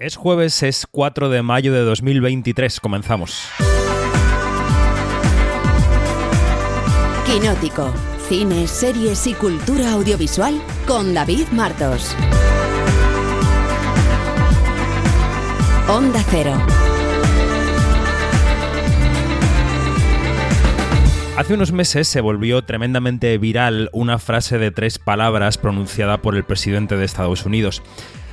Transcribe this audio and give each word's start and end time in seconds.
Es 0.00 0.14
jueves, 0.14 0.62
es 0.62 0.86
4 0.88 1.28
de 1.28 1.42
mayo 1.42 1.72
de 1.72 1.80
2023. 1.80 2.78
Comenzamos. 2.78 3.48
Quinótico. 7.26 7.92
Cine, 8.28 8.68
series 8.68 9.26
y 9.26 9.34
cultura 9.34 9.94
audiovisual 9.94 10.62
con 10.86 11.14
David 11.14 11.48
Martos. 11.50 12.14
Onda 15.88 16.22
Cero. 16.30 16.52
Hace 21.36 21.54
unos 21.54 21.72
meses 21.72 22.06
se 22.06 22.20
volvió 22.20 22.62
tremendamente 22.62 23.36
viral 23.38 23.90
una 23.92 24.20
frase 24.20 24.58
de 24.58 24.70
tres 24.70 25.00
palabras 25.00 25.58
pronunciada 25.58 26.22
por 26.22 26.36
el 26.36 26.44
presidente 26.44 26.96
de 26.96 27.04
Estados 27.04 27.44
Unidos 27.44 27.82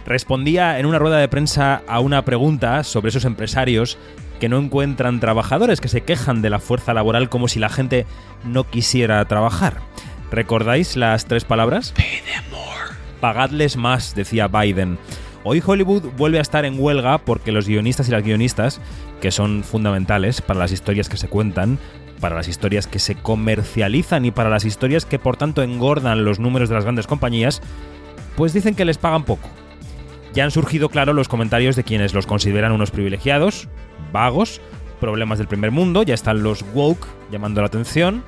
respondía 0.06 0.80
en 0.80 0.86
una 0.86 1.00
rueda 1.00 1.18
de 1.18 1.28
prensa 1.28 1.82
a 1.88 2.00
una 2.00 2.24
pregunta 2.24 2.84
sobre 2.84 3.10
esos 3.10 3.26
empresarios 3.26 3.98
que 4.40 4.50
no 4.50 4.60
encuentran 4.60 5.20
trabajadores, 5.20 5.82
que 5.82 5.88
se 5.88 6.02
quejan 6.02 6.42
de 6.42 6.50
la 6.50 6.60
fuerza 6.60 6.94
laboral 6.94 7.30
como 7.30 7.48
si 7.48 7.60
la 7.60 7.70
gente 7.70 8.06
no 8.44 8.66
quisiera 8.66 9.24
trabajar. 9.26 9.78
¿Recordáis 10.32 10.96
las 10.96 11.26
tres 11.26 11.46
palabras? 11.46 11.94
Pagadles 13.22 13.78
más, 13.78 14.14
decía 14.16 14.48
Biden. 14.48 14.98
Hoy 15.44 15.62
Hollywood 15.66 16.12
vuelve 16.18 16.40
a 16.40 16.42
estar 16.42 16.66
en 16.66 16.80
huelga 16.80 17.20
porque 17.20 17.52
los 17.52 17.68
guionistas 17.68 18.08
y 18.08 18.12
las 18.12 18.24
guionistas, 18.24 18.82
que 19.22 19.32
son 19.32 19.64
fundamentales 19.64 20.42
para 20.42 20.60
las 20.60 20.72
historias 20.72 21.08
que 21.08 21.18
se 21.18 21.28
cuentan, 21.28 21.78
para 22.20 22.36
las 22.36 22.48
historias 22.48 22.88
que 22.88 23.00
se 23.00 23.16
comercializan 23.16 24.26
y 24.26 24.32
para 24.32 24.50
las 24.50 24.66
historias 24.66 25.06
que 25.06 25.20
por 25.20 25.38
tanto 25.38 25.62
engordan 25.62 26.26
los 26.26 26.40
números 26.40 26.70
de 26.70 26.76
las 26.76 26.84
grandes 26.84 27.08
compañías, 27.08 27.62
pues 28.36 28.54
dicen 28.54 28.76
que 28.76 28.86
les 28.86 28.98
pagan 28.98 29.24
poco. 29.24 29.50
Ya 30.36 30.44
han 30.44 30.52
surgido, 30.52 30.90
claro, 30.90 31.14
los 31.14 31.30
comentarios 31.30 31.78
de 31.78 31.86
quienes 31.86 32.14
los 32.14 32.28
consideran 32.28 32.74
unos 32.74 32.92
privilegiados, 32.92 33.70
vagos, 34.12 34.60
problemas 35.00 35.38
del 35.38 35.48
primer 35.48 35.72
mundo, 35.72 36.04
ya 36.04 36.14
están 36.14 36.44
los 36.44 36.66
woke 36.74 37.08
llamando 37.32 37.62
la 37.62 37.68
atención. 37.68 38.22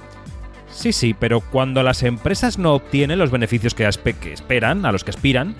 Sí, 0.71 0.93
sí, 0.93 1.13
pero 1.13 1.41
cuando 1.41 1.83
las 1.83 2.03
empresas 2.03 2.57
no 2.57 2.75
obtienen 2.75 3.19
los 3.19 3.29
beneficios 3.29 3.73
que, 3.73 3.89
que 4.21 4.31
esperan, 4.31 4.85
a 4.85 4.93
los 4.93 5.03
que 5.03 5.11
aspiran, 5.11 5.55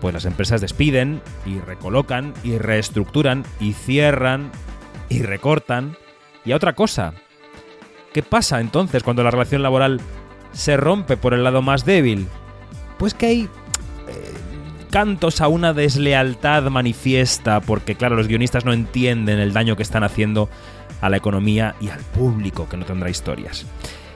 pues 0.00 0.14
las 0.14 0.24
empresas 0.24 0.60
despiden 0.60 1.20
y 1.44 1.58
recolocan 1.58 2.32
y 2.44 2.58
reestructuran 2.58 3.44
y 3.58 3.72
cierran 3.72 4.52
y 5.08 5.22
recortan. 5.22 5.96
Y 6.44 6.52
a 6.52 6.56
otra 6.56 6.74
cosa, 6.74 7.12
¿qué 8.12 8.22
pasa 8.22 8.60
entonces 8.60 9.02
cuando 9.02 9.24
la 9.24 9.32
relación 9.32 9.64
laboral 9.64 10.00
se 10.52 10.76
rompe 10.76 11.16
por 11.16 11.34
el 11.34 11.42
lado 11.42 11.60
más 11.60 11.84
débil? 11.84 12.28
Pues 12.98 13.14
que 13.14 13.26
hay 13.26 13.48
cantos 14.88 15.40
a 15.40 15.48
una 15.48 15.72
deslealtad 15.72 16.64
manifiesta, 16.64 17.60
porque 17.60 17.94
claro, 17.94 18.16
los 18.16 18.28
guionistas 18.28 18.64
no 18.64 18.72
entienden 18.72 19.38
el 19.38 19.52
daño 19.52 19.76
que 19.76 19.82
están 19.82 20.04
haciendo 20.04 20.48
a 21.00 21.08
la 21.08 21.16
economía 21.16 21.74
y 21.80 21.88
al 21.88 22.00
público 22.00 22.68
que 22.68 22.76
no 22.76 22.84
tendrá 22.84 23.10
historias. 23.10 23.66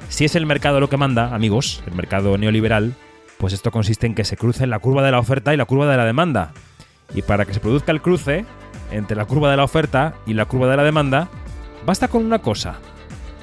Si 0.08 0.24
es 0.24 0.34
el 0.34 0.46
mercado 0.46 0.80
lo 0.80 0.88
que 0.88 0.96
manda, 0.96 1.34
amigos, 1.34 1.82
el 1.86 1.94
mercado 1.94 2.36
neoliberal, 2.36 2.94
pues 3.38 3.52
esto 3.52 3.70
consiste 3.70 4.06
en 4.06 4.14
que 4.14 4.24
se 4.24 4.36
crucen 4.36 4.70
la 4.70 4.78
curva 4.78 5.02
de 5.02 5.10
la 5.10 5.18
oferta 5.18 5.54
y 5.54 5.56
la 5.56 5.64
curva 5.64 5.90
de 5.90 5.96
la 5.96 6.04
demanda. 6.04 6.52
Y 7.14 7.22
para 7.22 7.44
que 7.44 7.54
se 7.54 7.60
produzca 7.60 7.92
el 7.92 8.02
cruce 8.02 8.44
entre 8.90 9.16
la 9.16 9.24
curva 9.24 9.50
de 9.50 9.56
la 9.56 9.64
oferta 9.64 10.14
y 10.26 10.34
la 10.34 10.44
curva 10.44 10.68
de 10.68 10.76
la 10.76 10.84
demanda, 10.84 11.28
basta 11.86 12.08
con 12.08 12.24
una 12.24 12.40
cosa, 12.40 12.76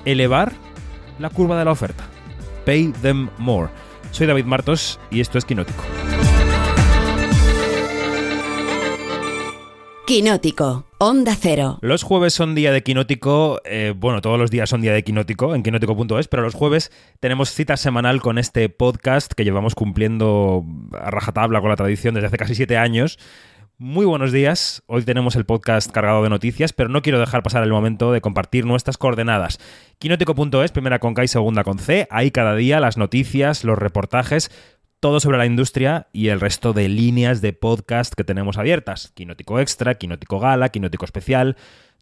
elevar 0.05 0.53
la 1.17 1.29
curva 1.29 1.57
de 1.57 1.65
la 1.65 1.71
oferta. 1.71 2.03
Pay 2.65 2.93
them 3.01 3.29
more. 3.37 3.69
Soy 4.11 4.27
David 4.27 4.45
Martos 4.45 4.99
y 5.11 5.21
esto 5.21 5.37
es 5.37 5.45
Quinótico. 5.45 5.83
Quinótico, 10.09 10.87
Onda 10.97 11.35
Cero. 11.39 11.77
Los 11.83 12.01
jueves 12.01 12.33
son 12.33 12.55
día 12.55 12.71
de 12.71 12.81
Quinótico, 12.81 13.61
eh, 13.63 13.93
bueno, 13.95 14.21
todos 14.21 14.39
los 14.39 14.49
días 14.49 14.67
son 14.67 14.81
día 14.81 14.91
de 14.91 15.03
Quinótico 15.03 15.53
en 15.53 15.61
quinótico.es, 15.61 16.27
pero 16.27 16.41
los 16.41 16.55
jueves 16.55 16.91
tenemos 17.19 17.51
cita 17.51 17.77
semanal 17.77 18.19
con 18.19 18.39
este 18.39 18.69
podcast 18.69 19.33
que 19.33 19.43
llevamos 19.43 19.75
cumpliendo 19.75 20.65
a 20.99 21.11
rajatabla 21.11 21.61
con 21.61 21.69
la 21.69 21.75
tradición 21.75 22.15
desde 22.15 22.25
hace 22.25 22.37
casi 22.37 22.55
siete 22.55 22.75
años. 22.75 23.19
Muy 23.77 24.07
buenos 24.07 24.31
días, 24.31 24.81
hoy 24.87 25.03
tenemos 25.03 25.35
el 25.35 25.45
podcast 25.45 25.91
cargado 25.91 26.23
de 26.23 26.29
noticias, 26.29 26.73
pero 26.73 26.89
no 26.89 27.03
quiero 27.03 27.19
dejar 27.19 27.43
pasar 27.43 27.61
el 27.61 27.69
momento 27.69 28.11
de 28.11 28.19
compartir 28.19 28.65
nuestras 28.65 28.97
coordenadas. 28.97 29.59
Quinótico.es, 29.99 30.71
primera 30.71 30.97
con 30.97 31.13
K 31.13 31.23
y 31.23 31.27
segunda 31.27 31.63
con 31.63 31.77
C, 31.77 32.07
ahí 32.09 32.31
cada 32.31 32.55
día 32.55 32.79
las 32.79 32.97
noticias, 32.97 33.63
los 33.63 33.77
reportajes, 33.77 34.49
todo 34.99 35.19
sobre 35.19 35.37
la 35.37 35.45
industria 35.45 36.07
y 36.11 36.27
el 36.27 36.39
resto 36.39 36.73
de 36.73 36.89
líneas 36.89 37.41
de 37.41 37.53
podcast 37.53 38.13
que 38.13 38.23
tenemos 38.23 38.57
abiertas. 38.57 39.11
Quinótico 39.13 39.59
Extra, 39.59 39.95
Quinótico 39.95 40.39
Gala, 40.39 40.69
Quinótico 40.69 41.05
Especial, 41.05 41.55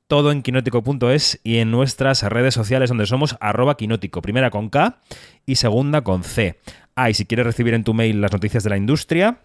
todo 0.08 0.32
en 0.32 0.42
quinótico.es 0.42 1.40
y 1.44 1.58
en 1.58 1.70
nuestras 1.70 2.24
redes 2.24 2.54
sociales 2.54 2.90
donde 2.90 3.06
somos 3.06 3.38
arroba 3.40 3.78
quinótico, 3.78 4.22
primera 4.22 4.50
con 4.50 4.70
K 4.70 5.00
y 5.46 5.56
segunda 5.56 6.02
con 6.02 6.24
C. 6.24 6.60
Ah, 6.96 7.10
y 7.10 7.14
si 7.14 7.26
quieres 7.26 7.46
recibir 7.46 7.74
en 7.74 7.84
tu 7.84 7.94
mail 7.94 8.22
las 8.22 8.32
noticias 8.32 8.64
de 8.64 8.70
la 8.72 8.78
industria, 8.78 9.42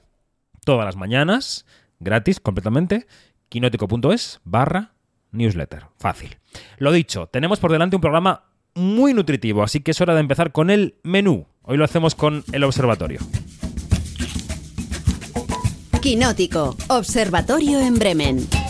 todas 0.65 0.87
las 0.87 0.97
mañanas, 0.97 1.67
gratis 2.01 2.41
completamente, 2.41 3.07
quinótico.es 3.49 4.41
barra 4.45 4.93
newsletter. 5.33 5.87
Fácil. 5.99 6.37
Lo 6.79 6.93
dicho, 6.93 7.27
tenemos 7.27 7.61
por 7.61 7.73
delante 7.73 7.97
un 7.97 8.03
programa 8.03 8.45
muy 8.75 9.15
nutritivo, 9.15 9.63
así 9.63 9.81
que 9.81 9.91
es 9.91 10.01
hora 10.01 10.15
de 10.15 10.21
empezar 10.21 10.53
con 10.53 10.71
el 10.71 10.95
menú. 11.03 11.47
Hoy 11.63 11.77
lo 11.77 11.85
hacemos 11.85 12.15
con 12.15 12.45
el 12.53 12.65
observatorio. 12.65 13.21
Quinótico, 16.01 16.77
Observatorio 16.89 17.79
en 17.79 17.95
Bremen. 17.95 18.62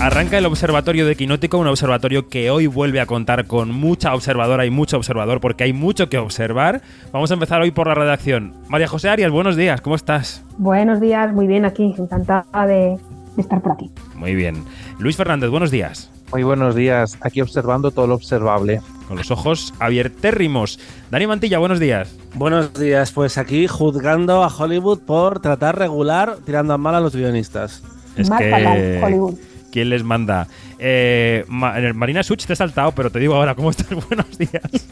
Arranca 0.00 0.38
el 0.38 0.46
observatorio 0.46 1.06
de 1.06 1.16
Quinótico, 1.16 1.58
un 1.58 1.66
observatorio 1.66 2.28
que 2.28 2.50
hoy 2.50 2.68
vuelve 2.68 3.00
a 3.00 3.06
contar 3.06 3.48
con 3.48 3.72
mucha 3.72 4.14
observadora 4.14 4.64
y 4.64 4.70
mucho 4.70 4.96
observador 4.96 5.40
porque 5.40 5.64
hay 5.64 5.72
mucho 5.72 6.08
que 6.08 6.18
observar. 6.18 6.82
Vamos 7.12 7.32
a 7.32 7.34
empezar 7.34 7.60
hoy 7.60 7.72
por 7.72 7.88
la 7.88 7.94
redacción. 7.94 8.54
María 8.68 8.86
José 8.86 9.08
Arias, 9.08 9.32
buenos 9.32 9.56
días, 9.56 9.80
¿cómo 9.80 9.96
estás? 9.96 10.44
Buenos 10.56 11.00
días, 11.00 11.34
muy 11.34 11.48
bien 11.48 11.64
aquí, 11.64 11.96
encantada 11.98 12.46
de 12.66 12.96
estar 13.36 13.60
por 13.60 13.72
aquí. 13.72 13.90
Muy 14.14 14.36
bien. 14.36 14.62
Luis 15.00 15.16
Fernández, 15.16 15.50
buenos 15.50 15.72
días. 15.72 16.12
Muy 16.30 16.44
buenos 16.44 16.76
días, 16.76 17.18
aquí 17.20 17.40
observando 17.40 17.90
todo 17.90 18.06
lo 18.06 18.14
observable. 18.14 18.80
Con 19.08 19.16
los 19.16 19.32
ojos 19.32 19.74
abiertérrimos. 19.80 20.78
Dani 21.10 21.26
Mantilla, 21.26 21.58
buenos 21.58 21.80
días. 21.80 22.16
Buenos 22.34 22.72
días, 22.72 23.10
pues 23.10 23.36
aquí 23.36 23.66
juzgando 23.66 24.44
a 24.44 24.46
Hollywood 24.46 25.00
por 25.00 25.40
tratar 25.40 25.76
regular, 25.76 26.36
tirando 26.46 26.72
a 26.72 26.78
mal 26.78 26.94
a 26.94 27.00
los 27.00 27.16
guionistas. 27.16 27.82
Es 28.16 28.30
que... 28.30 29.00
Hollywood. 29.02 29.34
¿Quién 29.70 29.90
les 29.90 30.02
manda? 30.02 30.46
Eh, 30.78 31.44
Marina 31.48 32.22
Such, 32.22 32.46
te 32.46 32.52
he 32.52 32.56
saltado, 32.56 32.92
pero 32.92 33.10
te 33.10 33.18
digo 33.18 33.34
ahora, 33.34 33.54
¿cómo 33.54 33.70
estás? 33.70 33.88
Buenos 34.08 34.38
días. 34.38 34.88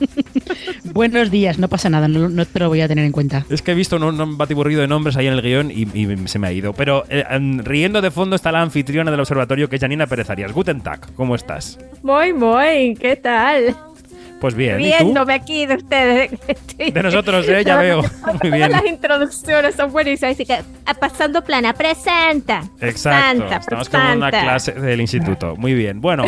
Buenos 0.92 1.31
días, 1.31 1.59
no 1.59 1.69
pasa 1.69 1.88
nada, 1.91 2.09
no, 2.09 2.44
te 2.44 2.59
lo 2.59 2.69
voy 2.69 2.81
a 2.81 2.88
tener 2.88 3.04
en 3.04 3.12
cuenta. 3.12 3.47
Es 3.50 3.62
que 3.62 3.72
he 3.72 3.75
visto 3.75 3.97
un, 3.97 4.38
batiburrillo 4.38 4.81
de 4.81 4.88
nombres 4.88 5.16
ahí 5.16 5.26
en 5.26 5.34
el 5.34 5.42
guion 5.42 5.70
y, 5.70 5.87
se 6.26 6.38
me 6.38 6.48
ha 6.48 6.53
ido. 6.53 6.72
Pero 6.72 7.04
eh, 7.09 7.25
riendo 7.62 8.00
de 8.00 8.10
fondo 8.10 8.37
está 8.37 8.53
la 8.53 8.62
anfitriona 8.62 9.10
del 9.10 9.20
observatorio, 9.20 9.69
que 9.69 9.76
es 9.76 9.82
Janina 9.82 10.06
Pérez 10.06 10.31
Arias. 10.31 10.53
Guten 10.53 10.81
Tag, 10.81 11.12
¿cómo 11.14 11.34
estás? 11.34 11.78
Muy, 12.03 12.32
muy, 12.32 12.94
¿qué 13.00 13.16
tal? 13.16 13.76
Pues 14.41 14.55
bien. 14.55 14.79
Viéndome 14.79 15.35
aquí 15.35 15.67
de 15.67 15.77
ustedes. 15.77 16.31
De 16.77 17.03
nosotros, 17.03 17.49
¿eh? 17.49 17.65
ya 17.65 17.77
veo. 17.79 18.03
Muy 18.43 18.51
bien. 18.51 18.71
Las 18.71 18.85
introducciones 18.85 19.75
son 19.75 19.93
buenísimas. 19.93 20.35
Así 20.35 20.45
que, 20.45 20.59
pasando 21.01 21.43
plana, 21.43 21.73
presenta. 21.73 22.63
Exacto. 22.81 23.47
Estamos 23.47 23.89
como 23.89 24.09
en 24.11 24.19
una 24.19 24.31
clase 24.31 24.73
del 24.73 25.01
instituto. 25.01 25.57
Muy 25.57 25.75
bien. 25.75 26.01
Bueno, 26.01 26.25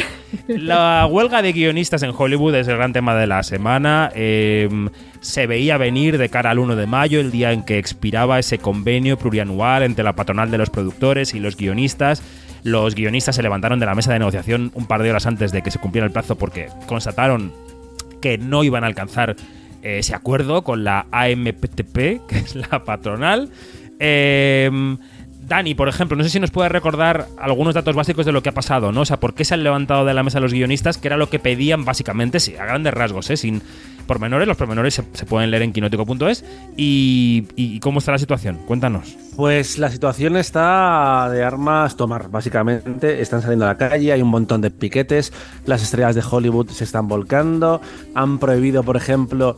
la 0.47 1.07
huelga 1.07 1.43
de 1.43 1.53
guionistas 1.53 2.03
en 2.03 2.13
Hollywood 2.17 2.55
es 2.55 2.69
el 2.69 2.77
gran 2.77 2.93
tema 2.93 3.15
de 3.15 3.27
la 3.27 3.43
semana. 3.43 4.11
Em, 4.15 4.89
se 5.21 5.47
veía 5.47 5.77
venir 5.77 6.17
de 6.17 6.29
cara 6.29 6.51
al 6.51 6.59
1 6.59 6.77
de 6.77 6.87
mayo, 6.87 7.21
el 7.21 7.31
día 7.31 7.53
en 7.53 7.63
que 7.63 7.79
expiraba 7.79 8.39
ese 8.39 8.59
convenio 8.59 9.19
plurianual 9.19 9.83
entre 9.83 10.05
la 10.05 10.15
patronal 10.15 10.51
de 10.51 10.59
los 10.59 10.71
productores 10.71 11.35
y 11.35 11.41
los 11.41 11.57
guionistas. 11.57 12.23
Los 12.65 12.95
guionistas 12.95 13.37
se 13.37 13.43
levantaron 13.43 13.79
de 13.79 13.87
la 13.87 13.95
mesa 13.95 14.13
de 14.13 14.19
negociación 14.19 14.73
un 14.75 14.87
par 14.87 15.03
de 15.03 15.11
horas 15.11 15.27
antes 15.27 15.53
de 15.53 15.63
que 15.63 15.71
se 15.71 15.79
cumpliera 15.79 16.07
el 16.07 16.13
plazo 16.13 16.37
porque 16.37 16.69
constataron 16.87 17.53
que 18.21 18.39
no 18.39 18.65
iban 18.65 18.85
a 18.85 18.87
alcanzar 18.87 19.37
eh, 19.83 19.99
ese 19.99 20.15
acuerdo 20.15 20.63
con 20.63 20.85
la 20.85 21.07
AMPTP, 21.11 21.95
que 22.29 22.39
es 22.39 22.55
la 22.55 22.85
patronal. 22.85 23.51
Em, 23.99 24.99
Dani, 25.41 25.75
por 25.75 25.89
ejemplo, 25.89 26.17
no 26.17 26.23
sé 26.25 26.31
si 26.31 26.41
nos 26.41 26.51
puede 26.51 26.69
recordar 26.69 27.27
algunos 27.39 27.75
datos 27.75 27.97
básicos 27.97 28.27
de 28.27 28.33
lo 28.33 28.43
que 28.43 28.51
ha 28.51 28.55
pasado, 28.55 28.93
¿no? 28.93 29.01
O 29.01 29.05
sea, 29.07 29.19
¿por 29.19 29.35
qué 29.35 29.45
se 29.45 29.55
han 29.55 29.65
levantado 29.65 30.05
de 30.05 30.13
la 30.13 30.23
mesa 30.23 30.41
los 30.41 30.53
guionistas? 30.53 30.99
Que 30.99 31.09
era 31.09 31.17
lo 31.17 31.31
que 31.31 31.39
pedían 31.39 31.85
básicamente, 31.87 32.39
sí, 32.39 32.55
a 32.57 32.67
grandes 32.67 32.93
rasgos, 32.93 33.31
¿eh? 33.31 33.37
sin 33.39 33.63
pormenores. 34.09 34.49
Los 34.49 34.57
pormenores 34.57 34.95
se, 34.95 35.05
se 35.13 35.25
pueden 35.25 35.53
leer 35.53 35.63
en 35.63 35.73
quinótico.es. 35.73 36.45
Y, 36.77 37.47
y 37.55 37.79
cómo 37.79 38.01
está 38.01 38.11
la 38.11 38.19
situación? 38.19 38.59
Cuéntanos. 38.67 39.17
Pues 39.37 39.79
la 39.79 39.89
situación 39.89 40.37
está 40.37 41.31
de 41.31 41.45
armas 41.45 41.97
tomar, 41.97 42.29
básicamente. 42.29 43.23
Están 43.23 43.41
saliendo 43.41 43.67
a 43.67 43.69
la 43.69 43.77
calle, 43.77 44.11
hay 44.13 44.21
un 44.21 44.31
montón 44.31 44.61
de 44.61 44.73
piquetes, 44.73 45.33
las 45.65 45.81
estrellas 45.81 46.17
de 46.17 46.25
Hollywood 46.29 46.71
se 46.71 46.83
están 46.83 47.07
volcando, 47.07 47.81
han 48.17 48.41
prohibido, 48.41 48.83
por 48.83 48.97
ejemplo, 48.97 49.57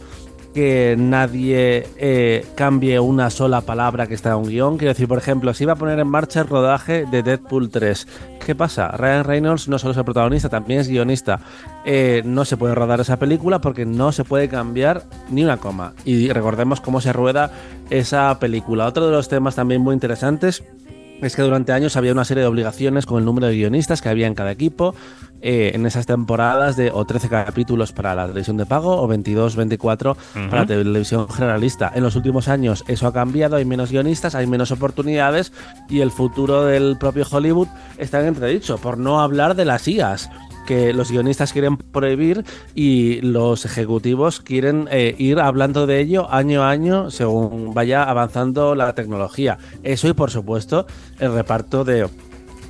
que 0.54 0.96
nadie 0.98 1.86
eh, 1.96 2.46
cambie 2.54 2.98
una 2.98 3.30
sola 3.30 3.60
palabra 3.60 4.06
que 4.06 4.14
está 4.14 4.30
en 4.30 4.36
un 4.36 4.48
guion. 4.48 4.78
Quiero 4.78 4.92
decir, 4.92 5.08
por 5.08 5.18
ejemplo, 5.18 5.54
si 5.54 5.64
iba 5.64 5.74
a 5.74 5.76
poner 5.76 5.98
en 5.98 6.08
marcha 6.08 6.40
el 6.40 6.48
rodaje 6.48 7.06
de 7.06 7.22
Deadpool 7.22 7.70
3. 7.70 8.06
¿Qué 8.44 8.54
pasa? 8.54 8.88
Ryan 8.88 9.24
Reynolds 9.24 9.68
no 9.68 9.78
solo 9.78 9.92
es 9.92 9.98
el 9.98 10.04
protagonista, 10.04 10.48
también 10.48 10.80
es 10.80 10.88
guionista. 10.88 11.40
Eh, 11.84 12.22
no 12.24 12.44
se 12.44 12.56
puede 12.56 12.74
rodar 12.74 13.00
esa 13.00 13.18
película 13.18 13.60
porque 13.60 13.86
no 13.86 14.12
se 14.12 14.24
puede 14.24 14.48
cambiar 14.48 15.04
ni 15.30 15.44
una 15.44 15.58
coma. 15.58 15.92
Y 16.04 16.30
recordemos 16.32 16.80
cómo 16.80 17.00
se 17.00 17.12
rueda 17.12 17.50
esa 17.90 18.38
película. 18.38 18.86
Otro 18.86 19.06
de 19.06 19.12
los 19.12 19.28
temas 19.28 19.54
también 19.54 19.82
muy 19.82 19.94
interesantes 19.94 20.64
es 21.22 21.36
que 21.36 21.42
durante 21.42 21.72
años 21.72 21.96
había 21.96 22.12
una 22.12 22.24
serie 22.24 22.42
de 22.42 22.48
obligaciones 22.48 23.06
con 23.06 23.18
el 23.18 23.24
número 23.24 23.46
de 23.46 23.54
guionistas 23.54 24.02
que 24.02 24.08
había 24.08 24.26
en 24.26 24.34
cada 24.34 24.50
equipo. 24.50 24.94
Eh, 25.42 25.72
en 25.74 25.86
esas 25.86 26.04
temporadas 26.04 26.76
de 26.76 26.90
o 26.92 27.06
13 27.06 27.30
capítulos 27.30 27.92
para 27.92 28.14
la 28.14 28.26
televisión 28.26 28.58
de 28.58 28.66
pago 28.66 29.00
o 29.00 29.06
22, 29.08 29.56
24 29.56 30.14
para 30.34 30.60
la 30.60 30.66
televisión 30.66 31.30
generalista. 31.30 31.90
En 31.94 32.02
los 32.02 32.14
últimos 32.14 32.48
años 32.48 32.84
eso 32.88 33.06
ha 33.06 33.12
cambiado, 33.14 33.56
hay 33.56 33.64
menos 33.64 33.90
guionistas, 33.90 34.34
hay 34.34 34.46
menos 34.46 34.70
oportunidades 34.70 35.50
y 35.88 36.00
el 36.00 36.10
futuro 36.10 36.64
del 36.66 36.98
propio 36.98 37.26
Hollywood 37.30 37.68
está 37.96 38.20
en 38.20 38.26
entredicho, 38.26 38.76
por 38.76 38.98
no 38.98 39.20
hablar 39.20 39.54
de 39.54 39.64
las 39.64 39.88
IAS 39.88 40.28
que 40.70 40.92
los 40.92 41.10
guionistas 41.10 41.52
quieren 41.52 41.76
prohibir 41.76 42.44
y 42.76 43.20
los 43.22 43.64
ejecutivos 43.64 44.40
quieren 44.40 44.86
eh, 44.92 45.16
ir 45.18 45.40
hablando 45.40 45.88
de 45.88 45.98
ello 45.98 46.32
año 46.32 46.62
a 46.62 46.70
año 46.70 47.10
según 47.10 47.74
vaya 47.74 48.04
avanzando 48.04 48.76
la 48.76 48.94
tecnología. 48.94 49.58
Eso 49.82 50.06
y 50.06 50.12
por 50.12 50.30
supuesto 50.30 50.86
el 51.18 51.34
reparto 51.34 51.82
de 51.82 52.08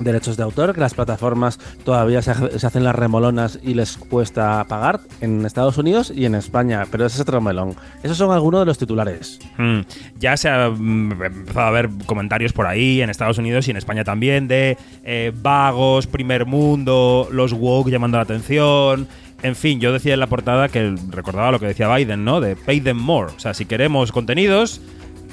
derechos 0.05 0.37
de 0.37 0.43
autor, 0.43 0.75
que 0.75 0.81
las 0.81 0.95
plataformas 0.95 1.59
todavía 1.85 2.23
se, 2.23 2.31
hacen 2.31 2.85
las 2.85 2.95
remolonas 2.95 3.59
y 3.63 3.75
les 3.75 3.97
cuesta 3.97 4.65
pagar 4.69 5.01
en 5.21 5.45
Estados 5.45 5.79
Unidos 5.79 6.13
y 6.15 6.27
en 6.27 6.35
España, 6.35 6.85
pero 6.91 7.07
ese 7.07 7.17
es 7.17 7.21
otro 7.21 7.41
melón. 7.41 7.75
Esos 8.03 8.17
son 8.17 8.33
algunos 8.33 8.61
de 8.61 8.67
los 8.67 8.79
titulares. 8.79 9.39
Mm, 9.59 9.81
ya 10.19 10.37
se 10.37 10.49
ha 10.49 10.71
mm, 10.71 11.23
empezado 11.23 11.67
a 11.67 11.71
ver 11.71 11.89
comentarios 12.07 12.53
por 12.53 12.67
ahí, 12.67 13.03
en 13.03 13.11
Estados 13.11 13.39
Unidos 13.39 13.69
y 13.69 13.71
en 13.71 13.77
España 13.77 14.05
también, 14.05 14.49
de 14.49 14.77
eh, 15.05 15.33
vagos, 15.35 16.07
primer 16.07 16.47
mundo, 16.47 17.29
los 17.31 17.53
woke 17.53 17.91
llamando 17.91 18.19
la 18.19 18.23
atención. 18.23 19.09
En 19.43 19.57
fin, 19.57 19.81
yo 19.81 19.93
decía 19.93 20.15
en 20.15 20.21
la 20.21 20.27
portada 20.27 20.69
que 20.69 20.95
recordaba 21.09 21.51
lo 21.51 21.59
que 21.59 21.67
decía 21.67 21.95
Biden, 21.95 22.25
¿no? 22.25 22.41
De 22.41 22.57
pay 22.57 22.81
them 22.81 22.99
more. 22.99 23.33
O 23.35 23.41
sea, 23.41 23.55
si 23.55 23.65
queremos 23.65 24.13
contenidos, 24.13 24.81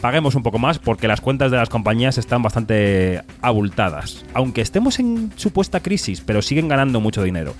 paguemos 0.01 0.35
un 0.35 0.43
poco 0.43 0.59
más 0.59 0.79
porque 0.79 1.07
las 1.07 1.21
cuentas 1.21 1.51
de 1.51 1.57
las 1.57 1.69
compañías 1.69 2.17
están 2.17 2.41
bastante 2.41 3.21
abultadas. 3.41 4.25
Aunque 4.33 4.61
estemos 4.61 4.99
en 4.99 5.31
supuesta 5.35 5.79
crisis, 5.81 6.21
pero 6.21 6.41
siguen 6.41 6.67
ganando 6.67 6.99
mucho 6.99 7.23
dinero. 7.23 7.53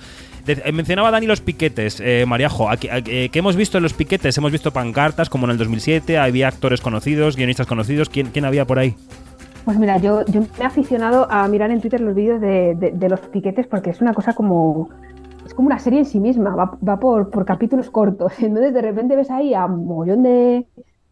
Eh, 0.46 0.72
mencionaba 0.72 1.10
Dani 1.10 1.26
los 1.26 1.40
piquetes, 1.40 2.00
eh, 2.00 2.24
Mariajo. 2.26 2.68
Eh, 2.72 3.28
¿Qué 3.30 3.38
hemos 3.38 3.56
visto 3.56 3.76
en 3.76 3.82
los 3.82 3.92
piquetes? 3.92 4.36
Hemos 4.38 4.52
visto 4.52 4.72
pancartas 4.72 5.28
como 5.28 5.46
en 5.46 5.52
el 5.52 5.58
2007, 5.58 6.18
había 6.18 6.48
actores 6.48 6.80
conocidos, 6.80 7.36
guionistas 7.36 7.66
conocidos. 7.66 8.08
¿Quién, 8.08 8.28
quién 8.28 8.44
había 8.44 8.64
por 8.64 8.78
ahí? 8.78 8.94
Pues 9.64 9.78
mira, 9.78 9.98
yo, 9.98 10.24
yo 10.26 10.40
me 10.40 10.46
he 10.60 10.64
aficionado 10.64 11.30
a 11.30 11.46
mirar 11.48 11.70
en 11.70 11.80
Twitter 11.80 12.00
los 12.00 12.14
vídeos 12.14 12.40
de, 12.40 12.74
de, 12.74 12.92
de 12.92 13.08
los 13.10 13.20
piquetes 13.20 13.66
porque 13.66 13.90
es 13.90 14.00
una 14.00 14.14
cosa 14.14 14.32
como 14.32 14.88
es 15.44 15.54
como 15.54 15.66
una 15.66 15.78
serie 15.78 16.00
en 16.00 16.04
sí 16.04 16.20
misma, 16.20 16.54
va, 16.54 16.78
va 16.86 17.00
por, 17.00 17.30
por, 17.30 17.44
capítulos 17.44 17.90
cortos. 17.90 18.32
Entonces 18.38 18.72
de 18.72 18.82
repente 18.82 19.16
ves 19.16 19.30
ahí 19.30 19.52
a 19.54 19.66
un 19.66 19.86
mogollón 19.86 20.22
de, 20.22 20.66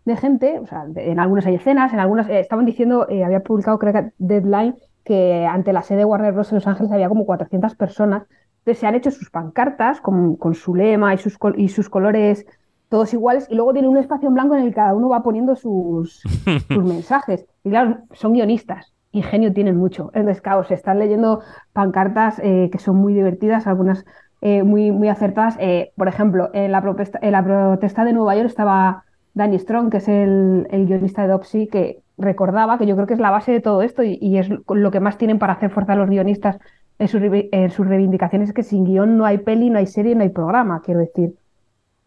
de 0.07 0.17
gente, 0.17 0.59
o 0.61 0.67
sea, 0.67 0.87
en 0.95 1.19
algunas 1.19 1.45
hay 1.47 1.57
escenas, 1.57 1.93
en 1.93 1.99
algunas 1.99 2.29
eh, 2.29 2.41
estaban 2.41 2.65
diciendo, 2.65 3.09
eh, 3.09 3.25
había 3.25 3.41
publicado 3.41 3.79
creo 3.79 3.93
que 3.93 4.13
Deadline, 4.19 4.77
que 5.05 5.45
ante 5.45 5.73
la 5.73 5.83
sede 5.83 5.99
de 5.99 6.05
Warner 6.05 6.33
Bros. 6.33 6.51
en 6.53 6.57
Los 6.57 6.67
Ángeles 6.67 6.93
había 6.93 7.09
como 7.09 7.27
400 7.27 7.75
personas. 7.75 8.23
Entonces 8.59 8.81
se 8.81 8.87
han 8.87 8.95
hecho 8.95 9.11
sus 9.11 9.31
pancartas 9.31 10.01
con, 10.01 10.37
con 10.37 10.55
su 10.55 10.75
lema 10.75 11.13
y 11.13 11.19
sus, 11.19 11.37
y 11.57 11.69
sus 11.69 11.89
colores 11.89 12.47
todos 12.89 13.13
iguales 13.13 13.49
y 13.51 13.57
luego 13.57 13.73
tiene 13.73 13.89
un 13.89 13.97
espacio 13.97 14.29
en 14.29 14.35
blanco 14.35 14.55
en 14.55 14.63
el 14.63 14.69
que 14.69 14.77
cada 14.77 14.95
uno 14.95 15.09
va 15.09 15.23
poniendo 15.23 15.57
sus, 15.57 16.21
sus 16.69 16.85
mensajes. 16.85 17.47
Y 17.65 17.71
claro, 17.71 17.99
son 18.13 18.33
guionistas, 18.33 18.93
ingenio 19.11 19.53
tienen 19.53 19.77
mucho. 19.77 20.11
Entonces, 20.15 20.41
claro, 20.41 20.63
se 20.65 20.75
están 20.75 21.01
leyendo 21.01 21.41
pancartas 21.73 22.39
eh, 22.39 22.69
que 22.71 22.79
son 22.79 22.97
muy 22.97 23.13
divertidas, 23.13 23.67
algunas 23.67 24.05
eh, 24.41 24.63
muy, 24.63 24.93
muy 24.93 25.09
acertadas. 25.09 25.57
Eh, 25.59 25.93
por 25.97 26.07
ejemplo, 26.07 26.51
en 26.53 26.71
la, 26.71 26.81
protesta, 26.81 27.19
en 27.23 27.33
la 27.33 27.43
protesta 27.43 28.05
de 28.05 28.13
Nueva 28.13 28.37
York 28.37 28.47
estaba 28.47 29.06
Danny 29.37 29.59
Strong, 29.59 29.91
que 29.91 29.99
es 29.99 30.09
el, 30.09 30.67
el 30.71 30.87
guionista 30.87 31.23
de 31.23 31.29
Dopsy, 31.29 31.67
que 31.67 32.01
recordaba 32.17 32.79
que 32.79 32.87
yo 32.87 32.95
creo 32.95 33.07
que 33.07 33.13
es 33.13 33.21
la 33.21 33.31
base 33.31 33.53
de 33.53 33.61
todo 33.61 33.83
esto 33.83 34.03
y, 34.03 34.39
es 34.39 34.49
lo 34.67 34.91
que 34.91 34.99
más 34.99 35.19
tienen 35.19 35.39
para 35.39 35.53
hacer 35.53 35.71
fuerza 35.71 35.93
a 35.93 35.97
los 35.97 36.09
guionistas 36.09 36.59
en, 36.99 37.09
su, 37.09 37.19
en 37.19 37.71
sus 37.71 37.87
reivindicaciones, 37.87 38.49
es 38.49 38.55
que 38.55 38.63
sin 38.63 38.85
guion 38.85 39.19
no 39.19 39.27
hay 39.27 39.37
peli, 39.37 39.69
no 39.69 39.79
hay 39.79 39.87
serie, 39.87 40.15
no 40.15 40.23
hay 40.23 40.31
programa, 40.31 40.81
quiero 40.83 41.01
decir. 41.01 41.35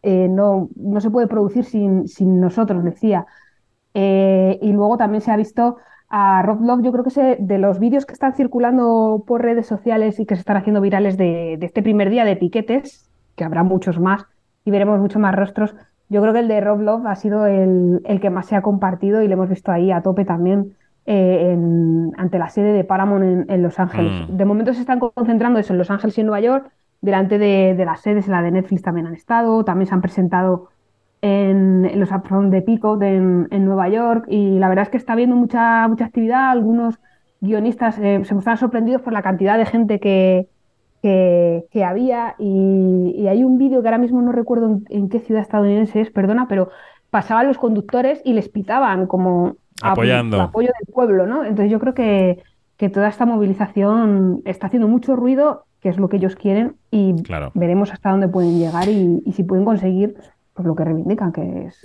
Eh, 0.01 0.27
no, 0.27 0.69
no, 0.75 1.01
se 1.01 1.11
puede 1.11 1.27
producir 1.27 1.65
sin, 1.65 2.07
sin 2.07 2.41
nosotros, 2.41 2.83
decía. 2.83 3.27
Eh, 3.93 4.57
y 4.59 4.71
luego 4.71 4.97
también 4.97 5.21
se 5.21 5.31
ha 5.31 5.37
visto 5.37 5.77
a 6.09 6.41
Rob 6.41 6.61
Love, 6.61 6.81
yo 6.81 6.91
creo 6.91 7.03
que 7.03 7.11
se, 7.11 7.37
de 7.39 7.59
los 7.59 7.77
vídeos 7.77 8.07
que 8.07 8.13
están 8.13 8.33
circulando 8.33 9.23
por 9.27 9.43
redes 9.43 9.67
sociales 9.67 10.19
y 10.19 10.25
que 10.25 10.33
se 10.33 10.39
están 10.39 10.57
haciendo 10.57 10.81
virales 10.81 11.15
de, 11.15 11.57
de, 11.59 11.65
este 11.67 11.83
primer 11.83 12.09
día 12.09 12.25
de 12.25 12.35
piquetes, 12.35 13.07
que 13.35 13.43
habrá 13.43 13.61
muchos 13.61 13.99
más 13.99 14.25
y 14.65 14.71
veremos 14.71 14.99
muchos 14.99 15.21
más 15.21 15.35
rostros, 15.35 15.75
yo 16.09 16.21
creo 16.21 16.33
que 16.33 16.39
el 16.39 16.47
de 16.47 16.59
Rob 16.59 16.81
Love 16.81 17.05
ha 17.05 17.15
sido 17.15 17.45
el, 17.45 18.01
el 18.05 18.19
que 18.19 18.29
más 18.29 18.47
se 18.47 18.55
ha 18.55 18.61
compartido 18.61 19.21
y 19.21 19.27
lo 19.27 19.33
hemos 19.33 19.49
visto 19.49 19.71
ahí 19.71 19.91
a 19.91 20.01
tope 20.01 20.25
también. 20.25 20.75
Eh, 21.05 21.53
en, 21.53 22.11
ante 22.17 22.37
la 22.37 22.49
sede 22.49 22.71
de 22.71 22.83
Paramount 22.83 23.23
en, 23.23 23.45
en 23.49 23.63
Los 23.63 23.79
Ángeles. 23.79 24.29
Mm. 24.29 24.37
De 24.37 24.45
momento 24.45 24.73
se 24.75 24.81
están 24.81 24.99
concentrando 24.99 25.57
eso 25.57 25.73
en 25.73 25.79
Los 25.79 25.89
Ángeles 25.89 26.15
y 26.17 26.21
en 26.21 26.27
Nueva 26.27 26.41
York, 26.41 26.71
delante 27.01 27.39
de, 27.39 27.73
de, 27.75 27.85
las 27.85 28.01
sedes, 28.01 28.27
en 28.27 28.33
la 28.33 28.43
de 28.43 28.51
Netflix 28.51 28.83
también 28.83 29.07
han 29.07 29.15
estado, 29.15 29.63
también 29.63 29.87
se 29.87 29.95
han 29.95 30.01
presentado 30.01 30.69
en, 31.21 31.85
en 31.85 31.99
los 31.99 32.11
upfront 32.11 32.51
de 32.51 32.61
Pico 32.61 32.97
de, 32.97 33.15
en, 33.15 33.47
en, 33.49 33.65
Nueva 33.65 33.89
York 33.89 34.25
y 34.27 34.59
la 34.59 34.69
verdad 34.69 34.83
es 34.83 34.89
que 34.89 34.97
está 34.97 35.13
habiendo 35.13 35.35
mucha, 35.35 35.87
mucha 35.87 36.05
actividad, 36.05 36.51
algunos 36.51 36.99
guionistas 37.41 37.97
eh, 37.97 38.21
se 38.23 38.35
mostraron 38.35 38.59
sorprendidos 38.59 39.01
por 39.01 39.11
la 39.11 39.23
cantidad 39.23 39.57
de 39.57 39.65
gente 39.65 39.99
que, 39.99 40.47
que, 41.01 41.65
que 41.71 41.83
había 41.83 42.35
y, 42.39 43.13
y, 43.15 43.27
hay 43.27 43.43
un 43.43 43.57
vídeo 43.57 43.81
que 43.81 43.87
ahora 43.87 43.97
mismo 43.97 44.21
no 44.21 44.31
recuerdo 44.31 44.67
en, 44.67 44.85
en, 44.89 45.09
qué 45.09 45.19
ciudad 45.19 45.41
estadounidense 45.41 46.01
es, 46.01 46.11
perdona, 46.11 46.47
pero 46.47 46.69
pasaban 47.09 47.47
los 47.47 47.57
conductores 47.57 48.21
y 48.25 48.33
les 48.33 48.49
pitaban 48.49 49.07
como 49.07 49.55
apoyando 49.81 50.37
el 50.37 50.43
apoyo 50.43 50.69
del 50.79 50.93
pueblo, 50.93 51.25
¿no? 51.25 51.43
Entonces 51.43 51.71
yo 51.71 51.79
creo 51.79 51.93
que, 51.93 52.43
que 52.77 52.89
toda 52.89 53.07
esta 53.07 53.25
movilización 53.25 54.41
está 54.45 54.67
haciendo 54.67 54.87
mucho 54.87 55.15
ruido 55.15 55.65
que 55.81 55.89
es 55.89 55.97
lo 55.97 56.09
que 56.09 56.17
ellos 56.17 56.35
quieren 56.35 56.75
y 56.91 57.21
claro. 57.23 57.51
veremos 57.53 57.91
hasta 57.93 58.11
dónde 58.11 58.27
pueden 58.27 58.59
llegar 58.59 58.89
y, 58.89 59.21
y, 59.25 59.31
si 59.31 59.43
pueden 59.43 59.63
conseguir 59.63 60.15
pues, 60.53 60.67
lo 60.67 60.75
que 60.75 60.83
reivindican, 60.83 61.31
que 61.31 61.67
es... 61.67 61.81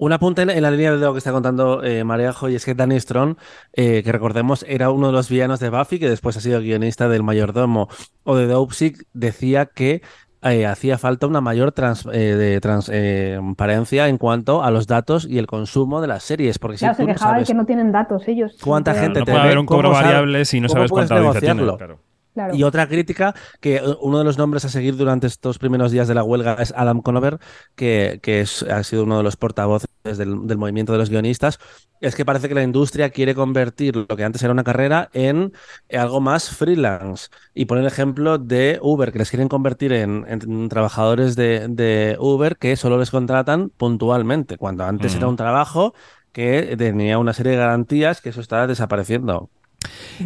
Un 0.00 0.14
apunte 0.14 0.40
en 0.40 0.62
la 0.62 0.70
línea 0.70 0.92
de 0.92 0.96
lo 0.96 1.12
que 1.12 1.18
está 1.18 1.30
contando 1.30 1.84
eh, 1.84 2.04
Marejo 2.04 2.48
y 2.48 2.54
es 2.54 2.64
que 2.64 2.72
Danny 2.74 2.98
Strong, 2.98 3.36
eh, 3.74 4.02
que 4.02 4.10
recordemos 4.10 4.64
era 4.66 4.90
uno 4.90 5.08
de 5.08 5.12
los 5.12 5.28
villanos 5.28 5.60
de 5.60 5.68
Buffy, 5.68 5.98
que 5.98 6.08
después 6.08 6.38
ha 6.38 6.40
sido 6.40 6.58
guionista 6.60 7.06
del 7.06 7.22
Mayordomo 7.22 7.86
o 8.24 8.34
de 8.34 8.46
Dopesick, 8.46 9.04
decía 9.12 9.66
que 9.66 10.00
eh, 10.40 10.64
hacía 10.64 10.96
falta 10.96 11.26
una 11.26 11.42
mayor 11.42 11.72
trans, 11.72 12.06
eh, 12.06 12.34
de 12.34 12.60
transparencia 12.62 14.08
en 14.08 14.16
cuanto 14.16 14.64
a 14.64 14.70
los 14.70 14.86
datos 14.86 15.26
y 15.28 15.36
el 15.36 15.46
consumo 15.46 16.00
de 16.00 16.08
las 16.08 16.22
series. 16.22 16.58
Porque 16.58 16.78
claro, 16.78 16.94
si 16.94 17.02
se 17.02 17.06
quejaba 17.06 17.38
de 17.38 17.44
que 17.44 17.52
no 17.52 17.66
tienen 17.66 17.92
datos 17.92 18.26
ellos. 18.26 18.56
¿Cuánta 18.64 18.94
gente 18.94 19.18
no 19.18 19.26
te 19.26 19.32
puede 19.32 19.42
ve? 19.42 19.48
haber 19.48 19.58
un 19.58 19.66
cobro 19.66 19.90
variable 19.90 20.46
si 20.46 20.62
no 20.62 20.70
sabes 20.70 20.90
cuánta 20.90 21.18
audiencia 21.18 21.42
tiene. 21.42 21.62
Claro. 21.76 21.98
Claro. 22.40 22.54
Y 22.56 22.62
otra 22.62 22.88
crítica, 22.88 23.34
que 23.60 23.82
uno 24.00 24.18
de 24.18 24.24
los 24.24 24.38
nombres 24.38 24.64
a 24.64 24.70
seguir 24.70 24.96
durante 24.96 25.26
estos 25.26 25.58
primeros 25.58 25.92
días 25.92 26.08
de 26.08 26.14
la 26.14 26.24
huelga 26.24 26.54
es 26.54 26.72
Adam 26.74 27.02
Conover, 27.02 27.38
que, 27.74 28.18
que 28.22 28.40
es, 28.40 28.62
ha 28.62 28.82
sido 28.82 29.04
uno 29.04 29.18
de 29.18 29.22
los 29.22 29.36
portavoces 29.36 29.90
del, 30.02 30.46
del, 30.46 30.56
movimiento 30.58 30.92
de 30.92 30.98
los 30.98 31.10
guionistas, 31.10 31.58
es 32.00 32.14
que 32.14 32.24
parece 32.24 32.48
que 32.48 32.54
la 32.54 32.62
industria 32.62 33.10
quiere 33.10 33.34
convertir 33.34 33.94
lo 33.96 34.06
que 34.06 34.24
antes 34.24 34.42
era 34.42 34.52
una 34.52 34.64
carrera 34.64 35.10
en 35.12 35.52
algo 35.92 36.20
más 36.20 36.48
freelance. 36.48 37.28
Y 37.52 37.66
pone 37.66 37.82
el 37.82 37.86
ejemplo 37.86 38.38
de 38.38 38.78
Uber, 38.80 39.12
que 39.12 39.18
les 39.18 39.28
quieren 39.28 39.48
convertir 39.48 39.92
en, 39.92 40.24
en 40.26 40.68
trabajadores 40.70 41.36
de, 41.36 41.68
de, 41.68 42.16
Uber 42.18 42.56
que 42.56 42.76
solo 42.76 42.98
les 42.98 43.10
contratan 43.10 43.68
puntualmente, 43.70 44.56
cuando 44.56 44.84
antes 44.84 45.14
mm. 45.14 45.18
era 45.18 45.28
un 45.28 45.36
trabajo 45.36 45.92
que 46.32 46.74
tenía 46.78 47.18
una 47.18 47.32
serie 47.32 47.52
de 47.52 47.58
garantías 47.58 48.20
que 48.20 48.30
eso 48.30 48.40
está 48.40 48.66
desapareciendo. 48.66 49.50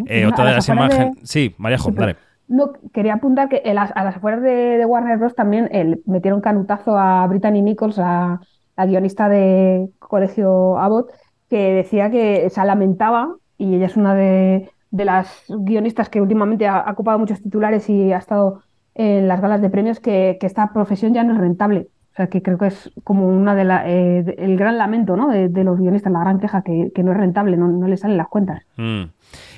Eh, 0.07 0.27
otra 0.27 0.47
de 0.47 0.53
las 0.53 0.69
imágenes. 0.69 1.15
De... 1.17 1.27
Sí, 1.27 1.55
dale. 1.93 2.17
No, 2.47 2.73
quería 2.93 3.15
apuntar 3.15 3.49
que 3.49 3.63
a 3.65 3.75
las, 3.75 3.91
a 3.95 4.05
las 4.05 4.17
afueras 4.17 4.43
de, 4.43 4.79
de, 4.79 4.85
Warner 4.85 5.17
Bros. 5.19 5.35
también 5.35 5.69
el, 5.73 6.03
metieron 6.07 6.41
canutazo 6.41 6.99
a 6.99 7.27
Brittany 7.27 7.63
Nichols, 7.63 7.99
a 7.99 8.41
la 8.77 8.87
guionista 8.87 9.29
de 9.29 9.89
Colegio 9.99 10.79
Abbott, 10.79 11.11
que 11.49 11.73
decía 11.73 12.11
que 12.11 12.51
se 12.51 12.65
lamentaba, 12.65 13.35
y 13.57 13.77
ella 13.77 13.87
es 13.87 13.97
una 13.97 14.15
de, 14.15 14.71
de 14.91 15.05
las 15.05 15.45
guionistas 15.49 16.11
que 16.11 16.21
últimamente 16.21 16.67
ha, 16.67 16.79
ha, 16.81 16.93
ocupado 16.93 17.19
muchos 17.19 17.41
titulares 17.41 17.89
y 17.89 18.13
ha 18.13 18.19
estado 18.19 18.63
en 18.95 19.27
las 19.27 19.41
galas 19.41 19.63
de 19.63 19.71
premios, 19.71 20.01
que, 20.01 20.37
que 20.39 20.47
esta 20.47 20.73
profesión 20.73 21.15
ya 21.15 21.25
no 21.25 21.33
es 21.33 21.41
rentable. 21.41 21.89
O 22.15 22.17
sea, 22.17 22.29
que 22.29 22.43
creo 22.43 22.59
que 22.59 22.69
es 22.69 22.93
como 23.03 23.27
una 23.27 23.57
de 23.57 23.65
la, 23.65 23.89
eh, 23.91 24.23
de- 24.23 24.37
el 24.39 24.57
gran 24.57 24.79
lamento, 24.79 25.17
¿no? 25.17 25.29
De, 25.31 25.49
de 25.49 25.65
los 25.65 25.81
guionistas, 25.81 26.13
la 26.13 26.21
gran 26.21 26.39
queja 26.39 26.63
que, 26.63 26.93
que 26.95 27.03
no 27.03 27.11
es 27.11 27.19
rentable, 27.19 27.57
no, 27.57 27.67
no 27.67 27.89
le 27.89 27.97
salen 27.97 28.17
las 28.17 28.29
cuentas. 28.29 28.63
Mm. 28.77 29.07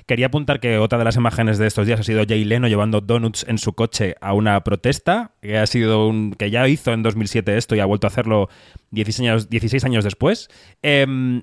Quería 0.07 0.27
apuntar 0.29 0.59
que 0.59 0.79
otra 0.79 0.97
de 0.99 1.05
las 1.05 1.17
imágenes 1.17 1.59
de 1.59 1.67
estos 1.67 1.87
días 1.87 2.01
ha 2.01 2.03
sido 2.03 2.25
Jay 2.27 2.45
Leno 2.45 2.67
llevando 2.67 3.03
donuts 3.03 3.45
en 3.47 3.59
su 3.59 3.75
coche 3.75 4.15
a 4.23 4.33
una 4.33 4.59
protesta, 4.65 5.33
que 5.43 5.59
ha 5.59 5.67
sido 5.67 6.09
un 6.09 6.33
que 6.33 6.51
ya 6.51 6.67
hizo 6.67 6.93
en 6.95 7.03
2007 7.03 7.59
esto 7.59 7.75
y 7.77 7.81
ha 7.81 7.85
vuelto 7.85 8.07
a 8.07 8.09
hacerlo 8.09 8.49
16 8.91 9.29
años, 9.29 9.51
16 9.51 9.85
años 9.85 10.05
después. 10.05 10.49
Em, 10.81 11.43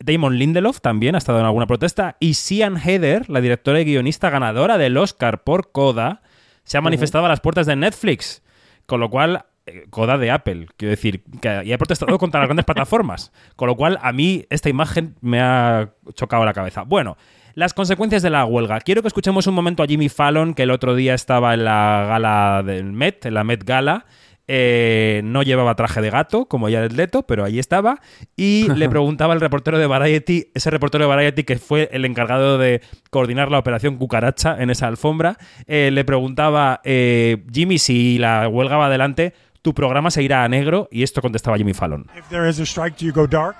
Damon 0.00 0.38
Lindelof 0.38 0.80
también 0.80 1.14
ha 1.14 1.18
estado 1.18 1.40
en 1.40 1.44
alguna 1.44 1.66
protesta 1.66 2.16
y 2.20 2.34
Sian 2.34 2.76
Heder, 2.78 3.28
la 3.28 3.42
directora 3.42 3.80
y 3.80 3.84
guionista 3.84 4.30
ganadora 4.30 4.78
del 4.78 4.96
Oscar 4.96 5.42
por 5.42 5.72
Coda, 5.72 6.22
se 6.62 6.78
ha 6.78 6.80
manifestado 6.80 7.26
a 7.26 7.28
las 7.28 7.40
puertas 7.40 7.66
de 7.66 7.76
Netflix, 7.76 8.42
con 8.86 9.00
lo 9.00 9.10
cual 9.10 9.44
Coda 9.90 10.18
de 10.18 10.30
Apple, 10.30 10.66
quiero 10.76 10.90
decir, 10.90 11.22
que 11.40 11.62
y 11.64 11.72
ha 11.72 11.78
protestado 11.78 12.18
contra 12.18 12.40
las 12.40 12.48
grandes 12.48 12.64
plataformas, 12.64 13.32
con 13.56 13.68
lo 13.68 13.76
cual 13.76 13.98
a 14.02 14.12
mí 14.12 14.44
esta 14.50 14.68
imagen 14.68 15.14
me 15.20 15.40
ha 15.40 15.90
chocado 16.14 16.44
la 16.44 16.52
cabeza. 16.52 16.82
Bueno, 16.82 17.16
las 17.54 17.74
consecuencias 17.74 18.22
de 18.22 18.30
la 18.30 18.44
huelga. 18.44 18.80
Quiero 18.80 19.02
que 19.02 19.08
escuchemos 19.08 19.46
un 19.48 19.54
momento 19.54 19.82
a 19.82 19.86
Jimmy 19.86 20.08
Fallon, 20.08 20.54
que 20.54 20.62
el 20.62 20.70
otro 20.70 20.94
día 20.94 21.14
estaba 21.14 21.54
en 21.54 21.64
la 21.64 22.06
gala 22.08 22.62
del 22.64 22.92
Met, 22.92 23.26
en 23.26 23.34
la 23.34 23.42
Met 23.42 23.64
Gala. 23.64 24.06
Eh, 24.50 25.20
no 25.24 25.42
llevaba 25.42 25.74
traje 25.74 26.00
de 26.00 26.08
gato, 26.08 26.46
como 26.46 26.70
ya 26.70 26.82
el 26.82 26.96
Leto, 26.96 27.24
pero 27.24 27.44
ahí 27.44 27.58
estaba. 27.58 28.00
Y 28.34 28.66
le 28.72 28.88
preguntaba 28.90 29.34
al 29.34 29.40
reportero 29.40 29.78
de 29.78 29.86
Variety, 29.86 30.50
ese 30.54 30.70
reportero 30.70 31.04
de 31.04 31.08
Variety 31.08 31.44
que 31.44 31.58
fue 31.58 31.90
el 31.92 32.06
encargado 32.06 32.56
de 32.56 32.80
coordinar 33.10 33.50
la 33.50 33.58
operación 33.58 33.96
Cucaracha 33.96 34.56
en 34.58 34.70
esa 34.70 34.86
alfombra, 34.86 35.36
eh, 35.66 35.90
le 35.92 36.04
preguntaba, 36.04 36.80
eh, 36.84 37.44
Jimmy, 37.52 37.78
si 37.78 38.18
la 38.18 38.48
huelga 38.48 38.78
va 38.78 38.86
adelante, 38.86 39.34
tu 39.62 39.72
programa 39.72 40.10
se 40.10 40.22
irá 40.22 40.44
a 40.44 40.48
negro. 40.48 40.88
Y 40.90 41.02
esto 41.02 41.20
contestaba 41.20 41.56
Jimmy 41.56 41.74
Fallon. 41.74 42.06
If 42.16 42.28
there 42.28 42.48
is 42.48 42.58
a 42.60 42.66
strike, 42.66 42.96
do 42.98 43.04
you 43.06 43.12
go 43.12 43.26
dark? 43.26 43.56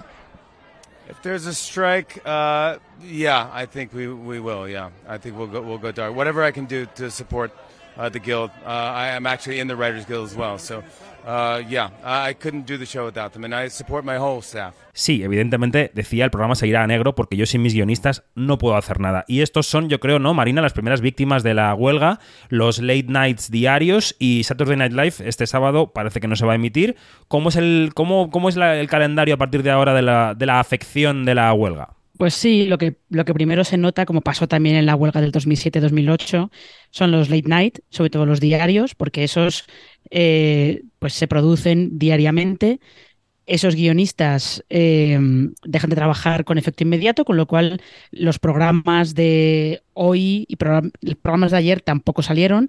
If 1.08 1.22
there's 1.22 1.46
a 1.46 1.54
strike, 1.54 2.20
uh, 2.26 2.76
yeah, 3.02 3.48
I 3.52 3.66
think 3.66 3.94
we, 3.94 4.08
we 4.08 4.40
will. 4.40 4.68
Yeah, 4.68 4.90
I 5.08 5.16
think 5.18 5.38
we'll 5.38 5.46
go 5.46 5.62
we'll 5.62 5.78
go 5.78 5.90
dark. 5.90 6.14
Whatever 6.14 6.44
I 6.44 6.50
can 6.52 6.66
do 6.66 6.86
to 6.96 7.10
support 7.10 7.50
uh, 7.96 8.08
the 8.08 8.20
guild. 8.20 8.50
Uh, 8.64 8.68
I 8.68 9.08
am 9.08 9.26
actually 9.26 9.58
in 9.58 9.66
the 9.66 9.76
Writers 9.76 10.04
Guild 10.04 10.28
as 10.28 10.36
well, 10.36 10.58
so 10.58 10.84
yeah, 11.68 11.90
I 12.04 12.30
I 12.30 12.34
couldn't 12.34 12.66
do 12.70 12.78
the 12.78 12.86
show 12.86 13.04
without 13.06 13.32
them, 13.32 13.44
and 13.44 13.54
I 13.54 13.68
support 13.70 14.04
my 14.04 14.16
whole 14.16 14.40
staff. 14.42 14.74
Sí, 14.92 15.22
evidentemente 15.22 15.90
decía 15.94 16.24
el 16.24 16.30
programa 16.30 16.54
se 16.54 16.66
irá 16.66 16.82
a 16.82 16.86
negro 16.86 17.14
porque 17.14 17.36
yo 17.36 17.46
sin 17.46 17.62
mis 17.62 17.72
guionistas 17.74 18.24
no 18.34 18.58
puedo 18.58 18.76
hacer 18.76 18.98
nada. 19.00 19.24
Y 19.28 19.42
estos 19.42 19.66
son, 19.66 19.88
yo 19.88 20.00
creo, 20.00 20.18
¿no, 20.18 20.34
Marina? 20.34 20.60
Las 20.62 20.72
primeras 20.72 21.00
víctimas 21.00 21.42
de 21.42 21.54
la 21.54 21.74
huelga, 21.74 22.18
los 22.48 22.80
late 22.80 23.06
nights 23.08 23.50
diarios 23.50 24.16
y 24.18 24.42
Saturday 24.44 24.76
Night 24.76 24.92
Live 24.92 25.14
este 25.28 25.46
sábado 25.46 25.92
parece 25.92 26.20
que 26.20 26.28
no 26.28 26.34
se 26.36 26.44
va 26.46 26.52
a 26.52 26.56
emitir. 26.56 26.96
¿Cómo 27.28 27.50
es 27.50 27.56
el, 27.56 27.90
cómo, 27.94 28.30
cómo 28.30 28.48
es 28.48 28.56
la- 28.56 28.78
el 28.80 28.88
calendario 28.88 29.34
a 29.34 29.38
partir 29.38 29.62
de 29.62 29.70
ahora 29.70 29.94
de 29.94 30.02
la, 30.02 30.34
de 30.34 30.46
la 30.46 30.58
afección 30.60 31.24
de 31.24 31.34
la 31.36 31.52
huelga? 31.52 31.94
Pues 32.16 32.34
sí, 32.34 32.66
lo 32.66 32.78
que, 32.78 32.96
lo 33.10 33.24
que 33.24 33.32
primero 33.32 33.62
se 33.62 33.76
nota, 33.78 34.04
como 34.04 34.22
pasó 34.22 34.48
también 34.48 34.74
en 34.74 34.86
la 34.86 34.96
huelga 34.96 35.20
del 35.20 35.30
2007-2008, 35.30 36.50
son 36.90 37.10
los 37.12 37.30
late 37.30 37.48
night, 37.48 37.78
sobre 37.90 38.10
todo 38.10 38.26
los 38.26 38.40
diarios, 38.40 38.96
porque 38.96 39.22
esos 39.22 39.66
eh, 40.10 40.82
pues 40.98 41.14
se 41.14 41.28
producen 41.28 41.98
diariamente. 41.98 42.80
Esos 43.46 43.74
guionistas 43.74 44.64
eh, 44.68 45.18
dejan 45.64 45.90
de 45.90 45.96
trabajar 45.96 46.44
con 46.44 46.58
efecto 46.58 46.84
inmediato, 46.84 47.24
con 47.24 47.36
lo 47.38 47.46
cual 47.46 47.80
los 48.10 48.38
programas 48.38 49.14
de 49.14 49.82
hoy 49.94 50.46
y 50.48 50.56
los 51.00 51.16
programas 51.16 51.52
de 51.52 51.56
ayer 51.56 51.80
tampoco 51.80 52.22
salieron. 52.22 52.68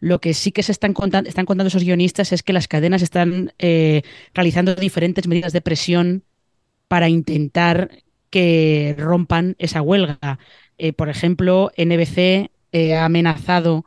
Lo 0.00 0.20
que 0.20 0.32
sí 0.32 0.50
que 0.50 0.62
se 0.62 0.72
están 0.72 0.94
contando, 0.94 1.28
están 1.28 1.46
contando 1.46 1.68
esos 1.68 1.84
guionistas 1.84 2.32
es 2.32 2.42
que 2.42 2.54
las 2.54 2.68
cadenas 2.68 3.02
están 3.02 3.52
eh, 3.58 4.02
realizando 4.32 4.74
diferentes 4.74 5.28
medidas 5.28 5.52
de 5.52 5.60
presión 5.60 6.24
para 6.88 7.08
intentar 7.08 7.90
que 8.30 8.94
rompan 8.98 9.56
esa 9.58 9.82
huelga. 9.82 10.38
Por 10.96 11.08
ejemplo, 11.08 11.70
NBC 11.76 12.50
ha 12.96 13.04
amenazado, 13.04 13.84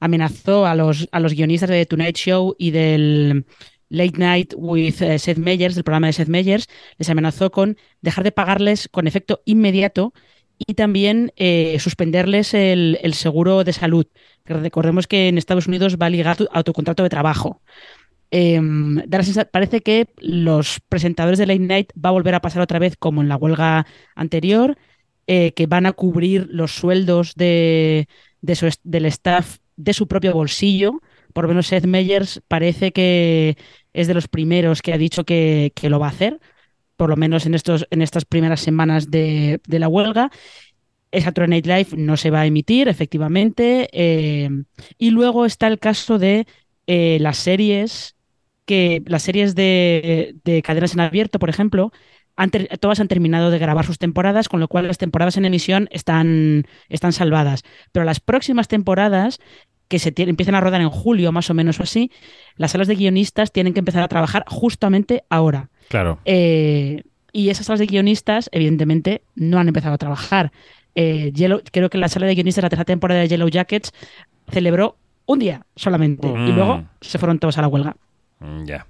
amenazó 0.00 0.66
a 0.66 0.74
los, 0.74 1.08
a 1.12 1.20
los 1.20 1.34
guionistas 1.34 1.70
de 1.70 1.76
The 1.76 1.86
Tonight 1.86 2.16
Show 2.16 2.56
y 2.58 2.70
del 2.72 3.44
Late 3.88 4.18
Night 4.18 4.54
with 4.56 5.02
eh, 5.02 5.18
Seth 5.18 5.38
Meyers, 5.38 5.74
del 5.74 5.84
programa 5.84 6.06
de 6.08 6.12
Seth 6.14 6.28
Meyers, 6.28 6.66
les 6.98 7.10
amenazó 7.10 7.50
con 7.50 7.76
dejar 8.00 8.24
de 8.24 8.32
pagarles 8.32 8.88
con 8.88 9.06
efecto 9.06 9.42
inmediato 9.44 10.12
y 10.58 10.74
también 10.74 11.32
eh, 11.36 11.76
suspenderles 11.80 12.54
el, 12.54 12.98
el 13.02 13.14
seguro 13.14 13.64
de 13.64 13.72
salud. 13.72 14.06
Recordemos 14.44 15.06
que 15.06 15.28
en 15.28 15.38
Estados 15.38 15.66
Unidos 15.66 15.96
va 15.96 16.10
ligado 16.10 16.48
a 16.52 16.62
tu 16.62 16.72
contrato 16.72 17.02
de 17.02 17.08
trabajo. 17.08 17.62
Sensa- 18.30 19.44
parece 19.50 19.80
que 19.80 20.08
los 20.18 20.80
presentadores 20.88 21.38
de 21.38 21.46
Late 21.46 21.60
Night 21.60 21.92
va 21.94 22.10
a 22.10 22.12
volver 22.12 22.34
a 22.34 22.40
pasar 22.40 22.62
otra 22.62 22.78
vez 22.78 22.96
como 22.96 23.22
en 23.22 23.28
la 23.28 23.36
huelga 23.36 23.86
anterior, 24.14 24.76
eh, 25.26 25.52
que 25.52 25.66
van 25.66 25.86
a 25.86 25.92
cubrir 25.92 26.46
los 26.50 26.72
sueldos 26.72 27.34
de, 27.34 28.08
de 28.40 28.54
su 28.54 28.68
del 28.84 29.06
staff 29.06 29.58
de 29.82 29.92
su 29.92 30.06
propio 30.06 30.32
bolsillo. 30.32 31.00
Por 31.32 31.44
lo 31.44 31.48
menos 31.48 31.68
Seth 31.68 31.86
Meyers 31.86 32.42
parece 32.48 32.92
que 32.92 33.56
es 33.92 34.06
de 34.06 34.14
los 34.14 34.28
primeros 34.28 34.82
que 34.82 34.92
ha 34.92 34.98
dicho 34.98 35.24
que, 35.24 35.72
que 35.74 35.90
lo 35.90 35.98
va 36.00 36.06
a 36.06 36.10
hacer, 36.10 36.40
por 36.96 37.08
lo 37.10 37.16
menos 37.16 37.46
en, 37.46 37.54
estos, 37.54 37.86
en 37.90 38.02
estas 38.02 38.24
primeras 38.24 38.60
semanas 38.60 39.10
de, 39.10 39.60
de 39.66 39.78
la 39.78 39.88
huelga. 39.88 40.30
El 41.12 41.22
Saturday 41.22 41.48
Night 41.48 41.66
Live 41.66 42.02
no 42.02 42.16
se 42.16 42.30
va 42.30 42.42
a 42.42 42.46
emitir, 42.46 42.88
efectivamente. 42.88 43.88
eh, 43.92 44.48
y 44.98 45.10
luego 45.10 45.44
está 45.46 45.66
el 45.66 45.78
caso 45.78 46.18
de 46.18 46.46
eh, 46.86 47.18
las 47.20 47.38
series 47.38 48.16
que 48.64 49.02
las 49.06 49.22
series 49.22 49.54
de, 49.56 50.36
de 50.44 50.62
cadenas 50.62 50.94
en 50.94 51.00
abierto, 51.00 51.40
por 51.40 51.50
ejemplo, 51.50 51.90
todas 52.78 53.00
han 53.00 53.08
terminado 53.08 53.50
de 53.50 53.58
grabar 53.58 53.84
sus 53.84 53.98
temporadas, 53.98 54.48
con 54.48 54.60
lo 54.60 54.68
cual 54.68 54.86
las 54.86 54.96
temporadas 54.96 55.36
en 55.36 55.44
emisión 55.44 55.88
están, 55.90 56.64
están 56.88 57.12
salvadas. 57.12 57.64
Pero 57.92 58.04
las 58.04 58.20
próximas 58.20 58.68
temporadas, 58.68 59.40
que 59.90 59.98
se 59.98 60.14
empiezan 60.16 60.54
a 60.54 60.60
rodar 60.60 60.80
en 60.80 60.88
julio, 60.88 61.32
más 61.32 61.50
o 61.50 61.54
menos 61.54 61.78
o 61.80 61.82
así, 61.82 62.10
las 62.56 62.70
salas 62.70 62.88
de 62.88 62.94
guionistas 62.94 63.52
tienen 63.52 63.74
que 63.74 63.80
empezar 63.80 64.02
a 64.02 64.08
trabajar 64.08 64.44
justamente 64.46 65.24
ahora. 65.28 65.68
Claro. 65.88 66.18
Eh, 66.24 67.02
y 67.32 67.50
esas 67.50 67.66
salas 67.66 67.80
de 67.80 67.86
guionistas, 67.86 68.48
evidentemente, 68.52 69.20
no 69.34 69.58
han 69.58 69.68
empezado 69.68 69.94
a 69.94 69.98
trabajar. 69.98 70.52
Eh, 70.94 71.32
Yellow- 71.34 71.62
creo 71.70 71.90
que 71.90 71.98
la 71.98 72.08
sala 72.08 72.26
de 72.26 72.34
guionistas 72.34 72.62
de 72.62 72.66
la 72.66 72.70
tercera 72.70 72.84
temporada 72.86 73.20
de 73.20 73.28
Yellow 73.28 73.48
Jackets 73.48 73.92
celebró 74.48 74.96
un 75.26 75.38
día 75.40 75.66
solamente 75.76 76.26
y 76.28 76.30
Mm. 76.30 76.54
luego 76.56 76.84
se 77.00 77.18
fueron 77.18 77.38
todos 77.38 77.58
a 77.58 77.62
la 77.62 77.68
huelga. 77.68 77.96
Mm, 78.40 78.64
Ya. 78.64 78.86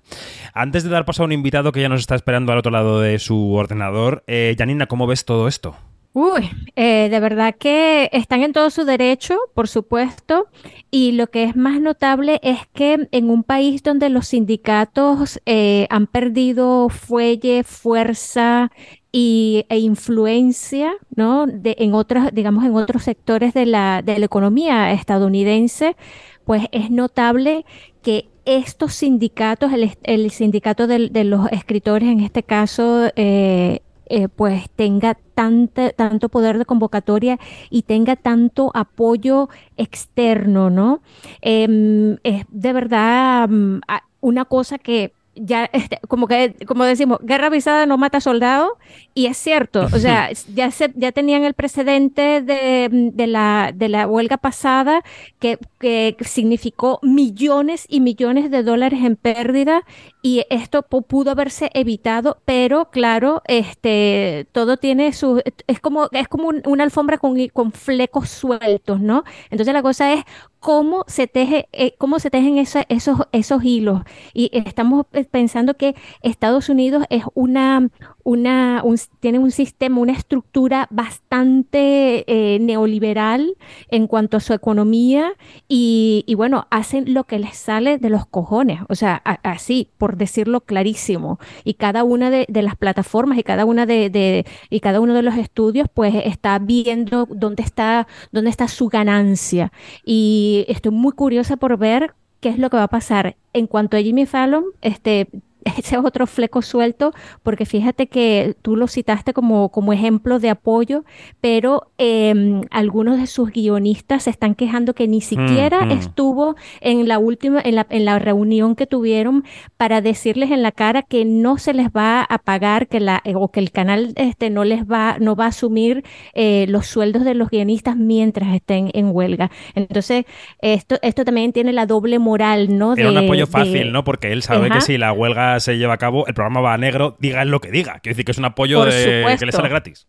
Antes 0.55 0.85
de 0.85 0.91
dar 0.91 1.05
paso 1.05 1.23
a 1.23 1.27
un 1.27 1.33
invitado 1.33 1.73
que 1.73 1.81
ya 1.81 1.89
nos 1.89 2.01
está 2.01 2.15
esperando 2.15 2.53
al 2.53 2.59
otro 2.59 2.71
lado 2.71 3.01
de 3.01 3.19
su 3.19 3.53
ordenador, 3.55 4.23
eh, 4.27 4.55
Janina, 4.57 4.87
¿cómo 4.87 5.07
ves 5.07 5.25
todo 5.25 5.49
esto? 5.49 5.77
Uy, 6.13 6.51
eh, 6.75 7.09
de 7.09 7.21
verdad 7.21 7.55
que 7.57 8.09
están 8.13 8.43
en 8.43 8.53
todo 8.53 8.71
su 8.71 8.85
derecho, 8.85 9.39
por 9.55 9.69
supuesto, 9.69 10.49
y 10.91 11.13
lo 11.13 11.29
que 11.29 11.45
es 11.45 11.55
más 11.55 11.81
notable 11.81 12.41
es 12.43 12.59
que 12.75 13.07
en 13.13 13.31
un 13.31 13.45
país 13.45 13.85
donde 13.85 14.09
los 14.09 14.27
sindicatos 14.27 15.41
eh, 15.47 15.87
han 15.89 16.09
perdido 16.09 16.89
fuelle, 16.89 17.63
fuerza 17.63 18.73
y, 19.13 19.65
e 19.69 19.79
influencia, 19.79 20.95
¿no? 21.15 21.47
De, 21.47 21.77
en 21.79 21.95
otros, 21.95 22.31
digamos, 22.33 22.65
en 22.65 22.75
otros 22.75 23.05
sectores 23.05 23.55
de 23.55 23.67
la, 23.67 24.03
de 24.03 24.19
la 24.19 24.27
economía 24.27 24.91
estadounidense, 24.93 25.97
pues 26.45 26.65
es 26.73 26.91
notable 26.91 27.65
que 28.03 28.29
estos 28.47 28.95
sindicatos, 28.95 29.73
el, 29.73 29.97
el 30.03 30.31
sindicato 30.33 30.89
del- 30.89 31.13
de, 31.13 31.23
los 31.23 31.47
escritores 31.53 32.09
en 32.09 32.19
este 32.21 32.43
caso, 32.43 33.11
eh, 33.15 33.83
eh, 34.11 34.29
pues 34.29 34.69
tenga 34.71 35.17
tanta, 35.35 35.91
tanto 35.91 36.29
poder 36.29 36.59
de 36.59 36.65
convocatoria 36.65 37.39
y 37.71 37.83
tenga 37.83 38.17
tanto 38.17 38.73
apoyo 38.75 39.49
externo, 39.77 40.69
¿no? 40.69 41.01
Em, 41.41 42.19
es 42.25 42.45
de 42.49 42.73
verdad 42.73 43.49
mm, 43.49 43.81
una 44.21 44.45
cosa 44.45 44.79
que 44.79 45.13
ya, 45.37 45.65
este, 45.73 46.01
como 46.09 46.27
que, 46.27 46.57
como 46.67 46.85
decimos, 46.85 47.19
guerra 47.23 47.47
avisada 47.47 47.87
no 47.87 47.99
mata 47.99 48.21
soldado, 48.21 48.79
y 49.15 49.27
es 49.27 49.37
cierto, 49.37 49.87
o 49.93 49.99
sea, 49.99 50.31
ya, 50.55 50.71
se, 50.71 50.93
ya 50.97 51.13
tenían 51.13 51.45
el 51.45 51.55
precedente 51.55 52.43
de, 52.43 52.89
de 52.91 53.27
la, 53.27 53.73
de 53.75 53.89
la 53.89 54.07
huelga 54.09 54.39
pasada 54.39 55.03
que, 55.39 55.59
que 55.81 56.17
significó 56.21 57.01
millones 57.03 57.87
y 57.89 58.01
millones 58.01 58.51
de 58.51 58.63
dólares 58.63 59.01
en 59.03 59.17
pérdida 59.17 59.83
y 60.23 60.45
esto 60.51 60.83
pu- 60.89 61.05
pudo 61.07 61.31
haberse 61.31 61.71
evitado, 61.75 62.43
pero 62.45 62.91
claro, 62.91 63.43
este, 63.47 64.47
todo 64.53 64.77
tiene 64.77 65.13
su, 65.15 65.43
es 65.67 65.81
como, 65.81 66.09
es 66.13 66.29
como 66.29 66.49
un- 66.49 66.63
una 66.67 66.85
alfombra 66.85 67.17
con, 67.19 67.49
con 67.49 67.73
flecos 67.73 68.29
sueltos, 68.29 69.01
¿no? 69.01 69.25
Entonces 69.51 69.73
la 69.75 69.83
cosa 69.83 70.13
es 70.13 70.25
cómo 70.61 71.05
se 71.09 71.27
teje, 71.27 71.69
eh, 71.73 71.95
cómo 71.99 72.19
se 72.19 72.31
tejen 72.31 72.59
esa- 72.59 72.85
esos, 72.89 73.19
esos 73.33 73.65
hilos. 73.65 74.03
Y 74.35 74.51
estamos 74.53 75.07
eh, 75.13 75.25
pensando 75.25 75.75
que 75.77 75.95
Estados 76.23 76.69
Unidos 76.69 77.05
es 77.11 77.25
una, 77.35 77.89
una, 78.25 78.83
un, 78.85 78.99
tienen 79.21 79.43
un 79.43 79.51
sistema, 79.51 80.01
una 80.01 80.13
estructura 80.13 80.87
bastante 80.91 82.25
eh, 82.27 82.59
neoliberal 82.61 83.57
en 83.91 84.07
cuanto 84.07 84.37
a 84.37 84.41
su 84.41 84.53
economía 84.53 85.33
y, 85.69 86.25
bueno, 86.37 86.67
hacen 86.71 87.15
lo 87.15 87.25
que 87.25 87.39
les 87.39 87.57
sale 87.57 87.99
de 87.99 88.11
los 88.11 88.27
cojones, 88.27 88.81
o 88.89 88.95
sea, 88.95 89.17
así, 89.43 89.89
por 89.99 90.17
decirlo 90.17 90.61
clarísimo. 90.61 91.39
Y 91.65 91.75
cada 91.75 92.05
una 92.05 92.31
de, 92.31 92.47
de 92.49 92.63
las 92.63 92.77
plataformas 92.77 93.39
y 93.39 93.43
cada 93.43 93.65
una 93.65 93.87
de, 93.87 94.11
de, 94.11 94.47
y 94.69 94.81
cada 94.81 95.01
uno 95.01 95.15
de 95.15 95.23
los 95.23 95.37
estudios, 95.37 95.89
pues 95.93 96.15
está 96.25 96.59
viendo 96.59 97.27
dónde 97.31 97.63
está, 97.63 98.07
dónde 98.33 98.51
está 98.51 98.69
su 98.69 98.89
ganancia. 98.89 99.73
Y 100.05 100.65
estoy 100.69 100.93
muy 100.93 101.13
curiosa 101.13 101.57
por 101.57 101.77
ver 101.79 102.15
qué 102.41 102.49
es 102.49 102.59
lo 102.59 102.71
que 102.71 102.77
va 102.77 102.85
a 102.85 102.89
pasar. 102.89 103.37
En 103.53 103.67
cuanto 103.67 103.97
a 103.97 104.01
Jimmy 104.01 104.27
Fallon, 104.27 104.65
este, 104.81 105.29
ese 105.79 105.97
es 105.97 106.05
otro 106.05 106.27
fleco 106.27 106.63
suelto, 106.63 107.13
porque 107.43 107.67
fíjate 107.67 108.07
que 108.07 108.57
tú 108.63 108.77
lo 108.77 108.87
citaste 108.89 109.33
como, 109.33 109.71
como 109.71 109.93
ejemplo 109.93 110.39
de 110.39 110.51
apoyo, 110.51 111.05
pero 111.41 111.89
eh, 111.99 112.61
algunos 112.71 113.19
de 113.21 113.27
sus 113.27 113.51
guionistas 113.51 114.25
se 114.25 114.31
están 114.31 114.55
quejando 114.55 114.95
que 114.95 115.09
ni 115.09 115.21
siquiera 115.21 115.85
Mm, 115.85 115.89
mm. 115.89 115.91
estuvo 115.93 116.57
en 116.81 117.07
la 117.09 117.19
última, 117.19 117.61
en 117.65 117.75
la, 117.77 117.87
en 117.91 118.05
la 118.05 118.19
reunión 118.19 118.75
que 118.77 118.87
tuvieron 118.87 119.45
para 119.77 120.01
decirles 120.01 120.51
en 120.51 120.63
la 120.63 120.73
cara 120.73 121.03
que 121.03 121.25
no 121.25 121.59
se 121.59 121.73
les 121.75 121.89
va 121.89 122.23
a 122.23 122.39
pagar, 122.39 122.87
que 122.89 123.01
la, 123.01 123.21
eh, 123.25 123.35
o 123.37 123.49
que 123.49 123.61
el 123.61 123.71
canal 123.71 124.13
este 124.17 124.51
no 124.51 124.65
les 124.65 124.85
va, 124.85 125.17
no 125.21 125.37
va 125.37 125.45
a 125.47 125.49
asumir 125.49 126.05
eh, 126.35 126.67
los 126.69 126.87
sueldos 126.87 127.25
de 127.25 127.35
los 127.35 127.51
guionistas 127.51 127.97
mientras 127.97 128.55
estén 128.55 128.91
en 128.95 129.11
huelga. 129.15 129.51
Entonces, 129.75 130.25
esto, 130.61 130.97
esto 131.03 131.25
también 131.25 131.53
tiene 131.53 131.73
la 131.73 131.87
doble 131.87 132.19
moral, 132.19 132.77
¿no? 132.79 132.95
Era 132.95 133.09
un 133.09 133.15
de- 133.15 133.25
apoyo 133.25 133.47
de- 133.47 133.53
fácil, 133.53 133.93
¿no? 133.93 134.05
Porque 134.05 134.33
él 134.33 134.43
sabe 134.43 134.67
Ajá. 134.67 134.75
que 134.77 134.81
si 134.83 134.99
la 134.99 135.13
huelga 135.13 135.50
se 135.59 135.79
lleva 135.79 135.95
a 135.95 135.99
cabo, 135.99 136.27
el 136.29 136.35
programa 136.35 136.61
va 136.61 136.75
a 136.75 136.79
negro, 136.79 137.17
diga 137.19 137.43
él 137.43 137.49
lo 137.51 137.61
que 137.61 137.71
diga. 137.73 137.95
Quiero 138.01 138.15
decir 138.15 138.25
que 138.25 138.33
es 138.33 138.39
un 138.39 138.45
apoyo 138.45 138.79
Por 138.79 138.93
de- 138.93 139.37
que 139.39 139.47
le 139.47 139.53
sale 139.53 139.69
gratis. 139.69 140.07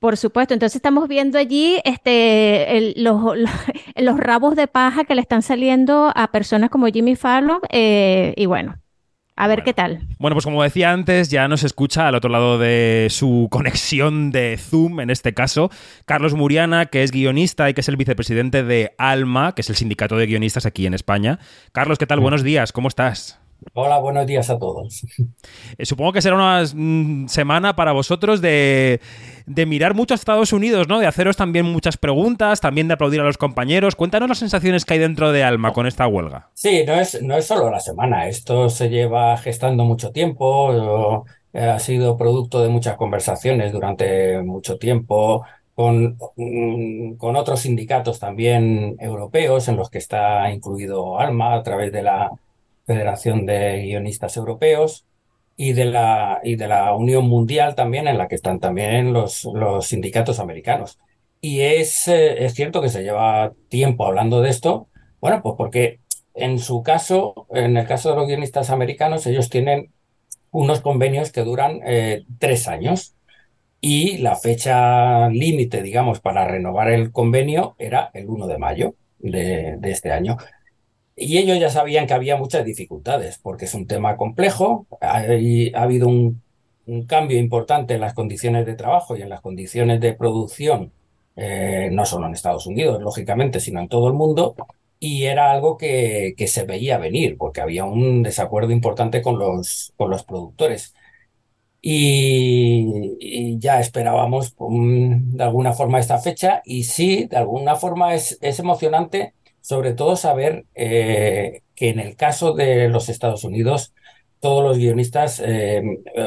Por 0.00 0.16
supuesto, 0.16 0.54
entonces 0.54 0.76
estamos 0.76 1.08
viendo 1.08 1.38
allí 1.38 1.80
este, 1.84 2.78
el- 2.78 2.94
los, 2.96 3.20
los, 3.36 3.50
los 3.96 4.16
rabos 4.20 4.54
de 4.56 4.68
paja 4.68 5.04
que 5.04 5.14
le 5.16 5.20
están 5.20 5.42
saliendo 5.42 6.12
a 6.14 6.30
personas 6.30 6.70
como 6.70 6.86
Jimmy 6.86 7.16
Fallon 7.16 7.58
eh, 7.70 8.32
y 8.36 8.46
bueno, 8.46 8.76
a 9.34 9.46
ver 9.48 9.62
qué 9.64 9.72
tal. 9.72 10.00
Bueno, 10.18 10.34
pues 10.34 10.44
como 10.44 10.62
decía 10.62 10.92
antes, 10.92 11.30
ya 11.30 11.46
nos 11.48 11.62
escucha 11.64 12.08
al 12.08 12.14
otro 12.16 12.28
lado 12.30 12.58
de 12.58 13.06
su 13.10 13.48
conexión 13.50 14.30
de 14.32 14.56
Zoom, 14.58 14.98
en 15.00 15.10
este 15.10 15.32
caso, 15.34 15.70
Carlos 16.06 16.34
Muriana, 16.34 16.86
que 16.86 17.02
es 17.04 17.10
guionista 17.12 17.68
y 17.70 17.74
que 17.74 17.80
es 17.80 17.88
el 17.88 17.96
vicepresidente 17.96 18.62
de 18.64 18.94
ALMA, 18.98 19.54
que 19.54 19.62
es 19.62 19.70
el 19.70 19.76
sindicato 19.76 20.16
de 20.16 20.26
guionistas 20.26 20.66
aquí 20.66 20.86
en 20.86 20.94
España. 20.94 21.38
Carlos, 21.72 21.98
¿qué 21.98 22.06
tal? 22.06 22.18
Buenos 22.20 22.42
días, 22.42 22.72
¿cómo 22.72 22.88
estás? 22.88 23.40
Hola, 23.74 23.98
buenos 23.98 24.26
días 24.26 24.50
a 24.50 24.58
todos. 24.58 25.04
Eh, 25.76 25.86
supongo 25.86 26.12
que 26.12 26.22
será 26.22 26.34
una 26.34 26.64
mm, 26.74 27.28
semana 27.28 27.76
para 27.76 27.92
vosotros 27.92 28.40
de, 28.40 29.00
de 29.46 29.66
mirar 29.66 29.94
mucho 29.94 30.14
a 30.14 30.16
Estados 30.16 30.52
Unidos, 30.52 30.88
¿no? 30.88 30.98
De 30.98 31.06
haceros 31.06 31.36
también 31.36 31.66
muchas 31.66 31.96
preguntas, 31.96 32.60
también 32.60 32.88
de 32.88 32.94
aplaudir 32.94 33.20
a 33.20 33.24
los 33.24 33.38
compañeros. 33.38 33.94
Cuéntanos 33.94 34.28
las 34.28 34.38
sensaciones 34.38 34.84
que 34.84 34.94
hay 34.94 35.00
dentro 35.00 35.30
de 35.30 35.44
Alma 35.44 35.72
con 35.72 35.86
esta 35.86 36.06
huelga. 36.06 36.50
Sí, 36.54 36.84
no 36.86 36.94
es, 36.94 37.22
no 37.22 37.36
es 37.36 37.46
solo 37.46 37.70
la 37.70 37.80
semana, 37.80 38.28
esto 38.28 38.68
se 38.70 38.88
lleva 38.88 39.36
gestando 39.36 39.84
mucho 39.84 40.10
tiempo, 40.10 41.24
eh, 41.52 41.64
ha 41.64 41.78
sido 41.78 42.16
producto 42.16 42.62
de 42.62 42.68
muchas 42.68 42.96
conversaciones 42.96 43.72
durante 43.72 44.42
mucho 44.42 44.78
tiempo 44.78 45.44
con, 45.74 46.18
mm, 46.36 47.14
con 47.14 47.36
otros 47.36 47.60
sindicatos 47.60 48.18
también 48.18 48.96
europeos 48.98 49.68
en 49.68 49.76
los 49.76 49.90
que 49.90 49.98
está 49.98 50.50
incluido 50.50 51.20
ALMA 51.20 51.54
a 51.54 51.62
través 51.62 51.92
de 51.92 52.02
la 52.02 52.30
Federación 52.88 53.46
de 53.46 53.82
Guionistas 53.82 54.36
Europeos 54.38 55.06
y 55.56 55.74
de 55.74 55.84
la, 55.84 56.40
y 56.42 56.56
de 56.56 56.68
la 56.68 56.94
Unión 56.94 57.28
Mundial 57.28 57.74
también, 57.74 58.08
en 58.08 58.16
la 58.16 58.28
que 58.28 58.34
están 58.34 58.60
también 58.60 59.12
los, 59.12 59.44
los 59.44 59.88
sindicatos 59.88 60.40
americanos. 60.40 60.98
Y 61.42 61.60
es, 61.60 62.08
eh, 62.08 62.44
es 62.46 62.54
cierto 62.54 62.80
que 62.80 62.88
se 62.88 63.02
lleva 63.02 63.52
tiempo 63.68 64.06
hablando 64.06 64.40
de 64.40 64.48
esto, 64.50 64.88
bueno, 65.20 65.42
pues 65.42 65.54
porque 65.58 66.00
en 66.34 66.58
su 66.58 66.82
caso, 66.82 67.46
en 67.50 67.76
el 67.76 67.86
caso 67.86 68.10
de 68.10 68.16
los 68.16 68.26
guionistas 68.26 68.70
americanos, 68.70 69.26
ellos 69.26 69.50
tienen 69.50 69.92
unos 70.50 70.80
convenios 70.80 71.30
que 71.30 71.42
duran 71.42 71.80
eh, 71.84 72.24
tres 72.38 72.68
años 72.68 73.14
y 73.80 74.18
la 74.18 74.36
fecha 74.36 75.28
límite, 75.28 75.82
digamos, 75.82 76.20
para 76.20 76.46
renovar 76.46 76.88
el 76.90 77.12
convenio 77.12 77.76
era 77.78 78.10
el 78.14 78.28
1 78.28 78.46
de 78.46 78.58
mayo 78.58 78.94
de, 79.18 79.76
de 79.78 79.90
este 79.90 80.12
año. 80.12 80.38
Y 81.18 81.38
ellos 81.38 81.58
ya 81.58 81.70
sabían 81.70 82.06
que 82.06 82.14
había 82.14 82.36
muchas 82.36 82.64
dificultades, 82.64 83.38
porque 83.42 83.64
es 83.64 83.74
un 83.74 83.86
tema 83.86 84.16
complejo, 84.16 84.86
ha 85.00 85.24
habido 85.74 86.08
un, 86.08 86.42
un 86.86 87.06
cambio 87.06 87.38
importante 87.38 87.94
en 87.94 88.00
las 88.00 88.14
condiciones 88.14 88.64
de 88.66 88.74
trabajo 88.74 89.16
y 89.16 89.22
en 89.22 89.28
las 89.28 89.40
condiciones 89.40 90.00
de 90.00 90.14
producción, 90.14 90.92
eh, 91.36 91.88
no 91.92 92.04
solo 92.06 92.26
en 92.26 92.34
Estados 92.34 92.66
Unidos, 92.66 93.02
lógicamente, 93.02 93.60
sino 93.60 93.80
en 93.80 93.88
todo 93.88 94.08
el 94.08 94.14
mundo, 94.14 94.54
y 95.00 95.24
era 95.24 95.52
algo 95.52 95.76
que, 95.76 96.34
que 96.36 96.46
se 96.48 96.64
veía 96.64 96.98
venir, 96.98 97.36
porque 97.36 97.60
había 97.60 97.84
un 97.84 98.22
desacuerdo 98.22 98.72
importante 98.72 99.22
con 99.22 99.38
los, 99.38 99.92
con 99.96 100.10
los 100.10 100.24
productores. 100.24 100.94
Y, 101.80 103.16
y 103.20 103.58
ya 103.58 103.78
esperábamos 103.80 104.52
um, 104.58 105.30
de 105.36 105.44
alguna 105.44 105.72
forma 105.72 106.00
esta 106.00 106.18
fecha 106.18 106.60
y 106.64 106.82
sí, 106.84 107.26
de 107.26 107.36
alguna 107.36 107.76
forma 107.76 108.14
es, 108.14 108.36
es 108.42 108.58
emocionante, 108.58 109.34
sobre 109.60 109.92
todo 109.94 110.16
saber 110.16 110.64
eh, 110.74 111.62
que 111.74 111.90
en 111.90 112.00
el 112.00 112.16
caso 112.16 112.52
de 112.54 112.88
los 112.88 113.08
Estados 113.08 113.44
Unidos, 113.44 113.94
todos 114.40 114.62
los 114.62 114.78
guionistas, 114.78 115.42
eh, 115.44 115.82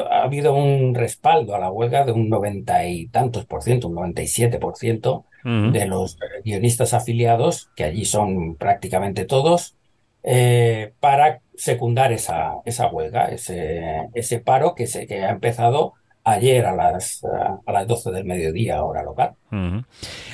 ha 0.10 0.24
habido 0.24 0.54
un 0.54 0.96
respaldo 0.96 1.56
a 1.56 1.60
la 1.60 1.72
huelga 1.72 2.06
de 2.06 2.12
un 2.12 2.30
noventa 2.30 2.86
y 2.86 3.08
tantos 3.08 3.46
por 3.46 3.64
ciento, 3.64 3.88
un 3.88 3.96
97 3.96 4.60
por 4.60 4.76
ciento 4.78 5.26
de 5.44 5.88
los 5.88 6.20
guionistas 6.46 6.94
afiliados, 6.94 7.72
que 7.76 7.84
allí 7.84 8.06
son 8.06 8.56
prácticamente 8.58 9.26
todos, 9.26 9.76
eh, 10.24 10.94
para 11.00 11.42
secundar 11.56 12.12
esa, 12.12 12.58
esa 12.66 12.88
huelga, 12.88 13.26
ese, 13.26 14.08
ese 14.14 14.40
paro 14.40 14.76
que, 14.76 14.86
se, 14.86 15.08
que 15.08 15.24
ha 15.24 15.32
empezado 15.32 15.94
ayer 16.24 16.66
a 16.66 16.76
las, 16.76 17.24
a 17.66 17.72
las 17.72 17.88
12 17.88 18.12
del 18.12 18.26
mediodía, 18.26 18.84
hora 18.84 19.04
local. 19.04 19.34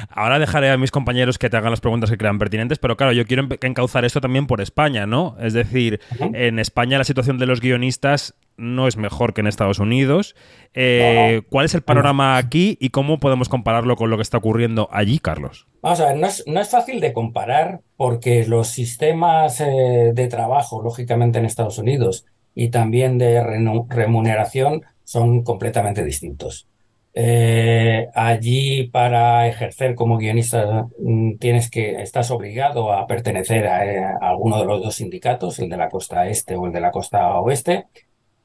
Ahora 0.09 0.39
dejaré 0.39 0.69
a 0.69 0.77
mis 0.77 0.91
compañeros 0.91 1.37
que 1.37 1.49
te 1.49 1.57
hagan 1.57 1.71
las 1.71 1.81
preguntas 1.81 2.09
que 2.09 2.17
crean 2.17 2.39
pertinentes, 2.39 2.79
pero 2.79 2.97
claro, 2.97 3.13
yo 3.13 3.25
quiero 3.25 3.47
encauzar 3.61 4.05
esto 4.05 4.21
también 4.21 4.47
por 4.47 4.61
España, 4.61 5.05
¿no? 5.05 5.35
Es 5.39 5.53
decir, 5.53 5.99
en 6.19 6.59
España 6.59 6.97
la 6.97 7.03
situación 7.03 7.37
de 7.37 7.45
los 7.45 7.61
guionistas 7.61 8.35
no 8.57 8.87
es 8.87 8.97
mejor 8.97 9.33
que 9.33 9.41
en 9.41 9.47
Estados 9.47 9.79
Unidos. 9.79 10.35
Eh, 10.73 11.43
¿Cuál 11.49 11.65
es 11.65 11.75
el 11.75 11.83
panorama 11.83 12.37
aquí 12.37 12.77
y 12.81 12.89
cómo 12.89 13.19
podemos 13.19 13.49
compararlo 13.49 13.95
con 13.95 14.09
lo 14.09 14.17
que 14.17 14.23
está 14.23 14.37
ocurriendo 14.37 14.89
allí, 14.91 15.19
Carlos? 15.19 15.67
Vamos 15.81 15.99
a 16.01 16.07
ver, 16.07 16.17
no 16.17 16.27
es, 16.27 16.43
no 16.47 16.59
es 16.59 16.69
fácil 16.69 16.99
de 16.99 17.13
comparar 17.13 17.81
porque 17.95 18.45
los 18.47 18.67
sistemas 18.67 19.61
eh, 19.61 20.11
de 20.13 20.27
trabajo, 20.27 20.81
lógicamente 20.81 21.39
en 21.39 21.45
Estados 21.45 21.77
Unidos, 21.77 22.25
y 22.55 22.69
también 22.69 23.19
de 23.19 23.43
remuneración 23.87 24.81
son 25.07 25.41
completamente 25.43 26.03
distintos. 26.03 26.67
Eh, 27.13 28.09
allí 28.13 28.89
para 28.89 29.47
ejercer 29.47 29.95
como 29.95 30.17
guionista 30.17 30.87
mm, 30.99 31.37
tienes 31.37 31.69
que, 31.71 32.01
estás 32.01 32.29
obligado 32.29 32.91
a 32.91 33.07
pertenecer 33.07 33.67
a, 33.67 33.85
eh, 33.85 33.99
a 33.99 34.29
alguno 34.29 34.59
de 34.59 34.65
los 34.65 34.83
dos 34.83 34.95
sindicatos, 34.95 35.59
el 35.59 35.69
de 35.69 35.77
la 35.77 35.89
costa 35.89 36.27
este 36.27 36.57
o 36.57 36.65
el 36.67 36.73
de 36.73 36.81
la 36.81 36.91
costa 36.91 37.39
oeste, 37.39 37.85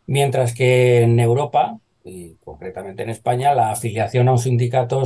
mientras 0.07 0.55
que 0.55 1.03
en 1.03 1.18
Europa, 1.18 1.79
y 2.05 2.37
concretamente 2.44 3.03
en 3.03 3.11
España, 3.11 3.55
la 3.55 3.72
afiliación 3.72 4.29
a 4.29 4.33
un 4.33 4.38
sindicato 4.38 5.03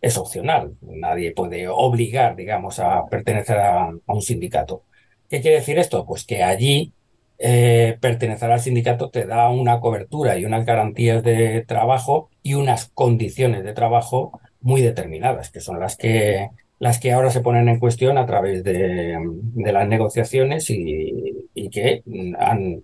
es 0.00 0.16
opcional. 0.18 0.76
Nadie 0.82 1.32
puede 1.32 1.66
obligar, 1.68 2.36
digamos, 2.36 2.78
a 2.78 3.06
pertenecer 3.06 3.58
a, 3.58 3.86
a 3.86 4.14
un 4.14 4.22
sindicato. 4.22 4.84
¿Qué 5.28 5.40
quiere 5.40 5.56
decir 5.56 5.78
esto? 5.78 6.06
Pues 6.06 6.24
que 6.24 6.44
allí 6.44 6.92
eh, 7.38 7.98
pertenecer 8.00 8.50
al 8.50 8.60
sindicato 8.60 9.10
te 9.10 9.26
da 9.26 9.48
una 9.50 9.80
cobertura 9.80 10.38
y 10.38 10.44
unas 10.44 10.64
garantías 10.64 11.22
de 11.22 11.64
trabajo 11.66 12.30
y 12.42 12.54
unas 12.54 12.90
condiciones 12.94 13.64
de 13.64 13.72
trabajo 13.72 14.40
muy 14.60 14.80
determinadas, 14.82 15.50
que 15.50 15.60
son 15.60 15.80
las 15.80 15.96
que, 15.96 16.50
las 16.78 16.98
que 16.98 17.12
ahora 17.12 17.30
se 17.30 17.40
ponen 17.40 17.68
en 17.68 17.78
cuestión 17.78 18.18
a 18.18 18.26
través 18.26 18.64
de, 18.64 19.16
las 19.56 19.88
negociaciones 19.88 20.70
y, 20.70 21.68
que 21.70 22.02
han, 22.38 22.82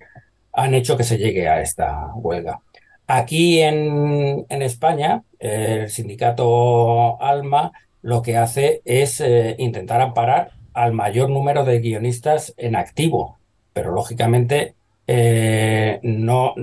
han 0.53 0.75
hecho 0.75 0.97
que 0.97 1.05
se 1.05 1.19
llegue 1.19 1.49
a 1.49 1.61
esta 1.61 2.13
huelga. 2.15 2.61
Aquí 3.07 3.61
en, 3.61 4.47
en 4.49 4.63
España, 4.63 5.23
el 5.39 5.89
sindicato 5.91 7.21
ALMA 7.21 7.73
lo 8.03 8.23
que 8.23 8.37
hace 8.37 8.83
es 8.85 9.21
eh, 9.21 9.57
intentar 9.59 10.01
amparar 10.01 10.53
al 10.73 10.93
mayor 10.93 11.31
número 11.31 11.65
de 11.65 11.81
guionistas 11.81 12.55
en 12.57 12.77
activo, 12.77 13.40
pero 13.73 13.93
lógicamente 13.93 14.75
eh, 15.07 15.99
no, 16.03 16.55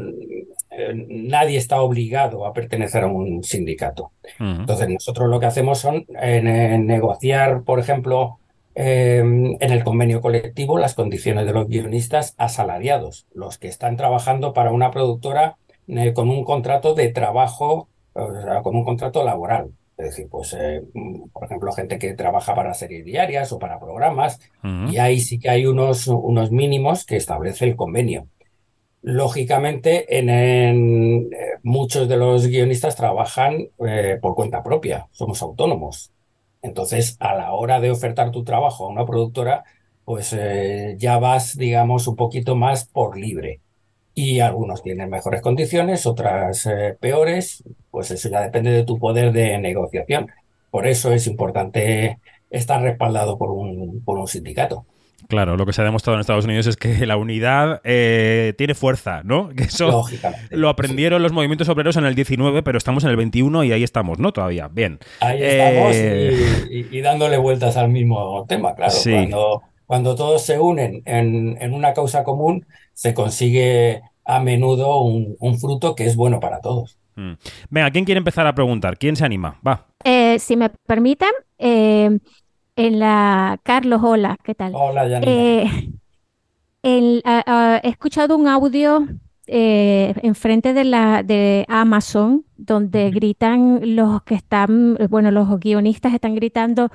eh, 0.71 0.93
nadie 1.09 1.57
está 1.57 1.81
obligado 1.81 2.45
a 2.45 2.53
pertenecer 2.53 3.03
a 3.03 3.07
un 3.07 3.43
sindicato. 3.43 4.11
Entonces 4.39 4.89
nosotros 4.89 5.29
lo 5.29 5.39
que 5.39 5.45
hacemos 5.47 5.79
son 5.79 6.05
eh, 6.21 6.41
ne- 6.41 6.77
negociar, 6.79 7.63
por 7.63 7.79
ejemplo, 7.79 8.37
eh, 8.75 9.17
en 9.19 9.71
el 9.71 9.83
convenio 9.83 10.21
colectivo 10.21 10.77
las 10.77 10.93
condiciones 10.93 11.45
de 11.45 11.53
los 11.53 11.67
guionistas 11.67 12.35
asalariados, 12.37 13.25
los 13.33 13.57
que 13.57 13.67
están 13.67 13.97
trabajando 13.97 14.53
para 14.53 14.71
una 14.71 14.91
productora 14.91 15.57
eh, 15.87 16.13
con 16.13 16.29
un 16.29 16.43
contrato 16.43 16.93
de 16.93 17.09
trabajo, 17.09 17.87
o 18.13 18.31
sea, 18.41 18.61
con 18.61 18.75
un 18.75 18.83
contrato 18.83 19.23
laboral. 19.23 19.71
Es 19.97 20.05
decir, 20.11 20.27
pues, 20.29 20.53
eh, 20.53 20.83
mm, 20.93 21.29
por 21.29 21.45
ejemplo, 21.45 21.71
gente 21.71 21.97
que 21.97 22.13
trabaja 22.13 22.53
para 22.55 22.73
series 22.73 23.03
diarias 23.03 23.51
o 23.51 23.59
para 23.59 23.79
programas, 23.79 24.39
y 24.91 24.97
ahí 24.97 25.19
sí 25.19 25.39
que 25.39 25.49
hay 25.49 25.65
unos, 25.65 26.07
unos 26.07 26.51
mínimos 26.51 27.05
que 27.05 27.15
establece 27.15 27.65
el 27.65 27.75
convenio. 27.75 28.27
Lógicamente, 29.01 30.17
en, 30.19 30.29
en, 30.29 31.33
eh, 31.33 31.59
muchos 31.63 32.07
de 32.09 32.17
los 32.17 32.47
guionistas 32.47 32.95
trabajan 32.95 33.69
eh, 33.87 34.17
por 34.21 34.35
cuenta 34.35 34.63
propia, 34.63 35.07
somos 35.11 35.41
autónomos. 35.41 36.11
Entonces, 36.61 37.15
a 37.19 37.35
la 37.35 37.53
hora 37.53 37.79
de 37.79 37.91
ofertar 37.91 38.31
tu 38.31 38.43
trabajo 38.43 38.85
a 38.85 38.89
una 38.89 39.05
productora, 39.05 39.63
pues 40.05 40.33
eh, 40.33 40.95
ya 40.97 41.19
vas, 41.19 41.57
digamos, 41.57 42.07
un 42.07 42.15
poquito 42.15 42.55
más 42.55 42.85
por 42.85 43.17
libre. 43.17 43.61
Y 44.13 44.39
algunos 44.39 44.81
tienen 44.81 45.09
mejores 45.09 45.41
condiciones, 45.41 46.05
otras 46.05 46.65
eh, 46.65 46.97
peores, 46.99 47.63
pues 47.97 48.11
eso 48.11 48.29
ya 48.29 48.41
depende 48.41 48.69
de 48.69 48.83
tu 48.83 48.99
poder 48.99 49.31
de 49.33 49.57
negociación. 49.57 50.27
Por 50.69 50.85
eso 50.85 51.11
es 51.11 51.25
importante 51.25 52.19
estar 52.51 52.79
respaldado 52.79 53.39
por 53.39 53.49
un, 53.49 54.03
por 54.05 54.19
un 54.19 54.27
sindicato. 54.27 54.85
Claro, 55.29 55.57
lo 55.57 55.65
que 55.65 55.73
se 55.73 55.81
ha 55.81 55.83
demostrado 55.83 56.15
en 56.15 56.19
Estados 56.21 56.45
Unidos 56.45 56.67
es 56.67 56.77
que 56.77 57.07
la 57.07 57.17
unidad 57.17 57.81
eh, 57.83 58.53
tiene 58.55 58.75
fuerza, 58.75 59.23
¿no? 59.23 59.49
Que 59.57 59.63
eso 59.63 59.87
Lógicamente. 59.89 60.55
lo 60.55 60.69
aprendieron 60.69 61.23
los 61.23 61.31
movimientos 61.31 61.67
obreros 61.69 61.97
en 61.97 62.05
el 62.05 62.13
19, 62.13 62.61
pero 62.61 62.77
estamos 62.77 63.03
en 63.03 63.09
el 63.09 63.15
21 63.17 63.63
y 63.63 63.71
ahí 63.71 63.81
estamos, 63.83 64.19
¿no? 64.19 64.31
Todavía. 64.31 64.67
Bien. 64.67 64.99
Ahí 65.19 65.41
estamos 65.41 65.95
Eh, 65.95 66.67
y, 66.69 66.77
y- 66.77 66.99
y 66.99 67.01
dándole 67.01 67.37
vueltas 67.39 67.77
al 67.77 67.89
mismo 67.89 68.45
tema, 68.47 68.75
claro. 68.75 68.91
Sí. 68.91 69.09
Cuando, 69.11 69.63
cuando 69.87 70.13
todos 70.13 70.43
se 70.45 70.59
unen 70.59 71.01
en, 71.05 71.57
en 71.59 71.73
una 71.73 71.93
causa 71.93 72.23
común, 72.23 72.67
se 72.93 73.15
consigue 73.15 74.01
a 74.23 74.39
menudo 74.41 75.01
un, 75.01 75.35
un 75.39 75.57
fruto 75.59 75.95
que 75.95 76.05
es 76.05 76.15
bueno 76.15 76.39
para 76.41 76.59
todos. 76.61 76.99
Mm. 77.17 77.33
Venga, 77.69 77.91
¿quién 77.91 78.05
quiere 78.05 78.19
empezar 78.19 78.47
a 78.47 78.55
preguntar? 78.55 78.97
¿Quién 78.97 79.15
se 79.15 79.25
anima? 79.25 79.59
Va. 79.67 79.85
Eh, 80.03 80.39
si 80.39 80.55
me 80.55 80.69
permiten, 80.69 81.31
eh, 81.57 82.17
en 82.75 82.99
la... 82.99 83.59
Carlos, 83.63 84.01
hola, 84.03 84.37
¿qué 84.43 84.55
tal? 84.55 84.71
Hola, 84.75 85.01
Janina. 85.09 85.31
Eh, 85.31 85.89
el- 86.83 87.23
he 87.83 87.89
escuchado 87.89 88.37
un 88.37 88.47
audio 88.47 89.05
eh, 89.47 90.13
enfrente 90.23 90.73
de 90.73 90.83
la 90.83 91.23
de 91.23 91.65
Amazon 91.69 92.45
donde 92.57 93.09
gritan 93.11 93.95
los 93.95 94.21
que 94.23 94.35
están, 94.35 94.97
bueno, 95.09 95.31
los 95.31 95.59
guionistas 95.59 96.13
están 96.13 96.35
gritando, 96.35 96.89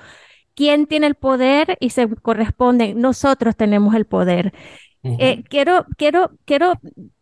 ¿quién 0.55 0.87
tiene 0.87 1.07
el 1.07 1.15
poder? 1.15 1.77
Y 1.81 1.91
se 1.91 2.09
corresponden, 2.09 3.01
nosotros 3.01 3.57
tenemos 3.57 3.95
el 3.95 4.05
poder. 4.07 4.53
Eh, 5.05 5.43
quiero, 5.49 5.85
quiero, 5.97 6.31
quiero 6.45 6.75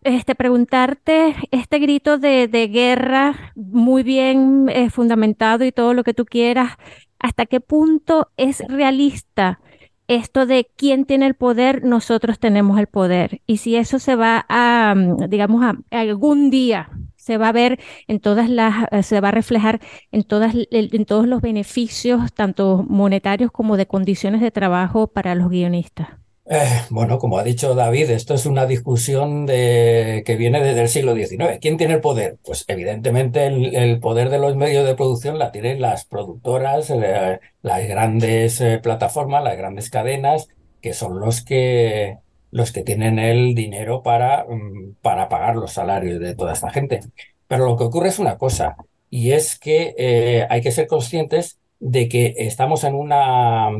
este, 0.02 0.34
preguntarte 0.34 1.34
este 1.50 1.78
grito 1.78 2.18
de, 2.18 2.46
de 2.46 2.68
guerra 2.68 3.52
muy 3.54 4.02
bien 4.02 4.68
eh, 4.68 4.90
fundamentado 4.90 5.64
y 5.64 5.72
todo 5.72 5.94
lo 5.94 6.04
que 6.04 6.12
tú 6.12 6.26
quieras, 6.26 6.72
¿hasta 7.18 7.46
qué 7.46 7.60
punto 7.60 8.30
es 8.36 8.62
realista 8.68 9.60
esto 10.08 10.44
de 10.44 10.68
quién 10.76 11.06
tiene 11.06 11.26
el 11.26 11.34
poder? 11.34 11.82
Nosotros 11.84 12.38
tenemos 12.38 12.78
el 12.78 12.86
poder. 12.86 13.40
Y 13.46 13.58
si 13.58 13.76
eso 13.76 13.98
se 13.98 14.14
va 14.14 14.44
a, 14.48 14.94
mm, 14.94 15.28
digamos, 15.30 15.64
a, 15.64 15.78
algún 15.90 16.50
día 16.50 16.90
se 17.16 17.38
va 17.38 17.48
a 17.48 17.52
ver 17.52 17.78
en 18.08 18.20
todas 18.20 18.50
las, 18.50 18.88
eh, 18.90 19.02
se 19.02 19.20
va 19.20 19.28
a 19.28 19.32
reflejar 19.32 19.80
en 20.10 20.24
todas, 20.24 20.54
en 20.70 21.04
todos 21.06 21.26
los 21.26 21.40
beneficios, 21.40 22.32
tanto 22.34 22.84
monetarios 22.88 23.50
como 23.52 23.76
de 23.76 23.86
condiciones 23.86 24.40
de 24.40 24.50
trabajo 24.50 25.06
para 25.06 25.34
los 25.34 25.48
guionistas. 25.48 26.08
Eh, 26.52 26.66
bueno, 26.90 27.20
como 27.20 27.38
ha 27.38 27.44
dicho 27.44 27.76
David, 27.76 28.10
esto 28.10 28.34
es 28.34 28.44
una 28.44 28.66
discusión 28.66 29.46
de, 29.46 30.24
que 30.26 30.34
viene 30.34 30.60
desde 30.60 30.82
el 30.82 30.88
siglo 30.88 31.14
XIX. 31.14 31.60
¿Quién 31.60 31.76
tiene 31.76 31.94
el 31.94 32.00
poder? 32.00 32.38
Pues 32.44 32.64
evidentemente 32.66 33.46
el, 33.46 34.00
poder 34.00 34.30
de 34.30 34.40
los 34.40 34.56
medios 34.56 34.84
de 34.84 34.96
producción 34.96 35.38
la 35.38 35.52
tienen 35.52 35.80
las 35.80 36.06
productoras, 36.06 36.90
eh, 36.90 37.38
las 37.62 37.86
grandes 37.86 38.60
eh, 38.60 38.80
plataformas, 38.82 39.44
las 39.44 39.56
grandes 39.56 39.90
cadenas, 39.90 40.48
que 40.82 40.92
son 40.92 41.20
los 41.20 41.44
que, 41.44 42.18
los 42.50 42.72
que 42.72 42.82
tienen 42.82 43.20
el 43.20 43.54
dinero 43.54 44.02
para, 44.02 44.44
mm, 44.48 44.96
para 45.02 45.28
pagar 45.28 45.54
los 45.54 45.72
salarios 45.72 46.18
de 46.18 46.34
toda 46.34 46.54
esta 46.54 46.70
gente. 46.70 46.98
Pero 47.46 47.64
lo 47.64 47.76
que 47.76 47.84
ocurre 47.84 48.08
es 48.08 48.18
una 48.18 48.38
cosa, 48.38 48.74
y 49.08 49.32
es 49.32 49.56
que 49.56 50.46
hay 50.50 50.60
que 50.62 50.72
ser 50.72 50.88
conscientes 50.88 51.60
de 51.78 52.08
que 52.08 52.34
estamos 52.38 52.82
en 52.82 52.94
una 52.96 53.70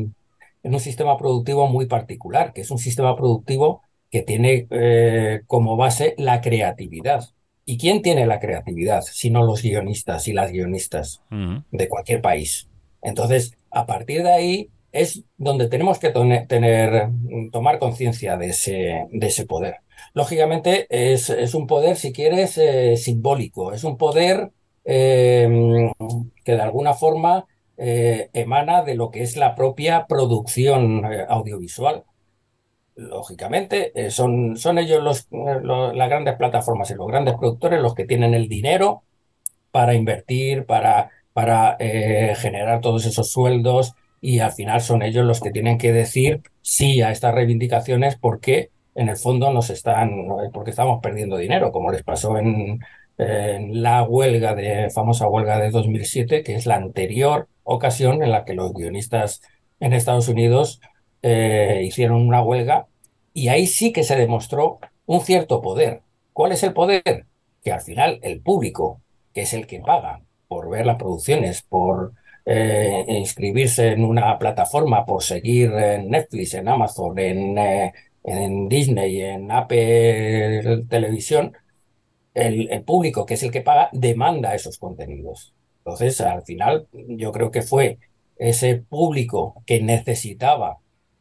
en 0.63 0.73
un 0.73 0.79
sistema 0.79 1.17
productivo 1.17 1.67
muy 1.67 1.85
particular, 1.87 2.53
que 2.53 2.61
es 2.61 2.71
un 2.71 2.77
sistema 2.77 3.15
productivo 3.15 3.81
que 4.09 4.21
tiene 4.23 4.67
eh, 4.69 5.41
como 5.47 5.77
base 5.77 6.15
la 6.17 6.41
creatividad. 6.41 7.29
¿Y 7.65 7.77
quién 7.77 8.01
tiene 8.01 8.25
la 8.25 8.39
creatividad? 8.39 9.01
Sino 9.01 9.43
los 9.43 9.61
guionistas 9.61 10.27
y 10.27 10.33
las 10.33 10.51
guionistas 10.51 11.21
Mm. 11.29 11.57
de 11.71 11.87
cualquier 11.87 12.21
país. 12.21 12.67
Entonces, 13.01 13.53
a 13.69 13.85
partir 13.85 14.23
de 14.23 14.31
ahí 14.31 14.69
es 14.91 15.23
donde 15.37 15.69
tenemos 15.69 15.97
que 15.99 16.09
tener, 16.09 17.09
tomar 17.51 17.79
conciencia 17.79 18.35
de 18.37 18.47
ese, 18.47 19.05
de 19.11 19.27
ese 19.27 19.45
poder. 19.45 19.75
Lógicamente, 20.13 20.85
es, 20.89 21.29
es 21.29 21.53
un 21.55 21.67
poder, 21.67 21.95
si 21.95 22.11
quieres, 22.11 22.57
eh, 22.57 22.97
simbólico. 22.97 23.71
Es 23.71 23.83
un 23.85 23.97
poder 23.97 24.51
eh, 24.83 25.89
que 26.43 26.51
de 26.53 26.61
alguna 26.61 26.93
forma 26.93 27.45
eh, 27.81 28.29
emana 28.33 28.83
de 28.83 28.95
lo 28.95 29.11
que 29.11 29.23
es 29.23 29.37
la 29.37 29.55
propia 29.55 30.07
producción 30.07 31.05
eh, 31.11 31.25
audiovisual. 31.29 32.05
Lógicamente, 32.95 33.91
eh, 33.95 34.11
son, 34.11 34.57
son 34.57 34.77
ellos 34.77 35.01
los, 35.03 35.21
eh, 35.31 35.59
lo- 35.63 35.93
las 35.93 36.09
grandes 36.09 36.35
plataformas 36.35 36.91
y 36.91 36.95
los 36.95 37.07
grandes 37.07 37.35
productores 37.35 37.81
los 37.81 37.95
que 37.95 38.05
tienen 38.05 38.33
el 38.33 38.47
dinero 38.49 39.03
para 39.71 39.93
invertir, 39.95 40.65
para, 40.65 41.11
para 41.33 41.77
generar 41.79 42.81
todos 42.81 43.05
esos 43.05 43.31
sueldos 43.31 43.93
y 44.21 44.39
al 44.39 44.51
final 44.51 44.81
son 44.81 45.01
ellos 45.01 45.25
los 45.25 45.41
que 45.41 45.51
tienen 45.51 45.77
que 45.77 45.93
decir 45.93 46.41
sí 46.61 47.01
a 47.01 47.11
estas 47.11 47.33
reivindicaciones 47.35 48.17
porque 48.17 48.71
en 48.95 49.09
el 49.09 49.17
fondo 49.17 49.51
nos 49.53 49.69
están, 49.69 50.11
porque 50.53 50.71
estamos 50.71 50.99
perdiendo 51.01 51.37
dinero, 51.37 51.71
como 51.71 51.91
les 51.91 52.03
pasó 52.03 52.37
en, 52.37 52.79
en 53.21 53.83
la 53.83 54.01
huelga 54.01 54.55
de, 54.55 54.89
famosa 54.89 55.27
huelga 55.27 55.59
de 55.59 55.69
2007, 55.69 56.43
que 56.43 56.55
es 56.55 56.65
la 56.65 56.75
anterior 56.75 57.47
ocasión 57.63 58.23
en 58.23 58.31
la 58.31 58.45
que 58.45 58.55
los 58.55 58.73
guionistas 58.73 59.41
en 59.79 59.93
Estados 59.93 60.27
Unidos 60.27 60.81
eh, 61.21 61.83
hicieron 61.85 62.27
una 62.27 62.41
huelga 62.41 62.87
y 63.33 63.49
ahí 63.49 63.67
sí 63.67 63.93
que 63.93 64.03
se 64.03 64.15
demostró 64.15 64.79
un 65.05 65.21
cierto 65.21 65.61
poder. 65.61 66.01
¿Cuál 66.33 66.53
es 66.53 66.63
el 66.63 66.73
poder? 66.73 67.27
Que 67.63 67.71
al 67.71 67.81
final 67.81 68.19
el 68.23 68.41
público, 68.41 69.01
que 69.33 69.41
es 69.41 69.53
el 69.53 69.67
que 69.67 69.81
paga 69.81 70.21
por 70.47 70.69
ver 70.71 70.87
las 70.87 70.97
producciones, 70.97 71.61
por 71.61 72.13
eh, 72.45 73.05
inscribirse 73.07 73.89
en 73.89 74.03
una 74.03 74.39
plataforma, 74.39 75.05
por 75.05 75.21
seguir 75.21 75.71
en 75.73 76.09
Netflix, 76.09 76.55
en 76.55 76.67
Amazon, 76.67 77.19
en, 77.19 77.57
eh, 77.59 77.93
en 78.23 78.67
Disney, 78.67 79.21
en 79.21 79.51
Apple 79.51 80.85
Televisión, 80.89 81.53
el, 82.33 82.69
el 82.69 82.83
público, 82.83 83.25
que 83.25 83.35
es 83.35 83.43
el 83.43 83.51
que 83.51 83.61
paga, 83.61 83.89
demanda 83.91 84.55
esos 84.55 84.77
contenidos. 84.77 85.53
Entonces, 85.79 86.21
al 86.21 86.43
final, 86.43 86.87
yo 86.93 87.31
creo 87.31 87.51
que 87.51 87.61
fue 87.61 87.97
ese 88.37 88.75
público 88.77 89.61
que 89.65 89.81
necesitaba 89.81 90.77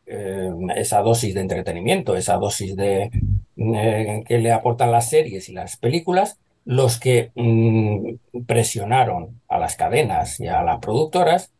eh, 0.07 0.51
esa 0.77 1.03
dosis 1.03 1.35
de 1.35 1.41
entretenimiento, 1.41 2.17
esa 2.17 2.37
dosis 2.37 2.77
de 2.77 3.11
eh, 3.57 4.25
que 4.27 4.39
le 4.39 4.53
aportan 4.53 4.93
las 4.93 5.09
series 5.09 5.49
y 5.49 5.53
las 5.53 5.77
películas, 5.77 6.39
los 6.65 6.99
que 6.99 7.31
mm, 7.35 8.43
presionaron 8.47 9.41
a 9.49 9.59
las 9.59 9.77
cadenas 9.77 10.41
y 10.41 10.49
a 10.49 10.63
las 10.63 10.79
productoras 10.79 11.53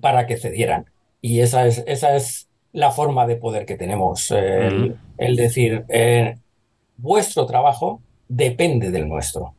para 0.00 0.26
que 0.26 0.36
cedieran. 0.36 0.86
Y 1.20 1.40
esa 1.40 1.66
es, 1.66 1.82
esa 1.86 2.14
es 2.16 2.48
la 2.72 2.90
forma 2.90 3.26
de 3.26 3.36
poder 3.36 3.66
que 3.66 3.76
tenemos, 3.76 4.30
eh, 4.30 4.66
el, 4.66 4.98
el 5.16 5.36
decir, 5.36 5.84
vuestro 6.98 7.46
trabajo 7.46 8.02
depende 8.28 8.90
del 8.90 9.08
nuestro. 9.08 9.54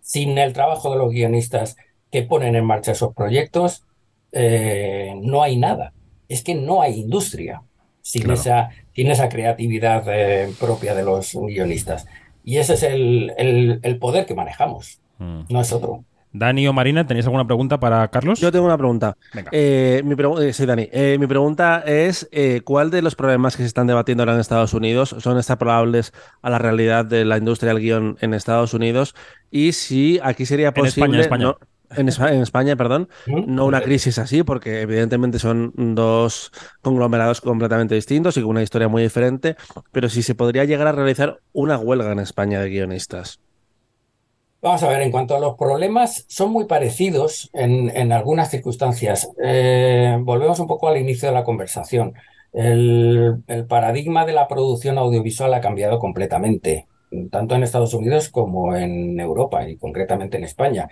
Sin 0.00 0.36
el 0.38 0.52
trabajo 0.52 0.90
de 0.90 0.98
los 0.98 1.10
guionistas 1.12 1.76
que 2.10 2.22
ponen 2.22 2.56
en 2.56 2.64
marcha 2.64 2.92
esos 2.92 3.14
proyectos, 3.14 3.84
eh, 4.32 5.12
no 5.22 5.42
hay 5.42 5.56
nada. 5.56 5.92
Es 6.28 6.42
que 6.42 6.54
no 6.54 6.82
hay 6.82 7.00
industria 7.00 7.62
sin 8.00 8.22
Claro. 8.22 8.40
esa, 8.40 8.70
sin 8.94 9.10
esa 9.10 9.28
creatividad 9.28 10.04
eh, 10.08 10.52
propia 10.58 10.94
de 10.94 11.04
los 11.04 11.34
guionistas. 11.34 12.06
Y 12.44 12.56
ese 12.58 12.74
es 12.74 12.82
el, 12.82 13.32
el- 13.36 13.80
el 13.82 13.98
poder 13.98 14.26
que 14.26 14.34
manejamos, 14.34 15.00
Mm. 15.18 15.42
no 15.50 15.60
es 15.60 15.72
otro. 15.72 16.04
Dani 16.32 16.66
o 16.66 16.72
Marina, 16.72 17.06
¿tenéis 17.06 17.26
alguna 17.26 17.46
pregunta 17.46 17.78
para 17.78 18.08
Carlos? 18.08 18.40
Yo 18.40 18.50
tengo 18.50 18.64
una 18.66 18.78
pregunta. 18.78 19.16
Venga. 19.34 19.50
Eh, 19.52 20.02
mi 20.04 20.14
pregu- 20.14 20.40
eh, 20.42 20.52
sí, 20.52 20.64
Dani. 20.66 20.88
Eh, 20.90 21.16
mi 21.20 21.26
pregunta 21.26 21.82
es: 21.86 22.28
eh, 22.32 22.62
¿cuál 22.64 22.90
de 22.90 23.02
los 23.02 23.14
problemas 23.14 23.56
que 23.56 23.62
se 23.62 23.66
están 23.66 23.86
debatiendo 23.86 24.22
ahora 24.22 24.34
en 24.34 24.40
Estados 24.40 24.72
Unidos 24.74 25.14
son 25.18 25.36
extrapolables 25.36 26.12
a 26.40 26.50
la 26.50 26.58
realidad 26.58 27.04
de 27.04 27.24
la 27.24 27.36
industria 27.38 27.72
del 27.74 27.82
guion 27.82 28.16
en 28.20 28.34
Estados 28.34 28.72
Unidos? 28.74 29.14
Y 29.50 29.72
si 29.72 30.18
aquí 30.22 30.46
sería 30.46 30.72
En 30.74 30.86
España, 30.86 31.06
posible. 31.06 31.16
en 31.16 31.20
España. 31.20 31.44
no- 31.44 31.58
en, 31.94 32.08
Espa- 32.08 32.32
en 32.32 32.40
España, 32.40 32.74
perdón, 32.74 33.10
no 33.26 33.66
una 33.66 33.82
crisis 33.82 34.18
así, 34.18 34.42
porque 34.42 34.80
evidentemente 34.80 35.38
son 35.38 35.74
dos 35.94 36.50
conglomerados 36.80 37.42
completamente 37.42 37.94
distintos 37.94 38.34
y 38.38 38.40
con 38.40 38.48
una 38.52 38.62
historia 38.62 38.88
muy 38.88 39.02
diferente, 39.02 39.56
pero 39.92 40.08
si 40.08 40.22
se 40.22 40.34
podría 40.34 40.64
llegar 40.64 40.86
a 40.86 40.92
realizar 40.92 41.40
una 41.52 41.76
huelga 41.76 42.10
en 42.10 42.20
España 42.20 42.60
de 42.60 42.70
guionistas. 42.70 43.40
Vamos 44.62 44.80
a 44.84 44.88
ver, 44.88 45.02
en 45.02 45.10
cuanto 45.10 45.34
a 45.34 45.40
los 45.40 45.56
problemas, 45.56 46.24
son 46.28 46.52
muy 46.52 46.66
parecidos 46.66 47.50
en, 47.52 48.12
algunas 48.12 48.48
circunstancias. 48.48 49.28
Eh, 49.42 50.16
volvemos 50.20 50.60
un 50.60 50.68
poco 50.68 50.86
al 50.86 50.98
inicio 50.98 51.26
de 51.28 51.34
la 51.34 51.42
conversación. 51.42 52.14
El, 52.52 53.42
paradigma 53.68 54.24
de 54.24 54.34
la 54.34 54.46
producción 54.46 54.98
audiovisual 54.98 55.52
ha 55.54 55.60
cambiado 55.60 55.98
completamente, 55.98 56.86
tanto 57.32 57.56
en 57.56 57.64
Estados 57.64 57.92
Unidos 57.92 58.28
como 58.28 58.76
en 58.76 59.18
Europa 59.18 59.68
y 59.68 59.78
concretamente 59.78 60.36
en 60.36 60.44
España. 60.44 60.88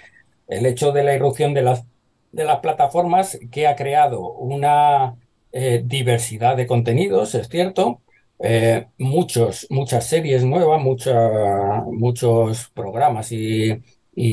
El 0.48 0.66
hecho 0.66 0.90
de 0.90 1.04
la 1.04 1.14
irrupción 1.14 1.54
de 1.54 1.62
las, 1.62 1.86
de 2.32 2.42
las 2.42 2.58
plataformas 2.58 3.38
que 3.52 3.68
ha 3.68 3.76
creado 3.76 4.32
una 4.32 5.14
eh, 5.52 5.80
diversidad 5.84 6.56
de 6.56 6.66
contenidos, 6.66 7.36
es 7.36 7.48
cierto, 7.48 8.00
eh, 8.42 8.86
muchos, 8.98 9.66
muchas 9.70 10.06
series 10.06 10.44
nuevas, 10.44 10.80
muchos 10.82 12.70
programas 12.74 13.32
y, 13.32 13.82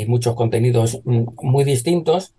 muchos 0.07 0.35
contenidos 0.35 1.01
mm, 1.05 1.25
muy 1.43 1.63
distintos, 1.63 2.33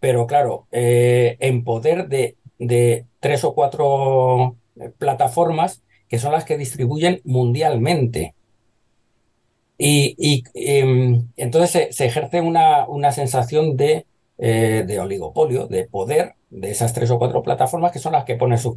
pero 0.00 0.26
claro, 0.26 0.66
eh, 0.72 1.36
en 1.40 1.64
poder 1.64 2.08
de, 2.08 2.36
de 2.58 3.06
tres 3.20 3.44
o 3.44 3.54
cuatro 3.54 4.56
eh, 4.80 4.90
plataformas 4.98 5.82
que 6.08 6.18
son 6.18 6.32
las 6.32 6.44
que 6.44 6.58
distribuyen 6.58 7.20
mundialmente. 7.24 8.34
Y, 9.78 10.14
y, 10.18 10.44
em, 10.54 11.28
entonces 11.36 11.94
se, 11.94 12.06
ejerce 12.06 12.40
una, 12.40 12.88
una 12.88 13.12
sensación 13.12 13.76
de, 13.76 14.06
de 14.38 15.00
oligopolio, 15.00 15.66
de 15.66 15.84
poder 15.84 16.34
de 16.50 16.70
esas 16.70 16.92
tres 16.92 17.10
o 17.10 17.18
cuatro 17.18 17.42
plataformas 17.42 17.92
que 17.92 17.98
son 17.98 18.12
las 18.12 18.24
que 18.24 18.36
ponen 18.36 18.58
sus 18.58 18.74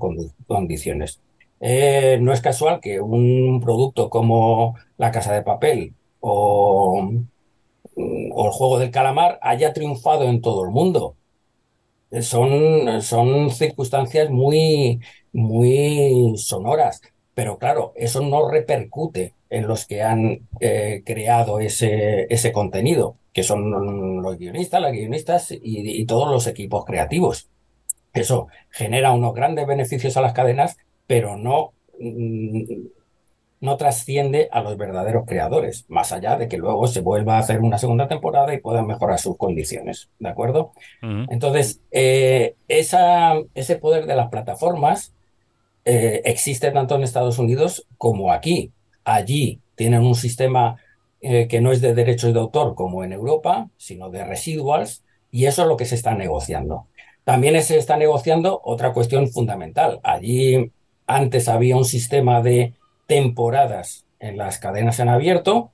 condiciones. 0.48 1.20
Eh, 1.62 2.18
no 2.22 2.32
es 2.34 2.42
casual 2.42 2.80
que 2.82 3.02
un 3.02 3.60
producto 3.62 4.10
como 4.10 4.76
La 4.98 5.12
Casa 5.12 5.34
de 5.34 5.42
Papel 5.44 5.94
o, 6.22 7.10
El 7.96 8.52
Juego 8.52 8.80
del 8.80 8.92
Calamar 8.92 9.40
haya 9.42 9.74
triunfado 9.74 10.24
en 10.26 10.42
todo 10.42 10.64
el 10.64 10.72
mundo. 10.72 11.16
Eh, 12.12 12.22
Son, 12.22 13.02
son 13.02 13.52
circunstancias 13.52 14.30
muy, 14.30 15.00
muy 15.34 16.34
sonoras, 16.38 17.02
pero 17.34 17.58
claro, 17.58 17.94
eso 17.96 18.22
no 18.22 18.50
repercute 18.50 19.36
en 19.50 19.68
los 19.68 19.86
que 19.86 20.02
han 20.04 20.48
eh, 20.60 21.04
creado 21.06 21.60
ese, 21.60 22.28
ese 22.34 22.52
contenido, 22.52 23.18
que 23.34 23.44
son 23.44 24.22
los 24.22 24.38
guionistas, 24.38 24.82
las 24.82 24.92
guionistas 24.92 25.52
y 25.52 26.06
todos 26.06 26.30
los 26.32 26.48
equipos 26.48 26.86
creativos. 26.86 27.50
Eso 28.14 28.48
genera 28.70 29.12
unos 29.12 29.34
grandes 29.34 29.68
beneficios 29.68 30.18
a 30.18 30.22
las 30.22 30.34
cadenas, 30.34 30.78
pero 31.10 31.38
no, 31.38 31.74
mm, 32.00 32.62
no 33.62 33.78
trasciende 33.78 34.48
a 34.52 34.62
los 34.62 34.78
verdaderos 34.78 35.26
creadores, 35.26 35.86
más 35.88 36.12
allá 36.12 36.38
de 36.38 36.48
que 36.48 36.60
luego 36.60 36.86
se 36.86 37.02
vuelva 37.02 37.36
a 37.36 37.40
hacer 37.40 37.62
una 37.62 37.80
segunda 37.80 38.08
temporada 38.08 38.54
y 38.54 38.60
puedan 38.60 38.86
mejorar 38.86 39.18
sus 39.18 39.36
condiciones, 39.36 40.12
¿de 40.20 40.30
acuerdo? 40.30 40.72
Entonces, 41.02 41.82
eh, 41.90 42.54
esa, 42.68 43.34
ese 43.56 43.78
poder 43.78 44.06
de 44.06 44.16
las 44.16 44.30
plataformas 44.30 45.16
eh, 45.84 46.22
existe 46.26 46.70
tanto 46.70 46.96
en 46.96 47.02
Estados 47.02 47.40
Unidos 47.40 47.88
como 47.98 48.32
aquí. 48.32 48.72
Allí 49.04 49.62
tienen 49.74 50.02
un 50.02 50.14
sistema 50.14 50.78
eh, 51.22 51.48
que 51.48 51.60
no 51.60 51.72
es 51.72 51.82
de 51.82 51.96
derechos 51.96 52.36
de 52.36 52.40
autor 52.40 52.76
como 52.76 53.04
en 53.04 53.14
Europa, 53.14 53.68
sino 53.78 54.12
de 54.12 54.26
residuals, 54.26 55.04
y 55.32 55.48
eso 55.48 55.64
es 55.64 55.68
lo 55.68 55.76
que 55.76 55.86
se 55.86 55.96
está 55.96 56.14
negociando. 56.14 56.86
También 57.24 57.60
se 57.64 57.80
está 57.80 57.98
negociando 57.98 58.62
otra 58.64 58.94
cuestión 58.94 59.28
fundamental. 59.28 60.00
Allí 60.04 60.72
antes 61.10 61.50
había 61.50 61.76
un 61.76 61.86
sistema 61.86 62.42
de 62.42 62.76
temporadas 63.08 64.06
en 64.20 64.38
las 64.38 64.60
cadenas 64.60 65.00
en 65.00 65.10
abierto 65.10 65.72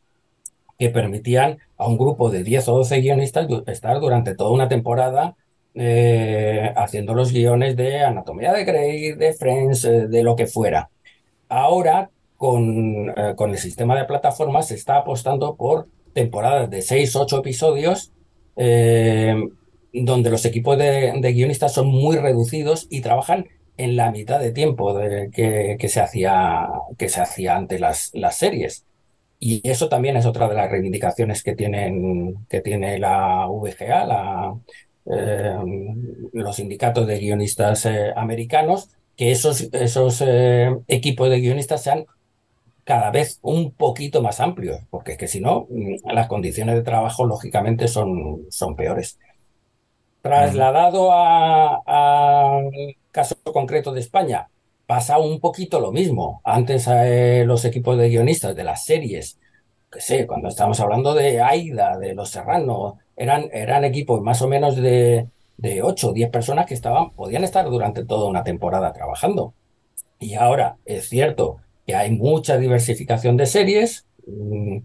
que 0.80 0.90
permitían 0.90 1.58
a 1.78 1.88
un 1.88 1.98
grupo 1.98 2.32
de 2.32 2.42
10 2.42 2.70
o 2.70 2.78
12 2.78 3.02
guionistas 3.02 3.48
estar 3.68 4.00
durante 4.00 4.34
toda 4.34 4.52
una 4.52 4.70
temporada 4.70 5.36
eh, 5.74 6.72
haciendo 6.78 7.14
los 7.14 7.34
guiones 7.34 7.76
de 7.76 8.02
Anatomía 8.02 8.54
de 8.54 8.64
Grey, 8.64 9.12
de 9.12 9.34
Friends, 9.34 9.84
eh, 9.84 10.08
de 10.08 10.24
lo 10.24 10.38
que 10.38 10.48
fuera. 10.48 10.90
Ahora, 11.50 12.10
con, 12.38 13.10
eh, 13.10 13.34
con 13.36 13.52
el 13.52 13.58
sistema 13.58 13.98
de 13.98 14.06
plataformas, 14.06 14.70
se 14.70 14.76
está 14.76 14.96
apostando 14.96 15.56
por 15.56 15.90
temporadas 16.14 16.70
de 16.70 16.82
6, 16.82 17.14
8 17.18 17.40
episodios, 17.40 18.14
donde 18.56 20.30
los 20.30 20.46
equipos 20.46 20.78
de 20.78 21.34
guionistas 21.34 21.74
son 21.74 21.88
muy 21.88 22.16
reducidos 22.16 22.88
y 22.90 23.02
trabajan 23.02 23.48
en 23.78 23.96
la 23.96 24.12
mitad 24.12 24.40
de 24.40 24.52
tiempo 24.52 24.94
de- 24.94 25.30
que, 25.32 25.78
que 25.80 25.90
se 25.90 26.02
hacía, 26.02 26.68
que 26.98 27.10
se 27.10 27.22
hacía 27.22 27.56
antes 27.58 27.80
las, 27.82 28.10
las 28.14 28.38
series. 28.38 28.86
Y 29.40 29.68
eso 29.70 29.90
también 29.90 30.18
es 30.18 30.26
otra 30.26 30.48
de 30.50 30.56
las 30.56 30.72
reivindicaciones 30.72 31.44
que 31.44 31.56
tienen, 31.56 32.46
que 32.50 32.62
tiene 32.62 33.00
la 33.00 33.48
VGA, 33.48 34.06
la, 34.06 34.60
eh, 35.06 35.56
los 36.34 36.56
sindicatos 36.58 37.08
de 37.08 37.20
guionistas 37.20 37.86
eh, 37.86 38.12
americanos, 38.16 38.90
que 39.16 39.32
esos, 39.32 39.62
esos 39.74 40.22
eh, 40.26 40.76
equipos 40.88 41.30
de 41.30 41.40
guionistas 41.42 41.84
sean 41.84 42.06
cada 42.84 43.12
vez 43.12 43.40
un 43.42 43.74
poquito 43.76 44.22
más 44.22 44.40
amplios, 44.42 44.82
porque 44.90 45.14
es 45.14 45.18
que 45.18 45.28
si 45.28 45.42
no, 45.42 45.68
mm, 45.70 46.12
las 46.14 46.28
condiciones 46.28 46.76
de 46.76 46.84
trabajo 46.84 47.26
lógicamente 47.26 47.88
son, 47.88 48.46
son 48.50 48.76
peores. 48.76 49.20
Trasladado 50.22 51.12
a- 51.14 52.62
caso 53.16 53.38
concreto 53.46 53.94
de 53.94 54.02
España, 54.02 54.50
pasa 54.86 55.18
un 55.20 55.40
poquito 55.40 55.80
lo 55.80 55.94
mismo. 55.94 56.42
Antes 56.44 56.86
eh, 56.90 57.46
los 57.48 57.64
equipos 57.64 57.98
de 57.98 58.10
guionistas 58.10 58.54
de 58.54 58.66
las 58.66 58.84
series, 58.84 59.40
que 59.90 60.02
sé, 60.02 60.28
cuando 60.28 60.50
estamos 60.50 60.82
hablando 60.82 61.14
de 61.14 61.42
Aida, 61.42 61.98
de 61.98 62.14
Los 62.14 62.32
Serrano, 62.32 63.00
eran, 63.16 63.50
eran 63.54 63.86
equipos 63.86 64.22
más 64.22 64.42
o 64.42 64.50
menos 64.50 64.76
de, 64.76 65.30
de 65.56 65.82
8 65.82 66.10
o 66.10 66.14
10 66.14 66.30
personas 66.30 66.66
que 66.66 66.74
estaban, 66.74 67.12
podían 67.12 67.46
estar 67.46 67.66
durante 67.70 68.04
toda 68.04 68.28
una 68.28 68.44
temporada 68.44 68.92
trabajando. 68.92 69.54
Y 70.20 70.34
ahora 70.34 70.76
es 70.84 71.08
cierto 71.08 71.62
que 71.88 71.96
hay 71.96 72.12
mucha 72.12 72.58
diversificación 72.58 73.38
de 73.38 73.46
series, 73.46 74.06
mm, 74.28 74.80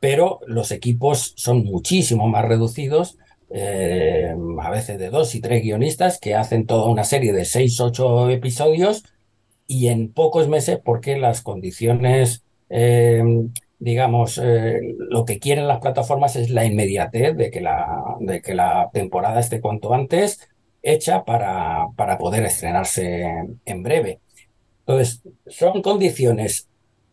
pero 0.00 0.40
los 0.46 0.70
equipos 0.70 1.34
son 1.36 1.64
muchísimo 1.64 2.28
más 2.28 2.46
reducidos, 2.46 3.18
eh, 3.56 4.34
a 4.60 4.70
veces 4.70 4.98
de 4.98 5.10
dos 5.10 5.36
y 5.36 5.40
tres 5.40 5.62
guionistas 5.62 6.18
que 6.18 6.34
hacen 6.34 6.66
toda 6.66 6.90
una 6.90 7.04
serie 7.04 7.32
de 7.32 7.44
seis, 7.44 7.80
ocho 7.80 8.28
episodios 8.28 9.04
y 9.68 9.86
en 9.88 10.12
pocos 10.12 10.48
meses, 10.48 10.80
porque 10.84 11.16
las 11.16 11.40
condiciones, 11.40 12.42
eh, 12.68 13.22
digamos, 13.78 14.40
eh, 14.42 14.80
lo 14.98 15.24
que 15.24 15.38
quieren 15.38 15.68
las 15.68 15.78
plataformas 15.78 16.34
es 16.34 16.50
la 16.50 16.64
inmediatez 16.64 17.36
de 17.36 17.52
que 17.52 17.60
la, 17.60 18.16
de 18.18 18.42
que 18.42 18.54
la 18.54 18.90
temporada 18.92 19.38
esté 19.38 19.60
cuanto 19.60 19.94
antes 19.94 20.40
hecha 20.82 21.24
para, 21.24 21.86
para 21.96 22.18
poder 22.18 22.42
estrenarse 22.42 23.24
en 23.64 23.82
breve. 23.84 24.18
Entonces, 24.80 25.22
son 25.46 25.80
condiciones 25.80 26.68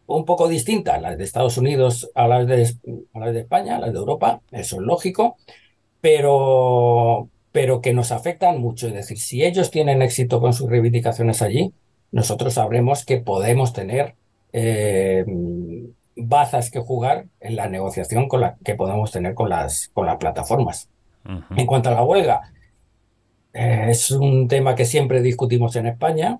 un 0.07 0.25
poco 0.25 0.47
distintas 0.47 0.99
las 0.99 1.19
de 1.19 1.23
Estados 1.23 1.57
Unidos 1.59 2.09
a 2.15 2.27
las 2.27 2.47
de, 2.47 2.67
a 3.13 3.19
las 3.19 3.33
de 3.33 3.41
España, 3.41 3.77
las 3.79 3.93
de 3.93 3.99
Europa, 3.99 4.41
eso 4.51 4.77
es 4.77 4.81
lógico, 4.81 5.37
pero, 6.01 7.29
pero 7.51 7.81
que 7.81 7.93
nos 7.93 8.11
afectan 8.11 8.59
mucho. 8.59 8.87
Es 8.87 8.93
decir, 8.93 9.19
si 9.19 9.43
ellos 9.43 9.71
tienen 9.71 10.01
éxito 10.01 10.41
con 10.41 10.53
sus 10.53 10.69
reivindicaciones 10.69 11.41
allí, 11.41 11.73
nosotros 12.11 12.55
sabremos 12.55 13.05
que 13.05 13.17
podemos 13.17 13.71
tener 13.73 14.15
eh, 14.51 15.23
bazas 16.15 16.71
que 16.71 16.79
jugar 16.79 17.25
en 17.39 17.55
la 17.55 17.67
negociación 17.67 18.27
con 18.27 18.41
la 18.41 18.57
que 18.63 18.75
podemos 18.75 19.11
tener 19.11 19.33
con 19.33 19.49
las, 19.49 19.89
con 19.93 20.05
las 20.05 20.17
plataformas. 20.17 20.89
En 21.55 21.67
cuanto 21.67 21.89
a 21.89 21.93
la 21.93 22.03
huelga, 22.03 22.51
eh, 23.53 23.87
es 23.89 24.09
un 24.09 24.47
tema 24.47 24.73
que 24.73 24.85
siempre 24.85 25.21
discutimos 25.21 25.75
en 25.75 25.85
España. 25.85 26.39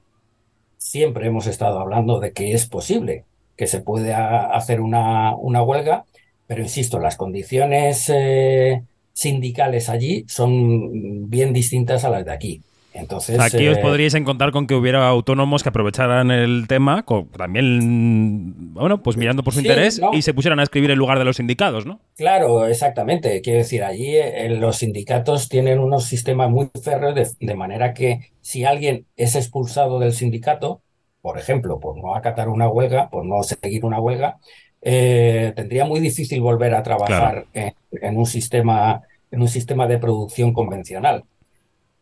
Siempre 0.78 1.28
hemos 1.28 1.46
estado 1.46 1.80
hablando 1.80 2.20
de 2.20 2.34
que 2.34 2.54
es 2.54 2.66
posible 2.66 3.26
que 3.56 3.68
se 3.68 3.82
pueda 3.82 4.52
hacer 4.56 4.82
una, 4.82 5.36
una 5.36 5.62
huelga, 5.62 6.06
pero 6.48 6.64
insisto, 6.64 7.00
las 7.00 7.16
condiciones 7.16 8.10
eh, 8.10 8.82
sindicales 9.14 9.90
allí 9.90 10.26
son 10.28 11.30
bien 11.30 11.54
distintas 11.54 12.04
a 12.06 12.10
las 12.10 12.26
de 12.26 12.32
aquí. 12.32 12.64
Entonces, 12.92 13.40
Aquí 13.46 13.68
os 13.70 13.78
eh, 13.78 13.82
podríais 13.86 14.14
encontrar 14.16 14.52
con 14.52 14.68
que 14.68 14.76
hubiera 14.76 15.08
autónomos 15.08 15.64
que 15.64 15.70
aprovecharan 15.70 16.32
el 16.32 16.68
tema, 16.68 17.04
co- 17.04 17.28
también, 17.38 18.74
bueno, 18.74 19.02
pues 19.02 19.16
mirando 19.18 19.44
por 19.44 19.54
su 19.54 19.60
Sí, 19.60 19.70
interés 19.70 20.00
¿no? 20.02 20.12
y 20.12 20.22
se 20.24 20.34
pusieran 20.34 20.60
a 20.60 20.64
escribir 20.64 20.92
en 20.92 21.00
lugar 21.00 21.18
de 21.18 21.26
los 21.26 21.38
sindicatos, 21.38 21.86
¿no? 21.86 22.02
Claro, 22.16 22.68
exactamente. 22.68 23.42
Quiero 23.42 23.60
decir, 23.60 23.84
allí 23.84 24.16
eh, 24.18 24.50
los 24.50 24.78
sindicatos 24.78 25.50
tienen 25.50 25.80
unos 25.80 26.06
sistemas 26.06 26.52
muy 26.52 26.70
férreos 26.84 27.16
de, 27.16 27.28
de 27.48 27.56
manera 27.56 27.94
que 27.94 28.32
si 28.42 28.64
alguien 28.64 29.08
es 29.16 29.36
expulsado 29.36 29.98
del 30.00 30.14
sindicato, 30.14 30.84
por 31.22 31.40
ejemplo, 31.40 31.80
por 31.80 31.98
no 31.98 32.14
acatar 32.16 32.50
una 32.50 32.68
huelga, 32.70 33.10
por 33.10 33.26
no 33.26 33.42
seguir 33.44 33.86
una 33.86 34.00
huelga, 34.00 34.40
eh, 34.82 35.54
tendría 35.56 35.86
muy 35.86 36.00
difícil 36.00 36.42
volver 36.42 36.74
a 36.76 36.84
trabajar 36.84 37.46
en, 37.54 37.74
en 37.92 38.18
un 38.18 38.26
sistema, 38.26 39.02
en 39.32 39.42
un 39.42 39.48
sistema 39.48 39.88
de 39.88 39.98
producción 39.98 40.54
convencional. 40.54 41.24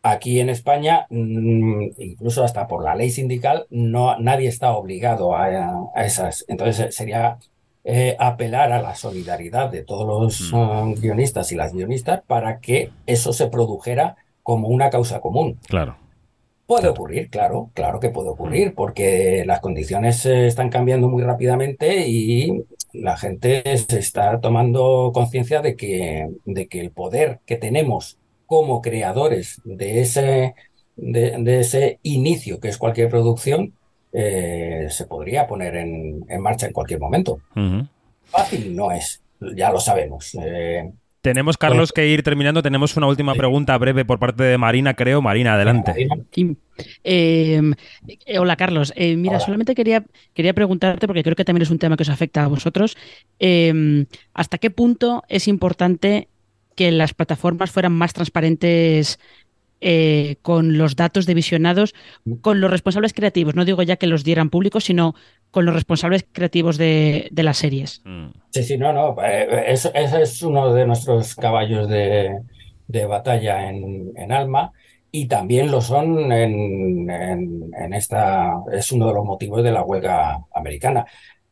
Aquí 0.01 0.39
en 0.39 0.49
España, 0.49 1.05
mm, 1.09 1.83
incluso 1.97 2.43
hasta 2.43 2.67
por 2.67 2.83
la 2.83 2.95
ley 2.95 3.09
sindical, 3.09 3.65
no, 3.69 4.17
nadie 4.17 4.47
está 4.47 4.71
obligado 4.71 5.35
a, 5.35 5.89
a 5.93 6.05
esas. 6.05 6.45
Entonces 6.47 6.85
eh, 6.85 6.91
sería 6.93 7.37
eh, 7.83 8.15
apelar 8.19 8.71
a 8.71 8.81
la 8.81 8.95
solidaridad 8.95 9.69
de 9.69 9.83
todos 9.83 10.07
los 10.07 10.53
Mm. 10.53 10.93
guionistas 11.01 11.51
y 11.51 11.55
las 11.55 11.73
guionistas 11.73 12.21
para 12.27 12.59
que 12.59 12.91
eso 13.07 13.33
se 13.33 13.47
produjera 13.47 14.15
como 14.43 14.67
una 14.69 14.89
causa 14.89 15.19
común. 15.19 15.57
Claro. 15.67 15.95
Puede 16.69 16.87
ocurrir, 16.87 17.31
claro, 17.31 17.71
claro 17.73 17.99
que 17.99 18.11
puede 18.11 18.29
ocurrir, 18.29 18.75
porque 18.75 19.43
las 19.43 19.59
condiciones 19.59 20.23
están 20.27 20.69
cambiando 20.69 21.09
muy 21.09 21.23
rápidamente 21.23 22.07
y 22.07 22.63
la 22.93 23.17
gente 23.17 23.63
se 23.75 23.97
está 23.97 24.39
tomando 24.39 25.09
conciencia 25.11 25.63
de 25.63 25.75
que, 25.75 26.29
de 26.45 26.67
que 26.67 26.79
el 26.79 26.91
poder 26.91 27.39
que 27.47 27.55
tenemos 27.55 28.19
como 28.45 28.83
creadores 28.83 29.59
de 29.65 30.01
ese, 30.01 30.53
de, 30.95 31.37
de 31.39 31.59
ese 31.59 31.97
inicio 32.03 32.59
que 32.59 32.67
es 32.67 32.77
cualquier 32.77 33.09
producción 33.09 33.73
eh, 34.13 34.89
se 34.91 35.07
podría 35.07 35.47
poner 35.47 35.75
en, 35.75 36.23
en 36.29 36.39
marcha 36.39 36.67
en 36.67 36.73
cualquier 36.73 36.99
momento. 36.99 37.39
Fácil 38.25 38.75
no 38.75 38.91
es, 38.91 39.23
ya 39.55 39.71
lo 39.71 39.79
sabemos. 39.79 40.37
Eh, 40.39 40.87
Tenemos, 41.21 41.57
Carlos, 41.57 41.91
que 41.91 42.07
ir 42.07 42.23
terminando. 42.23 42.63
Tenemos 42.63 42.95
una 42.95 43.07
última 43.07 43.35
pregunta 43.35 43.77
breve 43.77 44.05
por 44.05 44.19
parte 44.19 44.43
de 44.43 44.57
Marina, 44.57 44.93
creo. 44.93 45.21
Marina, 45.21 45.55
adelante. 45.55 46.07
Sí. 46.31 46.55
Eh, 47.03 47.61
eh, 48.25 48.39
hola, 48.39 48.55
Carlos. 48.55 48.93
Eh, 48.95 49.17
mira, 49.17 49.35
Hola. 49.35 49.45
solamente 49.45 49.75
quería, 49.75 50.05
quería 50.33 50.53
preguntarte, 50.53 51.07
porque 51.07 51.23
creo 51.23 51.35
que 51.35 51.43
también 51.43 51.63
es 51.63 51.71
un 51.71 51.79
tema 51.79 51.97
que 51.97 52.03
os 52.03 52.09
afecta 52.09 52.45
a 52.45 52.47
vosotros, 52.47 52.95
eh, 53.39 54.05
¿hasta 54.33 54.57
qué 54.59 54.69
punto 54.69 55.23
es 55.27 55.49
importante 55.49 56.29
que 56.75 56.91
las 56.91 57.13
plataformas 57.13 57.71
fueran 57.71 57.91
más 57.91 58.13
transparentes 58.13 59.19
eh, 59.81 60.37
con 60.41 60.77
los 60.77 60.95
datos 60.95 61.25
de 61.25 61.33
visionados, 61.33 61.93
con 62.41 62.61
los 62.61 62.69
responsables 62.71 63.13
creativos? 63.13 63.55
No 63.55 63.65
digo 63.65 63.81
ya 63.83 63.95
que 63.97 64.07
los 64.07 64.23
dieran 64.23 64.49
públicos, 64.49 64.83
sino 64.83 65.15
con 65.51 65.65
los 65.65 65.73
responsables 65.73 66.25
creativos 66.31 66.77
de, 66.77 67.29
de 67.31 67.43
las 67.43 67.57
series. 67.57 68.01
Mm. 68.05 68.27
Sí, 68.51 68.63
sí, 68.63 68.77
no, 68.77 68.93
no. 68.93 69.15
eh, 69.23 69.65
eso- 69.67 69.91
ese 69.93 70.21
es 70.21 70.41
uno 70.41 70.73
de 70.73 70.85
nuestros 70.85 71.35
caballos 71.35 71.87
de, 71.89 72.39
de 72.87 73.05
batalla 73.05 73.69
en, 73.69 74.11
en 74.15 74.31
Alma 74.31 74.71
y 75.11 75.27
también 75.27 75.71
lo 75.71 75.81
son 75.81 76.31
en, 76.31 77.09
en- 77.09 77.71
en 77.75 77.93
esta. 77.93 78.53
Es 78.71 78.91
uno 78.91 79.07
de 79.07 79.13
los 79.13 79.25
motivos 79.25 79.63
de 79.63 79.71
la 79.71 79.81
huelga 79.83 80.39
americana. 80.53 81.05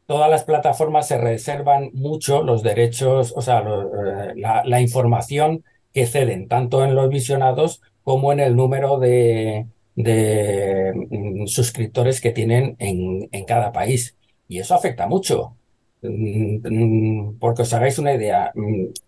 Todas 0.05 0.29
las 0.29 0.43
plataformas 0.43 1.07
se 1.07 1.17
reservan 1.17 1.89
mucho 1.93 2.41
los 2.43 2.63
derechos, 2.63 3.33
o 3.35 3.41
sea, 3.41 3.61
lo- 3.61 3.81
eh, 3.83 4.33
la, 4.35 4.63
la 4.63 4.79
información 4.79 5.63
que 5.93 6.05
ceden, 6.05 6.47
tanto 6.47 6.83
en 6.85 6.93
los 6.95 7.09
visionados 7.09 7.81
como 8.07 8.31
en 8.31 8.39
el 8.39 8.55
número 8.55 8.99
de, 8.99 9.67
mm, 9.95 11.45
suscriptores 11.47 12.21
que 12.21 12.31
tienen 12.31 12.77
en, 12.79 13.45
cada 13.45 13.73
país. 13.73 14.15
Y 14.47 14.59
eso 14.59 14.75
afecta 14.75 15.07
mucho. 15.07 15.57
Mm, 16.01 16.59
mm, 16.63 17.39
Porque 17.39 17.63
os 17.63 17.73
hagáis 17.73 17.99
una 17.99 18.13
idea, 18.13 18.53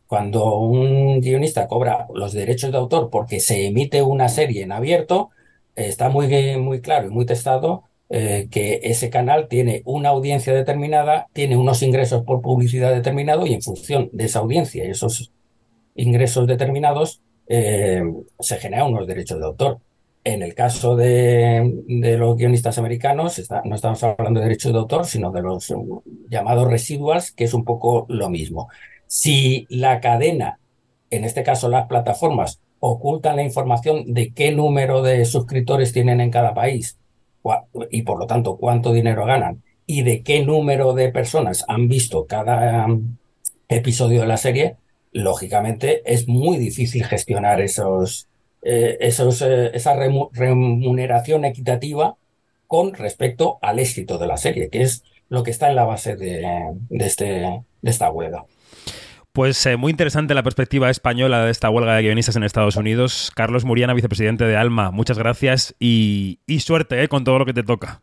cuando 0.08 0.58
un 0.60 1.22
guionista 1.22 1.68
cobra 1.68 2.08
los 2.14 2.34
derechos 2.34 2.72
de 2.72 2.78
autor 2.78 3.10
porque 3.10 3.40
se 3.40 3.68
emite 3.68 4.02
una 4.02 4.28
serie 4.28 4.64
en 4.64 4.74
abierto, 4.74 5.30
está 5.76 6.10
muy, 6.10 6.28
muy 6.58 6.82
claro 6.82 7.08
y 7.08 7.12
muy 7.12 7.26
testado 7.26 7.84
eh, 8.10 8.48
que 8.52 8.82
ese 8.84 9.10
canal 9.10 9.48
tiene 9.48 9.82
una 9.86 10.10
audiencia 10.10 10.54
determinada, 10.54 11.28
tiene 11.34 11.56
unos 11.58 11.84
ingresos 11.84 12.24
por 12.26 12.42
publicidad 12.42 12.94
determinado 12.94 13.46
y 13.48 13.54
en 13.54 13.62
función 13.62 14.10
de 14.12 14.26
esa 14.26 14.40
audiencia 14.40 14.86
y 14.86 14.90
esos 14.90 15.32
ingresos 15.96 16.48
determinados 16.48 17.22
eh, 17.50 18.02
se 18.40 18.58
generan 18.58 18.88
unos 18.88 19.08
derechos 19.08 19.40
de 19.40 19.46
autor. 19.46 19.80
En 20.24 20.44
el 20.44 20.54
caso 20.54 20.96
de, 20.96 21.84
los 22.18 22.38
guionistas 22.38 22.78
americanos, 22.78 23.42
no 23.66 23.76
estamos 23.76 24.04
hablando 24.04 24.40
de 24.40 24.46
derechos 24.46 24.72
de 24.72 24.80
autor, 24.80 25.06
sino 25.06 25.32
de 25.32 25.42
los 25.42 25.74
llamados 26.30 26.70
residuals, 26.70 27.32
que 27.32 27.46
es 27.46 27.54
un 27.54 27.66
poco 27.66 28.06
lo 28.10 28.30
mismo. 28.30 28.70
Si 29.08 29.66
la 29.70 30.00
cadena, 30.00 30.60
en 31.10 31.26
este 31.26 31.44
caso 31.44 31.68
las 31.68 31.88
plataformas, 31.88 32.62
ocultan 32.80 33.38
la 33.38 33.44
información 33.44 34.14
de 34.14 34.32
qué 34.34 34.52
número 34.52 35.02
de 35.02 35.26
suscriptores 35.26 35.92
tienen 35.92 36.22
en 36.22 36.32
cada 36.32 36.54
país 36.54 36.98
y 37.90 38.04
por 38.04 38.20
lo 38.20 38.28
tanto 38.28 38.58
cuánto 38.58 38.92
dinero 38.94 39.26
ganan 39.26 39.64
y 39.86 40.04
de 40.04 40.22
qué 40.22 40.46
número 40.46 40.94
de 40.94 41.10
personas 41.10 41.66
han 41.68 41.88
visto 41.88 42.28
cada 42.28 42.86
um, 42.86 43.18
episodio 43.68 44.22
de 44.22 44.28
la 44.28 44.38
serie, 44.38 44.76
lógicamente 45.12 46.02
es 46.12 46.28
muy 46.28 46.58
difícil 46.58 47.06
gestionar 47.06 47.62
esos, 47.62 48.28
eh, 48.62 48.98
esos, 49.02 49.42
eh, 49.42 49.72
esa 49.74 49.96
remu- 49.96 50.30
remuneración 50.34 51.46
equitativa 51.46 52.18
con 52.68 52.94
respecto 52.94 53.58
al 53.62 53.80
éxito 53.80 54.18
de 54.18 54.28
la 54.28 54.38
serie, 54.38 54.70
que 54.70 54.82
es 54.84 55.04
lo 55.30 55.44
que 55.44 55.52
está 55.52 55.70
en 55.70 55.76
la 55.76 55.86
base 55.86 56.16
de, 56.16 56.46
de 56.90 57.06
este, 57.06 57.26
de 57.26 57.90
esta 57.92 58.12
huelga. 58.12 58.46
Pues 59.32 59.64
eh, 59.68 59.78
muy 59.78 59.92
interesante 59.92 60.34
la 60.34 60.44
perspectiva 60.44 60.90
española 60.90 61.46
de 61.46 61.52
esta 61.52 61.70
huelga 61.70 61.96
de 61.96 62.02
guionistas 62.02 62.36
en 62.36 62.44
Estados 62.44 62.76
Unidos. 62.76 63.32
Carlos 63.36 63.64
Muriana, 63.64 63.94
vicepresidente 63.94 64.44
de 64.46 64.58
Alma, 64.58 64.92
muchas 64.92 65.18
gracias 65.20 65.76
y, 65.80 66.40
y 66.48 66.60
suerte 66.62 67.08
con 67.08 67.24
todo 67.24 67.40
lo 67.40 67.46
que 67.46 67.54
te 67.54 67.64
toca. 67.64 68.02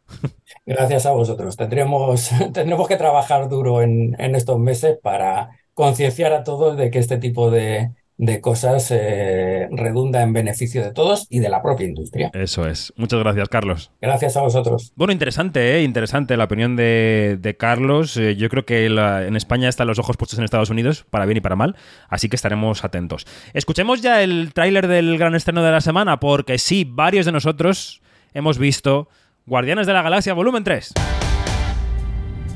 Gracias 0.64 1.06
a 1.06 1.12
vosotros. 1.12 1.56
Tendremos, 1.56 2.30
tendremos 2.52 2.88
que 2.88 2.96
trabajar 2.96 3.48
duro 3.48 3.82
en, 3.82 4.16
en 4.20 4.34
estos 4.34 4.58
meses 4.58 4.98
para 5.02 5.50
concienciar 5.76 6.32
a 6.32 6.42
todos 6.42 6.74
de 6.78 6.90
que 6.90 6.98
este 6.98 7.18
tipo 7.18 7.50
de, 7.50 7.90
de 8.16 8.40
cosas 8.40 8.88
eh, 8.90 9.68
redunda 9.70 10.22
en 10.22 10.32
beneficio 10.32 10.82
de 10.82 10.90
todos 10.90 11.26
y 11.28 11.40
de 11.40 11.50
la 11.50 11.60
propia 11.60 11.86
industria. 11.86 12.30
Eso 12.32 12.66
es. 12.66 12.94
Muchas 12.96 13.20
gracias, 13.20 13.46
Carlos. 13.50 13.90
Gracias 14.00 14.38
a 14.38 14.40
vosotros. 14.40 14.94
Bueno, 14.96 15.12
interesante, 15.12 15.76
¿eh? 15.76 15.82
interesante 15.82 16.34
la 16.38 16.44
opinión 16.44 16.76
de, 16.76 17.36
de 17.38 17.56
Carlos. 17.58 18.16
Eh, 18.16 18.36
yo 18.36 18.48
creo 18.48 18.64
que 18.64 18.88
la- 18.88 19.26
en 19.26 19.36
España 19.36 19.68
están 19.68 19.86
los 19.86 19.98
ojos 19.98 20.16
puestos 20.16 20.38
en 20.38 20.46
Estados 20.46 20.70
Unidos, 20.70 21.04
para 21.10 21.26
bien 21.26 21.36
y 21.36 21.40
para 21.42 21.56
mal, 21.56 21.76
así 22.08 22.30
que 22.30 22.36
estaremos 22.36 22.82
atentos. 22.82 23.26
Escuchemos 23.52 24.00
ya 24.00 24.22
el 24.22 24.54
tráiler 24.54 24.88
del 24.88 25.18
gran 25.18 25.34
estreno 25.34 25.62
de 25.62 25.72
la 25.72 25.82
semana, 25.82 26.18
porque 26.20 26.56
sí, 26.56 26.86
varios 26.90 27.26
de 27.26 27.32
nosotros 27.32 28.00
hemos 28.32 28.56
visto 28.58 29.08
Guardianes 29.44 29.86
de 29.86 29.92
la 29.92 30.00
Galaxia 30.00 30.32
Volumen 30.32 30.64
3. 30.64 30.94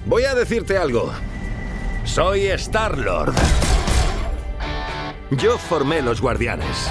Voy 0.06 0.24
a 0.24 0.34
decirte 0.34 0.78
algo. 0.78 1.12
Soy 2.04 2.46
Star-Lord. 2.48 3.34
Yo 5.30 5.58
formé 5.58 6.02
los 6.02 6.20
guardianes. 6.20 6.90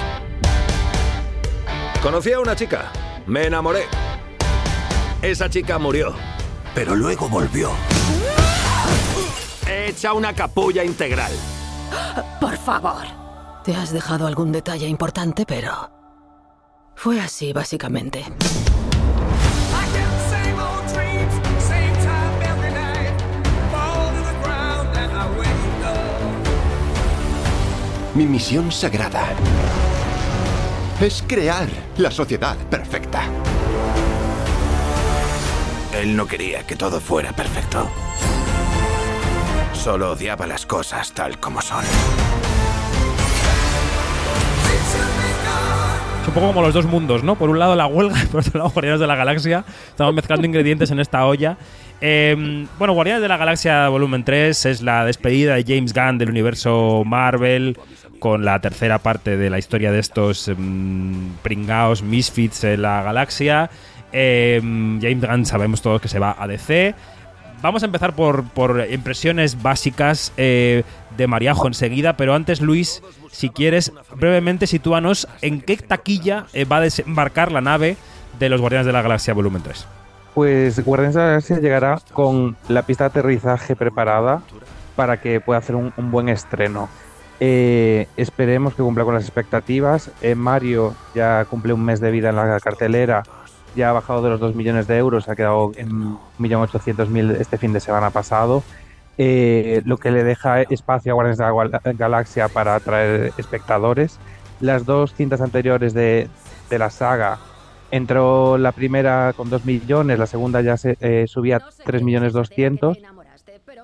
Conocí 2.02 2.32
a 2.32 2.40
una 2.40 2.56
chica. 2.56 2.90
Me 3.26 3.46
enamoré. 3.46 3.82
Esa 5.20 5.50
chica 5.50 5.78
murió. 5.78 6.14
Pero 6.74 6.94
luego 6.94 7.28
volvió. 7.28 7.70
Hecha 9.68 10.14
una 10.14 10.32
capulla 10.32 10.84
integral. 10.84 11.32
Por 12.40 12.56
favor. 12.56 13.04
Te 13.64 13.74
has 13.76 13.92
dejado 13.92 14.26
algún 14.26 14.52
detalle 14.52 14.86
importante, 14.86 15.44
pero... 15.44 15.90
Fue 16.94 17.20
así, 17.20 17.52
básicamente. 17.52 18.24
Mi 28.14 28.26
misión 28.26 28.72
sagrada 28.72 29.24
es 31.00 31.22
crear 31.26 31.68
la 31.96 32.10
sociedad 32.10 32.56
perfecta. 32.68 33.22
Él 35.94 36.16
no 36.16 36.26
quería 36.26 36.66
que 36.66 36.74
todo 36.74 37.00
fuera 37.00 37.32
perfecto. 37.32 37.88
Solo 39.72 40.10
odiaba 40.10 40.48
las 40.48 40.66
cosas 40.66 41.12
tal 41.12 41.38
como 41.38 41.62
son. 41.62 41.84
Es 46.22 46.28
un 46.28 46.34
poco 46.34 46.48
como 46.48 46.62
los 46.62 46.74
dos 46.74 46.86
mundos, 46.86 47.22
¿no? 47.22 47.36
Por 47.36 47.48
un 47.48 47.60
lado 47.60 47.76
la 47.76 47.86
huelga 47.86 48.20
y 48.22 48.26
por 48.30 48.40
otro 48.40 48.58
lado 48.58 48.70
Guardianes 48.70 49.00
de 49.00 49.06
la 49.06 49.14
Galaxia. 49.14 49.64
Estamos 49.88 50.14
mezclando 50.14 50.46
ingredientes 50.46 50.90
en 50.90 50.98
esta 50.98 51.24
olla. 51.26 51.56
Eh, 52.00 52.66
bueno, 52.78 52.94
Guardianes 52.94 53.22
de 53.22 53.28
la 53.28 53.36
Galaxia 53.36 53.88
Volumen 53.88 54.24
3 54.24 54.66
es 54.66 54.82
la 54.82 55.04
despedida 55.04 55.54
de 55.54 55.64
James 55.64 55.92
Gunn 55.92 56.18
del 56.18 56.30
universo 56.30 57.02
Marvel 57.04 57.78
con 58.18 58.44
la 58.44 58.60
tercera 58.60 58.98
parte 58.98 59.36
de 59.36 59.50
la 59.50 59.58
historia 59.58 59.92
de 59.92 59.98
estos 59.98 60.50
mm, 60.56 61.32
pringaos 61.42 62.02
misfits 62.02 62.64
en 62.64 62.82
la 62.82 63.02
galaxia. 63.02 63.70
Eh, 64.12 64.60
James 64.62 65.20
Gunn 65.20 65.44
sabemos 65.46 65.82
todos 65.82 66.00
que 66.00 66.08
se 66.08 66.18
va 66.18 66.36
a 66.38 66.46
DC. 66.46 66.94
Vamos 67.62 67.82
a 67.82 67.86
empezar 67.86 68.14
por, 68.14 68.44
por 68.44 68.86
impresiones 68.90 69.60
básicas 69.60 70.32
eh, 70.38 70.82
de 71.16 71.26
Mariajo 71.26 71.66
enseguida, 71.66 72.16
pero 72.16 72.34
antes, 72.34 72.62
Luis, 72.62 73.02
si 73.30 73.50
quieres, 73.50 73.92
brevemente 74.16 74.66
sitúanos 74.66 75.28
en 75.42 75.60
qué 75.60 75.76
taquilla 75.76 76.46
eh, 76.54 76.64
va 76.64 76.78
a 76.78 76.80
desembarcar 76.80 77.52
la 77.52 77.60
nave 77.60 77.96
de 78.38 78.48
los 78.48 78.60
Guardianes 78.62 78.86
de 78.86 78.92
la 78.92 79.02
Galaxia 79.02 79.34
Volumen 79.34 79.62
3. 79.62 79.99
Pues 80.34 80.84
Guardianes 80.84 81.14
de 81.14 81.20
la 81.20 81.26
Galaxia 81.28 81.58
llegará 81.58 81.98
con 82.12 82.56
la 82.68 82.82
pista 82.82 83.04
de 83.04 83.08
aterrizaje 83.08 83.74
preparada 83.74 84.42
para 84.96 85.20
que 85.20 85.40
pueda 85.40 85.58
hacer 85.58 85.74
un, 85.76 85.92
buen 86.10 86.28
estreno. 86.28 86.88
Eh, 87.40 88.06
esperemos 88.16 88.74
que 88.74 88.82
cumpla 88.82 89.04
con 89.04 89.14
las 89.14 89.24
expectativas. 89.24 90.10
Eh, 90.22 90.34
Mario 90.34 90.94
ya 91.14 91.44
cumple 91.46 91.72
un 91.72 91.84
mes 91.84 92.00
de 92.00 92.10
vida 92.10 92.28
en 92.30 92.36
la 92.36 92.60
cartelera, 92.60 93.22
ya 93.74 93.90
ha 93.90 93.92
bajado 93.92 94.22
de 94.22 94.30
los 94.30 94.40
2 94.40 94.54
millones 94.54 94.86
de 94.86 94.98
euros, 94.98 95.28
ha 95.28 95.34
quedado 95.36 95.72
en 95.76 96.16
1.800.000 96.38 97.36
este 97.40 97.58
fin 97.58 97.72
de 97.72 97.80
semana 97.80 98.10
pasado. 98.10 98.62
eh, 99.22 99.82
lo 99.84 99.98
que 99.98 100.10
le 100.10 100.24
deja 100.24 100.62
espacio 100.62 101.12
a 101.12 101.14
Guardianes 101.14 101.38
de 101.38 101.44
la 101.44 101.52
Gal- 101.52 101.96
Galaxia 101.98 102.48
para 102.48 102.74
atraer 102.76 103.32
espectadores. 103.36 104.18
Las 104.60 104.86
dos 104.86 105.12
cintas 105.14 105.40
anteriores 105.42 105.92
de 105.92 106.28
la 106.70 106.88
saga 106.88 107.38
entró 107.90 108.58
la 108.58 108.72
primera 108.72 109.32
con 109.36 109.50
2 109.50 109.64
millones, 109.64 110.18
la 110.18 110.26
segunda 110.26 110.60
ya 110.60 110.76
se 110.76 110.96
eh, 111.00 111.26
subía 111.26 111.56
a 111.56 111.68
3 111.84 112.02
millones 112.02 112.32
200. 112.32 112.98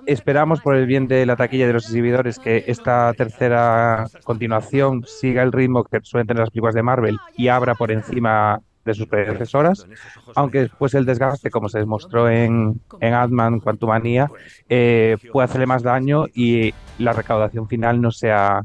Esperamos 0.06 0.60
por 0.60 0.76
el 0.76 0.86
bien 0.86 1.08
de 1.08 1.26
la 1.26 1.36
taquilla 1.36 1.64
y 1.64 1.68
de 1.68 1.72
los 1.72 1.86
exhibidores 1.86 2.38
que 2.38 2.64
esta 2.66 3.12
tercera 3.14 4.06
continuación 4.24 5.04
siga 5.06 5.42
el 5.42 5.52
ritmo 5.52 5.84
que 5.84 6.00
suelen 6.02 6.26
tener 6.26 6.40
las 6.40 6.50
películas 6.50 6.74
de 6.74 6.82
Marvel 6.82 7.18
y 7.36 7.48
abra 7.48 7.74
por 7.74 7.90
encima 7.90 8.60
de 8.84 8.94
sus 8.94 9.08
predecesoras, 9.08 9.86
aunque 10.36 10.60
después 10.60 10.94
el 10.94 11.04
desgaste, 11.04 11.50
como 11.50 11.68
se 11.68 11.80
demostró 11.80 12.30
en, 12.30 12.80
en 13.00 13.14
Ant-Man 13.14 13.58
Quantumania, 13.58 14.30
eh, 14.68 15.16
puede 15.32 15.46
hacerle 15.46 15.66
más 15.66 15.82
daño 15.82 16.26
y 16.32 16.72
la 16.98 17.12
recaudación 17.12 17.66
final 17.66 18.00
no 18.00 18.12
sea 18.12 18.64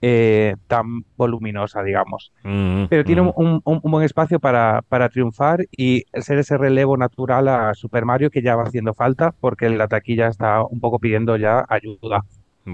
eh, 0.00 0.54
tan 0.66 1.02
voluminosa, 1.16 1.82
digamos. 1.82 2.32
Mm, 2.42 2.84
Pero 2.88 3.04
tiene 3.04 3.22
mm. 3.22 3.32
un, 3.36 3.60
un- 3.64 3.80
un 3.82 3.90
buen 3.90 4.04
espacio 4.04 4.40
para, 4.40 4.82
para 4.88 5.08
triunfar 5.08 5.66
y 5.76 6.04
ser 6.14 6.38
ese 6.38 6.56
relevo 6.58 6.96
natural 6.96 7.48
a 7.48 7.74
Super 7.74 8.04
Mario 8.04 8.30
que 8.30 8.42
ya 8.42 8.56
va 8.56 8.64
haciendo 8.64 8.94
falta 8.94 9.32
porque 9.40 9.68
la 9.70 9.88
taquilla 9.88 10.28
está 10.28 10.62
un 10.64 10.80
poco 10.80 10.98
pidiendo 10.98 11.36
ya 11.36 11.64
ayuda. 11.68 12.22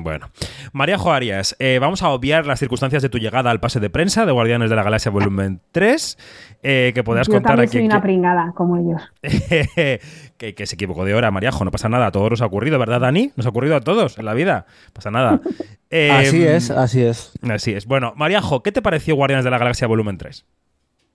Bueno, 0.02 0.26
María 0.72 0.98
Jo 0.98 1.12
Arias, 1.12 1.54
eh, 1.58 1.78
vamos 1.80 2.02
a 2.02 2.08
obviar 2.10 2.46
las 2.46 2.58
circunstancias 2.58 3.02
de 3.02 3.08
tu 3.08 3.18
llegada 3.18 3.50
al 3.50 3.60
pase 3.60 3.78
de 3.80 3.90
prensa 3.90 4.26
de 4.26 4.32
Guardianes 4.32 4.70
de 4.70 4.76
la 4.76 4.82
Galaxia 4.82 5.10
Volumen 5.12 5.60
3, 5.72 6.18
eh, 6.62 6.92
que 6.94 7.04
podrás 7.04 7.26
Yo 7.28 7.34
contar 7.34 7.60
aquí. 7.60 7.72
soy 7.78 7.86
una 7.86 8.02
pringada, 8.02 8.52
como 8.54 8.76
ellos. 8.76 9.02
que, 10.36 10.54
que 10.54 10.66
se 10.66 10.74
equivocó 10.74 11.04
de 11.04 11.14
hora, 11.14 11.30
Mariajo, 11.30 11.64
no 11.64 11.70
pasa 11.70 11.88
nada, 11.88 12.06
a 12.06 12.12
todos 12.12 12.30
nos 12.30 12.42
ha 12.42 12.46
ocurrido, 12.46 12.78
¿verdad, 12.78 13.00
Dani? 13.00 13.30
Nos 13.36 13.46
ha 13.46 13.50
ocurrido 13.50 13.76
a 13.76 13.80
todos 13.80 14.18
en 14.18 14.24
la 14.24 14.34
vida, 14.34 14.66
no 14.88 14.92
pasa 14.94 15.10
nada. 15.10 15.40
Eh, 15.96 16.10
Así 16.10 16.42
es, 16.44 16.72
así 16.72 17.04
es. 17.04 17.32
Así 17.48 17.72
es. 17.72 17.86
Bueno, 17.86 18.14
Mariajo, 18.16 18.64
¿qué 18.64 18.72
te 18.72 18.82
pareció 18.82 19.14
Guardianes 19.14 19.44
de 19.44 19.52
la 19.52 19.58
Galaxia 19.58 19.86
Volumen 19.86 20.18
3? 20.18 20.44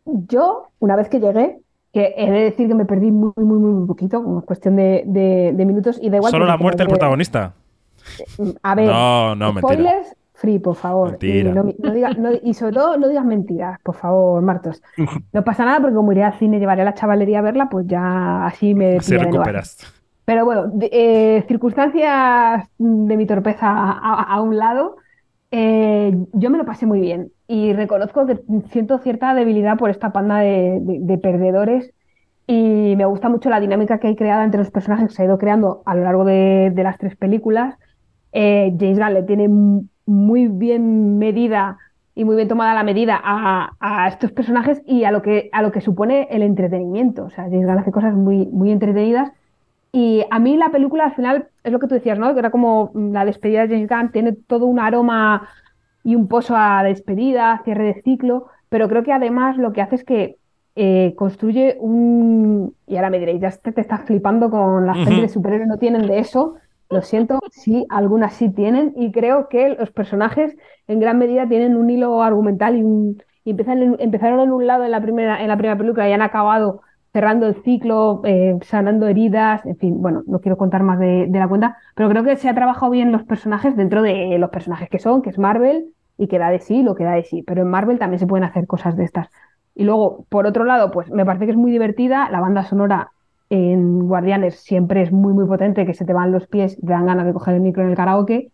Yo, 0.06 0.70
una 0.80 0.96
vez 0.96 1.10
que 1.10 1.20
llegué, 1.20 1.58
que 1.92 2.14
he 2.16 2.32
de 2.32 2.40
decir 2.44 2.70
que 2.70 2.76
me 2.76 2.86
perdí 2.86 3.12
muy, 3.12 3.34
muy, 3.36 3.58
muy 3.58 3.86
poquito, 3.88 4.24
como 4.24 4.42
cuestión 4.46 4.78
de, 4.78 5.04
de- 5.06 5.52
de 5.54 5.66
minutos, 5.66 6.00
y 6.02 6.10
da 6.10 6.18
igual. 6.18 6.32
¿Solo 6.32 6.46
la 6.46 6.56
muerte 6.56 6.78
del 6.84 6.88
protagonista? 6.88 7.56
A 8.64 8.76
ver, 8.76 8.88
No, 8.88 9.36
no, 9.36 9.54
mentira. 9.54 9.74
spoilers 9.74 10.16
free, 10.34 10.58
por 10.60 10.76
favor. 10.76 11.12
Mentira. 11.12 11.50
Y, 11.50 11.54
no, 11.54 11.64
no 11.64 11.94
diga- 11.94 12.16
no- 12.18 12.30
y 12.42 12.54
sobre 12.54 12.74
todo, 12.74 12.98
no 12.98 13.08
digas 13.10 13.26
mentiras, 13.26 13.80
por 13.84 13.96
favor, 13.96 14.42
Martos. 14.42 14.82
No 15.34 15.44
pasa 15.44 15.66
nada 15.66 15.82
porque 15.82 15.96
como 15.96 16.12
iré 16.14 16.24
al 16.24 16.38
cine 16.40 16.58
y 16.58 16.60
llevaré 16.62 16.82
a 16.84 16.86
la 16.86 16.94
chavalería 16.94 17.40
a 17.40 17.42
verla, 17.42 17.70
pues 17.70 17.86
ya 17.88 18.46
así 18.46 18.74
me 18.74 18.98
Así 18.98 19.12
pillaré 19.12 19.30
nueva. 19.30 19.44
recuperas. 19.46 19.78
Pero 20.26 20.46
bueno, 20.46 20.72
eh, 20.82 21.44
circunstancias 21.48 22.68
de 22.78 23.18
mi 23.18 23.26
torpeza 23.26 23.68
a, 23.68 24.24
a 24.34 24.42
un 24.42 24.58
lado, 24.58 24.96
eh, 25.52 26.16
yo 26.34 26.50
me 26.50 26.58
lo 26.58 26.66
pasé 26.66 26.86
muy 26.86 27.02
bien 27.02 27.32
y 27.48 27.74
reconozco 27.74 28.26
que 28.28 28.40
siento 28.72 29.00
cierta 29.00 29.34
debilidad 29.34 29.78
por 29.78 29.90
esta 29.90 30.12
panda 30.12 30.38
de, 30.38 30.80
de- 30.82 31.00
de 31.02 31.18
perdedores 31.18 31.92
y 32.48 32.94
me 32.96 33.06
gusta 33.06 33.28
mucho 33.30 33.50
la 33.50 33.60
dinámica 33.60 34.00
que 34.00 34.08
hay 34.08 34.16
creada 34.16 34.44
entre 34.44 34.60
los 34.60 34.72
personajes 34.72 35.08
que 35.10 35.14
se 35.16 35.22
ha 35.24 35.26
ido 35.26 35.38
creando 35.38 35.82
a 35.86 35.96
lo 35.96 36.04
largo 36.04 36.26
de, 36.26 36.72
de 36.74 36.84
las 36.84 36.98
tres 36.98 37.16
películas. 37.16 37.76
Eh, 38.32 38.74
James 38.80 39.00
Gunn 39.00 39.14
le 39.14 39.24
tiene 39.24 39.48
muy 40.06 40.48
bien 40.48 41.18
medida 41.18 41.78
y 42.16 42.26
muy 42.26 42.36
bien 42.36 42.48
tomada 42.48 42.74
la 42.74 42.84
medida 42.84 43.20
a, 43.24 43.72
a 43.80 44.08
estos 44.08 44.32
personajes 44.32 44.82
y 44.86 45.04
a 45.06 45.12
lo 45.12 45.22
que, 45.22 45.50
a 45.54 45.62
lo 45.62 45.72
que 45.72 45.82
supone 45.82 46.28
el 46.32 46.42
entretenimiento. 46.42 47.26
O 47.26 47.30
sea, 47.30 47.46
James 47.46 47.66
Gunn 47.66 47.80
hace 47.80 47.92
cosas 47.92 48.14
muy, 48.16 48.48
muy 48.48 48.72
entretenidas 48.72 49.32
y 49.92 50.24
a 50.30 50.40
mí 50.40 50.58
la 50.58 50.70
película 50.70 51.06
al 51.06 51.16
final 51.16 51.48
es 51.64 51.72
lo 51.72 51.80
que 51.80 51.88
tú 51.88 51.96
decías, 51.96 52.20
¿no? 52.20 52.34
Que 52.34 52.40
era 52.40 52.52
como 52.52 52.92
la 52.96 53.26
despedida 53.26 53.66
de 53.66 53.76
James 53.76 53.90
Gunn, 53.90 54.12
tiene 54.12 54.34
todo 54.34 54.66
un 54.68 54.80
aroma 54.80 55.50
y 56.04 56.16
un 56.16 56.28
pozo 56.28 56.56
a 56.56 56.84
despedida, 56.84 57.62
cierre 57.64 57.86
de 57.86 58.02
ciclo, 58.04 58.48
pero 58.70 58.88
creo 58.88 59.04
que 59.04 59.14
además 59.14 59.58
lo 59.58 59.74
que 59.74 59.82
hace 59.82 59.96
es 59.96 60.04
que 60.04 60.38
eh, 60.76 61.14
construye 61.18 61.78
un... 61.80 62.76
Y 62.88 62.96
ahora 62.96 63.10
me 63.10 63.20
diréis, 63.20 63.42
ya 63.42 63.52
te, 63.52 63.72
te 63.72 63.82
estás 63.82 64.02
flipando 64.06 64.50
con 64.50 64.86
las 64.86 64.96
Ujú. 64.98 65.06
pelis 65.06 65.22
de 65.22 65.30
superhéroes, 65.30 65.68
no 65.68 65.78
tienen 65.78 66.08
de 66.08 66.20
eso. 66.20 66.56
Lo 66.90 67.02
siento, 67.04 67.40
sí, 67.52 67.86
algunas 67.90 68.34
sí 68.34 68.50
tienen 68.52 68.94
y 68.96 69.12
creo 69.12 69.48
que 69.48 69.70
los 69.70 69.92
personajes 69.92 70.58
en 70.88 71.00
gran 71.00 71.20
medida 71.20 71.48
tienen 71.48 71.76
un 71.78 71.90
hilo 71.90 72.24
argumental 72.24 72.76
y, 72.78 72.84
un- 72.84 73.22
y 73.44 73.52
empiezan 73.52 73.82
en- 73.84 73.96
empezaron 74.00 74.40
en 74.40 74.52
un 74.52 74.66
lado 74.66 74.84
en 74.86 74.92
la 74.92 75.00
primera, 75.02 75.40
en 75.42 75.48
la 75.50 75.58
primera 75.58 75.78
película 75.78 76.10
y 76.10 76.14
han 76.14 76.24
acabado 76.24 76.82
cerrando 77.14 77.46
el 77.48 77.62
ciclo, 77.64 78.22
eh, 78.26 78.58
sanando 78.64 79.08
heridas, 79.08 79.64
en 79.68 79.78
fin, 79.78 80.02
bueno, 80.02 80.24
no 80.28 80.42
quiero 80.42 80.58
contar 80.58 80.82
más 80.84 80.98
de, 81.00 81.28
de 81.30 81.40
la 81.40 81.48
cuenta, 81.48 81.78
pero 81.96 82.10
creo 82.10 82.24
que 82.24 82.36
se 82.38 82.50
ha 82.50 82.56
trabajado 82.56 82.92
bien 82.92 83.12
los 83.12 83.24
personajes 83.24 83.76
dentro 83.76 84.02
de 84.02 84.38
los 84.40 84.50
personajes 84.50 84.90
que 84.90 85.00
son, 85.00 85.22
que 85.22 85.30
es 85.30 85.38
Marvel 85.40 85.94
y 86.18 86.28
que 86.28 86.40
da 86.40 86.50
de 86.50 86.60
sí 86.60 86.82
lo 86.84 86.96
que 86.96 87.04
da 87.04 87.12
de 87.14 87.24
sí, 87.24 87.44
pero 87.44 87.62
en 87.62 87.68
Marvel 87.70 88.00
también 88.00 88.20
se 88.20 88.28
pueden 88.28 88.44
hacer 88.46 88.66
cosas 88.68 88.96
de 88.98 89.04
estas. 89.06 89.30
Y 89.76 89.84
luego, 89.86 90.26
por 90.30 90.46
otro 90.48 90.64
lado, 90.66 90.92
pues 90.92 91.10
me 91.12 91.26
parece 91.26 91.46
que 91.46 91.52
es 91.52 91.58
muy 91.58 91.72
divertida, 91.72 92.30
la 92.32 92.40
banda 92.42 92.64
sonora 92.64 93.12
en 93.50 94.08
Guardianes 94.08 94.60
siempre 94.62 95.02
es 95.04 95.12
muy, 95.12 95.34
muy 95.34 95.46
potente, 95.48 95.86
que 95.86 95.94
se 95.94 96.06
te 96.06 96.14
van 96.14 96.32
los 96.32 96.48
pies 96.48 96.78
y 96.78 96.82
te 96.82 96.92
dan 96.94 97.06
ganas 97.08 97.26
de 97.26 97.34
coger 97.34 97.56
el 97.56 97.62
micro 97.62 97.84
en 97.84 97.90
el 97.90 97.96
karaoke. 97.96 98.52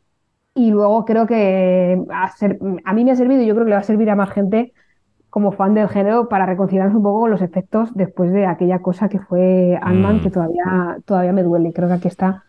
Y 0.55 0.71
luego 0.71 1.05
creo 1.05 1.27
que 1.27 2.01
a, 2.11 2.29
ser- 2.31 2.59
a 2.85 2.93
mí 2.93 3.05
me 3.05 3.11
ha 3.11 3.15
servido 3.15 3.41
y 3.41 3.47
yo 3.47 3.53
creo 3.55 3.65
que 3.65 3.69
le 3.71 3.75
va 3.75 3.81
a 3.81 3.83
servir 3.83 4.09
a 4.09 4.15
más 4.15 4.31
gente 4.31 4.73
como 5.29 5.51
fan 5.51 5.73
del 5.73 5.89
género 5.89 6.29
para 6.29 6.45
reconciliarnos 6.45 6.95
un 6.95 7.03
poco 7.03 7.21
con 7.21 7.31
los 7.31 7.41
efectos 7.41 7.93
después 7.93 8.31
de 8.31 8.45
aquella 8.45 8.79
cosa 8.81 9.09
que 9.09 9.19
fue 9.19 9.77
Ant-Man, 9.81 10.17
Mm. 10.17 10.21
que 10.21 10.31
todavía, 10.31 10.97
todavía 11.05 11.33
me 11.33 11.43
duele. 11.43 11.73
Creo 11.73 11.87
que 11.89 11.95
aquí 11.95 12.07
está 12.07 12.43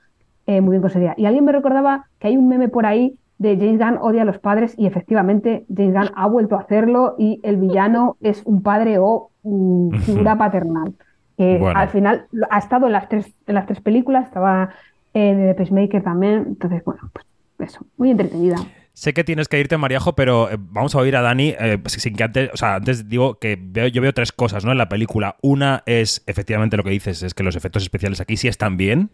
eh, 0.46 0.60
muy 0.60 0.72
bien 0.72 0.82
conseguida. 0.82 1.14
Y 1.16 1.26
alguien 1.26 1.44
me 1.44 1.52
recordaba 1.52 2.06
que 2.18 2.28
hay 2.28 2.36
un 2.36 2.48
meme 2.48 2.68
por 2.68 2.86
ahí 2.86 3.18
de 3.38 3.56
James 3.56 3.78
Gunn 3.78 3.98
odia 4.00 4.22
a 4.22 4.24
los 4.24 4.38
padres 4.38 4.74
y 4.78 4.86
efectivamente 4.86 5.66
James 5.74 5.94
Gunn 5.94 6.10
ha 6.14 6.26
vuelto 6.28 6.56
a 6.56 6.60
hacerlo 6.60 7.16
y 7.18 7.40
el 7.42 7.56
villano 7.58 8.16
es 8.20 8.42
un 8.46 8.62
padre 8.62 8.98
o 9.00 9.30
mm, 9.42 9.90
figura 9.98 10.38
paternal. 10.38 10.94
Que 11.36 11.58
Bueno. 11.58 11.78
al 11.78 11.88
final 11.90 12.26
ha 12.50 12.58
estado 12.58 12.86
en 12.86 12.92
las 12.92 13.08
tres, 13.08 13.26
en 13.46 13.54
las 13.54 13.66
tres 13.66 13.80
películas, 13.80 14.26
estaba 14.26 14.70
en 15.14 15.38
The 15.48 15.54
Peacemaker 15.54 16.02
también. 16.02 16.44
Entonces, 16.48 16.82
bueno, 16.84 17.10
pues 17.12 17.70
eso, 17.70 17.84
muy 17.96 18.10
entretenida. 18.10 18.56
Sé 18.92 19.12
que 19.12 19.24
tienes 19.24 19.48
que 19.48 19.60
irte, 19.60 19.76
Mariajo, 19.76 20.14
pero 20.14 20.50
eh, 20.50 20.56
vamos 20.58 20.94
a 20.94 20.98
oír 20.98 21.16
a 21.16 21.20
Dani. 21.20 21.54
eh, 21.60 21.78
sin 21.86 22.16
que 22.16 22.24
antes, 22.24 22.50
o 22.54 22.56
sea, 22.56 22.76
antes 22.76 23.08
digo 23.10 23.38
que 23.38 23.58
veo, 23.60 23.88
yo 23.88 24.00
veo 24.00 24.14
tres 24.14 24.32
cosas, 24.32 24.64
¿no? 24.64 24.72
En 24.72 24.78
la 24.78 24.88
película. 24.88 25.36
Una 25.42 25.82
es, 25.84 26.22
efectivamente, 26.26 26.78
lo 26.78 26.84
que 26.84 26.90
dices, 26.90 27.22
es 27.22 27.34
que 27.34 27.42
los 27.42 27.56
efectos 27.56 27.82
especiales 27.82 28.20
aquí 28.22 28.38
sí 28.38 28.48
están 28.48 28.78
bien. 28.78 29.10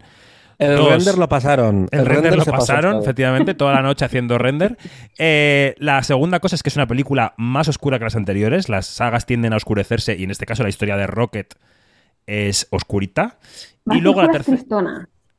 El 0.57 0.77
Dos, 0.77 0.89
render 0.89 1.17
lo 1.17 1.27
pasaron. 1.27 1.89
El, 1.91 2.05
render, 2.05 2.33
lo 2.37 2.45
pasó 2.45 2.51
pasaron, 2.51 3.01
efectivamente, 3.01 3.53
toda 3.55 3.73
la 3.73 3.81
noche 3.81 4.05
haciendo 4.05 4.37
render. 4.37 4.77
Eh, 5.17 5.75
la 5.79 6.01
segunda 6.03 6.39
cosa 6.39 6.55
es 6.55 6.63
que 6.63 6.69
es 6.69 6.77
una 6.77 6.87
película 6.87 7.33
más 7.37 7.67
oscura 7.67 7.97
que 7.97 8.05
las 8.05 8.15
anteriores. 8.15 8.69
Las 8.69 8.85
sagas 8.85 9.25
tienden 9.25 9.51
a 9.51 9.57
oscurecerse 9.57 10.15
y 10.15 10.23
en 10.23 10.31
este 10.31 10.45
caso 10.45 10.63
la 10.63 10.69
historia 10.69 10.95
de 10.95 11.07
Rocket 11.07 11.55
es 12.27 12.67
oscurita. 12.71 13.39
Más 13.85 13.97
y 13.97 14.01
luego 14.01 14.21
la 14.21 14.29
tercera... 14.31 14.61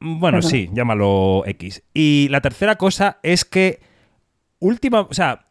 Bueno, 0.00 0.38
Perdón. 0.38 0.50
sí, 0.50 0.68
llámalo 0.72 1.44
X. 1.46 1.82
Y 1.94 2.28
la 2.30 2.40
tercera 2.42 2.76
cosa 2.76 3.18
es 3.22 3.44
que 3.44 3.80
última, 4.58 5.02
o 5.02 5.14
sea, 5.14 5.46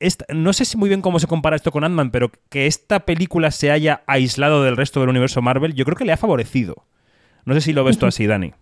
esta- 0.00 0.24
no 0.32 0.52
sé 0.52 0.64
si 0.64 0.76
muy 0.76 0.88
bien 0.88 1.02
cómo 1.02 1.18
se 1.18 1.26
compara 1.26 1.56
esto 1.56 1.70
con 1.72 1.84
Ant-Man, 1.84 2.10
pero 2.10 2.30
que 2.48 2.66
esta 2.66 3.00
película 3.00 3.50
se 3.50 3.70
haya 3.70 4.02
aislado 4.06 4.62
del 4.62 4.76
resto 4.76 5.00
del 5.00 5.10
universo 5.10 5.42
Marvel, 5.42 5.74
yo 5.74 5.84
creo 5.84 5.96
que 5.96 6.04
le 6.04 6.12
ha 6.12 6.16
favorecido. 6.16 6.86
No 7.44 7.54
sé 7.54 7.60
si 7.60 7.72
lo 7.72 7.84
ves 7.84 7.98
tú 7.98 8.06
así, 8.06 8.26
Dani. 8.26 8.54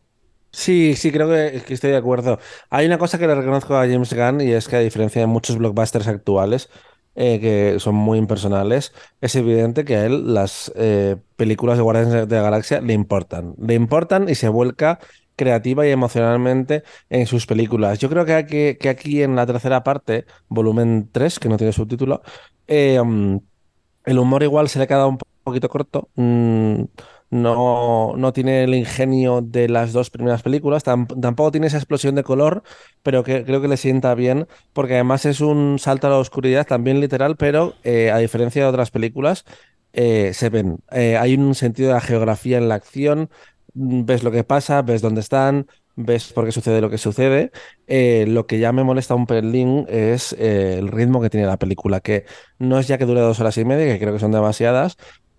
Sí, 0.52 0.94
sí, 0.96 1.12
creo 1.12 1.28
que, 1.28 1.62
que 1.66 1.74
estoy 1.74 1.90
de 1.90 1.96
acuerdo. 1.96 2.38
Hay 2.70 2.86
una 2.86 2.98
cosa 2.98 3.18
que 3.18 3.26
le 3.26 3.34
reconozco 3.34 3.76
a 3.76 3.86
James 3.86 4.14
Gunn 4.14 4.40
y 4.40 4.52
es 4.52 4.68
que 4.68 4.76
a 4.76 4.80
diferencia 4.80 5.20
de 5.20 5.26
muchos 5.26 5.58
blockbusters 5.58 6.06
actuales 6.08 6.70
eh, 7.16 7.40
que 7.40 7.80
son 7.80 7.94
muy 7.96 8.18
impersonales, 8.18 8.92
es 9.20 9.34
evidente 9.36 9.84
que 9.84 9.96
a 9.96 10.06
él 10.06 10.34
las 10.34 10.72
eh, 10.76 11.16
películas 11.36 11.76
de 11.78 11.82
Guardianes 11.82 12.28
de 12.28 12.36
la 12.36 12.42
Galaxia 12.42 12.80
le 12.80 12.92
importan. 12.94 13.54
Le 13.60 13.74
importan 13.74 14.28
y 14.28 14.34
se 14.36 14.48
vuelca 14.48 15.00
creativa 15.36 15.86
y 15.86 15.90
emocionalmente 15.90 16.82
en 17.10 17.26
sus 17.26 17.46
películas. 17.46 17.98
Yo 17.98 18.08
creo 18.08 18.24
que 18.24 18.34
aquí, 18.34 18.76
que 18.76 18.88
aquí 18.88 19.22
en 19.22 19.36
la 19.36 19.46
tercera 19.46 19.82
parte, 19.84 20.26
volumen 20.48 21.10
3, 21.12 21.38
que 21.38 21.48
no 21.48 21.56
tiene 21.58 21.72
subtítulo, 21.72 22.22
eh, 22.66 23.00
mm, 23.02 23.38
el 24.04 24.18
humor 24.18 24.42
igual 24.42 24.68
se 24.68 24.78
le 24.78 24.84
ha 24.84 24.88
quedado 24.88 25.08
un 25.08 25.18
po- 25.18 25.26
poquito 25.42 25.68
corto. 25.68 26.10
Mm, 26.16 26.84
no, 27.30 28.14
no 28.16 28.32
tiene 28.32 28.64
el 28.64 28.74
ingenio 28.74 29.40
de 29.42 29.68
las 29.68 29.92
dos 29.92 30.10
primeras 30.10 30.42
películas. 30.42 30.84
tam- 30.84 31.06
tampoco 31.20 31.50
tiene 31.52 31.66
esa 31.68 31.76
explosión 31.78 32.14
de 32.14 32.22
color, 32.24 32.62
pero 33.02 33.22
que 33.24 33.44
creo 33.44 33.60
que 33.60 33.68
le 33.68 33.76
sienta 33.76 34.14
bien, 34.14 34.46
porque 34.72 34.94
además 34.94 35.24
es 35.26 35.40
un 35.40 35.78
salto 35.78 36.06
a 36.06 36.10
la 36.10 36.18
oscuridad, 36.18 36.66
también 36.66 37.00
literal, 37.00 37.36
pero 37.36 37.74
eh, 37.82 38.10
a 38.10 38.18
diferencia 38.18 38.62
de 38.62 38.68
otras 38.68 38.90
películas, 38.90 39.44
eh, 39.92 40.32
se 40.34 40.48
ven. 40.50 40.78
Eh, 40.92 41.16
hay 41.16 41.34
un 41.36 41.54
sentido 41.54 41.88
de 41.88 41.94
la 41.94 42.00
geografía 42.00 42.58
en 42.58 42.68
la 42.68 42.74
acción. 42.76 43.30
mm, 43.74 44.04
Ves 44.04 44.22
lo 44.22 44.30
que 44.30 44.44
pasa, 44.44 44.82
ves 44.82 45.02
dónde 45.02 45.20
están, 45.20 45.66
ves 45.96 46.32
por 46.32 46.44
qué 46.44 46.52
sucede 46.52 46.80
lo 46.80 46.90
que 46.90 46.98
sucede. 46.98 47.50
Lo 48.26 48.46
que 48.46 48.58
ya 48.58 48.72
me 48.72 48.84
molesta 48.84 49.14
un 49.14 49.26
pelín 49.26 49.86
es 49.88 50.32
el 50.34 50.88
ritmo 50.88 51.20
que 51.20 51.30
tiene 51.30 51.46
la 51.46 51.58
película, 51.58 52.00
que 52.00 52.24
no 52.58 52.78
es 52.78 52.88
ya 52.88 52.98
que 52.98 53.06
dure 53.06 53.20
dos 53.20 53.40
horas 53.40 53.56
y 53.58 53.64
media, 53.64 53.92
que 53.92 53.98
creo 54.00 54.12
que 54.12 54.18
son 54.20 54.32
demasiadas, 54.32 54.96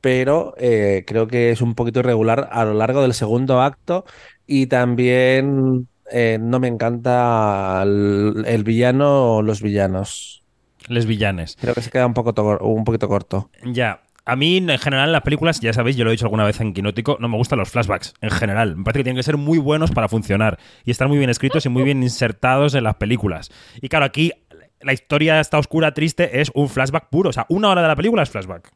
pero 0.07 0.53
eh, 0.57 1.03
creo 1.05 1.27
que 1.27 1.51
es 1.51 1.59
un 1.59 1.75
poquito 1.75 1.99
irregular 1.99 2.47
a 2.53 2.63
lo 2.63 2.73
largo 2.73 3.01
del 3.01 3.13
segundo 3.13 3.61
acto 3.61 4.05
y 4.45 4.67
también 4.67 5.89
eh, 6.09 6.37
no 6.39 6.61
me 6.61 6.69
encanta 6.69 7.81
el, 7.83 8.45
el 8.47 8.63
villano 8.63 9.35
o 9.35 9.41
los 9.41 9.61
villanos. 9.61 10.45
Les 10.87 11.05
villanes. 11.05 11.57
Creo 11.59 11.73
que 11.73 11.81
se 11.81 11.89
queda 11.89 12.05
un, 12.05 12.13
poco 12.13 12.33
un 12.61 12.85
poquito 12.85 13.09
corto. 13.09 13.49
Ya. 13.65 13.99
A 14.23 14.37
mí, 14.37 14.55
en 14.55 14.79
general, 14.79 15.09
en 15.09 15.11
las 15.11 15.23
películas, 15.23 15.59
ya 15.59 15.73
sabéis, 15.73 15.97
yo 15.97 16.05
lo 16.05 16.11
he 16.11 16.13
dicho 16.13 16.25
alguna 16.25 16.45
vez 16.45 16.61
en 16.61 16.73
Quinótico, 16.73 17.17
no 17.19 17.27
me 17.27 17.35
gustan 17.35 17.59
los 17.59 17.69
flashbacks, 17.69 18.13
en 18.21 18.29
general. 18.29 18.77
Me 18.77 18.85
parece 18.85 18.99
que 18.99 19.03
tienen 19.03 19.17
que 19.17 19.23
ser 19.23 19.35
muy 19.35 19.57
buenos 19.57 19.91
para 19.91 20.07
funcionar 20.07 20.57
y 20.85 20.91
estar 20.91 21.09
muy 21.09 21.17
bien 21.17 21.29
escritos 21.29 21.65
y 21.65 21.69
muy 21.69 21.83
bien 21.83 22.01
insertados 22.01 22.75
en 22.75 22.85
las 22.85 22.95
películas. 22.95 23.51
Y 23.81 23.89
claro, 23.89 24.05
aquí 24.05 24.31
la 24.79 24.93
historia 24.93 25.41
está 25.41 25.59
oscura, 25.59 25.93
triste, 25.93 26.39
es 26.39 26.49
un 26.55 26.69
flashback 26.69 27.09
puro. 27.09 27.31
O 27.31 27.33
sea, 27.33 27.45
una 27.49 27.67
hora 27.67 27.81
de 27.81 27.89
la 27.89 27.95
película 27.97 28.23
es 28.23 28.29
flashback. 28.29 28.71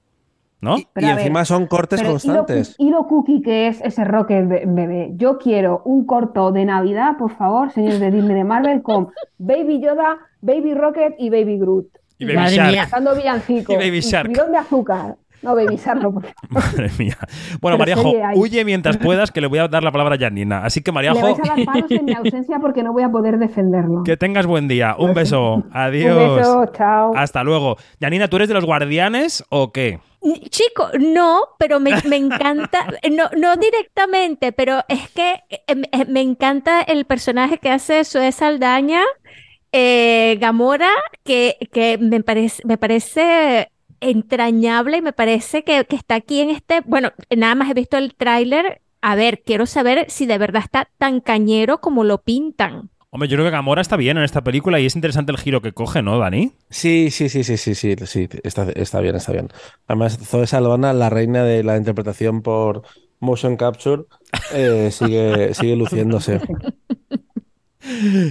¿No? 0.61 0.75
Pero 0.93 1.07
y 1.07 1.09
ver, 1.09 1.19
encima 1.19 1.43
son 1.43 1.65
cortes 1.65 1.99
Pero, 1.99 2.11
¿y 2.11 2.13
lo 2.13 2.19
constantes. 2.35 2.75
¿y 2.77 2.89
lo, 2.91 3.07
cookie 3.07 3.41
que 3.41 3.67
es 3.67 3.81
ese 3.81 4.03
Rocket 4.05 4.47
be- 4.47 4.63
bebé? 4.67 5.11
Yo 5.15 5.39
quiero 5.39 5.81
un 5.85 6.05
corto 6.05 6.51
de 6.51 6.65
Navidad, 6.65 7.17
por 7.17 7.35
favor, 7.35 7.71
señores 7.71 7.99
de 7.99 8.11
Disney 8.11 8.35
de 8.35 8.43
Marvel, 8.43 8.83
con 8.83 9.09
Baby 9.39 9.81
Yoda, 9.81 10.19
Baby 10.41 10.75
Rocket 10.75 11.15
y 11.17 11.31
Baby 11.31 11.57
Groot. 11.57 11.87
Y 12.19 12.25
Baby 12.25 12.55
Shark. 12.55 12.71
mía. 12.71 12.87
Y 13.67 13.75
Baby 13.75 13.99
Shark. 14.01 14.29
bidón 14.29 14.51
de 14.51 14.57
azúcar. 14.59 15.15
No, 15.41 15.55
por 15.55 15.77
favor. 15.77 16.23
Madre 16.49 16.91
mía. 16.99 17.17
Bueno, 17.59 17.77
Mariajo, 17.77 18.13
huye 18.35 18.63
mientras 18.63 18.97
puedas, 18.97 19.31
que 19.31 19.41
le 19.41 19.47
voy 19.47 19.59
a 19.59 19.67
dar 19.67 19.83
la 19.83 19.91
palabra 19.91 20.15
a 20.15 20.17
Janina. 20.17 20.63
Así 20.63 20.81
que, 20.81 20.91
Le 20.91 20.95
Mariajo, 20.95 21.21
vais 21.21 21.39
a 21.39 21.55
dar 21.55 21.65
palos 21.65 21.91
en 21.91 22.05
mi 22.05 22.13
ausencia 22.13 22.59
porque 22.59 22.83
no 22.83 22.93
voy 22.93 23.03
a 23.03 23.09
poder 23.09 23.37
defenderlo. 23.37 24.03
que 24.05 24.17
tengas 24.17 24.45
buen 24.45 24.67
día. 24.67 24.95
Un 24.97 25.13
beso. 25.13 25.63
Adiós. 25.71 26.29
Un 26.29 26.35
beso, 26.37 26.65
chao. 26.73 27.11
Hasta 27.15 27.43
luego. 27.43 27.77
Janina, 27.99 28.27
¿tú 28.27 28.35
eres 28.37 28.47
de 28.47 28.53
los 28.53 28.65
guardianes 28.65 29.43
o 29.49 29.71
qué? 29.71 29.99
Chico, 30.49 30.89
no, 30.99 31.41
pero 31.57 31.79
me, 31.79 31.95
me 32.07 32.15
encanta, 32.15 32.85
no, 33.11 33.27
no 33.35 33.55
directamente, 33.55 34.51
pero 34.51 34.81
es 34.87 35.09
que 35.09 35.39
eh, 35.49 35.75
me, 35.75 35.89
eh, 35.91 36.05
me 36.07 36.21
encanta 36.21 36.81
el 36.81 37.05
personaje 37.05 37.57
que 37.57 37.71
hace 37.71 38.03
Zoe 38.03 38.31
Saldaña, 38.31 39.01
eh, 39.71 40.37
Gamora, 40.39 40.91
que, 41.23 41.57
que 41.73 41.97
me 41.97 42.21
parece, 42.21 42.61
me 42.67 42.77
parece 42.77 43.71
entrañable 44.01 44.97
y 44.97 45.01
me 45.01 45.13
parece 45.13 45.63
que, 45.63 45.85
que 45.85 45.95
está 45.95 46.15
aquí 46.15 46.41
en 46.41 46.49
este, 46.49 46.81
bueno, 46.85 47.11
nada 47.35 47.55
más 47.55 47.69
he 47.69 47.73
visto 47.73 47.97
el 47.97 48.15
tráiler, 48.15 48.81
a 49.01 49.15
ver, 49.15 49.41
quiero 49.45 49.65
saber 49.65 50.05
si 50.09 50.25
de 50.25 50.37
verdad 50.37 50.63
está 50.63 50.89
tan 50.97 51.21
cañero 51.21 51.79
como 51.79 52.03
lo 52.03 52.21
pintan. 52.21 52.89
Hombre, 53.13 53.27
yo 53.27 53.35
creo 53.35 53.45
que 53.45 53.51
Gamora 53.51 53.81
está 53.81 53.97
bien 53.97 54.17
en 54.17 54.23
esta 54.23 54.41
película 54.41 54.79
y 54.79 54.85
es 54.85 54.95
interesante 54.95 55.33
el 55.33 55.37
giro 55.37 55.61
que 55.61 55.73
coge, 55.73 56.01
¿no, 56.01 56.17
Dani? 56.17 56.53
Sí, 56.69 57.11
sí, 57.11 57.27
sí, 57.27 57.43
sí, 57.43 57.57
sí, 57.57 57.75
sí, 57.75 57.95
sí, 58.05 58.29
está, 58.43 58.69
está 58.71 59.01
bien, 59.01 59.15
está 59.17 59.33
bien. 59.33 59.49
Además, 59.87 60.17
Zoe 60.23 60.47
Saldana, 60.47 60.93
la 60.93 61.09
reina 61.09 61.43
de 61.43 61.61
la 61.61 61.75
interpretación 61.75 62.41
por 62.41 62.83
motion 63.19 63.57
capture, 63.57 64.03
eh, 64.53 64.89
sigue, 64.93 65.53
sigue 65.53 65.75
luciéndose. 65.75 66.39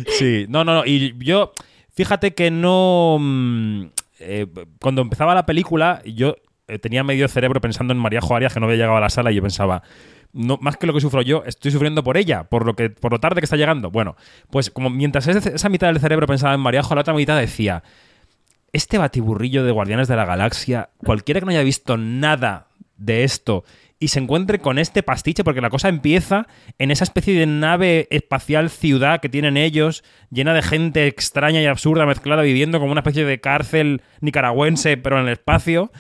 Sí, 0.09 0.47
no, 0.49 0.65
no, 0.65 0.77
no. 0.77 0.87
Y 0.87 1.15
yo, 1.19 1.53
fíjate 1.93 2.35
que 2.35 2.51
no. 2.51 3.19
Eh, 4.21 4.47
cuando 4.81 5.03
empezaba 5.03 5.35
la 5.35 5.47
película, 5.47 6.03
yo 6.05 6.37
eh, 6.69 6.79
tenía 6.79 7.03
medio 7.03 7.27
cerebro 7.29 7.61
pensando 7.61 7.93
en 7.93 7.99
María 7.99 8.21
Arias 8.31 8.55
que 8.55 8.61
no 8.61 8.67
había 8.67 8.77
llegado 8.77 8.97
a 8.97 9.01
la 9.01 9.11
sala 9.11 9.33
y 9.33 9.37
yo 9.37 9.43
pensaba. 9.43 9.83
No, 10.33 10.59
más 10.61 10.77
que 10.77 10.87
lo 10.87 10.95
que 10.95 11.01
sufro 11.01 11.23
yo, 11.23 11.43
estoy 11.45 11.73
sufriendo 11.73 12.05
por 12.05 12.17
ella, 12.17 12.45
por 12.45 12.65
lo 12.65 12.77
que, 12.77 12.91
por 12.91 13.11
lo 13.11 13.19
tarde 13.19 13.41
que 13.41 13.47
está 13.47 13.57
llegando. 13.57 13.91
Bueno, 13.91 14.17
pues 14.51 14.71
como 14.71 14.89
mientras 14.89 15.27
esa 15.27 15.69
mitad 15.69 15.89
del 15.89 15.99
cerebro 15.99 16.29
pensaba 16.29 16.55
en 16.55 16.61
María 16.61 16.83
la 16.89 17.01
otra 17.01 17.15
mitad 17.15 17.39
decía. 17.39 17.83
Este 18.73 18.99
batiburrillo 18.99 19.65
de 19.65 19.73
Guardianes 19.73 20.07
de 20.07 20.15
la 20.15 20.25
Galaxia, 20.25 20.91
cualquiera 20.99 21.41
que 21.41 21.47
no 21.47 21.51
haya 21.51 21.65
visto 21.65 21.97
nada 21.97 22.69
de 22.97 23.25
esto 23.25 23.65
y 24.01 24.09
se 24.09 24.19
encuentre 24.19 24.59
con 24.59 24.79
este 24.79 25.03
pastiche, 25.03 25.45
porque 25.45 25.61
la 25.61 25.69
cosa 25.69 25.91
empieza 25.91 26.47
en 26.79 26.91
esa 26.91 27.05
especie 27.05 27.39
de 27.39 27.47
nave 27.47 28.09
espacial 28.11 28.71
ciudad 28.71 29.21
que 29.21 29.29
tienen 29.29 29.59
ellos, 29.59 30.03
llena 30.31 30.55
de 30.55 30.63
gente 30.63 31.07
extraña 31.07 31.61
y 31.61 31.67
absurda 31.67 32.07
mezclada, 32.07 32.43
viviendo 32.43 32.81
como 32.81 32.93
una 32.93 33.03
especie 33.03 33.27
de 33.27 33.41
cárcel 33.41 34.03
nicaragüense, 34.23 34.97
pero 34.97 35.21
en 35.21 35.27
el 35.27 35.35
espacio. 35.35 35.93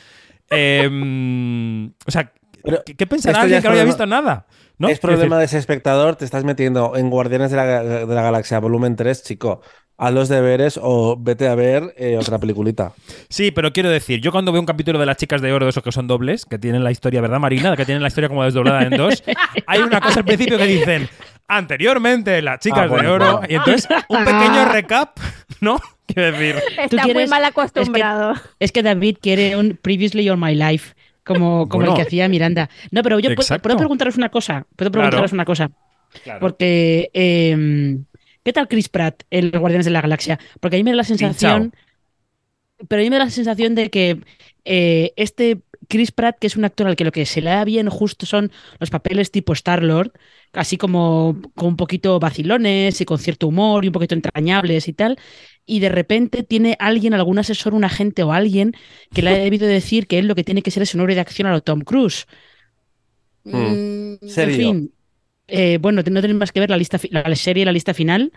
Eh, 0.48 0.88
o 2.06 2.10
sea, 2.10 2.32
Pero 2.64 2.82
¿qué, 2.84 3.06
pensará 3.06 3.42
alguien 3.42 3.60
que 3.60 3.68
no 3.68 3.74
haya 3.74 3.84
visto 3.84 4.06
nada? 4.06 4.46
¿no? 4.78 4.88
Es 4.88 4.98
problema 4.98 5.38
de 5.38 5.44
ese 5.44 5.58
espectador, 5.58 6.16
te 6.16 6.24
estás 6.24 6.42
metiendo 6.42 6.96
en 6.96 7.10
Guardianes 7.10 7.50
de 7.50 7.56
la, 7.58 7.82
de 7.82 8.14
la 8.14 8.22
Galaxia 8.22 8.58
volumen 8.60 8.96
3, 8.96 9.22
chico. 9.22 9.60
Haz 10.02 10.14
los 10.14 10.28
deberes 10.30 10.80
o 10.82 11.16
vete 11.18 11.46
a 11.46 11.54
ver 11.54 11.94
eh, 11.98 12.16
otra 12.18 12.38
peliculita. 12.38 12.92
Sí, 13.28 13.50
pero 13.50 13.70
quiero 13.72 13.90
decir, 13.90 14.20
yo 14.22 14.32
cuando 14.32 14.50
veo 14.50 14.60
un 14.60 14.66
capítulo 14.66 14.98
de 14.98 15.04
las 15.04 15.18
chicas 15.18 15.42
de 15.42 15.52
oro, 15.52 15.66
de 15.66 15.70
esos 15.70 15.82
que 15.82 15.92
son 15.92 16.06
dobles, 16.06 16.46
que 16.46 16.58
tienen 16.58 16.82
la 16.82 16.90
historia, 16.90 17.20
¿verdad, 17.20 17.38
Marina? 17.38 17.76
Que 17.76 17.84
tienen 17.84 18.00
la 18.00 18.08
historia 18.08 18.28
como 18.28 18.42
desdoblada 18.42 18.82
en 18.84 18.96
dos, 18.96 19.22
hay 19.66 19.80
una 19.80 20.00
cosa 20.00 20.20
al 20.20 20.24
principio 20.24 20.56
que 20.56 20.64
dicen, 20.66 21.06
anteriormente 21.48 22.40
las 22.42 22.60
chicas 22.60 22.80
Ah, 22.84 22.86
bueno, 22.86 23.02
de 23.02 23.08
oro, 23.14 23.32
bueno. 23.38 23.46
y 23.50 23.54
entonces 23.56 23.88
un 24.08 24.24
pequeño 24.24 24.64
recap, 24.72 25.18
¿no? 25.60 25.78
Quiero 26.06 26.32
decir, 26.32 26.56
Está 26.78 27.02
muy 27.04 27.12
quieres- 27.12 27.30
mal 27.30 27.42
es 27.42 27.50
que- 27.54 27.60
acostumbrado. 27.60 28.34
Es 28.58 28.72
que 28.72 28.82
David 28.82 29.18
quiere 29.20 29.56
un 29.56 29.78
Previously 29.80 30.28
on 30.30 30.40
My 30.40 30.54
Life, 30.54 30.94
como, 31.24 31.68
como 31.68 31.84
Bueno. 31.84 31.92
el 31.92 31.96
que 31.96 32.02
hacía 32.08 32.28
Miranda. 32.28 32.68
No, 32.90 33.02
pero 33.02 33.18
yo 33.20 33.34
puedo, 33.34 33.58
preguntaros 33.60 34.16
una 34.16 34.30
cosa. 34.30 34.66
Puedo 34.76 34.90
preguntaros 34.90 35.30
Claro. 35.30 35.34
una 35.34 35.44
cosa. 35.44 35.70
Claro. 36.24 36.40
Porque, 36.40 37.10
eh, 37.14 37.98
¿qué 38.42 38.52
tal 38.52 38.68
Chris 38.68 38.88
Pratt 38.88 39.22
en 39.30 39.50
Los 39.50 39.60
Guardianes 39.60 39.86
de 39.86 39.92
la 39.92 40.00
Galaxia? 40.02 40.38
Porque 40.60 40.76
a 40.76 40.78
mí 40.78 40.84
me 40.84 40.90
da 40.90 40.96
la 40.96 41.04
sensación. 41.04 41.72
Pero 42.88 43.00
a 43.00 43.04
mí 43.04 43.10
me 43.10 43.18
da 43.18 43.24
la 43.24 43.30
sensación 43.30 43.74
de 43.74 43.90
que 43.90 44.20
eh, 44.64 45.12
este 45.16 45.62
Chris 45.88 46.12
Pratt, 46.12 46.38
que 46.38 46.46
es 46.46 46.56
un 46.56 46.64
actor 46.64 46.86
al 46.86 46.96
que 46.96 47.04
lo 47.04 47.12
que 47.12 47.26
se 47.26 47.40
le 47.42 47.50
da 47.50 47.64
bien 47.64 47.88
justo 47.88 48.24
son 48.24 48.52
los 48.78 48.90
papeles 48.90 49.30
tipo 49.30 49.52
Star-Lord, 49.52 50.12
así 50.52 50.76
como 50.76 51.40
con 51.54 51.68
un 51.68 51.76
poquito 51.76 52.18
vacilones 52.20 53.00
y 53.00 53.04
con 53.04 53.18
cierto 53.18 53.48
humor 53.48 53.84
y 53.84 53.88
un 53.88 53.92
poquito 53.92 54.14
entrañables 54.14 54.88
y 54.88 54.92
tal, 54.92 55.18
y 55.66 55.80
de 55.80 55.88
repente 55.88 56.42
tiene 56.42 56.76
alguien, 56.78 57.12
algún 57.14 57.38
asesor, 57.38 57.74
un 57.74 57.84
agente 57.84 58.22
o 58.22 58.32
alguien 58.32 58.72
que 59.12 59.22
le 59.22 59.30
ha 59.30 59.34
debido 59.34 59.66
decir 59.66 60.06
que 60.06 60.18
él 60.18 60.26
lo 60.26 60.34
que 60.34 60.44
tiene 60.44 60.62
que 60.62 60.70
ser 60.70 60.82
es 60.84 60.94
un 60.94 61.00
hombre 61.00 61.14
de 61.14 61.20
acción 61.20 61.48
a 61.48 61.52
lo 61.52 61.62
Tom 61.62 61.80
Cruise. 61.80 62.26
Mm. 63.44 63.56
Mm, 63.56 64.18
en 64.22 64.28
Serio. 64.28 64.56
fin, 64.56 64.94
eh, 65.50 65.78
bueno, 65.80 65.98
no 65.98 66.20
tenéis 66.22 66.34
más 66.38 66.52
que 66.52 66.60
ver 66.60 66.70
la 66.70 66.76
lista, 66.76 66.98
la 67.10 67.34
serie, 67.36 67.64
la 67.64 67.72
lista 67.72 67.94
final, 67.94 68.32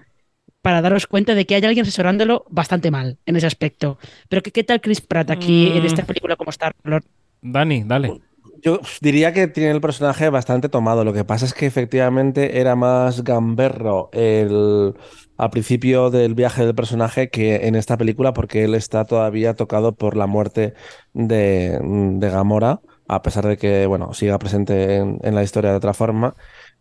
para 0.61 0.81
daros 0.81 1.07
cuenta 1.07 1.35
de 1.35 1.45
que 1.45 1.55
hay 1.55 1.63
alguien 1.65 1.83
asesorándolo 1.83 2.45
bastante 2.49 2.91
mal 2.91 3.19
en 3.25 3.35
ese 3.35 3.47
aspecto. 3.47 3.97
Pero 4.29 4.41
¿qué, 4.41 4.51
qué 4.51 4.63
tal 4.63 4.81
Chris 4.81 5.01
Pratt 5.01 5.29
aquí 5.31 5.71
en 5.75 5.83
Mm. 5.83 5.85
esta 5.85 6.03
película 6.05 6.35
como 6.35 6.51
Star-Lord? 6.51 7.03
Dani, 7.41 7.83
dale. 7.85 8.13
Yo 8.61 8.79
diría 9.01 9.33
que 9.33 9.47
tiene 9.47 9.71
el 9.71 9.81
personaje 9.81 10.29
bastante 10.29 10.69
tomado. 10.69 11.03
Lo 11.03 11.11
que 11.13 11.25
pasa 11.25 11.45
es 11.45 11.53
que 11.53 11.65
efectivamente 11.65 12.59
era 12.61 12.75
más 12.77 13.23
gamberro 13.23 14.09
el, 14.13 14.93
al 15.37 15.49
principio 15.49 16.09
del 16.09 16.33
viaje 16.33 16.65
del 16.65 16.73
personaje 16.75 17.29
que 17.29 17.67
en 17.67 17.75
esta 17.75 17.97
película, 17.97 18.33
porque 18.33 18.63
él 18.63 18.73
está 18.75 19.03
todavía 19.05 19.53
tocado 19.55 19.95
por 19.95 20.15
la 20.15 20.27
muerte 20.27 20.73
de, 21.13 21.77
de 21.81 22.29
Gamora, 22.29 22.79
a 23.09 23.21
pesar 23.21 23.45
de 23.47 23.57
que, 23.57 23.85
bueno, 23.85 24.13
siga 24.13 24.39
presente 24.39 24.95
en, 24.95 25.19
en 25.23 25.35
la 25.35 25.43
historia 25.43 25.71
de 25.71 25.77
otra 25.77 25.93
forma. 25.93 26.35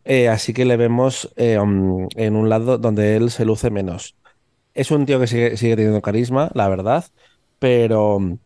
Eh, 0.05 0.28
así 0.28 0.53
que 0.53 0.64
le 0.64 0.76
vemos 0.76 1.32
eh, 1.36 1.59
um, 1.59 2.09
en 2.16 2.36
un 2.36 2.48
lado 2.48 2.78
donde 2.78 3.16
él 3.16 3.30
se 3.30 3.44
luce 3.44 3.70
menos. 3.70 4.16
Es 4.74 4.90
un 4.90 5.07
tío 5.07 5.20
que 5.20 5.26
sigue, 5.26 5.57
sigue 5.57 5.76
teniendo 5.76 6.00
carisma, 6.03 6.50
la 6.55 6.68
verdad, 6.68 7.05
pero 7.59 8.16
um, 8.16 8.38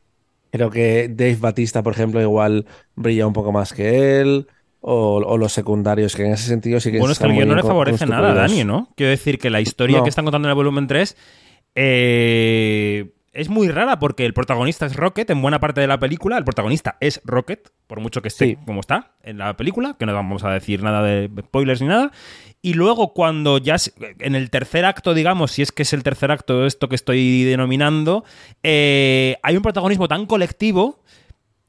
creo 0.51 0.71
que 0.71 1.09
Dave 1.09 1.37
Batista, 1.37 1.83
por 1.83 1.93
ejemplo, 1.95 2.21
igual 2.21 2.67
brilla 2.95 3.27
un 3.27 3.33
poco 3.33 3.53
más 3.53 3.73
que 3.73 4.21
él, 4.21 4.49
o, 4.81 5.17
o 5.17 5.39
los 5.39 5.53
secundarios, 5.53 6.15
que 6.15 6.25
en 6.25 6.33
ese 6.33 6.47
sentido 6.49 6.79
sí 6.81 6.93
que 6.93 6.99
Bueno, 6.99 7.13
es 7.13 7.19
que 7.19 7.27
el 7.27 7.33
guion 7.33 7.49
no 7.49 7.55
le 7.57 7.63
favorece 7.63 8.07
nada 8.07 8.33
a. 8.33 8.35
Dani, 8.35 8.65
¿no? 8.65 8.89
Quiero 8.97 9.11
decir 9.11 9.39
que 9.39 9.51
la 9.51 9.61
historia 9.61 9.99
No. 9.99 10.03
que 10.05 10.11
están 10.11 10.25
contando 10.25 10.47
en 10.49 10.51
el 10.51 10.57
volumen 10.57 10.87
3 10.87 11.17
eh, 11.75 13.11
es 13.37 13.49
muy 13.49 13.69
rara 13.69 13.99
porque 13.99 14.25
el 14.27 14.33
protagonista 14.35 14.87
es 14.87 14.97
Rocket 14.97 15.29
en 15.31 15.43
buena 15.43 15.61
parte 15.61 15.81
de 15.81 15.87
la 15.87 15.99
película. 15.99 16.39
El 16.39 16.45
protagonista 16.45 16.97
es 17.01 17.21
Rocket, 17.25 17.71
por 17.87 18.01
mucho 18.01 18.23
que 18.23 18.29
esté 18.29 18.45
Sí. 18.47 18.57
como 18.67 18.81
está 18.81 19.13
en 19.23 19.39
la 19.39 19.57
película, 19.57 19.95
que 19.99 20.07
no 20.07 20.15
vamos 20.15 20.43
a 20.45 20.51
decir 20.51 20.83
nada 20.83 21.03
de 21.03 21.31
spoilers 21.43 21.81
ni 21.83 21.89
nada. 21.89 22.11
Y 22.63 22.75
luego 22.75 23.13
cuando 23.15 23.59
ya 23.59 23.77
en 24.19 24.35
el 24.35 24.51
tercer 24.51 24.85
acto, 24.85 25.15
digamos, 25.15 25.53
si 25.53 25.63
es 25.63 25.71
que 25.71 25.83
es 25.83 25.93
el 25.93 26.03
tercer 26.03 26.31
acto 26.33 26.67
esto 26.67 26.89
que 26.89 26.97
estoy 26.97 27.45
denominando, 27.45 28.25
eh, 28.63 29.37
hay 29.43 29.57
un 29.57 29.63
protagonismo 29.63 30.09
tan 30.09 30.27
colectivo 30.27 31.03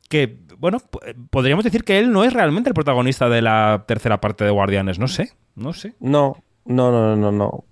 que, 0.09 0.39
bueno, 0.57 0.79
p- 0.79 1.13
podríamos 1.29 1.63
decir 1.65 1.83
que 1.83 1.99
él 1.99 2.11
no 2.11 2.23
es 2.23 2.33
realmente 2.33 2.69
el 2.69 2.73
protagonista 2.73 3.29
de 3.29 3.41
la 3.41 3.83
tercera 3.87 4.19
parte 4.21 4.43
de 4.45 4.51
Guardianes. 4.51 4.97
No 4.99 5.07
sé, 5.07 5.33
no 5.55 5.73
sé. 5.73 5.93
No, 5.99 6.37
no, 6.65 6.91
no, 6.91 7.15
no, 7.15 7.31
no. 7.31 7.63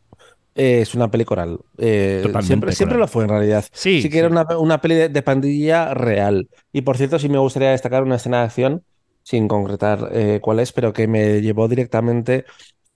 Eh, 0.56 0.82
es 0.82 0.96
una 0.96 1.12
peli 1.12 1.26
coral. 1.26 1.60
Eh, 1.78 2.24
siempre, 2.42 2.72
siempre 2.72 2.98
lo 2.98 3.08
fue 3.08 3.24
en 3.24 3.30
realidad. 3.30 3.66
Sí, 3.74 4.10
que 4.10 4.18
era 4.18 4.30
una, 4.30 4.46
una 4.58 4.80
peli 4.80 4.96
de, 4.96 5.10
de 5.10 5.22
pandilla 5.22 5.94
real. 5.94 6.50
Y 6.72 6.82
por 6.82 6.98
cierto, 6.98 7.20
sí 7.20 7.28
me 7.30 7.38
gustaría 7.38 7.72
destacar 7.72 8.04
una 8.04 8.16
escena 8.16 8.40
de 8.40 8.46
acción, 8.46 8.84
sin 9.24 9.48
concretar 9.48 10.10
eh, 10.14 10.40
cuál 10.42 10.60
es, 10.60 10.72
pero 10.72 10.94
que 10.94 11.08
me 11.08 11.42
llevó 11.42 11.68
directamente 11.68 12.46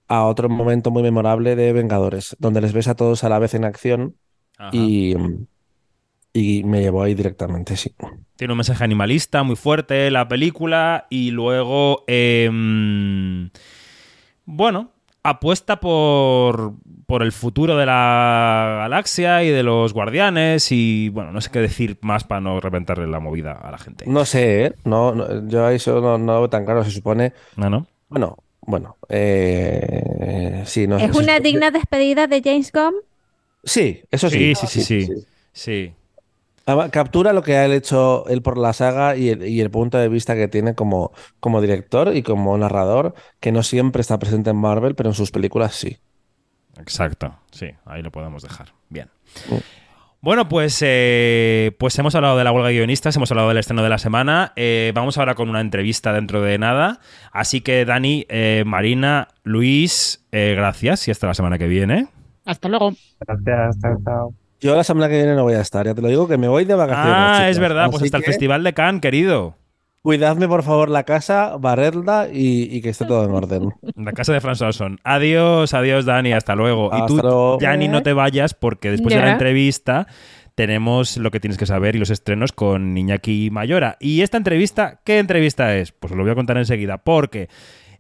a 0.07 0.25
otro 0.25 0.47
momento 0.47 0.89
muy 0.89 1.03
memorable 1.03 1.55
de 1.55 1.73
Vengadores, 1.73 2.35
donde 2.39 2.61
les 2.61 2.73
ves 2.73 2.87
a 2.87 2.95
todos 2.95 3.23
a 3.23 3.29
la 3.29 3.39
vez 3.39 3.53
en 3.53 3.65
acción 3.65 4.15
Ajá. 4.57 4.71
y, 4.73 5.15
y 6.33 6.63
me 6.63 6.81
llevó 6.81 7.03
ahí 7.03 7.13
directamente, 7.13 7.75
sí. 7.75 7.93
Tiene 8.35 8.53
un 8.53 8.57
mensaje 8.57 8.83
animalista 8.83 9.43
muy 9.43 9.55
fuerte 9.55 10.09
la 10.11 10.27
película 10.27 11.07
y 11.09 11.31
luego, 11.31 12.03
em, 12.07 13.49
bueno, 14.45 14.91
apuesta 15.23 15.79
por, 15.79 16.73
por 17.09 17.23
el 17.23 17.31
futuro 17.31 17.75
de 17.75 17.87
la 17.87 18.75
galaxia 18.81 19.43
y 19.43 19.49
de 19.49 19.63
los 19.63 19.93
guardianes 19.93 20.71
y 20.71 21.09
bueno, 21.09 21.31
no 21.31 21.41
sé 21.41 21.49
qué 21.49 21.57
decir 21.57 21.97
más 22.01 22.23
para 22.23 22.39
no 22.39 22.59
reventarle 22.59 23.07
la 23.07 23.19
movida 23.19 23.53
a 23.53 23.71
la 23.71 23.79
gente. 23.79 24.05
No 24.05 24.25
sé, 24.25 24.65
¿eh? 24.65 24.73
no, 24.85 25.15
no, 25.15 25.47
yo 25.47 25.67
eso 25.69 26.01
no, 26.01 26.19
no 26.19 26.33
lo 26.33 26.39
veo 26.41 26.49
tan 26.51 26.65
claro, 26.65 26.83
se 26.83 26.91
supone. 26.91 27.33
No, 27.55 27.67
no. 27.67 27.87
Bueno, 28.09 28.37
bueno, 28.61 28.97
eh, 29.09 30.61
sí, 30.67 30.85
no 30.85 30.99
¿Es 30.99 31.15
una 31.15 31.39
digna 31.39 31.71
despedida 31.71 32.27
de 32.27 32.43
James 32.43 32.71
Gunn? 32.71 32.93
Sí, 33.63 34.03
eso 34.11 34.29
sí. 34.29 34.53
Sí, 34.53 34.67
sí, 34.67 34.83
sí, 34.83 35.05
sí. 35.07 35.13
Sí. 35.51 35.93
Además, 36.67 36.91
Captura 36.91 37.33
lo 37.33 37.41
que 37.41 37.57
ha 37.57 37.65
hecho 37.73 38.27
él 38.27 38.43
por 38.43 38.59
la 38.59 38.71
saga 38.73 39.17
y 39.17 39.29
el, 39.29 39.47
y 39.47 39.61
el 39.61 39.71
punto 39.71 39.97
de 39.97 40.09
vista 40.09 40.35
que 40.35 40.47
tiene 40.47 40.75
como, 40.75 41.11
como 41.39 41.59
director 41.59 42.15
y 42.15 42.21
como 42.21 42.55
narrador, 42.55 43.15
que 43.39 43.51
no 43.51 43.63
siempre 43.63 44.01
está 44.01 44.19
presente 44.19 44.51
en 44.51 44.57
Marvel, 44.57 44.93
pero 44.93 45.09
en 45.09 45.15
sus 45.15 45.31
películas 45.31 45.73
sí. 45.73 45.97
Exacto, 46.77 47.35
sí, 47.51 47.67
ahí 47.85 48.01
lo 48.01 48.11
podemos 48.11 48.43
dejar. 48.43 48.69
Bien. 48.89 49.09
Mm. 49.49 49.55
Bueno, 50.21 50.49
pues, 50.49 50.77
eh, 50.81 51.71
pues 51.79 51.97
hemos 51.97 52.13
hablado 52.13 52.37
de 52.37 52.43
la 52.43 52.51
huelga 52.51 52.67
de 52.67 52.75
guionistas, 52.75 53.15
hemos 53.15 53.31
hablado 53.31 53.47
del 53.47 53.57
estreno 53.57 53.83
de 53.83 53.89
la 53.89 53.97
semana. 53.97 54.51
eh, 54.57 54.91
vamos 54.93 55.17
ahora 55.17 55.33
con 55.33 55.49
una 55.49 55.61
entrevista 55.61 56.11
dentro 56.11 56.41
de 56.41 56.57
nada. 56.57 56.99
Así 57.31 57.61
que, 57.61 57.85
Dani, 57.85 58.25
eh, 58.27 58.63
Marina, 58.65 59.29
Luis, 59.43 60.25
eh, 60.33 60.55
gracias 60.57 61.07
y 61.07 61.11
hasta 61.11 61.27
la 61.27 61.33
semana 61.33 61.57
que 61.57 61.67
viene. 61.67 62.09
Hasta 62.45 62.67
luego. 62.67 62.93
Gracias, 63.21 63.79
chao, 63.79 63.97
chao. 64.03 64.33
Yo 64.59 64.75
la 64.75 64.83
semana 64.83 65.07
que 65.07 65.15
viene 65.15 65.35
no 65.35 65.43
voy 65.43 65.53
a 65.53 65.61
estar, 65.61 65.85
ya 65.85 65.95
te 65.95 66.01
lo 66.01 66.09
digo, 66.09 66.27
que 66.27 66.37
me 66.37 66.49
voy 66.49 66.65
de 66.65 66.75
vacaciones. 66.75 67.13
Ah, 67.15 67.49
es 67.49 67.57
verdad, 67.57 67.89
pues 67.89 68.03
hasta 68.03 68.17
el 68.17 68.23
Festival 68.23 68.61
de 68.65 68.73
Cannes, 68.73 69.01
querido. 69.01 69.55
Cuidadme, 70.01 70.47
por 70.47 70.63
favor, 70.63 70.89
la 70.89 71.03
casa, 71.03 71.57
barredla 71.59 72.29
y, 72.31 72.73
y 72.73 72.81
que 72.81 72.89
esté 72.89 73.05
todo 73.05 73.25
en 73.25 73.31
orden. 73.31 73.73
La 73.95 74.13
casa 74.13 74.31
de 74.31 74.39
François 74.39 74.71
Son. 74.71 74.97
Adiós, 75.03 75.73
adiós, 75.73 76.05
Dani, 76.05 76.31
hasta 76.31 76.55
luego. 76.55 76.89
y 76.93 77.05
tú, 77.05 77.17
luego. 77.17 77.59
Yanni, 77.59 77.89
no 77.89 78.01
te 78.01 78.13
vayas 78.13 78.53
porque 78.53 78.91
después 78.91 79.13
de 79.13 79.21
la 79.21 79.31
entrevista 79.31 80.07
tenemos 80.55 81.17
lo 81.17 81.31
que 81.31 81.39
tienes 81.39 81.57
que 81.57 81.65
saber 81.65 81.95
y 81.95 81.99
los 81.99 82.09
estrenos 82.09 82.51
con 82.53 82.97
Iñaki 82.97 83.49
Mayora. 83.51 83.97
Y 83.99 84.21
esta 84.21 84.37
entrevista, 84.37 85.01
¿qué 85.03 85.19
entrevista 85.19 85.75
es? 85.75 85.91
Pues 85.91 86.11
os 86.11 86.17
lo 86.17 86.23
voy 86.23 86.31
a 86.31 86.35
contar 86.35 86.57
enseguida, 86.57 86.97
porque 86.97 87.49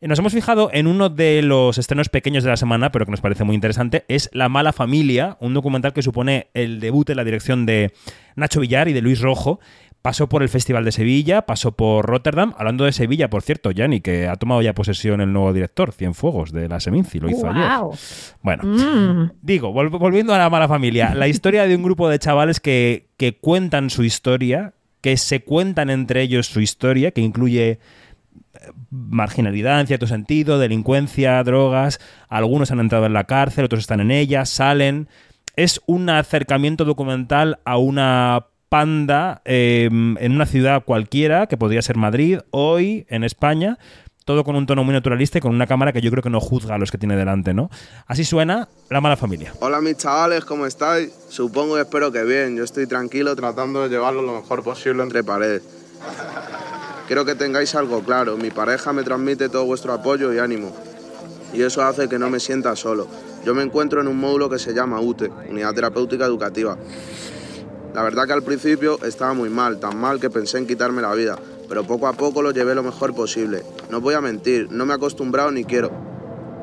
nos 0.01 0.19
hemos 0.19 0.33
fijado 0.33 0.69
en 0.71 0.87
uno 0.87 1.09
de 1.09 1.41
los 1.41 1.77
estrenos 1.77 2.07
pequeños 2.07 2.43
de 2.45 2.49
la 2.49 2.57
semana, 2.57 2.91
pero 2.91 3.05
que 3.05 3.11
nos 3.11 3.21
parece 3.21 3.43
muy 3.43 3.55
interesante, 3.55 4.05
es 4.07 4.29
La 4.31 4.47
mala 4.47 4.71
familia, 4.71 5.37
un 5.41 5.53
documental 5.53 5.91
que 5.91 6.01
supone 6.01 6.47
el 6.53 6.79
debut 6.79 7.09
en 7.09 7.17
la 7.17 7.25
dirección 7.25 7.65
de 7.65 7.91
Nacho 8.35 8.61
Villar 8.61 8.87
y 8.87 8.93
de 8.93 9.01
Luis 9.01 9.19
Rojo. 9.19 9.59
Pasó 10.01 10.29
por 10.29 10.43
el 10.43 10.49
Festival 10.49 10.85
de 10.85 10.93
Sevilla, 10.93 11.41
pasó 11.41 11.73
por 11.73 12.05
Rotterdam. 12.05 12.53
Hablando 12.57 12.85
de 12.85 12.93
Sevilla, 12.93 13.29
por 13.29 13.41
cierto, 13.41 13.71
Yanni, 13.71 13.99
que 13.99 14.27
ha 14.29 14.37
tomado 14.37 14.61
ya 14.61 14.73
posesión 14.73 15.19
el 15.19 15.33
nuevo 15.33 15.51
director, 15.51 15.91
Cienfuegos, 15.91 16.53
de 16.53 16.69
la 16.69 16.79
Seminci, 16.79 17.19
lo 17.19 17.29
hizo 17.29 17.49
ayer. 17.49 17.63
Guau. 17.67 17.93
Bueno, 18.41 18.63
Mm. 18.63 19.31
digo, 19.41 19.73
vol- 19.73 19.89
volviendo 19.89 20.33
a 20.33 20.37
la 20.37 20.49
mala 20.49 20.69
familia, 20.69 21.13
la 21.15 21.27
historia 21.27 21.67
de 21.67 21.75
un 21.75 21.83
grupo 21.83 22.07
de 22.07 22.17
chavales 22.17 22.61
que, 22.61 23.07
que 23.17 23.37
cuentan 23.37 23.89
su 23.89 24.03
historia, 24.05 24.73
que 25.01 25.17
se 25.17 25.41
cuentan 25.43 25.89
entre 25.89 26.21
ellos 26.21 26.47
su 26.47 26.61
historia, 26.61 27.11
que 27.11 27.19
incluye 27.21 27.71
eh, 27.71 27.79
marginalidad 28.89 29.81
en 29.81 29.87
cierto 29.87 30.07
sentido, 30.07 30.59
delincuencia, 30.59 31.43
drogas, 31.43 31.99
algunos 32.29 32.71
han 32.71 32.79
entrado 32.79 33.05
en 33.05 33.13
la 33.13 33.25
cárcel, 33.25 33.65
otros 33.65 33.81
están 33.81 33.99
en 33.99 34.11
ella, 34.11 34.45
salen. 34.45 35.07
Es 35.57 35.81
un 35.87 36.09
acercamiento 36.09 36.85
documental 36.85 37.59
a 37.65 37.77
una 37.77 38.45
panda 38.69 39.41
eh, 39.45 39.89
en 39.91 40.31
una 40.31 40.45
ciudad 40.45 40.83
cualquiera, 40.85 41.47
que 41.47 41.57
podría 41.57 41.81
ser 41.81 41.97
Madrid, 41.97 42.39
hoy 42.51 43.05
en 43.09 43.23
España, 43.23 43.77
todo 44.29 44.43
con 44.43 44.55
un 44.55 44.67
tono 44.67 44.83
muy 44.83 44.93
naturalista 44.93 45.39
y 45.39 45.41
con 45.41 45.55
una 45.55 45.65
cámara 45.65 45.91
que 45.91 46.01
yo 46.01 46.11
creo 46.11 46.21
que 46.21 46.29
no 46.29 46.39
juzga 46.39 46.75
a 46.75 46.77
los 46.77 46.91
que 46.91 46.99
tiene 46.99 47.15
delante, 47.15 47.55
¿no? 47.55 47.71
Así 48.05 48.23
suena 48.23 48.67
La 48.91 49.01
mala 49.01 49.17
familia. 49.17 49.53
Hola 49.59 49.81
mis 49.81 49.97
chavales, 49.97 50.45
¿cómo 50.45 50.67
estáis? 50.67 51.11
Supongo 51.29 51.79
y 51.79 51.81
espero 51.81 52.11
que 52.11 52.23
bien. 52.23 52.55
Yo 52.55 52.63
estoy 52.63 52.85
tranquilo 52.85 53.35
tratando 53.35 53.81
de 53.81 53.89
llevarlo 53.89 54.21
lo 54.21 54.39
mejor 54.39 54.63
posible 54.63 55.01
entre 55.01 55.23
paredes. 55.23 55.63
Quiero 57.07 57.25
que 57.25 57.33
tengáis 57.33 57.73
algo 57.73 58.03
claro. 58.03 58.37
Mi 58.37 58.51
pareja 58.51 58.93
me 58.93 59.01
transmite 59.01 59.49
todo 59.49 59.65
vuestro 59.65 59.93
apoyo 59.93 60.31
y 60.31 60.37
ánimo. 60.37 60.75
Y 61.51 61.63
eso 61.63 61.83
hace 61.83 62.07
que 62.07 62.19
no 62.19 62.29
me 62.29 62.39
sienta 62.39 62.75
solo. 62.75 63.07
Yo 63.43 63.55
me 63.55 63.63
encuentro 63.63 63.99
en 63.99 64.07
un 64.07 64.19
módulo 64.19 64.47
que 64.47 64.59
se 64.59 64.75
llama 64.75 64.99
UTE, 64.99 65.31
Unidad 65.49 65.73
Terapéutica 65.73 66.25
Educativa. 66.25 66.77
La 67.93 68.03
verdad 68.03 68.27
que 68.27 68.33
al 68.33 68.43
principio 68.43 68.99
estaba 69.03 69.33
muy 69.33 69.49
mal, 69.49 69.79
tan 69.79 69.97
mal 69.97 70.19
que 70.19 70.29
pensé 70.29 70.57
en 70.57 70.67
quitarme 70.67 71.01
la 71.01 71.13
vida, 71.15 71.37
pero 71.67 71.83
poco 71.83 72.07
a 72.07 72.13
poco 72.13 72.41
lo 72.41 72.51
llevé 72.51 72.75
lo 72.75 72.83
mejor 72.83 73.15
posible. 73.15 73.63
No 73.89 73.99
voy 73.99 74.13
a 74.13 74.21
mentir, 74.21 74.71
no 74.71 74.85
me 74.85 74.93
he 74.93 74.95
acostumbrado 74.95 75.51
ni 75.51 75.65
quiero. 75.65 75.91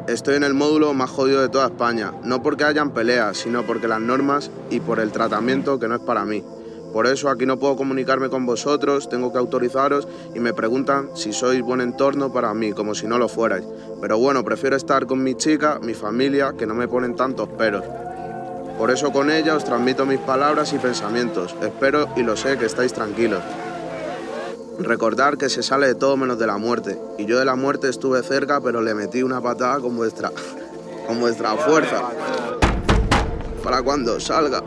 Estoy 0.06 0.36
en 0.36 0.44
el 0.44 0.54
módulo 0.54 0.94
más 0.94 1.10
jodido 1.10 1.42
de 1.42 1.48
toda 1.48 1.66
España, 1.66 2.12
no 2.22 2.42
porque 2.42 2.62
hayan 2.62 2.92
peleas, 2.92 3.38
sino 3.38 3.66
porque 3.66 3.88
las 3.88 4.00
normas 4.00 4.52
y 4.70 4.78
por 4.78 5.00
el 5.00 5.10
tratamiento 5.10 5.80
que 5.80 5.88
no 5.88 5.96
es 5.96 6.00
para 6.00 6.24
mí. 6.24 6.44
Por 6.92 7.08
eso 7.08 7.28
aquí 7.28 7.44
no 7.44 7.58
puedo 7.58 7.76
comunicarme 7.76 8.30
con 8.30 8.46
vosotros, 8.46 9.08
tengo 9.08 9.32
que 9.32 9.38
autorizaros 9.38 10.06
y 10.34 10.38
me 10.38 10.54
preguntan 10.54 11.10
si 11.14 11.32
sois 11.32 11.60
buen 11.60 11.80
entorno 11.80 12.32
para 12.32 12.54
mí, 12.54 12.72
como 12.72 12.94
si 12.94 13.08
no 13.08 13.18
lo 13.18 13.28
fuerais. 13.28 13.64
Pero 14.00 14.16
bueno, 14.18 14.44
prefiero 14.44 14.76
estar 14.76 15.06
con 15.06 15.22
mi 15.22 15.34
chica, 15.34 15.80
mi 15.82 15.92
familia, 15.92 16.54
que 16.56 16.66
no 16.66 16.74
me 16.74 16.86
ponen 16.86 17.16
tantos 17.16 17.48
peros. 17.48 17.84
Por 18.78 18.90
eso 18.90 19.10
con 19.10 19.30
ella 19.30 19.56
os 19.56 19.64
transmito 19.64 20.04
mis 20.04 20.18
palabras 20.18 20.72
y 20.74 20.78
pensamientos. 20.78 21.54
Espero 21.62 22.08
y 22.14 22.22
lo 22.22 22.36
sé 22.36 22.58
que 22.58 22.66
estáis 22.66 22.92
tranquilos. 22.92 23.42
Recordar 24.78 25.38
que 25.38 25.48
se 25.48 25.62
sale 25.62 25.86
de 25.86 25.94
todo 25.94 26.18
menos 26.18 26.38
de 26.38 26.46
la 26.46 26.58
muerte. 26.58 26.98
Y 27.16 27.24
yo 27.24 27.38
de 27.38 27.46
la 27.46 27.56
muerte 27.56 27.88
estuve 27.88 28.22
cerca, 28.22 28.60
pero 28.60 28.82
le 28.82 28.92
metí 28.94 29.22
una 29.22 29.40
patada 29.40 29.80
con 29.80 29.96
vuestra, 29.96 30.30
con 31.06 31.20
vuestra 31.20 31.56
fuerza. 31.56 32.02
Para 33.64 33.82
cuando 33.82 34.20
salga, 34.20 34.62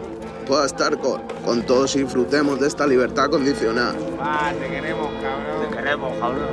pueda 0.48 0.66
estar 0.66 0.98
con, 1.00 1.22
con 1.46 1.62
todos 1.62 1.96
y 1.96 2.02
disfrutemos 2.02 2.60
de 2.60 2.68
esta 2.68 2.88
libertad 2.88 3.30
condicional. 3.30 3.96
Ah, 4.20 4.52
te 4.60 4.68
queremos, 4.68 5.12
cabrón. 5.22 5.70
Te 5.70 5.76
queremos, 5.78 6.18
cabrón. 6.18 6.48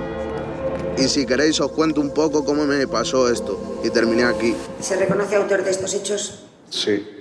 Y 0.98 1.08
si 1.08 1.24
queréis 1.24 1.58
os 1.60 1.72
cuento 1.72 2.02
un 2.02 2.12
poco 2.12 2.44
cómo 2.44 2.66
me 2.66 2.86
pasó 2.86 3.30
esto. 3.30 3.80
Y 3.82 3.88
terminé 3.88 4.24
aquí. 4.24 4.54
¿Se 4.80 4.96
reconoce 4.96 5.36
autor 5.36 5.64
de 5.64 5.70
estos 5.70 5.94
hechos? 5.94 6.44
Sí. 6.68 7.15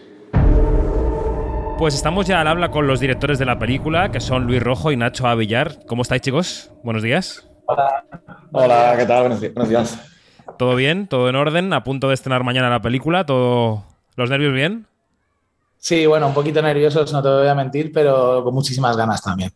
Pues 1.78 1.93
estamos 1.93 2.26
ya 2.26 2.39
al 2.39 2.47
habla 2.47 2.71
con 2.71 2.88
los 2.88 3.01
directores 3.01 3.38
de 3.38 3.43
la 3.43 3.59
película, 3.59 4.09
que 4.09 4.21
son 4.21 4.45
Luis 4.47 4.63
Rojo 4.63 4.93
y 4.93 4.97
Nacho 4.97 5.28
Avillar. 5.28 5.86
¿Cómo 5.86 6.03
estáis, 6.03 6.21
chicos? 6.21 6.71
Buenos 6.84 7.03
días. 7.03 7.49
Hola, 8.53 8.95
¿qué 8.97 9.05
tal? 9.05 9.21
Buenos 9.23 9.69
días. 9.69 9.99
¿Todo 10.57 10.76
bien? 10.76 11.07
¿Todo 11.07 11.28
en 11.28 11.36
orden? 11.36 11.73
¿A 11.73 11.84
punto 11.84 12.07
de 12.07 12.13
estrenar 12.13 12.45
mañana 12.45 12.69
la 12.69 12.82
película? 12.82 13.26
¿Todo... 13.26 13.84
¿Los 14.15 14.30
nervios 14.30 14.53
bien? 14.53 14.88
Sí, 15.78 16.05
bueno, 16.05 16.28
un 16.28 16.34
poquito 16.34 16.61
nerviosos, 16.61 17.11
no 17.11 17.21
te 17.21 17.28
voy 17.28 17.47
a 17.47 17.55
mentir, 17.55 17.91
pero 17.91 18.41
con 18.45 18.53
muchísimas 18.53 18.95
ganas 18.95 19.21
también. 19.21 19.51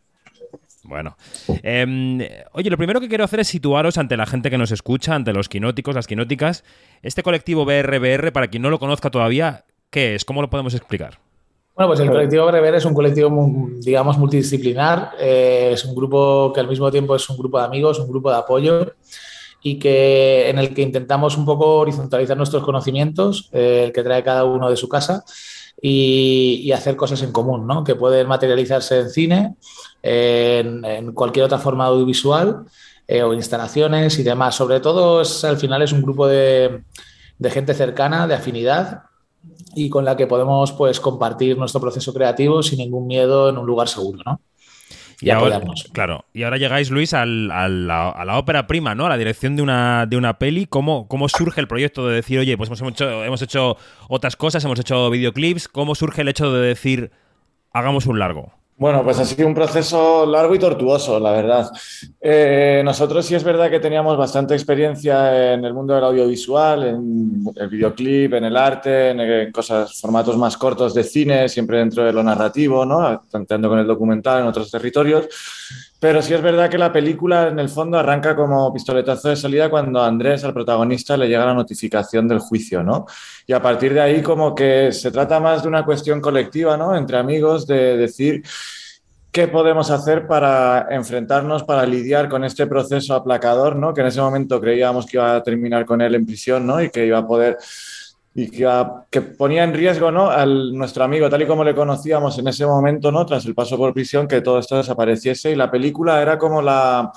Bueno. 0.83 1.15
Eh, 1.63 2.45
oye, 2.51 2.69
lo 2.69 2.77
primero 2.77 2.99
que 2.99 3.07
quiero 3.07 3.23
hacer 3.23 3.39
es 3.39 3.47
situaros 3.47 3.97
ante 3.97 4.17
la 4.17 4.25
gente 4.25 4.49
que 4.49 4.57
nos 4.57 4.71
escucha, 4.71 5.15
ante 5.15 5.31
los 5.31 5.47
quinóticos, 5.47 5.95
las 5.95 6.05
quinóticas. 6.05 6.65
Este 7.01 7.23
colectivo 7.23 7.63
BRBR, 7.63 8.33
para 8.33 8.49
quien 8.49 8.61
no 8.61 8.69
lo 8.69 8.77
conozca 8.77 9.09
todavía, 9.09 9.63
¿qué 9.89 10.15
es? 10.15 10.25
¿Cómo 10.25 10.41
lo 10.41 10.49
podemos 10.49 10.73
explicar? 10.73 11.19
Bueno, 11.79 11.91
pues 11.91 12.01
el 12.01 12.09
colectivo 12.11 12.51
Rever 12.51 12.75
es 12.75 12.83
un 12.83 12.93
colectivo, 12.93 13.31
digamos, 13.79 14.17
multidisciplinar. 14.17 15.11
eh, 15.17 15.69
es 15.71 15.85
un 15.85 15.95
grupo 15.95 16.51
que 16.53 16.59
al 16.59 16.67
mismo 16.67 16.91
tiempo 16.91 17.15
es 17.15 17.29
un 17.29 17.37
grupo 17.37 17.57
de 17.57 17.63
amigos, 17.63 17.99
un 17.99 18.09
grupo 18.09 18.29
de 18.29 18.35
apoyo 18.35 18.91
y 19.63 19.79
que 19.79 20.49
en 20.49 20.59
el 20.59 20.73
que 20.73 20.81
intentamos 20.81 21.37
un 21.37 21.45
poco 21.45 21.77
horizontalizar 21.77 22.35
nuestros 22.35 22.65
conocimientos, 22.65 23.49
eh, 23.53 23.83
el 23.85 23.93
que 23.93 24.03
trae 24.03 24.21
cada 24.25 24.43
uno 24.43 24.69
de 24.69 24.75
su 24.75 24.89
casa 24.89 25.23
y, 25.81 26.63
y 26.65 26.73
hacer 26.73 26.97
cosas 26.97 27.23
en 27.23 27.31
común, 27.31 27.65
¿no? 27.65 27.85
Que 27.85 27.95
pueden 27.95 28.27
materializarse 28.27 28.99
en 28.99 29.09
cine, 29.09 29.55
en, 30.03 30.83
en 30.83 31.13
cualquier 31.13 31.45
otra 31.45 31.59
forma 31.59 31.85
audiovisual 31.85 32.65
eh, 33.07 33.23
o 33.23 33.33
instalaciones 33.33 34.19
y 34.19 34.23
demás. 34.23 34.53
Sobre 34.53 34.81
todo, 34.81 35.21
es, 35.21 35.45
al 35.45 35.55
final 35.55 35.81
es 35.81 35.93
un 35.93 36.01
grupo 36.01 36.27
de, 36.27 36.83
de 37.37 37.49
gente 37.49 37.73
cercana, 37.73 38.27
de 38.27 38.33
afinidad 38.33 39.03
y 39.75 39.89
con 39.89 40.05
la 40.05 40.17
que 40.17 40.27
podemos 40.27 40.71
pues 40.73 40.99
compartir 40.99 41.57
nuestro 41.57 41.79
proceso 41.81 42.13
creativo 42.13 42.63
sin 42.63 42.79
ningún 42.79 43.07
miedo 43.07 43.49
en 43.49 43.57
un 43.57 43.65
lugar 43.65 43.87
seguro, 43.87 44.19
¿no? 44.25 44.41
Y, 45.21 45.29
ahora, 45.31 45.57
apoyarnos. 45.57 45.89
claro, 45.91 46.25
y 46.33 46.43
ahora 46.43 46.57
llegáis, 46.57 46.89
Luis, 46.91 47.13
al- 47.13 47.51
a 47.51 47.67
la 47.67 48.37
ópera 48.37 48.67
prima, 48.67 48.95
¿no? 48.95 49.05
A 49.05 49.09
la 49.09 49.17
dirección 49.17 49.55
de 49.57 49.61
una, 49.61 50.05
de 50.05 50.15
una 50.15 50.39
peli. 50.39 50.65
¿Cómo, 50.65 51.07
¿Cómo 51.09 51.27
surge 51.27 51.59
el 51.59 51.67
proyecto 51.67 52.07
de 52.07 52.15
decir, 52.15 52.39
oye, 52.39 52.55
pues 52.57 52.69
hemos 52.69 52.81
hecho, 52.93 53.23
hemos 53.25 53.41
hecho 53.41 53.75
otras 54.07 54.37
cosas, 54.37 54.63
hemos 54.63 54.79
hecho 54.79 55.09
videoclips? 55.09 55.67
¿Cómo 55.67 55.93
surge 55.95 56.21
el 56.21 56.29
hecho 56.29 56.53
de 56.53 56.65
decir, 56.65 57.11
hagamos 57.73 58.05
un 58.05 58.17
largo? 58.19 58.53
Bueno, 58.79 59.03
pues 59.03 59.19
ha 59.19 59.25
sido 59.25 59.45
un 59.45 59.53
proceso 59.53 60.25
largo 60.25 60.55
y 60.55 60.59
tortuoso, 60.59 61.19
la 61.19 61.33
verdad. 61.33 61.69
Eh, 62.21 62.81
nosotros 62.85 63.25
sí 63.25 63.35
es 63.35 63.43
verdad 63.43 63.69
que 63.69 63.81
teníamos 63.81 64.17
bastante 64.17 64.53
experiencia 64.53 65.53
en 65.53 65.65
el 65.65 65.73
mundo 65.73 65.93
del 65.93 66.05
audiovisual, 66.05 66.85
en 66.85 67.43
el 67.57 67.67
videoclip, 67.67 68.35
en 68.35 68.45
el 68.45 68.55
arte, 68.55 69.09
en, 69.09 69.51
cosas, 69.51 69.99
formatos 69.99 70.37
más 70.37 70.55
cortos 70.55 70.93
de 70.93 71.03
cine, 71.03 71.49
siempre 71.49 71.79
dentro 71.79 72.05
de 72.05 72.13
lo 72.13 72.23
narrativo, 72.23 72.85
¿no? 72.85 73.21
Tanteando 73.29 73.67
con 73.67 73.79
el 73.79 73.87
documental 73.87 74.43
en 74.43 74.47
otros 74.47 74.71
territorios. 74.71 75.27
Pero 75.99 76.21
sí 76.21 76.33
es 76.33 76.41
verdad 76.41 76.69
que 76.69 76.77
la 76.77 76.93
película 76.93 77.49
en 77.49 77.59
el 77.59 77.67
fondo 77.67 77.99
arranca 77.99 78.33
como 78.33 78.71
pistoletazo 78.71 79.29
de 79.29 79.35
salida 79.35 79.69
cuando 79.69 79.99
a 79.99 80.07
Andrés, 80.07 80.45
al 80.45 80.53
protagonista, 80.53 81.17
le 81.17 81.27
llega 81.27 81.45
la 81.45 81.53
notificación 81.53 82.25
del 82.25 82.39
juicio, 82.39 82.81
¿no? 82.81 83.05
Y 83.45 83.51
a 83.51 83.61
partir 83.61 83.93
de 83.93 83.99
ahí 83.99 84.21
como 84.21 84.55
que 84.55 84.93
se 84.93 85.11
trata 85.11 85.41
más 85.41 85.61
de 85.61 85.67
una 85.67 85.83
cuestión 85.83 86.21
colectiva, 86.21 86.77
¿no? 86.77 86.95
Entre 86.95 87.17
amigos, 87.17 87.67
de 87.67 87.97
decir 87.97 88.43
qué 89.29 89.49
podemos 89.49 89.91
hacer 89.91 90.25
para 90.25 90.87
enfrentarnos, 90.89 91.63
para 91.63 91.85
lidiar 91.85 92.29
con 92.29 92.45
este 92.45 92.65
proceso 92.65 93.13
aplacador, 93.13 93.75
¿no? 93.75 93.93
Que 93.93 93.99
en 93.99 94.07
ese 94.07 94.21
momento 94.21 94.61
creíamos 94.61 95.05
que 95.05 95.17
iba 95.17 95.35
a 95.35 95.43
terminar 95.43 95.85
con 95.85 96.01
él 96.01 96.15
en 96.15 96.25
prisión, 96.25 96.65
¿no? 96.65 96.81
Y 96.81 96.89
que 96.89 97.05
iba 97.05 97.17
a 97.17 97.27
poder 97.27 97.57
y 98.43 98.49
que, 98.49 98.85
que, 99.09 99.21
ponía 99.21 99.65
en 99.65 99.73
riesgo 99.73 100.11
¿no? 100.11 100.29
a 100.29 100.45
nuestro 100.45 101.03
amigo, 101.03 101.29
tal 101.29 101.41
y 101.41 101.45
como 101.45 101.63
le 101.63 101.75
conocíamos 101.75 102.37
en 102.39 102.47
ese 102.47 102.65
momento, 102.65 103.11
¿no? 103.11 103.25
tras 103.25 103.45
el 103.45 103.53
paso 103.53 103.77
por 103.77 103.93
prisión, 103.93 104.27
que 104.27 104.39
todo 104.39 104.59
esto 104.59 104.77
desapareciese. 104.77 105.51
Y 105.51 105.55
la 105.55 105.69
película 105.69 106.21
era 106.21 106.37
como 106.37 106.61
la, 106.61 107.11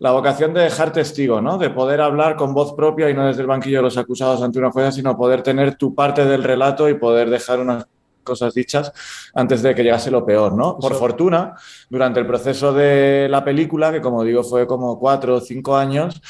la 0.00 0.10
vocación 0.10 0.52
de 0.54 0.62
dejar 0.62 0.92
testigo, 0.92 1.40
¿no? 1.40 1.56
de 1.56 1.70
poder 1.70 2.00
hablar 2.00 2.34
con 2.34 2.52
voz 2.52 2.74
propia 2.74 3.08
y 3.08 3.14
no 3.14 3.24
desde 3.26 3.42
el 3.42 3.46
banquillo 3.46 3.78
de 3.78 3.84
los 3.84 3.96
acusados 3.96 4.42
ante 4.42 4.58
una 4.58 4.72
jueza, 4.72 4.90
sino 4.90 5.16
poder 5.16 5.42
tener 5.42 5.76
tu 5.76 5.94
parte 5.94 6.24
del 6.24 6.42
relato 6.42 6.88
y 6.88 6.94
poder 6.94 7.30
dejar 7.30 7.60
unas 7.60 7.86
cosas 8.24 8.52
dichas 8.52 8.92
antes 9.34 9.62
de 9.62 9.72
que 9.72 9.84
llegase 9.84 10.10
lo 10.10 10.26
peor, 10.26 10.52
¿no? 10.52 10.78
Por 10.78 10.96
fortuna, 10.96 11.54
durante 11.88 12.18
el 12.18 12.26
proceso 12.26 12.72
de 12.72 13.28
la 13.30 13.44
película, 13.44 13.92
que 13.92 14.00
como 14.00 14.24
digo 14.24 14.42
fue 14.42 14.66
como 14.66 14.98
cuatro 14.98 15.36
o 15.36 15.40
cinco 15.40 15.76
años, 15.76 16.20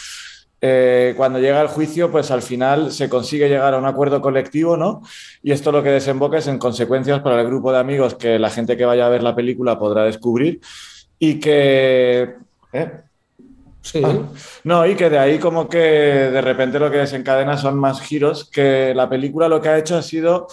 eh, 0.60 1.14
cuando 1.16 1.38
llega 1.38 1.60
el 1.60 1.68
juicio, 1.68 2.10
pues 2.10 2.30
al 2.30 2.42
final 2.42 2.90
se 2.90 3.08
consigue 3.08 3.48
llegar 3.48 3.74
a 3.74 3.78
un 3.78 3.84
acuerdo 3.84 4.20
colectivo, 4.20 4.76
¿no? 4.76 5.02
Y 5.42 5.52
esto 5.52 5.70
lo 5.70 5.82
que 5.82 5.90
desemboca 5.90 6.38
es 6.38 6.46
en 6.46 6.58
consecuencias 6.58 7.20
para 7.20 7.40
el 7.40 7.46
grupo 7.46 7.72
de 7.72 7.78
amigos 7.78 8.14
que 8.14 8.38
la 8.38 8.50
gente 8.50 8.76
que 8.76 8.84
vaya 8.84 9.06
a 9.06 9.10
ver 9.10 9.22
la 9.22 9.34
película 9.34 9.78
podrá 9.78 10.04
descubrir 10.04 10.60
y 11.18 11.38
que... 11.40 12.34
¿eh? 12.72 12.90
Sí. 13.82 14.02
Ah, 14.04 14.18
no, 14.64 14.84
y 14.84 14.96
que 14.96 15.08
de 15.08 15.18
ahí 15.18 15.38
como 15.38 15.68
que 15.68 15.78
de 15.78 16.40
repente 16.40 16.80
lo 16.80 16.90
que 16.90 16.98
desencadena 16.98 17.56
son 17.56 17.78
más 17.78 18.00
giros, 18.00 18.50
que 18.50 18.92
la 18.96 19.08
película 19.08 19.48
lo 19.48 19.60
que 19.60 19.68
ha 19.68 19.78
hecho 19.78 19.96
ha 19.96 20.02
sido 20.02 20.48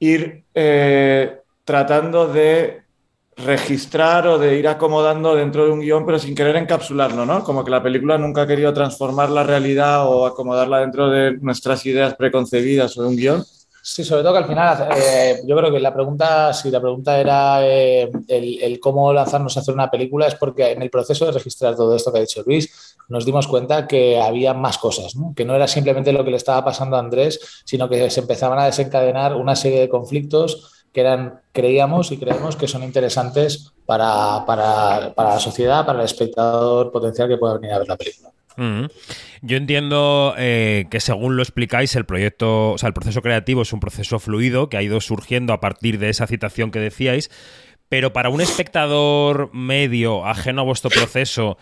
ir 0.00 0.42
eh, 0.52 1.38
tratando 1.64 2.26
de 2.26 2.82
registrar 3.36 4.26
o 4.26 4.38
de 4.38 4.58
ir 4.58 4.68
acomodando 4.68 5.34
dentro 5.34 5.64
de 5.64 5.70
un 5.70 5.80
guion, 5.80 6.04
pero 6.04 6.18
sin 6.18 6.34
querer 6.34 6.56
encapsularlo, 6.56 7.24
¿no? 7.24 7.42
Como 7.42 7.64
que 7.64 7.70
la 7.70 7.82
película 7.82 8.18
nunca 8.18 8.42
ha 8.42 8.46
querido 8.46 8.72
transformar 8.72 9.30
la 9.30 9.42
realidad 9.42 10.06
o 10.06 10.26
acomodarla 10.26 10.80
dentro 10.80 11.08
de 11.08 11.38
nuestras 11.38 11.84
ideas 11.86 12.14
preconcebidas 12.14 12.96
o 12.96 13.02
de 13.02 13.08
un 13.08 13.16
guion. 13.16 13.44
Sí, 13.84 14.04
sobre 14.04 14.22
todo 14.22 14.34
que 14.34 14.38
al 14.38 14.46
final, 14.46 14.88
eh, 14.96 15.40
yo 15.44 15.56
creo 15.56 15.72
que 15.72 15.80
la 15.80 15.92
pregunta, 15.92 16.52
si 16.52 16.70
la 16.70 16.80
pregunta 16.80 17.18
era 17.18 17.66
eh, 17.66 18.08
el, 18.28 18.62
el, 18.62 18.78
cómo 18.78 19.12
lanzarnos 19.12 19.56
a 19.56 19.60
hacer 19.60 19.74
una 19.74 19.90
película, 19.90 20.28
es 20.28 20.36
porque 20.36 20.70
en 20.70 20.82
el 20.82 20.90
proceso 20.90 21.26
de 21.26 21.32
registrar 21.32 21.74
todo 21.74 21.96
esto 21.96 22.12
que 22.12 22.18
ha 22.18 22.20
dicho 22.20 22.44
Luis, 22.46 22.96
nos 23.08 23.24
dimos 23.24 23.48
cuenta 23.48 23.88
que 23.88 24.20
había 24.20 24.54
más 24.54 24.78
cosas, 24.78 25.16
¿no? 25.16 25.34
que 25.34 25.44
no 25.44 25.56
era 25.56 25.66
simplemente 25.66 26.12
lo 26.12 26.24
que 26.24 26.30
le 26.30 26.36
estaba 26.36 26.64
pasando 26.64 26.96
a 26.96 27.00
Andrés, 27.00 27.40
sino 27.64 27.88
que 27.88 28.08
se 28.08 28.20
empezaban 28.20 28.60
a 28.60 28.66
desencadenar 28.66 29.34
una 29.34 29.56
serie 29.56 29.80
de 29.80 29.88
conflictos 29.88 30.81
que 30.92 31.00
eran, 31.00 31.40
creíamos 31.52 32.12
y 32.12 32.18
creemos 32.18 32.56
que 32.56 32.68
son 32.68 32.82
interesantes 32.82 33.72
para, 33.86 34.44
para, 34.46 35.12
para, 35.14 35.30
la 35.30 35.40
sociedad, 35.40 35.86
para 35.86 36.00
el 36.00 36.04
espectador 36.04 36.92
potencial 36.92 37.28
que 37.28 37.38
pueda 37.38 37.54
venir 37.54 37.72
a 37.72 37.78
ver 37.78 37.88
la 37.88 37.96
película. 37.96 38.30
Yo 39.40 39.56
entiendo 39.56 40.34
eh, 40.36 40.86
que 40.90 41.00
según 41.00 41.36
lo 41.36 41.42
explicáis, 41.42 41.96
el 41.96 42.04
proyecto, 42.04 42.72
o 42.72 42.78
sea, 42.78 42.88
el 42.88 42.92
proceso 42.92 43.22
creativo 43.22 43.62
es 43.62 43.72
un 43.72 43.80
proceso 43.80 44.18
fluido 44.18 44.68
que 44.68 44.76
ha 44.76 44.82
ido 44.82 45.00
surgiendo 45.00 45.52
a 45.52 45.60
partir 45.60 45.98
de 45.98 46.10
esa 46.10 46.26
citación 46.26 46.70
que 46.70 46.78
decíais, 46.78 47.30
pero 47.88 48.12
para 48.12 48.28
un 48.28 48.40
espectador 48.40 49.50
medio, 49.54 50.26
ajeno 50.26 50.62
a 50.62 50.64
vuestro 50.64 50.90
proceso, 50.90 51.56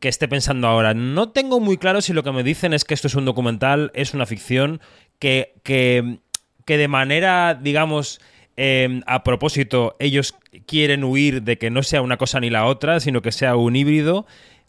que 0.00 0.08
esté 0.08 0.26
pensando 0.26 0.66
ahora, 0.66 0.94
no 0.94 1.30
tengo 1.30 1.60
muy 1.60 1.76
claro 1.76 2.00
si 2.00 2.12
lo 2.12 2.24
que 2.24 2.32
me 2.32 2.42
dicen 2.42 2.72
es 2.72 2.84
que 2.84 2.94
esto 2.94 3.06
es 3.06 3.14
un 3.14 3.24
documental, 3.24 3.92
es 3.94 4.14
una 4.14 4.26
ficción, 4.26 4.80
que, 5.20 5.54
que, 5.62 6.18
que 6.64 6.76
de 6.76 6.88
manera, 6.88 7.54
digamos, 7.54 8.20
eh, 8.64 9.00
a 9.06 9.24
propósito, 9.24 9.96
ellos 9.98 10.36
quieren 10.66 11.02
huir 11.02 11.42
de 11.42 11.58
que 11.58 11.70
no 11.70 11.82
sea 11.82 12.00
una 12.00 12.16
cosa 12.16 12.38
ni 12.38 12.48
la 12.48 12.66
otra, 12.66 13.00
sino 13.00 13.20
que 13.20 13.32
sea 13.32 13.56
un 13.56 13.74
híbrido. 13.74 14.24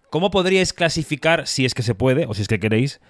¿Cómo 0.10 0.32
podríais 0.32 0.74
clasificar, 0.74 1.46
si 1.46 1.66
es 1.66 1.76
que 1.76 1.84
se 1.84 1.94
puede, 1.94 2.26
o 2.26 2.34
si 2.34 2.42
es 2.42 2.48
que 2.48 2.60
queréis, 2.60 3.02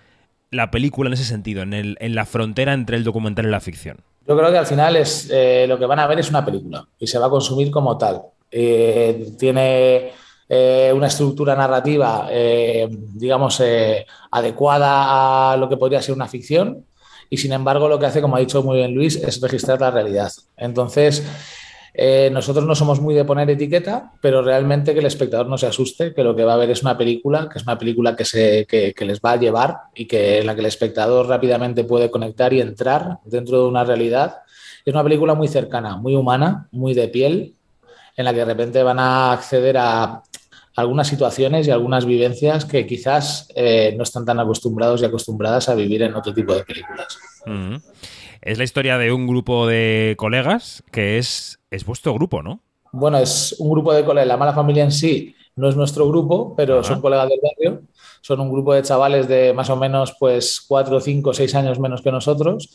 la 0.52 0.72
película 0.72 1.08
en 1.08 1.14
ese 1.14 1.24
sentido, 1.24 1.64
en 1.64 2.16
la 2.16 2.26
frontera 2.26 2.74
entre 2.74 2.98
el 2.98 3.06
documental 3.06 3.46
y 3.46 3.50
la 3.50 3.62
ficción? 3.62 4.04
Yo 4.28 4.38
creo 4.38 4.52
que 4.52 4.58
al 4.58 4.66
final 4.66 4.96
es 4.96 5.30
eh, 5.32 5.66
lo 5.68 5.78
que 5.78 5.86
van 5.86 6.00
a 6.00 6.08
ver 6.08 6.20
es 6.20 6.30
una 6.30 6.46
película 6.46 6.86
y 7.00 7.08
se 7.08 7.20
va 7.20 7.28
a 7.28 7.30
consumir 7.30 7.70
como 7.72 7.98
tal. 7.98 8.22
Eh, 8.52 9.34
tiene 9.38 10.12
eh, 10.48 10.92
una 10.94 11.08
estructura 11.08 11.56
narrativa, 11.56 12.30
digamos, 13.14 13.62
adecuada 14.32 15.54
a 15.54 15.58
lo 15.58 15.68
que 15.68 15.78
podría 15.78 16.02
ser 16.02 16.16
una 16.16 16.28
ficción, 16.28 16.86
y 17.30 17.38
sin 17.38 17.54
embargo 17.54 17.88
lo 17.88 18.00
que 18.00 18.06
hace, 18.06 18.22
como 18.22 18.36
ha 18.36 18.40
dicho 18.40 18.64
muy 18.64 18.78
bien 18.78 18.94
Luis, 18.94 19.16
es 19.16 19.42
registrar 19.42 19.82
la 19.82 19.92
realidad. 19.92 20.32
Entonces, 20.58 21.24
eh, 21.96 22.30
nosotros 22.32 22.66
no 22.66 22.74
somos 22.74 23.00
muy 23.00 23.14
de 23.14 23.24
poner 23.24 23.50
etiqueta, 23.52 24.14
pero 24.20 24.42
realmente 24.42 24.94
que 24.94 25.00
el 25.00 25.06
espectador 25.06 25.48
no 25.48 25.60
se 25.60 25.68
asuste, 25.68 26.14
que 26.14 26.24
lo 26.24 26.36
que 26.36 26.44
va 26.44 26.56
a 26.56 26.58
ver 26.58 26.72
es 26.72 26.82
una 26.82 26.98
película, 26.98 27.48
que 27.50 27.60
es 27.60 27.64
una 27.64 27.78
película 27.78 28.16
que, 28.16 28.26
se, 28.26 28.66
que, 28.66 29.06
les 29.06 29.20
va 29.20 29.34
a 29.34 29.38
llevar 29.38 29.78
y 29.94 30.06
que 30.06 30.40
en 30.40 30.48
la 30.48 30.56
que 30.56 30.62
el 30.62 30.68
espectador 30.68 31.28
rápidamente 31.28 31.84
puede 31.84 32.10
conectar 32.10 32.52
y 32.52 32.62
entrar 32.62 33.20
dentro 33.26 33.62
de 33.62 33.68
una 33.68 33.84
realidad. 33.84 34.38
Es 34.84 34.94
una 34.94 35.04
película 35.04 35.36
muy 35.36 35.48
cercana, 35.48 35.96
muy 35.96 36.16
humana, 36.16 36.68
muy 36.72 36.96
de 36.96 37.08
piel, 37.10 37.54
en 38.18 38.26
la 38.26 38.32
que 38.34 38.40
de 38.40 38.46
repente 38.46 38.82
van 38.82 39.00
a 39.00 39.32
acceder 39.32 39.78
a 39.78 40.24
algunas 40.76 41.08
situaciones 41.08 41.68
y 41.68 41.72
algunas 41.72 42.06
vivencias 42.06 42.66
que 42.66 42.86
quizás 42.86 43.48
eh, 43.56 43.94
no 43.96 44.04
están 44.04 44.26
tan 44.26 44.40
acostumbrados 44.40 45.02
y 45.02 45.06
acostumbradas 45.06 45.70
a 45.70 45.76
vivir 45.76 46.02
en 46.02 46.16
otro 46.16 46.34
tipo 46.34 46.54
de 46.54 46.64
películas. 46.64 47.18
Es 48.42 48.58
la 48.58 48.64
historia 48.64 48.98
de 48.98 49.12
un 49.12 49.28
grupo 49.28 49.68
de 49.68 50.16
colegas 50.18 50.84
que 50.92 51.18
es, 51.18 51.60
es 51.72 51.86
vuestro 51.86 52.14
grupo, 52.14 52.42
¿no? 52.42 52.62
Bueno, 52.92 53.18
es 53.18 53.56
un 53.60 53.72
grupo 53.72 53.94
de 53.94 54.04
colegas. 54.04 54.28
La 54.28 54.38
mala 54.38 54.54
familia 54.54 54.84
en 54.84 54.92
sí 54.92 55.36
no 55.56 55.70
es 55.70 55.76
nuestro 55.76 56.08
grupo, 56.08 56.56
pero 56.56 56.84
son 56.84 57.02
colegas 57.02 57.30
del 57.30 57.40
barrio. 57.42 57.82
Son 58.22 58.40
un 58.40 58.52
grupo 58.52 58.74
de 58.74 58.82
chavales 58.82 59.28
de 59.28 59.54
más 59.54 59.70
o 59.70 59.76
menos 59.76 60.16
pues 60.20 60.64
cuatro, 60.68 61.00
cinco, 61.00 61.34
seis 61.34 61.54
años 61.56 61.80
menos 61.80 62.02
que 62.02 62.12
nosotros. 62.12 62.70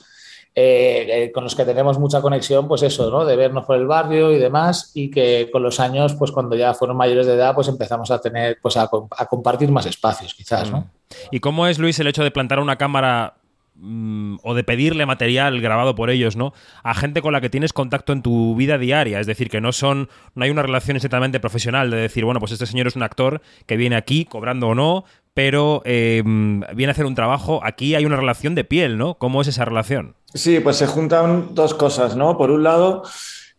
Eh, 0.60 1.06
eh, 1.08 1.30
con 1.30 1.44
los 1.44 1.54
que 1.54 1.64
tenemos 1.64 2.00
mucha 2.00 2.20
conexión, 2.20 2.66
pues 2.66 2.82
eso, 2.82 3.12
¿no? 3.12 3.24
De 3.24 3.36
vernos 3.36 3.64
por 3.64 3.76
el 3.76 3.86
barrio 3.86 4.32
y 4.32 4.38
demás, 4.40 4.90
y 4.92 5.08
que 5.08 5.48
con 5.52 5.62
los 5.62 5.78
años, 5.78 6.16
pues 6.16 6.32
cuando 6.32 6.56
ya 6.56 6.74
fueron 6.74 6.96
mayores 6.96 7.28
de 7.28 7.34
edad, 7.34 7.54
pues 7.54 7.68
empezamos 7.68 8.10
a 8.10 8.20
tener, 8.20 8.58
pues 8.60 8.76
a, 8.76 8.88
compartir 8.88 9.70
más 9.70 9.86
espacios, 9.86 10.34
quizás, 10.34 10.68
¿no? 10.68 10.90
¿Y 11.30 11.38
cómo 11.38 11.68
es, 11.68 11.78
Luis, 11.78 12.00
el 12.00 12.08
hecho 12.08 12.24
de 12.24 12.32
plantar 12.32 12.58
una 12.58 12.74
cámara 12.74 13.34
mm, 13.76 14.38
o 14.42 14.54
de 14.54 14.64
pedirle 14.64 15.06
material 15.06 15.60
grabado 15.60 15.94
por 15.94 16.10
ellos, 16.10 16.34
¿no? 16.34 16.52
A 16.82 16.92
gente 16.92 17.22
con 17.22 17.32
la 17.32 17.40
que 17.40 17.50
tienes 17.50 17.72
contacto 17.72 18.12
en 18.12 18.22
tu 18.22 18.56
vida 18.56 18.78
diaria, 18.78 19.20
es 19.20 19.28
decir, 19.28 19.50
que 19.50 19.60
no 19.60 19.70
son, 19.70 20.08
no 20.34 20.44
hay 20.44 20.50
una 20.50 20.62
relación 20.62 20.96
exactamente 20.96 21.38
profesional 21.38 21.88
de 21.92 21.98
decir, 21.98 22.24
bueno, 22.24 22.40
pues 22.40 22.50
este 22.50 22.66
señor 22.66 22.88
es 22.88 22.96
un 22.96 23.04
actor 23.04 23.42
que 23.66 23.76
viene 23.76 23.94
aquí 23.94 24.24
cobrando 24.24 24.66
o 24.66 24.74
no, 24.74 25.04
pero 25.38 25.82
eh, 25.84 26.20
viene 26.24 26.90
a 26.90 26.90
hacer 26.90 27.06
un 27.06 27.14
trabajo. 27.14 27.60
Aquí 27.62 27.94
hay 27.94 28.04
una 28.04 28.16
relación 28.16 28.56
de 28.56 28.64
piel, 28.64 28.98
¿no? 28.98 29.18
¿Cómo 29.18 29.40
es 29.40 29.46
esa 29.46 29.64
relación? 29.64 30.16
Sí, 30.34 30.58
pues 30.58 30.74
se 30.78 30.88
juntan 30.88 31.54
dos 31.54 31.74
cosas, 31.74 32.16
¿no? 32.16 32.36
Por 32.36 32.50
un 32.50 32.64
lado, 32.64 33.04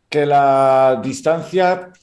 que 0.10 0.26
la 0.26 1.00
distancia, 1.02 1.94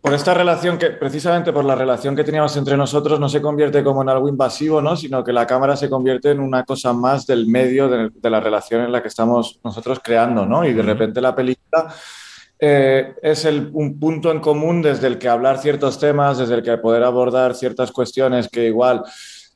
por 0.00 0.14
esta 0.14 0.34
relación 0.34 0.78
que, 0.78 0.90
precisamente 0.90 1.52
por 1.52 1.64
la 1.64 1.76
relación 1.76 2.16
que 2.16 2.24
teníamos 2.24 2.56
entre 2.56 2.76
nosotros, 2.76 3.20
no 3.20 3.28
se 3.28 3.40
convierte 3.40 3.84
como 3.84 4.02
en 4.02 4.08
algo 4.08 4.28
invasivo, 4.28 4.82
¿no? 4.82 4.96
Sino 4.96 5.22
que 5.22 5.32
la 5.32 5.46
cámara 5.46 5.76
se 5.76 5.88
convierte 5.88 6.32
en 6.32 6.40
una 6.40 6.64
cosa 6.64 6.92
más 6.92 7.24
del 7.24 7.46
medio 7.46 7.88
de, 7.88 8.10
de 8.12 8.30
la 8.30 8.40
relación 8.40 8.80
en 8.80 8.90
la 8.90 9.00
que 9.00 9.06
estamos 9.06 9.60
nosotros 9.62 10.00
creando, 10.02 10.44
¿no? 10.44 10.64
Y 10.64 10.72
de 10.72 10.82
repente 10.82 11.20
la 11.20 11.36
película 11.36 11.94
eh, 12.60 13.14
es 13.22 13.44
un 13.44 13.98
punto 13.98 14.30
en 14.30 14.40
común 14.40 14.82
desde 14.82 15.06
el 15.06 15.18
que 15.18 15.28
hablar 15.28 15.58
ciertos 15.58 15.98
temas, 15.98 16.38
desde 16.38 16.54
el 16.56 16.62
que 16.62 16.76
poder 16.78 17.02
abordar 17.04 17.54
ciertas 17.54 17.90
cuestiones 17.90 18.48
que 18.48 18.66
igual 18.66 19.02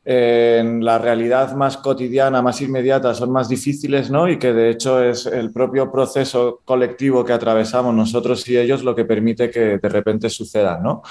eh, 0.07 0.59
en 0.61 0.85
la 0.85 0.99
realidad 0.99 1.55
más 1.55 1.79
cotidiana, 1.79 2.43
más 2.43 2.61
inmediata, 2.61 3.15
son 3.15 3.31
más 3.31 3.49
difíciles, 3.49 4.11
¿no? 4.11 4.29
Y 4.29 4.39
que 4.39 4.53
de 4.53 4.71
hecho 4.71 5.03
es 5.03 5.27
el 5.27 5.51
propio 5.51 5.91
proceso 5.91 6.61
colectivo 6.65 7.25
que 7.25 7.33
atravesamos 7.33 7.95
nosotros 7.95 8.47
y 8.49 8.59
ellos 8.59 8.85
lo 8.85 8.95
que 8.95 9.05
permite 9.05 9.51
que 9.51 9.79
de 9.79 9.89
repente 9.89 10.29
suceda, 10.29 10.79
¿no? 10.79 11.03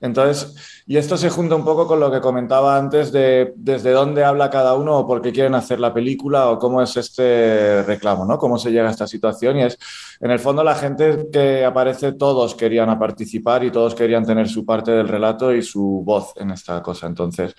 Entonces, 0.00 0.82
y 0.86 0.96
esto 0.96 1.16
se 1.16 1.28
junta 1.28 1.54
un 1.54 1.64
poco 1.64 1.86
con 1.86 2.00
lo 2.00 2.10
que 2.10 2.20
comentaba 2.20 2.76
antes 2.76 3.12
de 3.12 3.52
desde 3.56 3.90
dónde 3.90 4.24
habla 4.24 4.48
cada 4.48 4.74
uno 4.74 4.98
o 4.98 5.06
por 5.06 5.20
qué 5.20 5.30
quieren 5.30 5.54
hacer 5.54 5.78
la 5.78 5.92
película 5.92 6.48
o 6.48 6.58
cómo 6.58 6.80
es 6.80 6.96
este 6.96 7.82
reclamo, 7.82 8.24
¿no? 8.24 8.38
Cómo 8.38 8.58
se 8.58 8.70
llega 8.70 8.88
a 8.88 8.90
esta 8.90 9.06
situación 9.06 9.58
y 9.58 9.64
es, 9.64 9.78
en 10.20 10.30
el 10.30 10.38
fondo, 10.38 10.64
la 10.64 10.74
gente 10.74 11.28
que 11.30 11.64
aparece, 11.64 12.12
todos 12.12 12.54
querían 12.54 12.98
participar 12.98 13.62
y 13.62 13.70
todos 13.70 13.94
querían 13.94 14.24
tener 14.24 14.48
su 14.48 14.64
parte 14.64 14.90
del 14.90 15.06
relato 15.06 15.54
y 15.54 15.62
su 15.62 16.02
voz 16.04 16.32
en 16.36 16.50
esta 16.50 16.82
cosa. 16.82 17.06
Entonces, 17.06 17.54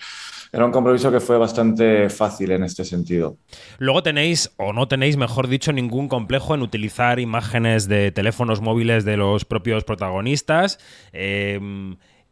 era 0.52 0.66
un 0.66 0.72
compromiso 0.72 1.10
que 1.10 1.20
fue 1.20 1.38
bastante 1.38 2.10
fácil 2.10 2.50
en 2.50 2.64
este 2.64 2.84
sentido. 2.84 3.38
Luego 3.78 4.02
tenéis, 4.02 4.52
o 4.58 4.72
no 4.72 4.86
tenéis, 4.88 5.16
mejor 5.16 5.48
dicho, 5.48 5.72
ningún 5.72 6.08
complejo 6.08 6.54
en 6.54 6.62
utilizar 6.62 7.20
imágenes 7.20 7.88
de 7.88 8.12
teléfonos 8.12 8.60
móviles 8.60 9.04
de 9.04 9.16
los 9.16 9.44
propios 9.44 9.84
protagonistas. 9.84 10.78
Eh, 11.12 11.58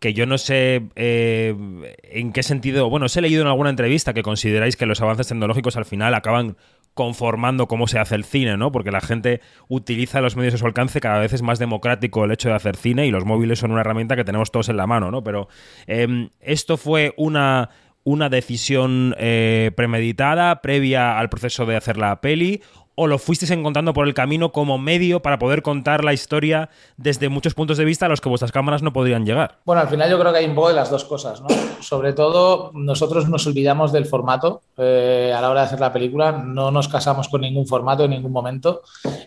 que 0.01 0.15
yo 0.15 0.27
no 0.27 0.39
sé 0.39 0.89
eh, 0.97 1.55
en 2.03 2.33
qué 2.33 2.43
sentido, 2.43 2.89
bueno, 2.89 3.07
os 3.07 3.17
he 3.17 3.21
leído 3.21 3.43
en 3.43 3.49
alguna 3.49 3.71
entrevista 3.71 4.15
que 4.15 4.23
consideráis 4.23 4.77
que 4.77 4.87
los 4.87 5.01
avances 5.03 5.29
tecnológicos 5.29 5.77
al 5.77 5.85
final 5.85 6.15
acaban 6.15 6.57
conformando 6.95 7.69
cómo 7.69 7.87
se 7.87 7.99
hace 7.99 8.15
el 8.15 8.25
cine, 8.25 8.57
¿no? 8.57 8.73
Porque 8.73 8.91
la 8.91 9.03
gente 9.03 9.41
utiliza 9.69 10.21
los 10.21 10.37
medios 10.37 10.55
a 10.55 10.59
su 10.59 10.67
alcance, 10.67 11.01
cada 11.01 11.21
vez 11.21 11.33
es 11.35 11.43
más 11.43 11.59
democrático 11.59 12.25
el 12.25 12.33
hecho 12.33 12.49
de 12.49 12.57
hacer 12.57 12.77
cine 12.77 13.07
y 13.07 13.11
los 13.11 13.25
móviles 13.25 13.59
son 13.59 13.71
una 13.71 13.83
herramienta 13.83 14.17
que 14.17 14.25
tenemos 14.25 14.51
todos 14.51 14.71
en 14.71 14.79
la 14.79 14.87
mano, 14.87 15.11
¿no? 15.11 15.23
Pero 15.23 15.49
em, 15.87 16.31
esto 16.41 16.79
fue 16.79 17.15
una, 17.17 17.69
una 18.03 18.29
decisión 18.29 19.15
eh, 19.19 19.71
premeditada, 19.77 20.63
previa 20.63 21.19
al 21.19 21.29
proceso 21.29 21.67
de 21.67 21.77
hacer 21.77 21.97
la 21.97 22.21
peli, 22.21 22.63
o 22.95 23.07
lo 23.07 23.19
fuisteis 23.19 23.51
encontrando 23.51 23.93
por 23.93 24.07
el 24.07 24.15
camino 24.15 24.53
como 24.53 24.79
medio 24.79 25.21
para 25.21 25.39
poder 25.39 25.63
contar 25.63 26.05
la 26.05 26.13
historia 26.13 26.71
desde 26.97 27.29
muchos 27.29 27.55
puntos 27.55 27.79
de 27.79 27.85
vista 27.85 28.07
a 28.07 28.09
los 28.09 28.21
que 28.21 28.29
vuestras 28.29 28.53
cámaras 28.53 28.83
no 28.83 28.93
podrían 28.93 29.25
llegar? 29.25 29.59
Bueno, 29.65 29.83
al 29.83 29.89
final 29.89 30.11
yo 30.11 30.19
creo 30.19 30.33
que 30.33 30.39
hay 30.39 30.47
un 30.47 30.55
poco 30.55 30.69
de 30.69 30.75
las 30.75 30.91
dos 30.91 31.05
cosas, 31.05 31.41
¿no? 31.41 31.49
Sobre 31.81 32.13
todo, 32.13 32.73
nosotros 32.75 33.29
nos 33.29 33.47
olvidamos 33.47 33.93
del 33.93 34.07
formato 34.07 34.63
eh, 34.77 35.33
a 35.35 35.41
la 35.41 35.51
hora 35.51 35.61
de 35.61 35.67
hacer 35.67 35.81
la 35.81 35.93
película, 35.93 36.33
no 36.33 36.71
nos 36.71 36.89
casamos 36.89 37.29
con 37.29 37.41
ningún 37.41 37.67
formato 37.67 38.05
en 38.05 38.11
ningún 38.11 38.33
momento 38.33 38.83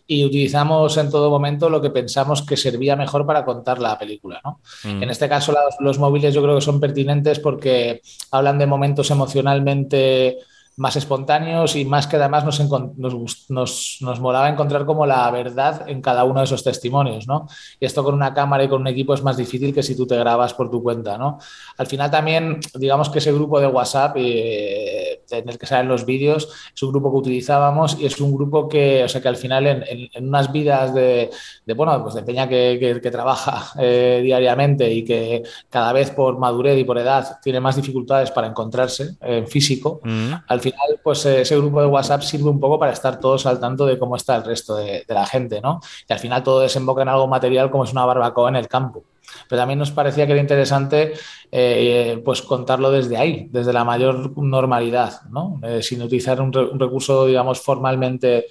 y 0.06 0.26
utilizamos 0.26 0.96
en 0.98 1.10
todo 1.10 1.30
momento 1.30 1.70
lo 1.70 1.82
que 1.82 1.90
pensamos 1.90 2.42
que 2.42 2.58
servía 2.58 2.96
mejor 2.96 3.26
para 3.26 3.46
contar 3.46 3.80
la 3.80 3.98
película, 3.98 4.42
¿no? 4.44 4.60
Mm. 4.84 5.04
En 5.04 5.10
este 5.10 5.28
caso, 5.28 5.52
los, 5.52 5.76
los 5.80 6.00
móviles 6.00 6.34
yo 6.34 6.44
creo 6.44 6.56
que 6.56 6.62
son 6.62 6.80
pertinentes 6.80 7.40
porque 7.40 8.02
hablan 8.32 8.58
de 8.60 8.68
momentos 8.68 9.10
emocionalmente 9.10 10.38
más 10.78 10.96
espontáneos 10.96 11.76
y 11.76 11.86
más 11.86 12.08
que 12.08 12.16
además 12.16 12.46
nos, 12.46 12.60
nos, 12.98 13.50
nos, 13.50 13.98
nos 14.02 14.20
molaba 14.20 14.50
encontrar 14.50 14.86
como 14.86 15.06
la 15.06 15.30
verdad 15.32 15.88
en 15.88 16.02
cada 16.02 16.24
uno 16.24 16.40
de 16.40 16.46
esos 16.46 16.64
testimonios, 16.64 17.28
¿no? 17.28 17.48
Y 17.80 17.86
esto 17.86 18.04
con 18.04 18.16
una 18.16 18.34
cámara 18.34 18.64
y 18.64 18.68
con 18.70 18.82
un 18.82 18.88
equipo 18.88 19.14
es 19.14 19.22
más 19.24 19.38
difícil 19.38 19.74
que 19.74 19.84
si 19.84 19.96
tú 19.96 20.08
te 20.08 20.18
grabas 20.18 20.54
por 20.54 20.70
tu 20.72 20.82
cuenta, 20.82 21.18
¿no? 21.18 21.38
Al 21.78 21.88
final 21.88 22.10
también, 22.10 22.60
digamos 22.76 23.10
que 23.10 23.20
ese 23.20 23.32
grupo 23.32 23.60
de 23.60 23.68
WhatsApp 23.68 24.16
eh, 24.18 25.22
en 25.32 25.50
el 25.50 25.58
que 25.58 25.66
salen 25.66 25.88
los 25.88 26.06
vídeos 26.06 26.50
es 26.76 26.84
un 26.84 26.92
grupo 26.92 27.12
que 27.12 27.18
utilizábamos 27.18 27.98
y 28.00 28.06
es 28.06 28.20
un 28.20 28.34
grupo 28.36 28.68
que, 28.68 29.04
o 29.04 29.08
sea, 29.10 29.22
que 29.22 29.28
al 29.28 29.38
final 29.38 29.68
en, 29.68 29.84
en- 29.88 30.10
en 30.14 30.28
unas 30.28 30.52
vidas 30.52 30.94
de, 30.94 31.30
de, 31.66 31.74
bueno, 31.74 32.02
pues 32.04 32.16
de 32.16 32.24
peña 32.24 32.48
que, 32.48 32.78
que- 32.80 33.02
que 33.02 33.12
trabaja 33.12 33.72
eh, 33.80 34.22
diariamente 34.24 34.92
y 34.92 35.04
que 35.04 35.44
cada 35.70 35.94
vez 35.94 36.12
por 36.12 36.38
madurez 36.38 36.78
y 36.78 36.84
por 36.84 36.98
edad 36.98 37.40
tiene 37.42 37.60
más 37.60 37.76
dificultades 37.76 38.32
para 38.32 38.48
encontrarse 38.48 39.16
en 39.22 39.48
físico, 39.48 40.00
al 40.48 40.62
final, 40.64 41.00
pues 41.04 41.26
eh, 41.26 41.42
ese 41.42 41.58
grupo 41.58 41.82
de 41.82 41.88
WhatsApp 41.88 42.22
sirve 42.22 42.50
un 42.50 42.60
poco 42.60 42.80
para 42.80 42.92
estar 42.92 43.20
todos 43.20 43.46
al 43.46 43.60
tanto 43.60 43.86
de 43.86 44.00
cómo 44.00 44.16
está 44.16 44.36
el 44.38 44.44
resto 44.44 44.78
de, 44.78 45.06
la 45.08 45.26
gente, 45.28 45.62
¿no? 45.62 45.82
Y 46.10 46.14
al 46.14 46.20
final 46.20 46.42
todo 46.42 46.62
desemboca 46.62 47.04
en 47.04 47.10
algo 47.10 47.28
material 47.28 47.70
como 47.70 47.84
es 47.84 47.92
una 47.92 48.06
barbacoa 48.06 48.50
en 48.50 48.56
el 48.56 48.68
campo. 48.68 49.04
Pero 49.48 49.62
también 49.62 49.80
nos 49.80 49.92
parecía 49.92 50.26
que 50.26 50.32
era 50.32 50.42
interesante 50.42 51.14
eh, 51.52 52.22
pues 52.26 52.42
contarlo 52.42 52.90
desde 52.90 53.18
ahí, 53.18 53.48
desde 53.52 53.74
la 53.74 53.84
mayor 53.84 54.36
normalidad, 54.38 55.22
¿no? 55.30 55.60
Eh, 55.64 55.84
sin 55.84 56.02
utilizar 56.02 56.42
un, 56.42 56.52
re- 56.52 56.66
un 56.66 56.80
recurso, 56.80 57.26
digamos, 57.28 57.62
formalmente 57.62 58.46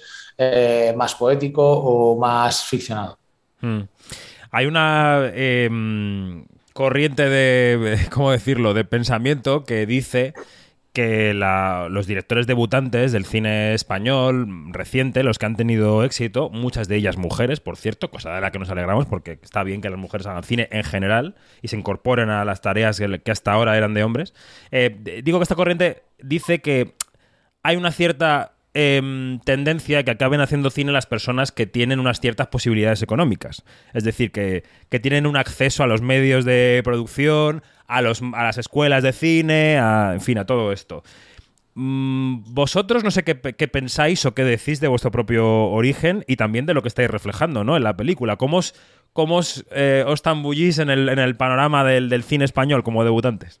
más 0.95 1.13
poético 1.15 1.63
o 1.63 2.17
más 2.17 2.63
ficcionado. 2.63 3.17
Mm. 3.61 3.81
Hay 4.51 4.65
una 4.67 5.31
em, 5.33 6.45
corriente 6.73 7.27
de, 7.27 8.07
¿cómo 8.11 8.31
decirlo?, 8.31 8.73
de 8.73 8.85
pensamiento 8.85 9.63
que 9.63 9.85
dice 9.85 10.33
que 10.93 11.33
la- 11.33 11.87
los 11.89 12.05
directores 12.05 12.45
debutantes 12.47 13.11
del 13.11 13.25
cine 13.25 13.73
español 13.73 14.47
reciente, 14.71 15.23
los 15.23 15.39
que 15.39 15.47
han 15.47 15.55
tenido 15.55 16.03
éxito, 16.03 16.49
muchas 16.51 16.87
de 16.87 16.95
ellas 16.97 17.17
mujeres, 17.17 17.59
por 17.59 17.77
cierto, 17.77 18.11
cosa 18.11 18.33
de 18.35 18.41
la 18.41 18.51
que 18.51 18.59
nos 18.59 18.69
alegramos 18.69 19.07
porque 19.07 19.39
está 19.41 19.63
bien 19.63 19.81
que 19.81 19.89
las 19.89 19.99
mujeres 19.99 20.27
hagan 20.27 20.43
cine 20.43 20.67
en 20.71 20.83
general 20.83 21.35
y 21.63 21.69
se 21.69 21.77
incorporen 21.77 22.29
a 22.29 22.45
las 22.45 22.61
tareas 22.61 22.99
que, 22.99 23.31
hasta 23.31 23.51
ahora 23.51 23.75
eran 23.75 23.93
de 23.95 24.03
hombres. 24.03 24.33
Eh, 24.71 24.95
digo 25.23 25.39
que 25.39 25.43
esta 25.43 25.55
corriente 25.55 26.03
dice 26.21 26.59
que 26.61 26.93
hay 27.63 27.75
una 27.75 27.91
cierta 27.91 28.51
em, 28.75 29.39
tendencia 29.41 30.03
que 30.03 30.09
acaben 30.11 30.41
haciendo 30.41 30.71
cine 30.71 30.91
las 30.91 31.05
personas 31.05 31.51
que 31.51 31.67
tienen 31.67 31.99
unas 31.99 32.19
ciertas 32.19 32.47
posibilidades 32.47 33.03
económicas. 33.03 33.63
Es 33.93 34.03
decir, 34.03 34.31
que, 34.31 34.63
que 34.89 34.99
tienen 34.99 35.27
un 35.27 35.37
acceso 35.37 35.83
a 35.83 35.87
los 35.87 36.01
medios 36.01 36.43
de 36.43 36.81
producción, 36.83 37.61
a, 37.87 38.01
los, 38.01 38.21
a 38.21 38.43
las 38.43 38.57
escuelas 38.57 39.03
de 39.03 39.13
cine, 39.13 39.75
en 39.75 40.21
fin, 40.21 40.37
a 40.37 40.45
todo 40.45 40.71
esto. 40.71 41.03
Mm, 41.75 42.43
Vosotros 42.53 43.03
no 43.03 43.11
sé 43.11 43.23
qué, 43.23 43.35
pensáis 43.35 44.25
o 44.25 44.33
qué 44.33 44.43
decís 44.43 44.79
de 44.79 44.87
vuestro 44.87 45.11
propio 45.11 45.65
origen 45.71 46.23
y 46.27 46.35
también 46.35 46.65
de 46.65 46.73
lo 46.73 46.81
que 46.81 46.87
estáis 46.87 47.09
reflejando 47.09 47.63
¿no? 47.63 47.77
en 47.77 47.83
la 47.83 47.95
película. 47.97 48.35
¿Cómo 48.37 48.57
os, 48.57 48.75
cómo 49.11 49.37
os, 49.37 49.65
eh, 49.71 50.05
tambullís 50.21 50.77
en 50.79 50.89
el, 50.89 51.09
en 51.09 51.19
el 51.19 51.35
panorama 51.35 51.83
del, 51.83 52.09
del 52.09 52.23
cine 52.23 52.45
español 52.45 52.83
como 52.83 53.03
debutantes? 53.03 53.59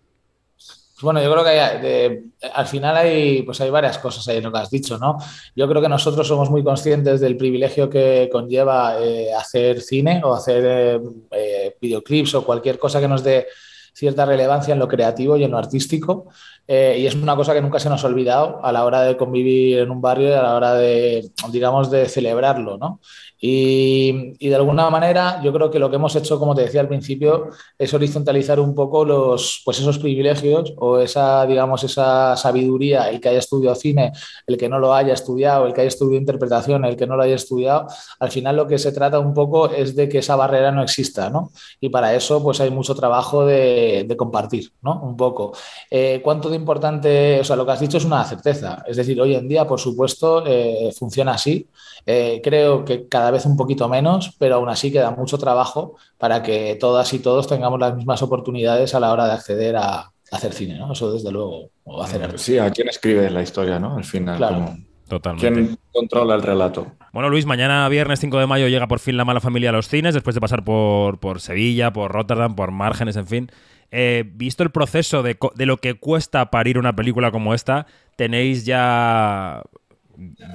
Bueno, 1.01 1.21
yo 1.21 1.31
creo 1.33 1.43
que 1.43 1.49
hay- 1.49 2.19
al 2.53 2.65
final 2.67 2.95
hay, 2.95 3.41
pues 3.43 3.59
hay 3.59 3.69
varias 3.69 3.97
cosas 3.97 4.25
ahí 4.27 4.37
en 4.37 4.43
lo 4.43 4.51
que 4.53 4.59
has 4.59 4.69
dicho, 4.69 4.97
¿no? 4.97 5.17
Yo 5.55 5.67
creo 5.67 5.81
que 5.81 5.89
nosotros 5.89 6.25
somos 6.25 6.49
muy 6.49 6.63
conscientes 6.63 7.19
del 7.19 7.35
privilegio 7.35 7.89
que 7.89 8.29
conlleva 8.31 8.97
eh, 9.03 9.33
hacer 9.33 9.81
cine 9.81 10.21
o 10.23 10.33
hacer 10.33 11.01
eh, 11.31 11.75
videoclips 11.81 12.35
o 12.35 12.45
cualquier 12.45 12.79
cosa 12.79 13.01
que 13.01 13.07
nos 13.09 13.23
dé 13.23 13.47
cierta 13.93 14.25
relevancia 14.25 14.73
en 14.73 14.79
lo 14.79 14.87
creativo 14.87 15.37
y 15.37 15.43
en 15.43 15.51
lo 15.51 15.57
artístico. 15.57 16.27
Eh, 16.67 16.97
y 16.99 17.07
es 17.07 17.15
una 17.15 17.35
cosa 17.35 17.53
que 17.53 17.61
nunca 17.61 17.79
se 17.79 17.89
nos 17.89 18.03
ha 18.03 18.07
olvidado 18.07 18.63
a 18.63 18.71
la 18.71 18.85
hora 18.85 19.01
de 19.01 19.17
convivir 19.17 19.79
en 19.79 19.91
un 19.91 20.01
barrio 20.01 20.29
y 20.29 20.33
a 20.33 20.41
la 20.41 20.55
hora 20.55 20.73
de, 20.75 21.29
digamos, 21.51 21.91
de 21.91 22.07
celebrarlo, 22.07 22.77
¿no? 22.77 22.99
Y, 23.45 24.47
de 24.47 24.55
alguna 24.55 24.89
manera 24.89 25.41
yo 25.43 25.51
creo 25.51 25.69
que 25.69 25.77
lo 25.77 25.89
que 25.89 25.97
hemos 25.97 26.15
hecho, 26.15 26.39
como 26.39 26.55
te 26.55 26.61
decía 26.61 26.79
al 26.79 26.87
principio, 26.87 27.49
es 27.77 27.93
horizontalizar 27.93 28.57
un 28.57 28.73
poco 28.73 29.03
los, 29.03 29.61
pues 29.65 29.79
esos 29.79 29.99
privilegios 29.99 30.73
o 30.77 30.99
esa, 30.99 31.45
digamos, 31.45 31.83
esa 31.83 32.37
sabiduría, 32.37 33.09
el 33.09 33.19
que 33.19 33.27
haya 33.27 33.39
estudiado 33.39 33.75
cine, 33.75 34.13
el 34.47 34.57
que 34.57 34.69
no 34.69 34.79
lo 34.79 34.93
haya 34.93 35.13
estudiado, 35.13 35.65
el 35.65 35.73
que 35.73 35.81
haya 35.81 35.89
estudiado 35.89 36.21
interpretación, 36.21 36.85
el 36.85 36.95
que 36.95 37.05
no 37.05 37.17
lo 37.17 37.23
haya 37.23 37.35
estudiado, 37.35 37.87
al 38.17 38.31
final 38.31 38.55
lo 38.55 38.65
que 38.65 38.77
se 38.77 38.93
trata 38.93 39.19
un 39.19 39.33
poco 39.33 39.69
es 39.69 39.93
de 39.93 40.07
que 40.07 40.19
esa 40.19 40.37
barrera 40.37 40.71
no 40.71 40.81
exista, 40.81 41.29
¿no? 41.29 41.51
Y 41.81 41.89
para 41.89 42.15
eso 42.15 42.41
pues 42.41 42.61
hay 42.61 42.69
mucho 42.69 42.95
trabajo 42.95 43.45
de, 43.45 44.05
de 44.07 44.15
compartir, 44.15 44.71
¿no? 44.81 45.01
Un 45.01 45.17
poco. 45.17 45.51
Eh, 45.91 46.21
¿Cuánto 46.23 46.49
de 46.49 46.55
importante, 46.55 47.41
o 47.41 47.43
sea, 47.43 47.57
lo 47.57 47.65
que 47.65 47.73
has 47.73 47.81
dicho 47.81 47.97
es 47.97 48.05
una 48.05 48.23
certeza, 48.23 48.85
es 48.87 48.95
decir, 48.95 49.19
hoy 49.19 49.35
en 49.35 49.49
día, 49.49 49.67
por 49.67 49.81
supuesto, 49.81 50.45
eh, 50.47 50.93
funciona 50.97 51.33
así. 51.33 51.67
Eh, 52.05 52.41
creo 52.43 52.83
que 52.85 53.07
cada 53.07 53.32
vez 53.33 53.45
un 53.45 53.57
poquito 53.57 53.89
menos, 53.89 54.35
pero 54.39 54.55
aún 54.55 54.69
así 54.69 54.91
queda 54.91 55.11
mucho 55.11 55.37
trabajo 55.37 55.95
para 56.17 56.41
que 56.41 56.77
todas 56.79 57.11
y 57.13 57.19
todos 57.19 57.47
tengamos 57.47 57.79
las 57.79 57.95
mismas 57.95 58.21
oportunidades 58.21 58.95
a 58.95 58.99
la 59.01 59.11
hora 59.11 59.25
de 59.25 59.33
acceder 59.33 59.75
a, 59.75 60.09
hacer 60.31 60.53
cine, 60.53 60.77
¿no? 60.79 60.93
Eso 60.93 61.11
desde 61.13 61.31
luego, 61.31 61.69
o 61.83 62.01
hacer 62.01 62.23
arte. 62.23 62.37
Sí, 62.39 62.57
a 62.57 62.71
quién 62.71 62.87
escribe 62.89 63.29
la 63.29 63.43
historia, 63.43 63.77
¿no? 63.79 63.97
Al 63.97 64.03
final, 64.05 64.37
Claro. 64.37 64.55
como- 64.55 64.77
Totalmente. 65.07 65.51
¿Quién 65.63 65.77
controla 65.91 66.33
el 66.33 66.41
relato? 66.41 66.87
Bueno, 67.11 67.29
Luis, 67.29 67.45
mañana 67.45 67.87
viernes 67.89 68.19
5 68.19 68.39
de 68.39 68.47
mayo 68.47 68.67
llega 68.67 68.87
por 68.87 68.97
fin 68.99 69.15
La 69.17 69.25
Mala 69.25 69.41
Familia 69.41 69.69
a 69.69 69.73
los 69.73 69.87
cines, 69.89 70.13
después 70.15 70.33
de 70.33 70.41
pasar 70.41 70.63
por, 70.63 71.19
por 71.19 71.39
Sevilla, 71.41 71.93
por 71.93 72.11
Rotterdam, 72.11 72.55
por 72.55 72.71
Márgenes, 72.71 73.15
en 73.17 73.27
fin. 73.27 73.51
Eh, 73.91 74.23
visto 74.33 74.63
el 74.63 74.71
proceso 74.71 75.21
de, 75.21 75.35
co- 75.35 75.51
de 75.55 75.67
lo 75.67 75.77
que 75.77 75.93
cuesta 75.99 76.49
parir 76.49 76.79
una 76.79 76.95
película 76.95 77.29
como 77.29 77.53
esta, 77.53 77.85
¿tenéis 78.15 78.65
ya 78.65 79.61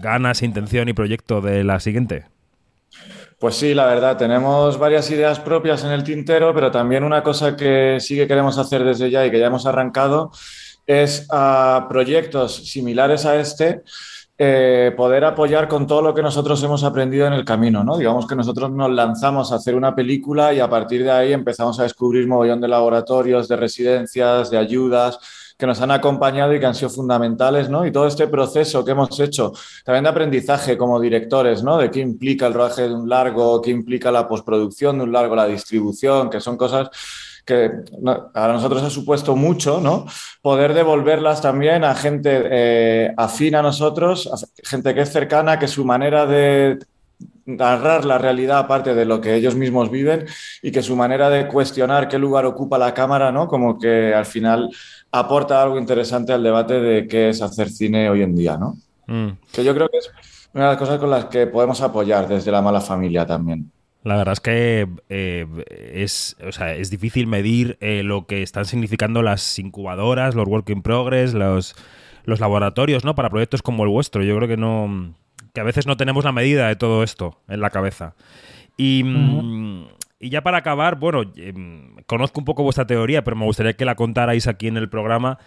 ganas, 0.02 0.42
intención 0.42 0.88
y 0.88 0.92
proyecto 0.92 1.40
de 1.40 1.62
la 1.62 1.78
siguiente? 1.78 2.24
Pues 3.38 3.54
sí, 3.54 3.72
la 3.72 3.86
verdad, 3.86 4.16
tenemos 4.16 4.78
varias 4.80 5.08
ideas 5.12 5.38
propias 5.38 5.84
en 5.84 5.92
el 5.92 6.02
tintero, 6.02 6.52
pero 6.52 6.72
también 6.72 7.04
una 7.04 7.22
cosa 7.22 7.54
que 7.54 7.98
sí 8.00 8.16
que 8.16 8.26
queremos 8.26 8.58
hacer 8.58 8.82
desde 8.82 9.10
ya 9.10 9.24
y 9.24 9.30
que 9.30 9.38
ya 9.38 9.46
hemos 9.46 9.64
arrancado 9.64 10.32
es 10.84 11.24
a 11.30 11.86
proyectos 11.88 12.68
similares 12.68 13.26
a 13.26 13.36
este, 13.36 13.82
eh, 14.38 14.92
poder 14.96 15.24
apoyar 15.24 15.68
con 15.68 15.86
todo 15.86 16.02
lo 16.02 16.14
que 16.14 16.22
nosotros 16.22 16.60
hemos 16.64 16.82
aprendido 16.82 17.28
en 17.28 17.32
el 17.32 17.44
camino, 17.44 17.84
¿no? 17.84 17.96
Digamos 17.96 18.26
que 18.26 18.34
nosotros 18.34 18.72
nos 18.72 18.90
lanzamos 18.90 19.52
a 19.52 19.56
hacer 19.56 19.76
una 19.76 19.94
película 19.94 20.52
y 20.52 20.58
a 20.58 20.68
partir 20.68 21.04
de 21.04 21.12
ahí 21.12 21.32
empezamos 21.32 21.78
a 21.78 21.84
descubrir 21.84 22.26
mogollón 22.26 22.60
de 22.60 22.66
laboratorios, 22.66 23.46
de 23.46 23.54
residencias, 23.54 24.50
de 24.50 24.58
ayudas 24.58 25.20
que 25.58 25.66
nos 25.66 25.80
han 25.80 25.90
acompañado 25.90 26.54
y 26.54 26.60
que 26.60 26.66
han 26.66 26.74
sido 26.74 26.88
fundamentales, 26.88 27.68
¿no? 27.68 27.84
Y 27.84 27.90
todo 27.90 28.06
este 28.06 28.28
proceso 28.28 28.84
que 28.84 28.92
hemos 28.92 29.18
hecho, 29.18 29.52
también 29.84 30.04
de 30.04 30.10
aprendizaje 30.10 30.78
como 30.78 31.00
directores, 31.00 31.64
¿no? 31.64 31.78
De 31.78 31.90
qué 31.90 31.98
implica 31.98 32.46
el 32.46 32.54
rodaje 32.54 32.82
de 32.82 32.94
un 32.94 33.08
largo, 33.08 33.60
qué 33.60 33.70
implica 33.70 34.12
la 34.12 34.28
postproducción 34.28 34.98
de 34.98 35.04
un 35.04 35.12
largo, 35.12 35.34
la 35.34 35.46
distribución, 35.46 36.30
que 36.30 36.40
son 36.40 36.56
cosas 36.56 36.88
que 37.44 37.72
a 38.34 38.48
nosotros 38.48 38.82
ha 38.82 38.90
supuesto 38.90 39.34
mucho, 39.34 39.80
¿no? 39.80 40.06
Poder 40.42 40.74
devolverlas 40.74 41.42
también 41.42 41.82
a 41.82 41.94
gente 41.94 42.42
eh, 42.50 43.14
afín 43.16 43.56
a 43.56 43.62
nosotros, 43.62 44.30
a 44.32 44.36
gente 44.68 44.94
que 44.94 45.00
es 45.00 45.10
cercana, 45.10 45.58
que 45.58 45.66
su 45.66 45.84
manera 45.84 46.24
de 46.26 46.78
narrar 47.46 48.04
la 48.04 48.18
realidad 48.18 48.58
aparte 48.58 48.94
de 48.94 49.06
lo 49.06 49.20
que 49.20 49.34
ellos 49.34 49.54
mismos 49.54 49.90
viven 49.90 50.26
y 50.62 50.70
que 50.70 50.82
su 50.82 50.94
manera 50.94 51.30
de 51.30 51.48
cuestionar 51.48 52.08
qué 52.08 52.18
lugar 52.18 52.44
ocupa 52.44 52.76
la 52.76 52.92
cámara, 52.92 53.32
¿no? 53.32 53.48
Como 53.48 53.78
que 53.78 54.14
al 54.14 54.26
final 54.26 54.68
aporta 55.12 55.62
algo 55.62 55.78
interesante 55.78 56.32
al 56.32 56.42
debate 56.42 56.80
de 56.80 57.06
qué 57.06 57.30
es 57.30 57.42
hacer 57.42 57.70
cine 57.70 58.10
hoy 58.10 58.22
en 58.22 58.34
día, 58.36 58.56
¿no? 58.56 58.76
Mm. 59.06 59.38
Que 59.52 59.64
yo 59.64 59.74
creo 59.74 59.88
que 59.88 59.98
es 59.98 60.10
una 60.52 60.64
de 60.64 60.70
las 60.70 60.78
cosas 60.78 60.98
con 60.98 61.10
las 61.10 61.26
que 61.26 61.46
podemos 61.46 61.80
apoyar 61.80 62.28
desde 62.28 62.50
la 62.50 62.62
mala 62.62 62.80
familia 62.80 63.26
también. 63.26 63.70
La 64.04 64.16
verdad 64.16 64.32
es 64.32 64.40
que 64.40 64.88
eh, 65.08 65.46
es, 65.92 66.36
o 66.46 66.52
sea, 66.52 66.74
es 66.74 66.90
difícil 66.90 67.26
medir 67.26 67.76
eh, 67.80 68.02
lo 68.02 68.26
que 68.26 68.42
están 68.42 68.64
significando 68.64 69.22
las 69.22 69.58
incubadoras, 69.58 70.34
los 70.34 70.46
work 70.46 70.70
in 70.70 70.82
progress, 70.82 71.34
los, 71.34 71.74
los 72.24 72.40
laboratorios, 72.40 73.04
¿no? 73.04 73.14
Para 73.14 73.28
proyectos 73.28 73.60
como 73.60 73.82
el 73.82 73.90
vuestro. 73.90 74.22
Yo 74.22 74.36
creo 74.36 74.48
que 74.48 74.56
no. 74.56 75.14
que 75.52 75.60
a 75.60 75.64
veces 75.64 75.86
no 75.86 75.96
tenemos 75.96 76.24
la 76.24 76.32
medida 76.32 76.68
de 76.68 76.76
todo 76.76 77.02
esto 77.02 77.40
en 77.48 77.60
la 77.60 77.70
cabeza. 77.70 78.14
Y. 78.76 79.02
mm, 79.04 79.97
y 80.20 80.30
ya 80.30 80.42
para 80.42 80.58
acabar, 80.58 80.96
bueno, 80.98 81.22
em, 81.36 81.96
conozco 82.06 82.40
un 82.40 82.44
poco 82.44 82.62
vuestra 82.62 82.86
teoría, 82.86 83.24
pero 83.24 83.36
me 83.36 83.44
gustaría 83.44 83.74
que 83.74 83.84
la 83.84 83.94
contarais 83.96 84.46
aquí 84.46 84.68
en 84.68 84.76
el 84.76 84.88
programa. 84.88 85.38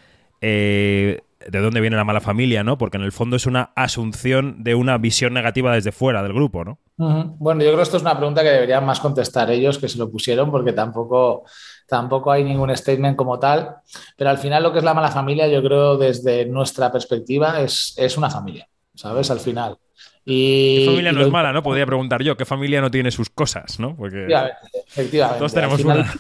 eh, 0.43 1.21
de 1.47 1.59
dónde 1.59 1.81
viene 1.81 1.95
la 1.95 2.03
mala 2.03 2.21
familia, 2.21 2.63
¿no? 2.63 2.77
Porque 2.77 2.97
en 2.97 3.03
el 3.03 3.11
fondo 3.11 3.35
es 3.35 3.45
una 3.45 3.71
asunción 3.75 4.63
de 4.63 4.75
una 4.75 4.97
visión 4.97 5.33
negativa 5.33 5.73
desde 5.73 5.91
fuera 5.91 6.21
del 6.23 6.33
grupo, 6.33 6.63
¿no? 6.63 6.79
Bueno, 6.97 7.61
yo 7.61 7.67
creo 7.69 7.77
que 7.77 7.83
esto 7.83 7.97
es 7.97 8.03
una 8.03 8.17
pregunta 8.17 8.43
que 8.43 8.49
deberían 8.49 8.85
más 8.85 8.99
contestar 8.99 9.49
ellos 9.49 9.79
que 9.79 9.87
se 9.89 9.97
lo 9.97 10.11
pusieron 10.11 10.51
porque 10.51 10.73
tampoco, 10.73 11.43
tampoco 11.87 12.31
hay 12.31 12.43
ningún 12.43 12.75
statement 12.75 13.17
como 13.17 13.39
tal. 13.39 13.77
Pero 14.15 14.29
al 14.29 14.37
final 14.37 14.61
lo 14.61 14.71
que 14.71 14.79
es 14.79 14.83
la 14.83 14.93
mala 14.93 15.09
familia, 15.11 15.47
yo 15.47 15.63
creo 15.63 15.97
desde 15.97 16.45
nuestra 16.45 16.91
perspectiva 16.91 17.59
es, 17.61 17.95
es 17.97 18.17
una 18.17 18.29
familia, 18.29 18.67
¿sabes? 18.93 19.31
Al 19.31 19.39
final. 19.39 19.77
Y, 20.25 20.79
¿Qué 20.79 20.85
familia 20.85 21.11
y 21.11 21.15
no 21.15 21.21
es 21.21 21.31
mala, 21.31 21.51
no? 21.51 21.63
Podría 21.63 21.85
preguntar 21.85 22.21
yo, 22.23 22.37
¿qué 22.37 22.45
familia 22.45 22.79
no 22.81 22.91
tiene 22.91 23.09
sus 23.11 23.29
cosas, 23.29 23.79
no? 23.79 23.95
Porque 23.95 24.17
Efectivamente, 24.25 24.57
efectivamente. 24.87 25.37
todos 25.39 25.53
tenemos 25.53 25.73
Al 25.75 25.81
final- 25.81 25.99
una. 25.99 26.13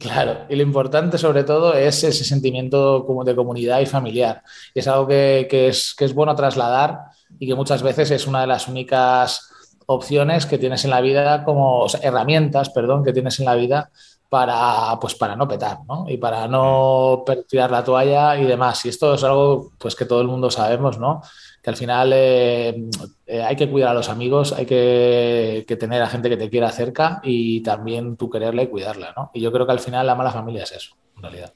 Claro, 0.00 0.40
y 0.48 0.56
lo 0.56 0.62
importante 0.62 1.16
sobre 1.16 1.44
todo 1.44 1.72
es 1.74 2.02
ese 2.04 2.24
sentimiento 2.24 3.04
como 3.06 3.24
de 3.24 3.34
comunidad 3.36 3.80
y 3.80 3.86
familiar. 3.86 4.42
Y 4.74 4.80
es 4.80 4.88
algo 4.88 5.06
que, 5.06 5.46
que 5.48 5.68
es, 5.68 5.94
que 5.96 6.04
es 6.04 6.12
bueno 6.12 6.34
trasladar 6.34 6.98
y 7.38 7.46
que 7.46 7.54
muchas 7.54 7.82
veces 7.82 8.10
es 8.10 8.26
una 8.26 8.40
de 8.42 8.48
las 8.48 8.68
únicas 8.68 9.48
opciones 9.86 10.44
que 10.44 10.58
tienes 10.58 10.84
en 10.84 10.90
la 10.90 11.00
vida, 11.00 11.44
como 11.44 11.80
o 11.82 11.88
sea, 11.88 12.00
herramientas, 12.02 12.70
perdón, 12.70 13.04
que 13.04 13.12
tienes 13.12 13.38
en 13.38 13.46
la 13.46 13.54
vida 13.54 13.90
para, 14.28 14.98
pues, 15.00 15.14
para 15.14 15.36
no 15.36 15.46
petar, 15.46 15.78
¿no? 15.88 16.04
Y 16.08 16.16
para 16.16 16.48
no 16.48 17.22
per- 17.24 17.44
tirar 17.44 17.70
la 17.70 17.84
toalla 17.84 18.36
y 18.38 18.44
demás. 18.44 18.84
Y 18.84 18.88
esto 18.88 19.14
es 19.14 19.22
algo 19.22 19.70
pues, 19.78 19.94
que 19.94 20.04
todo 20.04 20.20
el 20.20 20.26
mundo 20.28 20.50
sabemos, 20.50 20.98
¿no? 20.98 21.22
Que 21.66 21.70
al 21.70 21.76
final 21.76 22.12
eh, 22.14 22.80
eh, 23.26 23.42
hay 23.42 23.56
que 23.56 23.68
cuidar 23.68 23.90
a 23.90 23.94
los 23.94 24.08
amigos, 24.08 24.52
hay 24.52 24.66
que, 24.66 25.64
que 25.66 25.74
tener 25.74 26.00
a 26.00 26.06
gente 26.06 26.28
que 26.28 26.36
te 26.36 26.48
quiera 26.48 26.70
cerca 26.70 27.18
y 27.24 27.60
también 27.64 28.16
tú 28.16 28.30
quererla 28.30 28.62
y 28.62 28.68
cuidarla, 28.68 29.12
¿no? 29.16 29.32
Y 29.34 29.40
yo 29.40 29.50
creo 29.50 29.66
que 29.66 29.72
al 29.72 29.80
final 29.80 30.06
la 30.06 30.14
mala 30.14 30.30
familia 30.30 30.62
es 30.62 30.70
eso, 30.70 30.96
en 31.16 31.22
realidad. 31.22 31.52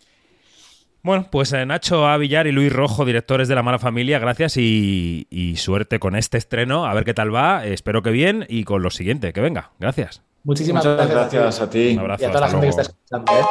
Bueno, 1.05 1.29
pues 1.31 1.53
eh, 1.53 1.65
Nacho 1.65 2.09
A. 2.09 2.17
Villar 2.17 2.49
y 2.49 2.51
Luis 2.51 2.73
Rojo, 2.73 3.05
directores 3.05 3.47
de 3.47 3.55
La 3.55 3.63
Mala 3.63 3.79
Familia, 3.79 4.19
gracias 4.19 4.57
y, 4.57 5.29
y 5.31 5.59
suerte 5.59 6.01
con 6.01 6.17
este 6.17 6.39
estreno. 6.39 6.87
A 6.87 6.95
ver 6.95 7.05
qué 7.05 7.15
tal 7.15 7.33
va. 7.33 7.65
Espero 7.65 8.03
que 8.03 8.11
bien 8.11 8.47
y 8.49 8.65
con 8.65 8.83
lo 8.83 8.91
siguiente, 8.91 9.33
que 9.33 9.41
venga. 9.41 9.71
Gracias. 9.79 10.25
Muchísimas 10.43 10.85
Muchas 10.85 11.09
gracias, 11.09 11.41
gracias 11.41 11.61
a 11.61 11.71
ti. 11.71 11.93
Un 11.93 12.01
abrazo, 12.01 12.25
y 12.25 12.27
a 12.27 12.29
toda 12.31 12.41
la 12.41 12.49
gente 12.49 12.67
que 12.67 12.71
está 12.71 12.83
escuchando. 12.83 13.33
¿eh? 13.33 13.45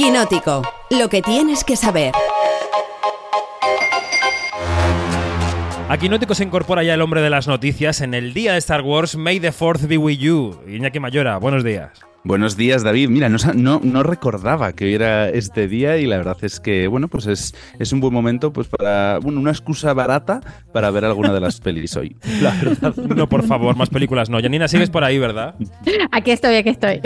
Quinótico. 0.00 0.62
Lo 0.88 1.10
que 1.10 1.20
tienes 1.20 1.62
que 1.62 1.76
saber. 1.76 2.14
Aquí 5.90 6.08
Nótico 6.08 6.34
se 6.34 6.42
incorpora 6.42 6.82
ya 6.82 6.94
el 6.94 7.02
hombre 7.02 7.20
de 7.20 7.28
las 7.28 7.46
noticias 7.46 8.00
en 8.00 8.14
el 8.14 8.32
día 8.32 8.52
de 8.52 8.58
Star 8.60 8.80
Wars. 8.80 9.14
May 9.14 9.40
the 9.40 9.52
Fourth 9.52 9.86
be 9.86 9.98
with 9.98 10.16
you. 10.16 10.58
Iñaki 10.66 11.00
Mayora, 11.00 11.36
buenos 11.36 11.62
días. 11.64 11.90
Buenos 12.22 12.58
días, 12.58 12.82
David. 12.82 13.08
Mira, 13.08 13.30
no, 13.30 13.38
no, 13.54 13.80
no 13.82 14.02
recordaba 14.02 14.74
que 14.74 14.84
hoy 14.84 14.92
era 14.94 15.30
este 15.30 15.68
día 15.68 15.96
y 15.96 16.04
la 16.04 16.18
verdad 16.18 16.36
es 16.42 16.60
que, 16.60 16.86
bueno, 16.86 17.08
pues 17.08 17.26
es, 17.26 17.54
es 17.78 17.94
un 17.94 18.00
buen 18.00 18.12
momento 18.12 18.52
pues 18.52 18.68
para, 18.68 19.18
bueno, 19.20 19.40
una 19.40 19.52
excusa 19.52 19.94
barata 19.94 20.40
para 20.70 20.90
ver 20.90 21.06
alguna 21.06 21.32
de 21.32 21.40
las 21.40 21.60
pelis 21.60 21.96
hoy. 21.96 22.14
La 22.42 22.50
verdad, 22.62 22.94
no, 22.94 23.26
por 23.26 23.42
favor, 23.46 23.74
más 23.74 23.88
películas 23.88 24.28
no. 24.28 24.38
Janina, 24.38 24.68
sigues 24.68 24.90
por 24.90 25.02
ahí, 25.02 25.18
¿verdad? 25.18 25.54
Aquí 26.12 26.30
estoy, 26.30 26.56
aquí 26.56 26.68
estoy. 26.68 27.00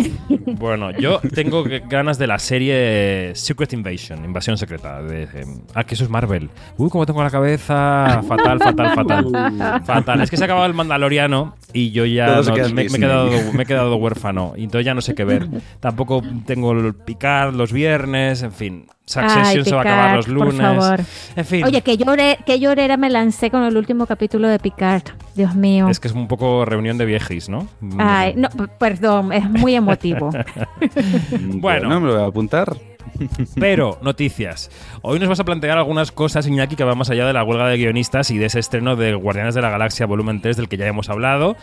Bueno, 0.47 0.91
yo 0.91 1.21
tengo 1.33 1.65
ganas 1.89 2.19
de 2.19 2.27
la 2.27 2.41
serie 2.41 3.31
Secret 3.37 3.73
Invasion, 3.73 4.25
Invasión 4.25 4.59
Secreta. 4.59 5.01
De, 5.01 5.25
eh, 5.33 5.47
ah, 5.75 5.85
que 5.85 5.95
eso 5.95 6.03
es 6.03 6.11
Marvel. 6.11 6.51
Uy, 6.77 6.91
cómo 6.91 7.07
tengo 7.07 7.23
la 7.23 7.31
cabeza. 7.31 8.21
Fatal, 8.27 8.59
fatal, 8.59 8.95
fatal. 8.97 9.83
Fatal. 9.85 10.21
Es 10.23 10.31
que 10.31 10.37
se 10.37 10.43
ha 10.43 10.47
acabado 10.47 10.67
el 10.67 10.75
Mandaloriano 10.75 11.55
y 11.73 11.93
yo 11.93 12.05
ya 12.05 12.41
no- 12.43 12.55
me, 12.75 12.83
he 12.83 12.89
quedado, 12.89 13.31
me 13.53 13.63
he 13.63 13.67
quedado 13.67 13.95
huérfano. 13.97 14.55
Y 14.57 14.65
entonces 14.65 14.87
ya 14.87 14.95
no 14.95 15.04
sé 15.05 15.15
qué 15.15 15.25
ver. 15.25 15.47
Tampoco 15.81 16.23
tengo 16.47 16.73
el 16.73 16.95
picar 16.95 17.55
los 17.55 17.73
viernes, 17.73 18.43
en 18.43 18.53
fin. 18.53 18.87
Succession 19.07 19.45
Ay, 19.45 19.65
se 19.65 19.75
va 19.75 19.83
a 19.83 19.85
acabar 19.85 20.17
los 20.17 20.25
Picard, 20.27 20.39
por 20.39 20.55
lunes. 20.55 20.79
favor. 20.81 21.01
En 21.37 21.45
fin. 21.45 21.65
Oye, 21.65 21.83
que 21.83 21.97
lloré, 21.99 22.39
que 22.47 22.59
llorera 22.59 22.97
me 22.97 23.11
lancé 23.11 23.51
con 23.51 23.63
el 23.65 23.77
último 23.77 24.07
capítulo 24.07 24.49
de 24.49 24.59
Picard. 24.59 25.03
Dios 25.35 25.55
mío. 25.55 25.89
Es 25.89 26.01
que 26.01 26.09
es 26.09 26.15
un 26.15 26.27
poco 26.27 26.65
reunión 26.65 26.97
de 26.97 27.05
viejis, 27.05 27.49
¿no? 27.49 27.69
Ay, 27.99 28.35
no, 28.35 28.49
perdón, 28.79 29.33
es 29.33 29.49
muy 29.49 29.75
emotivo. 29.75 30.31
Bueno. 31.41 32.01
me 32.01 32.07
lo 32.07 32.15
voy 32.15 32.23
a 32.25 32.27
apuntar. 32.27 32.75
Pero, 33.55 33.99
noticias. 34.03 34.71
Hoy 35.03 35.19
nos 35.19 35.29
vas 35.29 35.41
a 35.41 35.45
plantear 35.45 35.79
algunas 35.79 36.11
cosas, 36.11 36.47
Iñaki, 36.47 36.77
que 36.77 36.85
van 36.85 36.99
más 36.99 37.11
allá 37.11 37.27
de 37.27 37.33
la 37.33 37.45
huelga 37.45 37.69
de 37.69 37.77
guionistas 37.77 38.31
y 38.31 38.39
de 38.39 38.47
ese 38.47 38.59
estreno 38.59 38.97
de 38.97 39.15
Guardianes 39.15 39.55
de 39.55 39.63
la 39.63 39.71
Galaxia 39.71 40.07
Volumen 40.07 40.41
3 40.41 40.57
del 40.57 40.69
que 40.69 40.77
ya 40.77 40.87
hemos 40.87 41.09
hablado. 41.09 41.57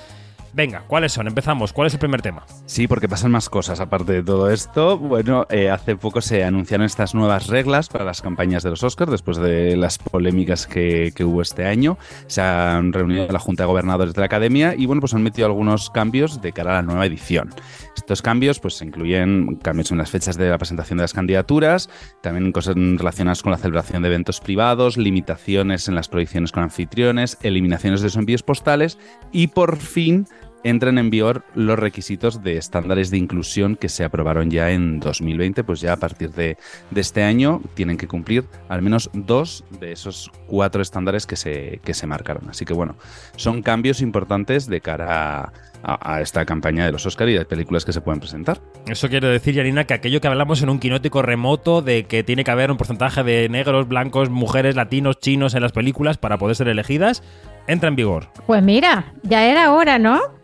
Venga, 0.53 0.83
¿cuáles 0.85 1.13
son? 1.13 1.27
Empezamos. 1.27 1.71
¿Cuál 1.71 1.87
es 1.87 1.93
el 1.93 1.99
primer 1.99 2.21
tema? 2.21 2.43
Sí, 2.65 2.85
porque 2.85 3.07
pasan 3.07 3.31
más 3.31 3.49
cosas 3.49 3.79
aparte 3.79 4.11
de 4.11 4.23
todo 4.23 4.49
esto. 4.49 4.97
Bueno, 4.97 5.47
eh, 5.49 5.69
hace 5.69 5.95
poco 5.95 6.19
se 6.19 6.43
anunciaron 6.43 6.85
estas 6.85 7.15
nuevas 7.15 7.47
reglas 7.47 7.87
para 7.87 8.03
las 8.03 8.21
campañas 8.21 8.61
de 8.61 8.71
los 8.71 8.83
Oscars 8.83 9.11
después 9.11 9.37
de 9.37 9.77
las 9.77 9.97
polémicas 9.97 10.67
que, 10.67 11.13
hubo 11.21 11.41
este 11.41 11.65
año. 11.65 11.97
Se 12.27 12.41
han 12.41 12.91
reunido 12.91 13.27
la 13.29 13.39
Junta 13.39 13.63
de 13.63 13.67
Gobernadores 13.67 14.13
de 14.13 14.19
la 14.19 14.25
Academia 14.25 14.75
y 14.75 14.87
bueno, 14.87 14.99
pues 14.99 15.13
han 15.13 15.23
metido 15.23 15.47
algunos 15.47 15.89
cambios 15.89 16.41
de 16.41 16.51
cara 16.51 16.71
a 16.71 16.75
la 16.75 16.81
nueva 16.81 17.05
edición. 17.05 17.49
Estos 17.95 18.21
cambios 18.21 18.59
pues 18.59 18.81
incluyen 18.81 19.55
cambios 19.57 19.91
en 19.91 19.99
las 19.99 20.09
fechas 20.09 20.37
de 20.37 20.49
la 20.49 20.57
presentación 20.57 20.97
de 20.97 21.03
las 21.03 21.13
candidaturas, 21.13 21.89
también 22.21 22.51
cosas 22.51 22.75
relacionadas 22.75 23.41
con 23.41 23.51
la 23.51 23.57
celebración 23.57 24.01
de 24.01 24.09
eventos 24.09 24.41
privados, 24.41 24.97
limitaciones 24.97 25.87
en 25.87 25.95
las 25.95 26.09
proyecciones 26.09 26.51
con 26.51 26.63
anfitriones, 26.63 27.37
eliminaciones 27.41 28.01
de 28.01 28.07
los 28.07 28.15
envíos 28.17 28.43
postales 28.43 28.97
y 29.31 29.47
por 29.47 29.77
fin 29.77 30.27
entran 30.63 30.97
en 30.97 31.09
vigor 31.09 31.43
los 31.55 31.77
requisitos 31.77 32.43
de 32.43 32.57
estándares 32.57 33.11
de 33.11 33.17
inclusión 33.17 33.75
que 33.75 33.89
se 33.89 34.03
aprobaron 34.03 34.49
ya 34.49 34.71
en 34.71 34.99
2020, 34.99 35.63
pues 35.63 35.81
ya 35.81 35.93
a 35.93 35.97
partir 35.97 36.31
de, 36.31 36.57
de 36.89 37.01
este 37.01 37.23
año 37.23 37.61
tienen 37.73 37.97
que 37.97 38.07
cumplir 38.07 38.45
al 38.69 38.81
menos 38.81 39.09
dos 39.13 39.63
de 39.79 39.91
esos 39.91 40.31
cuatro 40.47 40.81
estándares 40.81 41.25
que 41.25 41.35
se, 41.35 41.79
que 41.83 41.93
se 41.93 42.07
marcaron. 42.07 42.49
Así 42.49 42.65
que 42.65 42.73
bueno, 42.73 42.95
son 43.35 43.61
cambios 43.61 44.01
importantes 44.01 44.67
de 44.67 44.81
cara 44.81 45.51
a, 45.83 46.13
a 46.13 46.21
esta 46.21 46.45
campaña 46.45 46.85
de 46.85 46.91
los 46.91 47.05
Oscar 47.05 47.29
y 47.29 47.33
de 47.33 47.45
películas 47.45 47.85
que 47.85 47.93
se 47.93 48.01
pueden 48.01 48.19
presentar. 48.19 48.59
Eso 48.87 49.09
quiere 49.09 49.27
decir, 49.27 49.55
Yarina, 49.55 49.85
que 49.85 49.93
aquello 49.93 50.21
que 50.21 50.27
hablamos 50.27 50.61
en 50.61 50.69
un 50.69 50.79
quinótico 50.79 51.21
remoto 51.21 51.81
de 51.81 52.05
que 52.05 52.23
tiene 52.23 52.43
que 52.43 52.51
haber 52.51 52.71
un 52.71 52.77
porcentaje 52.77 53.23
de 53.23 53.49
negros, 53.49 53.87
blancos, 53.87 54.29
mujeres, 54.29 54.75
latinos, 54.75 55.19
chinos 55.19 55.55
en 55.55 55.61
las 55.61 55.71
películas 55.71 56.17
para 56.17 56.37
poder 56.37 56.55
ser 56.55 56.67
elegidas, 56.67 57.23
entra 57.67 57.89
en 57.89 57.95
vigor. 57.95 58.27
Pues 58.45 58.61
mira, 58.63 59.13
ya 59.23 59.45
era 59.45 59.73
hora, 59.73 59.97
¿no? 59.97 60.40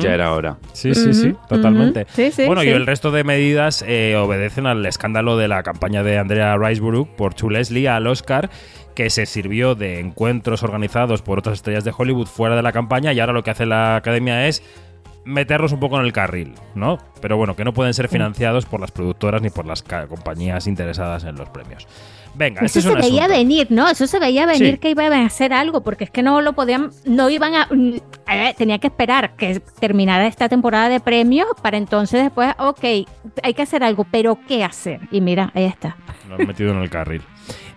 Ya 0.00 0.12
era 0.14 0.32
hora. 0.32 0.58
Sí, 0.72 0.94
sí, 0.94 1.14
sí, 1.14 1.34
totalmente. 1.48 2.02
ujú. 2.02 2.10
Sí, 2.14 2.30
sí, 2.30 2.46
bueno, 2.46 2.62
y 2.62 2.68
el 2.68 2.86
resto 2.86 3.10
de 3.10 3.24
medidas 3.24 3.82
eh, 3.86 4.16
obedecen 4.16 4.66
al 4.66 4.84
escándalo 4.84 5.36
de 5.36 5.48
la 5.48 5.62
campaña 5.62 6.02
de 6.02 6.18
Andrea 6.18 6.56
Riseborough 6.56 7.08
por 7.16 7.34
Chu 7.34 7.48
Leslie 7.48 7.88
al 7.88 8.06
Oscar, 8.06 8.50
que 8.94 9.08
se 9.08 9.24
sirvió 9.24 9.74
de 9.74 9.98
encuentros 10.00 10.62
organizados 10.62 11.22
por 11.22 11.38
otras 11.38 11.54
estrellas 11.54 11.84
de 11.84 11.92
Hollywood 11.96 12.26
fuera 12.26 12.56
de 12.56 12.62
la 12.62 12.72
campaña 12.72 13.12
y 13.12 13.20
ahora 13.20 13.32
lo 13.32 13.42
que 13.42 13.50
hace 13.50 13.64
la 13.64 13.96
academia 13.96 14.46
es 14.46 14.62
meterlos 15.24 15.72
un 15.72 15.80
poco 15.80 15.98
en 15.98 16.04
el 16.04 16.12
carril, 16.12 16.54
¿no? 16.74 16.98
Pero 17.20 17.36
bueno, 17.36 17.56
que 17.56 17.64
no 17.64 17.72
pueden 17.72 17.94
ser 17.94 18.08
financiados 18.08 18.66
por 18.66 18.80
las 18.80 18.90
productoras 18.90 19.42
ni 19.42 19.50
por 19.50 19.66
las 19.66 19.82
compañías 19.82 20.66
interesadas 20.66 21.24
en 21.24 21.36
los 21.36 21.48
premios. 21.50 21.86
Venga, 22.34 22.62
este 22.64 22.78
Eso 22.78 22.88
es 22.90 22.94
se 22.94 23.00
veía 23.10 23.22
asunto. 23.24 23.38
venir, 23.38 23.66
¿no? 23.70 23.88
Eso 23.88 24.06
se 24.06 24.18
veía 24.18 24.46
venir 24.46 24.72
Sí. 24.74 24.78
que 24.78 24.90
iban 24.90 25.12
a 25.12 25.26
hacer 25.26 25.52
algo, 25.52 25.82
porque 25.82 26.04
es 26.04 26.10
que 26.10 26.22
no 26.22 26.40
lo 26.40 26.52
podían, 26.54 26.90
no 27.04 27.28
iban 27.28 27.54
a, 27.54 27.66
mm, 27.70 27.94
eh, 28.30 28.54
tenía 28.56 28.78
que 28.78 28.86
esperar 28.86 29.36
que 29.36 29.60
terminara 29.80 30.26
esta 30.26 30.48
temporada 30.48 30.88
de 30.88 31.00
premios 31.00 31.48
para 31.62 31.76
entonces 31.76 32.22
después, 32.22 32.52
ok, 32.58 32.84
hay 33.42 33.54
que 33.54 33.62
hacer 33.62 33.82
algo, 33.84 34.06
pero 34.10 34.38
¿qué 34.46 34.64
hacer? 34.64 35.00
Y 35.10 35.20
mira, 35.20 35.50
ahí 35.54 35.64
está. 35.64 35.96
Lo 36.28 36.36
han 36.36 36.46
metido 36.46 36.70
en 36.72 36.78
el 36.78 36.88
carril. 36.90 37.22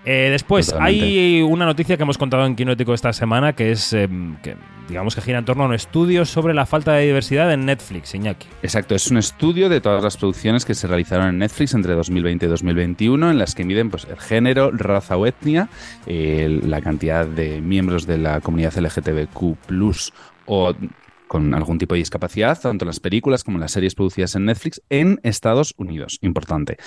Eh, 0.06 0.28
después, 0.32 0.68
Totalmente. 0.68 1.06
hay 1.06 1.42
una 1.42 1.66
noticia 1.66 1.96
que 1.98 2.04
hemos 2.04 2.18
contado 2.18 2.46
en 2.46 2.56
Quinótico 2.56 2.94
esta 2.94 3.14
semana 3.14 3.54
que 3.54 3.72
es, 3.72 3.94
eh, 3.94 4.08
que, 4.44 4.56
digamos 4.88 5.16
que 5.16 5.22
gira 5.22 5.40
en 5.40 5.46
torno 5.46 5.64
a 5.64 5.68
un 5.68 5.74
estudio 5.74 6.26
sobre 6.26 6.54
la 6.54 6.66
falta 6.66 6.94
de 6.94 7.06
diversidad 7.06 7.52
en 7.54 7.66
Netflix, 7.66 8.14
Iñaki. 8.14 8.48
Exacto, 8.62 8.96
es 8.96 9.10
un 9.10 9.18
estudio 9.18 9.70
de 9.70 9.82
todas 9.82 10.04
las 10.04 10.18
producciones 10.18 10.66
que 10.66 10.74
se 10.74 10.88
realizaron 10.88 11.28
en 11.30 11.38
Netflix 11.40 11.74
entre 11.74 11.94
2020 11.94 12.46
y 12.46 12.50
2021, 12.50 13.32
en 13.32 13.38
las 13.38 13.56
que 13.56 13.64
miden 13.64 13.90
pues, 13.90 14.06
el 14.06 14.20
género, 14.20 14.72
raza 14.72 15.18
o 15.18 15.26
etnia, 15.26 15.70
la 16.06 16.82
cantidad 16.82 17.26
de 17.26 17.62
miembros 17.62 18.06
de 18.06 18.18
la 18.18 18.42
comunidad 18.42 18.76
LGTBQ 18.76 19.58
o 20.46 20.74
con 21.28 21.54
algún 21.56 21.80
tipo 21.80 21.96
de 21.96 22.00
discapacidad, 22.00 22.60
tanto 22.62 22.86
en 22.86 22.88
las 22.88 23.00
películas 23.00 23.44
como 23.44 23.58
en 23.58 23.62
las 23.62 23.72
series 23.72 23.96
producidas 23.96 24.36
en 24.36 24.46
Netflix 24.46 24.82
en 24.90 25.20
Estados 25.24 25.74
Unidos. 25.78 26.20
Importante. 26.22 26.78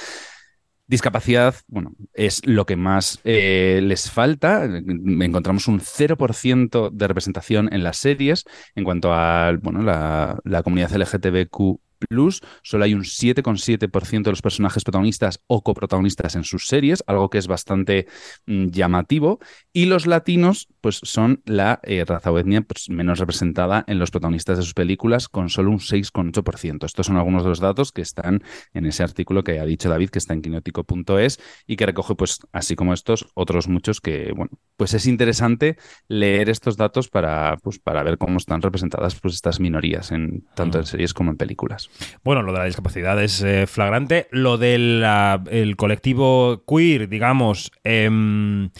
Discapacidad, 0.88 1.56
bueno, 1.66 1.96
es 2.14 2.46
lo 2.46 2.64
que 2.64 2.76
más 2.76 3.20
eh, 3.24 3.80
les 3.82 4.08
falta. 4.10 4.64
Encontramos 4.64 5.66
un 5.66 5.80
0% 5.80 6.90
de 6.90 7.08
representación 7.08 7.72
en 7.72 7.82
las 7.82 7.96
series 7.96 8.44
en 8.76 8.84
cuanto 8.84 9.12
a 9.12 9.52
bueno, 9.60 9.82
la, 9.82 10.38
la 10.44 10.62
comunidad 10.62 10.92
LGTBQ 10.92 11.80
Plus, 11.98 12.42
solo 12.62 12.84
hay 12.84 12.94
un 12.94 13.02
7,7% 13.02 14.22
de 14.22 14.30
los 14.30 14.42
personajes 14.42 14.84
protagonistas 14.84 15.40
o 15.46 15.62
coprotagonistas 15.62 16.36
en 16.36 16.44
sus 16.44 16.66
series, 16.66 17.02
algo 17.06 17.30
que 17.30 17.38
es 17.38 17.46
bastante 17.46 18.06
mm, 18.46 18.66
llamativo. 18.66 19.38
Y 19.72 19.86
los 19.86 20.06
latinos, 20.06 20.68
pues 20.80 21.00
son 21.02 21.42
la 21.44 21.80
eh, 21.82 22.04
raza 22.06 22.30
o 22.30 22.38
etnia 22.38 22.62
pues, 22.62 22.88
menos 22.90 23.18
representada 23.18 23.84
en 23.86 23.98
los 23.98 24.10
protagonistas 24.10 24.58
de 24.58 24.64
sus 24.64 24.74
películas, 24.74 25.28
con 25.28 25.48
solo 25.48 25.70
un 25.70 25.78
6,8%. 25.78 26.84
Estos 26.84 27.06
son 27.06 27.16
algunos 27.16 27.42
de 27.42 27.50
los 27.50 27.60
datos 27.60 27.92
que 27.92 28.02
están 28.02 28.42
en 28.74 28.86
ese 28.86 29.02
artículo 29.02 29.44
que 29.44 29.58
ha 29.58 29.64
dicho 29.64 29.88
David, 29.88 30.10
que 30.10 30.18
está 30.18 30.34
en 30.34 30.42
quinótico.es 30.42 31.40
y 31.66 31.76
que 31.76 31.86
recoge, 31.86 32.14
pues, 32.14 32.40
así 32.52 32.76
como 32.76 32.92
estos, 32.92 33.26
otros 33.34 33.68
muchos 33.68 34.00
que, 34.00 34.32
bueno, 34.34 34.58
pues 34.76 34.94
es 34.94 35.06
interesante 35.06 35.76
leer 36.08 36.48
estos 36.48 36.76
datos 36.76 37.08
para, 37.08 37.56
pues, 37.62 37.78
para 37.78 38.02
ver 38.02 38.18
cómo 38.18 38.38
están 38.38 38.62
representadas 38.62 39.18
pues, 39.20 39.34
estas 39.34 39.60
minorías, 39.60 40.12
en, 40.12 40.44
tanto 40.54 40.78
en 40.78 40.86
series 40.86 41.14
como 41.14 41.30
en 41.30 41.36
películas. 41.36 41.85
Bueno, 42.24 42.42
lo 42.42 42.52
de 42.52 42.58
la 42.58 42.64
discapacidad 42.64 43.22
es 43.22 43.42
eh, 43.42 43.66
flagrante. 43.66 44.28
Lo 44.30 44.58
del 44.58 45.02
ah, 45.04 45.42
colectivo 45.76 46.64
queer, 46.66 47.08
digamos. 47.08 47.72
em, 47.84 48.70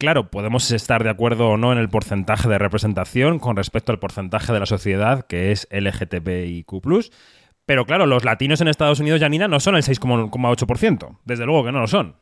Claro, 0.00 0.30
podemos 0.30 0.70
estar 0.70 1.04
de 1.04 1.10
acuerdo 1.10 1.50
o 1.50 1.56
no 1.58 1.72
en 1.72 1.78
el 1.78 1.90
porcentaje 1.90 2.48
de 2.48 2.56
representación 2.56 3.38
con 3.38 3.56
respecto 3.56 3.92
al 3.92 3.98
porcentaje 3.98 4.50
de 4.50 4.58
la 4.58 4.64
sociedad 4.64 5.26
que 5.26 5.52
es 5.52 5.68
LGTBIQ. 5.70 6.72
Pero 7.66 7.84
claro, 7.84 8.06
los 8.06 8.24
latinos 8.24 8.62
en 8.62 8.68
Estados 8.68 8.98
Unidos, 8.98 9.20
Janina, 9.20 9.46
no 9.46 9.60
son 9.60 9.76
el 9.76 9.82
6,8%. 9.82 11.18
Desde 11.26 11.44
luego 11.44 11.64
que 11.64 11.72
no 11.72 11.80
lo 11.80 11.86
son. 11.86 12.16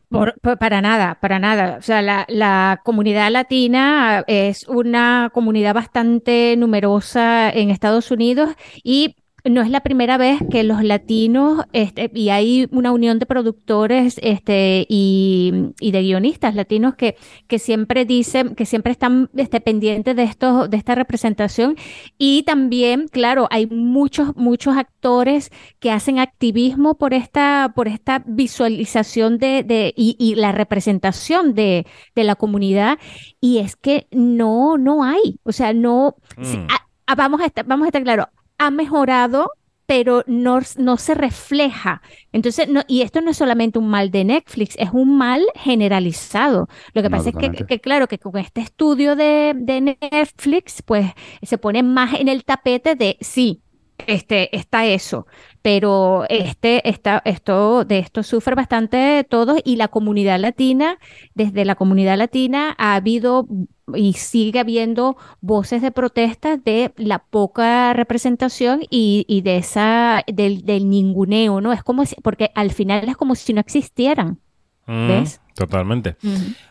Para 0.58 0.80
nada, 0.80 1.18
para 1.20 1.38
nada. 1.38 1.76
O 1.78 1.82
sea, 1.82 2.02
la, 2.02 2.26
la 2.28 2.80
comunidad 2.84 3.30
latina 3.30 4.24
es 4.26 4.66
una 4.66 5.30
comunidad 5.32 5.72
bastante 5.72 6.56
numerosa 6.58 7.48
en 7.48 7.70
Estados 7.70 8.10
Unidos 8.10 8.50
y 8.82 9.14
no 9.50 9.62
es 9.62 9.70
la 9.70 9.80
primera 9.80 10.16
vez 10.18 10.40
que 10.50 10.62
los 10.64 10.82
latinos, 10.82 11.64
este, 11.72 12.10
y 12.14 12.28
hay 12.30 12.68
una 12.70 12.92
unión 12.92 13.18
de 13.18 13.26
productores 13.26 14.18
este, 14.22 14.86
y, 14.88 15.52
y 15.80 15.90
de 15.92 16.02
guionistas 16.02 16.54
latinos 16.54 16.94
que, 16.94 17.16
que 17.46 17.58
siempre 17.58 18.04
dicen, 18.04 18.54
que 18.54 18.66
siempre 18.66 18.92
están 18.92 19.30
este, 19.36 19.60
pendientes 19.60 20.14
de, 20.16 20.22
esto, 20.24 20.68
de 20.68 20.76
esta 20.76 20.94
representación. 20.94 21.76
Y 22.18 22.42
también, 22.44 23.08
claro, 23.08 23.46
hay 23.50 23.66
muchos, 23.66 24.36
muchos 24.36 24.76
actores 24.76 25.50
que 25.78 25.90
hacen 25.90 26.18
activismo 26.18 26.94
por 26.96 27.14
esta, 27.14 27.72
por 27.74 27.88
esta 27.88 28.22
visualización 28.26 29.38
de, 29.38 29.62
de 29.62 29.92
y, 29.96 30.16
y 30.18 30.34
la 30.34 30.52
representación 30.52 31.54
de, 31.54 31.86
de 32.14 32.24
la 32.24 32.34
comunidad. 32.34 32.98
Y 33.40 33.58
es 33.58 33.76
que 33.76 34.06
no, 34.10 34.76
no 34.78 35.04
hay. 35.04 35.38
O 35.44 35.52
sea, 35.52 35.72
no. 35.72 36.16
si- 36.42 36.56
Mm. 36.58 36.66
a- 36.70 37.12
a- 37.12 37.14
vamos 37.14 37.40
a 37.40 37.46
estar, 37.46 37.64
vamos 37.66 37.84
a 37.86 37.88
estar 37.88 38.02
claro, 38.02 38.28
ha 38.58 38.70
mejorado, 38.70 39.52
pero 39.86 40.22
no, 40.26 40.60
no 40.76 40.96
se 40.98 41.14
refleja. 41.14 42.02
Entonces, 42.32 42.68
no, 42.68 42.82
y 42.86 43.02
esto 43.02 43.20
no 43.22 43.30
es 43.30 43.38
solamente 43.38 43.78
un 43.78 43.88
mal 43.88 44.10
de 44.10 44.24
Netflix, 44.24 44.74
es 44.78 44.90
un 44.92 45.16
mal 45.16 45.42
generalizado. 45.54 46.68
Lo 46.92 47.02
que 47.02 47.08
No, 47.08 47.10
pasa 47.10 47.30
es 47.30 47.36
que, 47.66 47.80
claro, 47.80 48.06
que 48.08 48.18
con 48.18 48.36
este 48.36 48.60
estudio 48.60 49.16
de, 49.16 49.54
de 49.56 49.80
Netflix, 49.80 50.82
pues 50.82 51.06
se 51.42 51.58
pone 51.58 51.82
más 51.82 52.14
en 52.20 52.28
el 52.28 52.44
tapete 52.44 52.96
de 52.96 53.16
sí, 53.20 53.62
este, 54.06 54.54
está 54.56 54.86
eso, 54.86 55.26
pero 55.62 56.24
este, 56.28 56.88
está, 56.88 57.20
esto, 57.24 57.84
de 57.84 57.98
esto 57.98 58.22
sufre 58.22 58.54
bastante 58.54 59.24
todos 59.28 59.58
y 59.64 59.76
la 59.76 59.88
comunidad 59.88 60.38
latina, 60.38 60.98
desde 61.34 61.64
la 61.64 61.74
comunidad 61.74 62.16
latina 62.16 62.74
ha 62.78 62.94
habido 62.94 63.46
y 63.94 64.12
sigue 64.14 64.60
habiendo 64.60 65.16
voces 65.40 65.82
de 65.82 65.90
protesta 65.90 66.56
de 66.56 66.92
la 66.96 67.20
poca 67.20 67.92
representación 67.92 68.82
y, 68.90 69.24
y 69.28 69.42
de 69.42 69.58
esa, 69.58 70.24
del, 70.26 70.64
del 70.64 70.88
ninguneo, 70.88 71.60
¿no? 71.60 71.72
Es 71.72 71.82
como 71.82 72.04
si, 72.04 72.16
porque 72.16 72.50
al 72.54 72.70
final 72.70 73.08
es 73.08 73.16
como 73.16 73.34
si 73.34 73.52
no 73.52 73.60
existieran. 73.60 74.40
Mm, 74.86 75.24
Totalmente. 75.58 76.14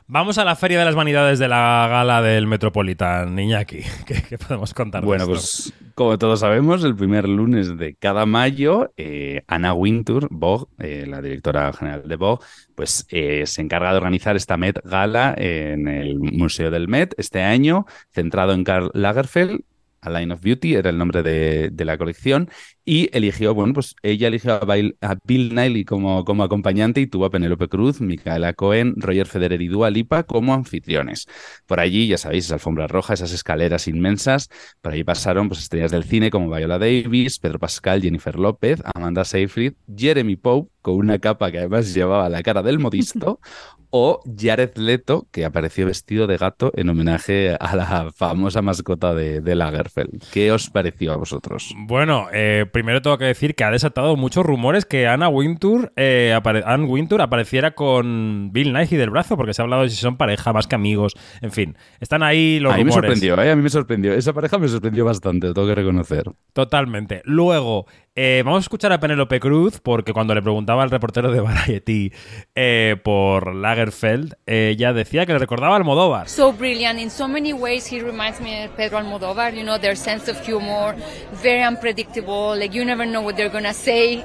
Vamos 0.07 0.37
a 0.37 0.45
la 0.45 0.55
Feria 0.55 0.79
de 0.79 0.85
las 0.85 0.95
Vanidades 0.95 1.39
de 1.39 1.49
la 1.49 1.87
gala 1.89 2.21
del 2.21 2.47
Metropolitan, 2.47 3.37
Iñaki. 3.37 3.79
¿Qué, 4.05 4.23
qué 4.29 4.37
podemos 4.37 4.73
contar? 4.73 5.01
de 5.01 5.07
Bueno, 5.07 5.23
esto? 5.25 5.33
pues 5.33 5.73
como 5.93 6.17
todos 6.17 6.39
sabemos, 6.39 6.85
el 6.85 6.95
primer 6.95 7.27
lunes 7.27 7.77
de 7.77 7.95
cada 7.95 8.25
mayo, 8.25 8.93
eh, 8.95 9.43
Anna 9.47 9.73
Wintour, 9.73 10.29
Vogue, 10.31 10.67
eh, 10.79 11.05
la 11.05 11.21
directora 11.21 11.73
general 11.73 12.07
de 12.07 12.15
Vogue, 12.15 12.45
pues 12.75 13.05
eh, 13.09 13.43
se 13.45 13.61
encarga 13.61 13.91
de 13.91 13.97
organizar 13.97 14.37
esta 14.37 14.55
Met 14.55 14.79
Gala 14.85 15.35
en 15.37 15.89
el 15.89 16.17
Museo 16.17 16.71
del 16.71 16.87
Met 16.87 17.13
este 17.17 17.41
año, 17.43 17.87
centrado 18.13 18.53
en 18.53 18.63
Karl 18.63 18.89
Lagerfeld. 18.93 19.59
A 19.99 20.11
Line 20.11 20.33
of 20.33 20.41
Beauty 20.41 20.75
era 20.75 20.91
el 20.91 20.97
nombre 20.97 21.23
de, 21.23 21.71
de 21.71 21.83
la 21.83 21.97
colección 21.97 22.49
y 22.89 23.09
eligió, 23.11 23.53
bueno, 23.53 23.73
pues 23.73 23.97
ella 24.01 24.29
eligió 24.29 24.53
a 24.53 24.63
Bill, 24.63 24.95
a 25.01 25.17
Bill 25.25 25.53
Nighy 25.53 25.83
como, 25.83 26.23
como 26.23 26.43
acompañante 26.43 27.01
y 27.01 27.07
tuvo 27.07 27.25
a 27.25 27.29
Penélope 27.29 27.67
Cruz, 27.67 27.99
Micaela 27.99 28.53
Cohen, 28.53 28.93
Roger 28.95 29.27
Federer 29.27 29.61
y 29.61 29.67
Dua 29.67 29.89
Lipa 29.89 30.23
como 30.23 30.53
anfitriones. 30.53 31.27
Por 31.65 31.81
allí, 31.81 32.07
ya 32.07 32.17
sabéis, 32.17 32.45
esa 32.45 32.53
alfombra 32.53 32.87
roja, 32.87 33.13
esas 33.13 33.33
escaleras 33.33 33.89
inmensas, 33.89 34.47
por 34.79 34.93
allí 34.93 35.03
pasaron 35.03 35.49
pues, 35.49 35.59
estrellas 35.59 35.91
del 35.91 36.05
cine 36.05 36.31
como 36.31 36.49
Viola 36.49 36.79
Davis, 36.79 37.39
Pedro 37.39 37.59
Pascal, 37.59 38.01
Jennifer 38.01 38.39
López, 38.39 38.81
Amanda 38.95 39.25
Seyfried, 39.25 39.73
Jeremy 39.93 40.37
Pope, 40.37 40.71
con 40.81 40.95
una 40.95 41.19
capa 41.19 41.51
que 41.51 41.57
además 41.57 41.93
llevaba 41.93 42.29
la 42.29 42.41
cara 42.41 42.63
del 42.63 42.79
modisto, 42.79 43.41
o 43.89 44.21
Jared 44.37 44.75
Leto, 44.77 45.27
que 45.31 45.45
apareció 45.45 45.85
vestido 45.85 46.27
de 46.27 46.37
gato 46.37 46.71
en 46.75 46.89
homenaje 46.89 47.55
a 47.59 47.75
la 47.75 48.11
famosa 48.15 48.61
mascota 48.61 49.13
de, 49.13 49.41
de 49.41 49.55
Lagerfeld. 49.55 50.23
¿Qué 50.31 50.51
os 50.51 50.69
pareció 50.69 51.13
a 51.13 51.17
vosotros? 51.17 51.73
Bueno, 51.77 52.27
eh, 52.33 52.65
primero 52.77 53.01
tengo 53.01 53.17
que 53.17 53.25
decir 53.25 53.55
que 53.55 53.63
ha 53.63 53.71
desatado 53.71 54.15
muchos 54.15 54.45
rumores 54.45 54.85
que 54.85 55.07
Anna 55.07 55.29
Wintour, 55.29 55.91
eh, 55.95 56.31
apare- 56.39 56.61
Anne 56.63 56.85
Wintour 56.85 57.23
apareciera 57.23 57.71
con 57.71 58.51
Bill 58.53 58.71
Nighy 58.71 58.97
del 58.97 59.09
brazo, 59.09 59.35
porque 59.35 59.55
se 59.55 59.61
ha 59.61 59.63
hablado 59.63 59.81
de 59.81 59.89
si 59.89 59.95
son 59.95 60.15
pareja 60.15 60.53
más 60.53 60.67
que 60.67 60.75
amigos. 60.75 61.13
En 61.41 61.51
fin, 61.51 61.75
están 61.99 62.21
ahí 62.21 62.59
los 62.59 62.71
a 62.71 62.77
mí 62.77 62.83
me 62.83 62.91
rumores. 62.91 63.09
sorprendió, 63.09 63.43
¿eh? 63.43 63.51
a 63.51 63.55
mí 63.55 63.63
me 63.63 63.69
sorprendió. 63.69 64.13
Esa 64.13 64.31
pareja 64.33 64.59
me 64.59 64.67
sorprendió 64.67 65.05
bastante, 65.05 65.47
lo 65.47 65.53
tengo 65.55 65.67
que 65.67 65.73
reconocer. 65.75 66.25
Totalmente. 66.53 67.21
Luego, 67.25 67.87
eh, 68.15 68.43
vamos 68.45 68.59
a 68.59 68.61
escuchar 68.65 68.91
a 68.93 68.99
Penélope 68.99 69.39
Cruz, 69.39 69.79
porque 69.81 70.13
cuando 70.13 70.35
le 70.35 70.41
preguntaba 70.43 70.83
al 70.83 70.91
reportero 70.91 71.31
de 71.31 71.39
Variety 71.41 72.11
eh, 72.55 72.95
por 73.03 73.55
Lagerfeld, 73.55 74.33
eh, 74.45 74.69
ella 74.75 74.93
decía 74.93 75.25
que 75.25 75.33
le 75.33 75.39
recordaba 75.39 75.73
a 75.73 75.77
Almodóvar. 75.77 76.27
so 76.29 76.51
brilliant 76.53 76.99
in 76.99 77.09
so 77.09 77.27
many 77.27 77.53
ways 77.53 77.91
he 77.91 77.99
reminds 78.01 78.39
me 78.41 78.65
of 78.65 78.71
Pedro 78.75 78.97
Almodovar 78.99 79.53
you 79.53 79.63
know 79.63 79.79
their 79.79 79.95
sense 79.95 80.29
of 80.29 80.37
humor 80.47 80.95
very 81.43 81.63
unpredictable 81.63 82.57
like 82.67 82.77
you 82.77 82.85
never 82.85 83.05
know 83.05 83.23
what 83.23 83.35
they're 83.35 83.51
gonna 83.51 83.73
say 83.73 84.23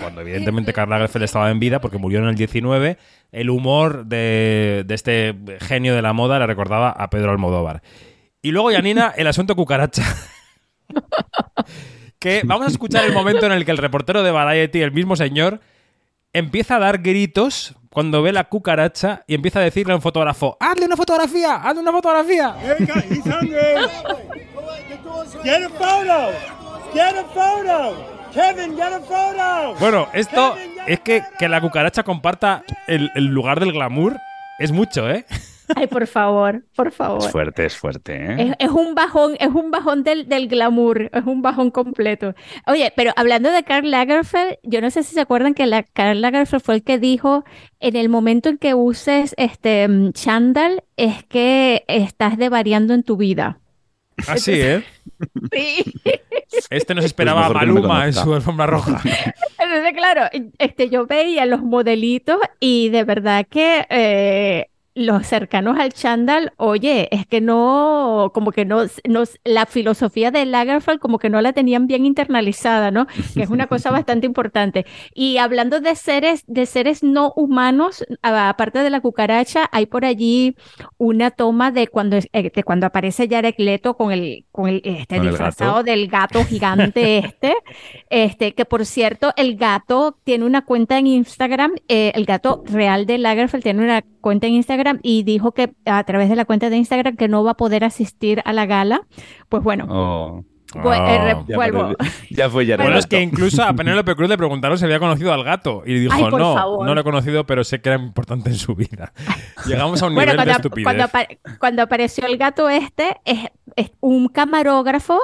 Cuando 0.00 0.20
evidentemente 0.20 0.72
Karl 0.72 0.90
Lagerfeld 0.90 1.24
estaba 1.24 1.50
en 1.50 1.58
vida, 1.58 1.80
porque 1.80 1.98
murió 1.98 2.18
en 2.20 2.26
el 2.26 2.34
19, 2.34 2.98
el 3.32 3.50
humor 3.50 4.06
de, 4.06 4.84
de 4.86 4.94
este 4.94 5.34
genio 5.60 5.94
de 5.94 6.02
la 6.02 6.12
moda 6.12 6.38
le 6.38 6.46
recordaba 6.46 6.90
a 6.90 7.10
Pedro 7.10 7.30
Almodóvar. 7.30 7.82
Y 8.42 8.50
luego, 8.50 8.70
Yanina, 8.70 9.12
el 9.16 9.26
asunto 9.26 9.54
cucaracha. 9.54 10.02
que 12.18 12.42
vamos 12.44 12.66
a 12.66 12.70
escuchar 12.70 13.04
el 13.04 13.12
momento 13.12 13.46
en 13.46 13.52
el 13.52 13.64
que 13.64 13.70
el 13.70 13.78
reportero 13.78 14.22
de 14.22 14.30
Variety, 14.30 14.80
el 14.80 14.92
mismo 14.92 15.16
señor, 15.16 15.60
empieza 16.32 16.76
a 16.76 16.78
dar 16.78 16.98
gritos 16.98 17.74
cuando 17.90 18.22
ve 18.22 18.32
la 18.32 18.44
cucaracha 18.44 19.22
y 19.26 19.34
empieza 19.34 19.60
a 19.60 19.62
decirle 19.62 19.92
a 19.92 19.96
un 19.96 20.02
fotógrafo, 20.02 20.56
¡hazle 20.60 20.86
una 20.86 20.96
fotografía! 20.96 21.56
¡hazle 21.56 21.82
una 21.82 21.92
fotografía! 21.92 22.56
Get 26.94 27.16
a 27.16 27.24
photo. 27.24 27.24
Get 27.24 27.24
a 27.24 27.24
photo. 27.24 28.12
Kevin, 28.32 28.76
get 28.76 28.92
a 28.92 29.00
photo. 29.00 29.74
Bueno, 29.78 30.08
esto 30.14 30.56
es 30.86 31.00
que, 31.00 31.22
que 31.38 31.48
la 31.48 31.60
cucaracha 31.60 32.02
comparta 32.02 32.64
el, 32.86 33.10
el 33.14 33.26
lugar 33.26 33.60
del 33.60 33.72
glamour 33.72 34.16
es 34.58 34.72
mucho, 34.72 35.10
¿eh? 35.10 35.26
Ay, 35.76 35.86
por 35.86 36.06
favor, 36.06 36.64
por 36.74 36.92
favor. 36.92 37.18
Es 37.24 37.30
fuerte, 37.30 37.64
es 37.66 37.76
fuerte, 37.76 38.14
¿eh? 38.14 38.56
Es, 38.58 38.68
es 38.68 38.70
un 38.70 38.94
bajón, 38.94 39.36
es 39.38 39.48
un 39.48 39.70
bajón 39.70 40.02
del, 40.02 40.28
del 40.28 40.48
glamour, 40.48 41.10
es 41.12 41.24
un 41.24 41.40
bajón 41.40 41.70
completo. 41.70 42.34
Oye, 42.66 42.92
pero 42.96 43.12
hablando 43.16 43.50
de 43.50 43.62
Karl 43.62 43.90
Lagerfeld, 43.90 44.56
yo 44.62 44.80
no 44.80 44.90
sé 44.90 45.02
si 45.02 45.14
se 45.14 45.20
acuerdan 45.20 45.54
que 45.54 45.66
la, 45.66 45.82
Karl 45.82 46.20
Lagerfeld 46.20 46.62
fue 46.62 46.74
el 46.74 46.82
que 46.82 46.98
dijo, 46.98 47.44
en 47.80 47.96
el 47.96 48.08
momento 48.08 48.48
en 48.48 48.58
que 48.58 48.74
uses 48.74 49.34
este 49.38 49.86
mm, 49.88 50.12
chándal, 50.12 50.84
es 50.96 51.24
que 51.24 51.84
estás 51.86 52.36
devariando 52.36 52.92
en 52.92 53.02
tu 53.02 53.16
vida. 53.16 53.61
Así, 54.26 54.52
¿eh? 54.54 54.84
Sí. 55.52 55.84
Este 56.68 56.94
nos 56.94 57.04
esperaba 57.06 57.46
a 57.46 57.52
Pues 57.52 57.66
no 57.66 57.74
Maluma 57.74 58.06
en 58.06 58.12
su 58.12 58.34
alfombra 58.34 58.66
roja. 58.66 59.00
Entonces, 59.58 59.92
claro, 59.94 60.28
este, 60.58 60.90
yo 60.90 61.06
veía 61.06 61.46
los 61.46 61.62
modelitos 61.62 62.36
y 62.60 62.90
de 62.90 63.04
verdad 63.04 63.46
que 63.48 63.86
eh, 63.88 64.68
los 64.94 65.26
cercanos 65.26 65.78
al 65.78 65.92
chándal, 65.92 66.52
oye, 66.58 67.08
es 67.10 67.26
que 67.26 67.40
no, 67.40 68.30
como 68.34 68.52
que 68.52 68.64
no, 68.64 68.82
no, 69.08 69.22
la 69.44 69.64
filosofía 69.64 70.30
de 70.30 70.44
Lagerfeld 70.44 70.98
como 71.00 71.18
que 71.18 71.30
no 71.30 71.40
la 71.40 71.54
tenían 71.54 71.86
bien 71.86 72.04
internalizada, 72.04 72.90
¿no? 72.90 73.06
Que 73.34 73.42
es 73.42 73.50
una 73.50 73.68
cosa 73.68 73.90
bastante 73.90 74.26
importante. 74.26 74.84
Y 75.14 75.38
hablando 75.38 75.80
de 75.80 75.94
seres, 75.96 76.44
de 76.46 76.66
seres 76.66 77.02
no 77.02 77.32
humanos, 77.36 78.04
aparte 78.20 78.80
de 78.80 78.90
la 78.90 79.00
cucaracha, 79.00 79.68
hay 79.72 79.86
por 79.86 80.04
allí 80.04 80.56
una 80.98 81.30
toma 81.30 81.70
de 81.70 81.88
cuando, 81.88 82.18
eh, 82.18 82.50
de 82.54 82.62
cuando 82.62 82.86
aparece 82.86 83.28
Jared 83.28 83.54
Leto 83.56 83.96
con 83.96 84.12
el, 84.12 84.44
con 84.52 84.68
el, 84.68 84.82
este 84.84 85.16
Con 85.16 85.24
el 85.24 85.30
disfrazado 85.30 85.72
gato. 85.76 85.84
del 85.84 86.08
gato 86.08 86.44
gigante 86.44 87.18
este, 87.18 87.54
este, 88.10 88.54
que 88.54 88.66
por 88.66 88.84
cierto, 88.84 89.32
el 89.36 89.56
gato 89.56 90.18
tiene 90.24 90.44
una 90.44 90.66
cuenta 90.66 90.98
en 90.98 91.06
Instagram, 91.06 91.72
eh, 91.88 92.12
el 92.14 92.26
gato 92.26 92.62
real 92.66 93.06
de 93.06 93.16
Lagerfeld 93.16 93.62
tiene 93.62 93.82
una 93.82 94.02
cuenta 94.20 94.46
en 94.46 94.54
Instagram 94.54 94.81
y 95.02 95.22
dijo 95.22 95.52
que 95.52 95.72
a 95.84 96.02
través 96.04 96.28
de 96.28 96.36
la 96.36 96.44
cuenta 96.44 96.70
de 96.70 96.76
Instagram 96.76 97.16
que 97.16 97.28
no 97.28 97.42
va 97.44 97.52
a 97.52 97.56
poder 97.56 97.84
asistir 97.84 98.42
a 98.44 98.52
la 98.52 98.66
gala. 98.66 99.02
Pues 99.48 99.62
bueno, 99.62 99.86
Oh. 99.88 100.44
Eh, 100.74 100.80
re- 101.18 101.36
Ya, 101.48 101.56
vuelvo. 101.56 101.92
pero- 101.98 102.10
ya 102.30 102.48
fue 102.48 102.64
ya. 102.64 102.78
Bueno, 102.78 102.96
es 102.96 103.06
que 103.06 103.20
incluso 103.20 103.62
a 103.62 103.74
Penélope 103.74 104.14
Cruz 104.16 104.30
le 104.30 104.38
preguntaron 104.38 104.78
si 104.78 104.86
había 104.86 104.98
conocido 104.98 105.30
al 105.34 105.44
gato. 105.44 105.82
Y 105.84 105.98
dijo, 105.98 106.14
Ay, 106.14 106.24
no, 106.30 106.54
favor. 106.54 106.86
no 106.86 106.94
lo 106.94 107.00
he 107.02 107.04
conocido, 107.04 107.44
pero 107.44 107.62
sé 107.62 107.82
que 107.82 107.90
era 107.90 107.98
importante 108.02 108.48
en 108.48 108.56
su 108.56 108.74
vida. 108.74 109.12
Llegamos 109.66 110.02
a 110.02 110.06
un 110.06 110.14
Bueno, 110.14 110.32
nivel 110.32 110.46
de 110.46 110.52
estupidez. 110.52 110.84
cuando 110.84 111.04
apa- 111.04 111.26
cuando 111.58 111.82
apareció 111.82 112.26
el 112.26 112.38
gato 112.38 112.70
este, 112.70 113.20
es, 113.26 113.50
es 113.76 113.90
un 114.00 114.28
camarógrafo 114.28 115.18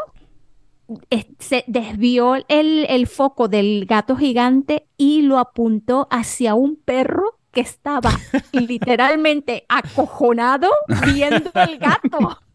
es- 1.09 1.27
se 1.39 1.65
desvió 1.67 2.35
el, 2.49 2.85
el 2.89 3.07
foco 3.07 3.49
del 3.49 3.87
gato 3.87 4.17
gigante 4.17 4.87
y 4.99 5.23
lo 5.23 5.39
apuntó 5.39 6.09
hacia 6.11 6.55
un 6.55 6.77
perro 6.77 7.38
que 7.53 7.61
estaba 7.61 8.11
literalmente 8.53 9.65
acojonado 9.69 10.70
viendo 11.05 11.51
el 11.55 11.79
gato. 11.79 12.41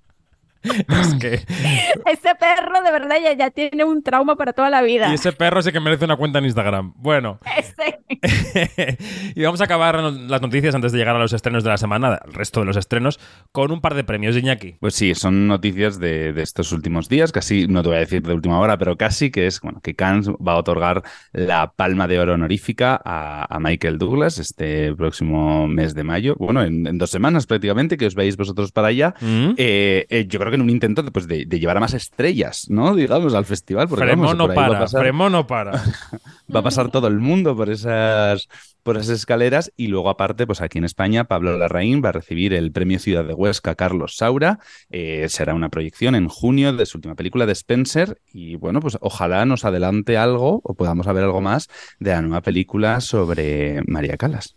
Es 0.89 1.13
que- 1.15 1.33
Ese 2.11 2.35
perro 2.39 2.81
de 2.83 2.91
verdad 2.91 3.15
ya, 3.21 3.33
ya 3.33 3.49
tiene 3.51 3.83
un 3.83 4.01
trauma 4.03 4.35
para 4.35 4.53
toda 4.53 4.69
la 4.69 4.81
vida. 4.81 5.09
Y 5.11 5.15
ese 5.15 5.31
perro 5.33 5.61
sí 5.61 5.71
que 5.71 5.79
merece 5.79 6.05
una 6.05 6.15
cuenta 6.17 6.39
en 6.39 6.45
Instagram. 6.45 6.93
Bueno, 6.97 7.39
Ese- 7.57 7.99
y 9.35 9.43
vamos 9.43 9.61
a 9.61 9.65
acabar 9.65 9.99
las 10.01 10.41
noticias 10.41 10.73
antes 10.75 10.91
de 10.91 10.97
llegar 10.97 11.15
a 11.15 11.19
los 11.19 11.33
estrenos 11.33 11.63
de 11.63 11.69
la 11.69 11.77
semana, 11.77 12.19
al 12.23 12.33
resto 12.33 12.59
de 12.61 12.65
los 12.65 12.77
estrenos, 12.77 13.19
con 13.51 13.71
un 13.71 13.81
par 13.81 13.93
de 13.93 14.03
premios 14.03 14.35
de 14.35 14.41
Iñaki. 14.41 14.75
Pues 14.79 14.95
sí, 14.95 15.15
son 15.15 15.47
noticias 15.47 15.99
de, 15.99 16.33
de 16.33 16.41
estos 16.41 16.71
últimos 16.71 17.09
días, 17.09 17.31
casi, 17.31 17.67
no 17.67 17.81
te 17.81 17.89
voy 17.89 17.97
a 17.97 18.01
decir 18.01 18.21
de 18.21 18.33
última 18.33 18.59
hora, 18.59 18.77
pero 18.77 18.97
casi, 18.97 19.31
que 19.31 19.47
es 19.47 19.59
bueno, 19.61 19.81
que 19.81 19.95
Cannes 19.95 20.29
va 20.29 20.53
a 20.53 20.57
otorgar 20.57 21.03
la 21.31 21.73
palma 21.75 22.07
de 22.07 22.19
oro 22.19 22.33
honorífica 22.33 22.99
a, 23.03 23.53
a 23.53 23.59
Michael 23.59 23.97
Douglas 23.97 24.37
este 24.39 24.93
próximo 24.95 25.67
mes 25.67 25.93
de 25.93 26.03
mayo. 26.03 26.35
Bueno, 26.37 26.63
en, 26.63 26.87
en 26.87 26.97
dos 26.97 27.09
semanas 27.09 27.45
prácticamente, 27.45 27.97
que 27.97 28.05
os 28.05 28.15
veis 28.15 28.37
vosotros 28.37 28.71
para 28.71 28.87
allá. 28.87 29.13
Eh, 29.57 30.05
eh, 30.09 30.25
yo 30.27 30.39
creo 30.39 30.51
que 30.51 30.52
en 30.55 30.61
un 30.61 30.69
intento 30.69 31.03
de, 31.03 31.11
pues, 31.11 31.27
de, 31.27 31.45
de 31.45 31.59
llevar 31.59 31.77
a 31.77 31.79
más 31.79 31.93
estrellas, 31.93 32.67
¿no? 32.69 32.95
Digamos, 32.95 33.33
al 33.33 33.45
festival. 33.45 33.87
Porque, 33.87 34.05
vamos, 34.05 34.31
Fremón 34.31 34.37
no 34.37 34.43
por 34.45 34.51
ahí 34.51 34.57
va 34.57 34.63
a 34.63 34.67
para, 34.69 34.79
pasar- 34.81 35.01
Fremón 35.01 35.31
no 35.31 35.47
para. 35.47 35.71
va 36.53 36.59
a 36.59 36.63
pasar 36.63 36.91
todo 36.91 37.07
el 37.07 37.19
mundo 37.19 37.55
por 37.55 37.69
esas, 37.69 38.47
por 38.83 38.97
esas 38.97 39.09
escaleras 39.17 39.71
y 39.77 39.87
luego 39.87 40.09
aparte, 40.09 40.45
pues 40.45 40.61
aquí 40.61 40.77
en 40.77 40.83
España, 40.85 41.23
Pablo 41.25 41.57
Larraín 41.57 42.01
va 42.03 42.09
a 42.09 42.13
recibir 42.13 42.53
el 42.53 42.71
premio 42.71 42.99
Ciudad 42.99 43.23
de 43.25 43.33
Huesca 43.33 43.75
Carlos 43.75 44.15
Saura. 44.17 44.59
Eh, 44.89 45.27
será 45.29 45.53
una 45.53 45.69
proyección 45.69 46.15
en 46.15 46.27
junio 46.27 46.73
de 46.73 46.85
su 46.85 46.97
última 46.97 47.15
película 47.15 47.45
de 47.45 47.53
Spencer 47.53 48.19
y 48.31 48.55
bueno, 48.55 48.79
pues 48.79 48.97
ojalá 49.01 49.45
nos 49.45 49.65
adelante 49.65 50.17
algo 50.17 50.61
o 50.63 50.73
podamos 50.75 51.05
saber 51.05 51.23
algo 51.23 51.41
más 51.41 51.69
de 51.99 52.11
la 52.11 52.21
nueva 52.21 52.41
película 52.41 53.01
sobre 53.01 53.81
María 53.87 54.17
Calas. 54.17 54.55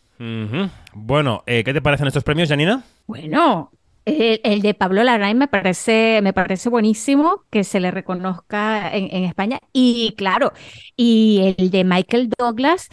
Bueno, 0.94 1.43
eh, 1.47 1.62
¿qué 1.64 1.73
te 1.74 1.82
parecen 1.82 2.06
estos 2.06 2.24
premios, 2.24 2.48
Janina? 2.48 2.82
Bueno, 3.06 3.70
el, 4.06 4.62
de 4.62 4.74
Pablo 4.74 5.02
Larraín 5.04 5.38
me 5.38 5.48
parece, 5.48 6.20
me 6.22 6.32
parece 6.32 6.68
buenísimo 6.68 7.44
que 7.50 7.64
se 7.64 7.80
le 7.80 7.90
reconozca 7.90 8.94
en, 8.94 9.08
en 9.14 9.24
España. 9.24 9.60
Y 9.72 10.14
claro, 10.16 10.52
y 10.96 11.54
el 11.58 11.70
de 11.70 11.84
Michael 11.84 12.30
Douglas, 12.38 12.88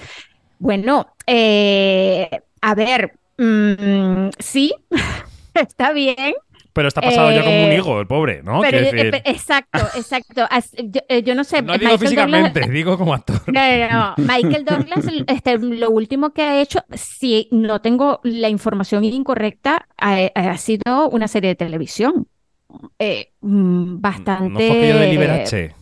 bueno, 0.59 1.07
eh, 1.27 2.29
a 2.61 2.75
ver, 2.75 3.19
mm, 3.37 4.29
sí, 4.39 4.73
está 5.53 5.93
bien. 5.93 6.33
Pero 6.73 6.87
está 6.87 7.01
pasado 7.01 7.31
ya 7.31 7.43
como 7.43 7.65
un 7.65 7.71
Eh, 7.71 7.75
higo, 7.77 7.99
el 7.99 8.07
pobre, 8.07 8.41
¿no? 8.43 8.59
Pero, 8.61 8.79
eh, 8.79 8.91
decir, 8.91 9.21
exacto, 9.25 9.79
exacto. 9.95 10.45
As- 10.49 10.71
Yo, 10.83 11.01
eh, 11.07 11.21
yo 11.21 11.35
no 11.35 11.43
sé. 11.43 11.61
no 11.61 11.73
digo 11.73 11.83
Michael 11.83 11.99
físicamente, 11.99 12.59
Douglas- 12.61 12.73
digo 12.73 12.97
como 12.97 13.13
actor. 13.13 13.41
no, 13.45 13.77
no, 13.77 13.89
no. 13.89 14.13
Michael 14.17 14.65
Douglas, 14.65 15.05
este, 15.27 15.57
lo 15.59 15.91
último 15.91 16.31
que 16.33 16.41
ha 16.41 16.59
hecho, 16.61 16.79
si 16.93 17.47
no 17.51 17.79
tengo 17.79 18.19
la 18.23 18.49
información 18.49 19.03
incorrecta, 19.03 19.87
ha, 19.97 20.15
ha 20.33 20.57
sido 20.57 21.09
una 21.11 21.27
serie 21.27 21.49
de 21.49 21.55
televisión. 21.55 22.27
Eh, 22.97 23.33
mm, 23.41 24.01
bastante. 24.01 24.49
No 24.49 24.57
fue 24.59 24.93
de 24.93 25.07
Liberace. 25.11 25.75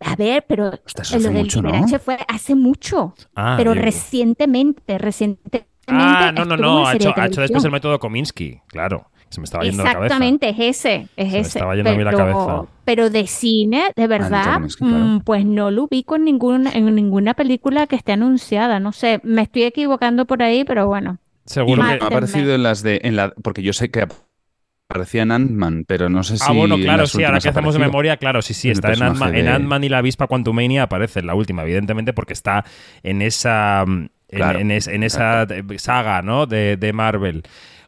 A 0.00 0.16
ver, 0.16 0.44
pero 0.46 0.72
eso 0.84 1.16
lo 1.18 1.22
del 1.22 1.32
mucho, 1.32 1.62
¿no? 1.62 1.68
Liberace 1.70 1.98
fue 1.98 2.18
hace 2.28 2.54
mucho. 2.54 3.14
Ah, 3.34 3.54
pero 3.56 3.72
recientemente, 3.72 4.98
recientemente. 4.98 5.68
Ah, 5.86 6.32
no, 6.34 6.44
no, 6.44 6.56
no. 6.56 6.86
Ha 6.86 6.94
hecho, 6.94 7.12
de 7.14 7.20
ha 7.20 7.26
hecho 7.26 7.40
después 7.40 7.64
el 7.64 7.70
método 7.70 7.98
Kominsky. 7.98 8.60
Claro. 8.66 9.10
Se 9.32 9.40
me 9.40 9.44
estaba 9.44 9.64
yendo 9.64 9.82
la 9.82 9.92
cabeza. 9.94 10.14
Exactamente, 10.14 10.48
es 10.50 10.58
ese, 10.58 11.08
es 11.16 11.32
me 11.32 11.38
ese. 11.40 11.58
estaba 11.58 11.74
yendo 11.74 11.90
a 11.90 11.94
mí 11.94 12.04
la 12.04 12.10
pero, 12.10 12.18
cabeza. 12.26 12.62
pero 12.84 13.10
de 13.10 13.26
cine, 13.26 13.84
de 13.96 14.06
verdad, 14.06 14.54
Kominsky, 14.54 14.84
claro. 14.84 15.04
mm, 15.04 15.20
pues 15.22 15.44
no 15.46 15.70
lo 15.70 15.84
ubico 15.84 16.16
en 16.16 16.24
ninguna, 16.26 16.70
en 16.72 16.94
ninguna 16.94 17.32
película 17.34 17.86
que 17.86 17.96
esté 17.96 18.12
anunciada. 18.12 18.78
No 18.78 18.92
sé, 18.92 19.20
me 19.24 19.40
estoy 19.42 19.62
equivocando 19.62 20.26
por 20.26 20.42
ahí, 20.42 20.64
pero 20.64 20.86
bueno. 20.86 21.16
Seguro 21.46 21.82
que- 21.82 21.88
ha 21.92 22.06
aparecido 22.06 22.54
en 22.54 22.62
las 22.62 22.82
de. 22.82 23.00
En 23.04 23.16
la, 23.16 23.32
porque 23.42 23.62
yo 23.62 23.72
sé 23.72 23.90
que 23.90 24.06
aparecía 24.90 25.22
en 25.22 25.32
Ant-Man, 25.32 25.84
pero 25.88 26.10
no 26.10 26.22
sé 26.22 26.36
si. 26.36 26.44
Ah, 26.46 26.52
bueno, 26.52 26.74
en 26.74 26.82
claro, 26.82 27.06
sí, 27.06 27.24
ahora 27.24 27.38
que 27.40 27.48
ha 27.48 27.50
hacemos 27.52 27.72
de 27.74 27.80
memoria, 27.80 28.18
claro, 28.18 28.42
sí, 28.42 28.52
sí, 28.52 28.68
El 28.68 28.74
está 28.74 28.92
en 28.92 29.02
Ant-Man, 29.02 29.34
en 29.34 29.80
de- 29.80 29.86
y 29.86 29.88
la 29.88 29.98
avispa 29.98 30.26
Quantumania 30.26 30.82
aparece 30.82 31.20
en 31.20 31.26
la 31.26 31.34
última, 31.34 31.62
evidentemente, 31.62 32.12
porque 32.12 32.34
está 32.34 32.64
en 33.02 33.22
esa, 33.22 33.84
mm, 33.86 33.92
en, 34.28 34.36
Claro, 34.38 34.58
en 34.58 34.70
es- 34.70 34.88
en 34.88 35.02
esa 35.02 35.46
saga, 35.78 36.22
¿no? 36.22 36.46
De, 36.46 36.76
de 36.76 36.92
Marvel. 36.92 37.42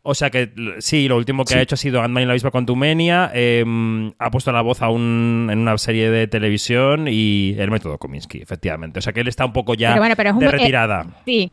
O 0.07 0.15
sea 0.15 0.29
que 0.29 0.53
sí, 0.81 1.09
lo 1.09 1.17
último 1.17 1.45
que 1.45 1.55
Sí. 1.55 1.59
ha 1.59 1.63
hecho 1.63 1.77
ha 1.77 1.79
sido 1.79 2.03
Ant-Man 2.03 2.23
y 2.25 2.27
la 2.27 2.33
avispa 2.33 2.51
Quantumania, 2.51 3.31
eh, 3.35 3.65
ha 4.19 4.31
puesto 4.31 4.53
la 4.53 4.61
voz 4.61 4.83
a 4.83 4.91
un, 4.91 5.49
en 5.51 5.59
una 5.61 5.79
serie 5.79 6.11
de 6.11 6.27
televisión 6.29 7.07
y 7.09 7.55
el 7.59 7.71
método 7.71 7.97
Kominsky, 7.97 8.43
efectivamente. 8.43 8.99
O 8.99 9.03
sea 9.03 9.15
que 9.15 9.21
él 9.21 9.29
está 9.29 9.47
un 9.47 9.55
poco 9.55 9.73
ya 9.75 9.91
Pero 9.91 10.03
bueno, 10.03 10.15
pero 10.17 10.29
es 10.31 10.35
un- 10.35 10.41
de 10.41 10.47
eh, 10.47 10.51
retirada. 10.51 11.07
Sí, 11.25 11.51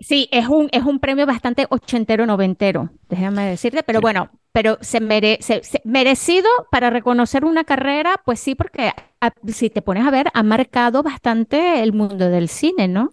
sí, 0.00 0.28
es 0.32 0.48
un, 0.48 0.68
es 0.72 0.82
un 0.82 0.98
premio 0.98 1.24
bastante 1.24 1.66
ochentero, 1.70 2.26
noventero, 2.26 2.90
déjame 3.08 3.44
decirte, 3.46 3.84
pero 3.84 4.00
bueno, 4.00 4.28
pero 4.50 4.76
se, 4.80 5.00
mere- 5.00 5.38
se- 5.40 5.62
se- 5.62 5.80
merecido 5.84 6.48
para 6.72 6.90
reconocer 6.90 7.44
una 7.44 7.62
carrera, 7.62 8.20
pues 8.24 8.40
sí, 8.40 8.56
porque 8.56 8.90
a- 9.20 9.32
si 9.46 9.70
te 9.70 9.82
pones 9.82 10.04
a 10.04 10.10
ver, 10.10 10.26
ha 10.34 10.42
marcado 10.42 11.04
bastante 11.04 11.80
el 11.82 11.92
mundo 11.92 12.28
del 12.28 12.48
cine, 12.48 12.88
¿no? 12.88 13.10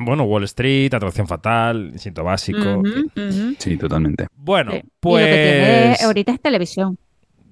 Bueno, 0.00 0.24
Wall 0.24 0.44
Street, 0.44 0.92
Atracción 0.94 1.26
Fatal, 1.28 1.90
Instinto 1.92 2.24
Básico. 2.24 2.82
Sí, 3.58 3.76
totalmente. 3.76 4.26
Bueno, 4.34 4.72
Sí. 4.72 4.78
Y 4.78 4.80
lo 4.80 4.88
pues... 4.98 5.26
que 5.26 5.32
tiene 5.32 5.96
ahorita 6.02 6.32
es 6.32 6.40
televisión. 6.40 6.98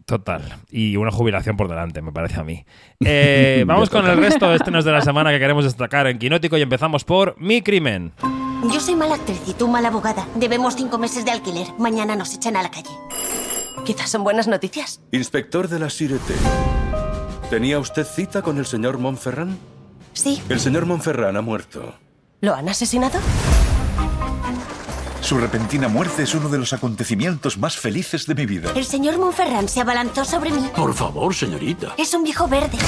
Total. 0.07 0.43
Y 0.71 0.97
una 0.97 1.11
jubilación 1.11 1.59
por 1.59 1.69
delante, 1.69 2.01
me 2.01 2.13
parece 2.13 2.41
a 2.41 2.45
mí. 2.45 2.65
Eh, 3.05 3.65
vamos 3.67 3.91
con 3.91 4.07
el 4.07 4.17
resto 4.17 4.49
de 4.49 4.57
estrenos 4.57 4.85
de 4.85 4.91
la 4.93 5.01
semana 5.03 5.31
que 5.31 5.39
queremos 5.39 5.65
destacar 5.65 6.07
en 6.07 6.19
Quinótico 6.19 6.57
y 6.57 6.63
empezamos 6.63 7.05
por 7.05 7.39
Mi 7.39 7.63
Crimen. 7.63 8.13
Yo 8.73 8.81
soy 8.81 8.97
mala 8.97 9.15
actriz 9.17 9.41
y 9.47 9.53
tú 9.53 9.69
mala 9.69 9.89
abogada. 9.89 10.27
Debemos 10.35 10.75
cinco 10.75 10.99
meses 10.99 11.25
de 11.25 11.31
alquiler. 11.31 11.67
Mañana 11.79 12.17
nos 12.17 12.35
echan 12.35 12.57
a 12.57 12.63
la 12.63 12.71
calle. 12.71 12.91
Quizás 13.85 14.11
son 14.11 14.25
buenas 14.25 14.49
noticias. 14.49 15.01
Inspector 15.13 15.69
de 15.69 15.79
la 15.79 15.91
Sirete. 15.91 16.35
¿Tenía 17.51 17.79
usted 17.79 18.05
cita 18.05 18.43
con 18.43 18.59
el 18.59 18.67
señor 18.67 18.99
Montferrand? 18.99 19.57
Sí. 20.15 20.43
El 20.49 20.59
señor 20.59 20.87
Montferrand 20.87 21.37
ha 21.37 21.43
muerto. 21.43 21.95
¿Lo 22.41 22.55
han 22.55 22.69
asesinado? 22.69 23.19
Su 25.21 25.39
repentina 25.39 25.89
muerte 25.89 26.23
es 26.23 26.35
uno 26.35 26.49
de 26.49 26.59
los 26.59 26.73
acontecimientos 26.73 27.59
más 27.59 27.77
felices 27.77 28.27
de 28.27 28.35
mi 28.37 28.47
vida. 28.47 28.71
El 28.77 28.85
señor 28.85 29.19
Montferrand 29.19 29.69
se 29.69 29.81
abalanzó 29.81 30.25
sobre 30.25 30.51
mí. 30.51 30.65
Por 30.77 30.95
favor, 30.95 31.35
señorita. 31.35 31.95
Es 31.99 32.15
un 32.15 32.23
viejo 32.23 32.47
verde. 32.47 32.79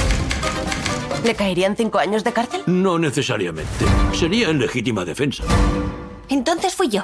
¿Le 1.25 1.35
caerían 1.35 1.75
cinco 1.75 1.99
años 1.99 2.23
de 2.23 2.31
cárcel? 2.31 2.61
No 2.65 2.97
necesariamente. 2.97 3.85
Sería 4.13 4.49
en 4.49 4.59
legítima 4.59 5.03
defensa. 5.03 5.43
Entonces 6.29 6.73
fui 6.73 6.87
yo. 6.87 7.03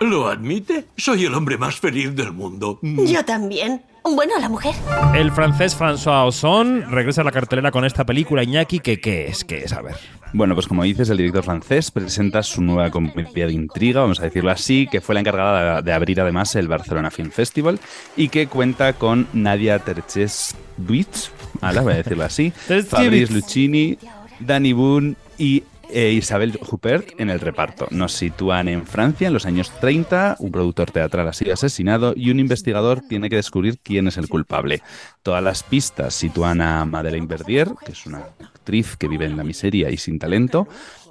¿Lo 0.00 0.26
admite? 0.26 0.88
Soy 0.96 1.24
el 1.24 1.34
hombre 1.34 1.56
más 1.56 1.76
feliz 1.76 2.14
del 2.14 2.32
mundo. 2.32 2.80
Yo 2.82 3.24
también. 3.24 3.82
Bueno, 4.04 4.34
la 4.38 4.50
mujer. 4.50 4.74
El 5.14 5.32
francés 5.32 5.74
François 5.78 6.26
Ozon 6.26 6.90
regresa 6.90 7.22
a 7.22 7.24
la 7.24 7.32
cartelera 7.32 7.70
con 7.70 7.86
esta 7.86 8.04
película 8.04 8.42
Iñaki, 8.42 8.80
que 8.80 9.00
¿qué 9.00 9.28
es? 9.28 9.44
¿Qué 9.44 9.64
es? 9.64 9.72
A 9.72 9.80
ver. 9.80 9.96
Bueno, 10.34 10.54
pues 10.54 10.66
como 10.66 10.82
dices, 10.82 11.08
el 11.08 11.16
director 11.16 11.42
francés 11.42 11.90
presenta 11.90 12.42
su 12.42 12.60
nueva 12.60 12.90
comedia 12.90 13.46
de 13.46 13.54
intriga, 13.54 14.02
vamos 14.02 14.20
a 14.20 14.24
decirlo 14.24 14.50
así, 14.50 14.86
que 14.90 15.00
fue 15.00 15.14
la 15.14 15.20
encargada 15.20 15.80
de, 15.80 15.92
abrir 15.92 16.20
además 16.20 16.54
el 16.54 16.68
Barcelona 16.68 17.10
Film 17.10 17.30
Festival 17.30 17.80
y 18.14 18.28
que 18.28 18.46
cuenta 18.46 18.92
con 18.92 19.26
Nadia 19.32 19.78
Terchesvich, 19.78 21.30
ala, 21.62 21.80
voy 21.80 21.94
a 21.94 21.96
decirlo 21.96 22.24
así. 22.24 22.50
Fabrice 22.88 23.32
Lucchini, 23.32 23.96
Danny 24.38 24.74
Boone 24.74 25.14
y 25.38 25.62
e 25.94 26.10
Isabel 26.10 26.58
Huppert 26.60 27.18
en 27.18 27.30
el 27.30 27.40
reparto. 27.40 27.86
Nos 27.90 28.12
sitúan 28.12 28.68
en 28.68 28.84
Francia 28.84 29.28
en 29.28 29.32
los 29.32 29.46
años 29.46 29.70
30, 29.80 30.36
un 30.40 30.50
productor 30.50 30.90
teatral 30.90 31.28
ha 31.28 31.32
sido 31.32 31.54
asesinado 31.54 32.12
y 32.16 32.30
un 32.30 32.40
investigador 32.40 33.00
tiene 33.08 33.30
que 33.30 33.36
descubrir 33.36 33.78
quién 33.82 34.08
es 34.08 34.16
el 34.16 34.28
culpable. 34.28 34.82
Todas 35.22 35.42
las 35.42 35.62
pistas 35.62 36.14
sitúan 36.14 36.60
a 36.60 36.84
Madeleine 36.84 37.28
Verdier, 37.28 37.68
que 37.84 37.92
es 37.92 38.04
una 38.06 38.18
actriz 38.40 38.96
que 38.96 39.08
vive 39.08 39.24
en 39.24 39.36
la 39.36 39.44
miseria 39.44 39.90
y 39.90 39.96
sin 39.96 40.18
talento, 40.18 40.66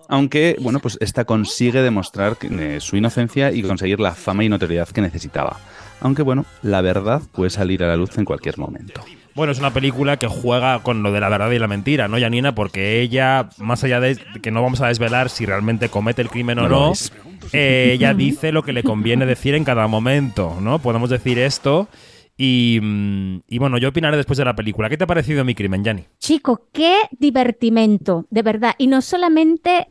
aunque, 0.10 0.58
bueno, 0.60 0.80
pues 0.80 0.98
esta 1.00 1.24
consigue 1.24 1.82
demostrar 1.82 2.38
eh, 2.42 2.80
su 2.82 2.98
inocencia 2.98 3.52
y 3.52 3.64
conseguir 3.64 4.00
la 4.00 4.14
fama 4.14 4.44
y 4.44 4.50
notoriedad 4.50 4.90
que 4.90 5.02
necesitaba. 5.02 5.60
Aunque, 6.02 6.24
bueno, 6.24 6.46
la 6.62 6.82
verdad 6.82 7.22
puede 7.32 7.50
salir 7.50 7.84
a 7.84 7.88
la 7.88 7.96
luz 7.96 8.18
en 8.18 8.26
cualquier 8.26 8.58
momento. 8.58 9.02
Bueno, 9.36 9.52
es 9.52 9.60
una 9.60 9.74
película 9.74 10.18
que 10.18 10.28
juega 10.28 10.84
con 10.84 11.02
lo 11.02 11.12
de 11.12 11.20
la 11.20 11.30
verdad 11.30 11.50
y 11.52 11.58
la 11.60 11.68
mentira, 11.68 12.08
¿no, 12.08 12.20
Janina? 12.20 12.54
Porque 12.54 13.02
ella, 13.02 13.50
más 13.58 13.84
allá 13.84 14.00
de 14.00 14.18
que 14.42 14.52
no 14.52 14.62
vamos 14.62 14.82
a 14.82 14.88
desvelar 14.88 15.30
si 15.30 15.46
realmente 15.46 15.90
comete 15.90 16.22
el 16.22 16.30
crimen 16.30 16.60
o 16.60 16.70
No 16.70 16.94
eh, 17.52 17.92
ella 17.94 18.14
dice 18.14 18.52
lo 18.52 18.64
que 18.64 18.74
le 18.74 18.84
conviene 18.84 19.26
decir 19.26 19.56
en 19.56 19.64
cada 19.64 19.88
momento, 19.88 20.58
¿no? 20.62 20.80
Podemos 20.80 21.10
decir 21.10 21.40
esto. 21.40 21.88
Y, 22.38 22.80
mm, 22.82 23.42
y 23.48 23.58
bueno, 23.60 23.78
yo 23.78 23.90
opinaré 23.90 24.18
después 24.18 24.38
de 24.38 24.46
la 24.46 24.56
película. 24.56 24.90
¿Qué 24.90 24.98
te 24.98 25.04
ha 25.04 25.08
parecido 25.08 25.44
mi 25.44 25.54
crimen, 25.56 25.84
Jani? 25.84 26.06
Chico, 26.20 26.68
qué 26.72 26.96
divertimento, 27.12 28.26
de 28.30 28.42
verdad. 28.42 28.76
Y 28.78 28.88
no 28.88 29.02
solamente 29.02 29.88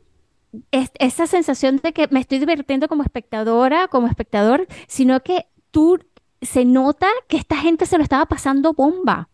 es- 0.71 0.91
esa 0.99 1.27
sensación 1.27 1.81
de 1.83 1.93
que 1.93 2.09
me 2.11 2.21
estoy 2.21 2.39
divirtiendo 2.39 2.89
como 2.89 3.03
espectadora, 3.03 3.89
como 3.89 4.07
espectador, 4.09 4.67
sino 4.89 5.21
que 5.23 5.47
tú 5.71 5.99
se 6.41 6.65
nota 6.65 7.07
que 7.29 7.37
esta 7.37 7.57
gente 7.57 7.87
se 7.87 7.97
lo 7.97 8.03
estaba 8.03 8.27
pasando 8.27 8.73
bomba. 8.73 9.29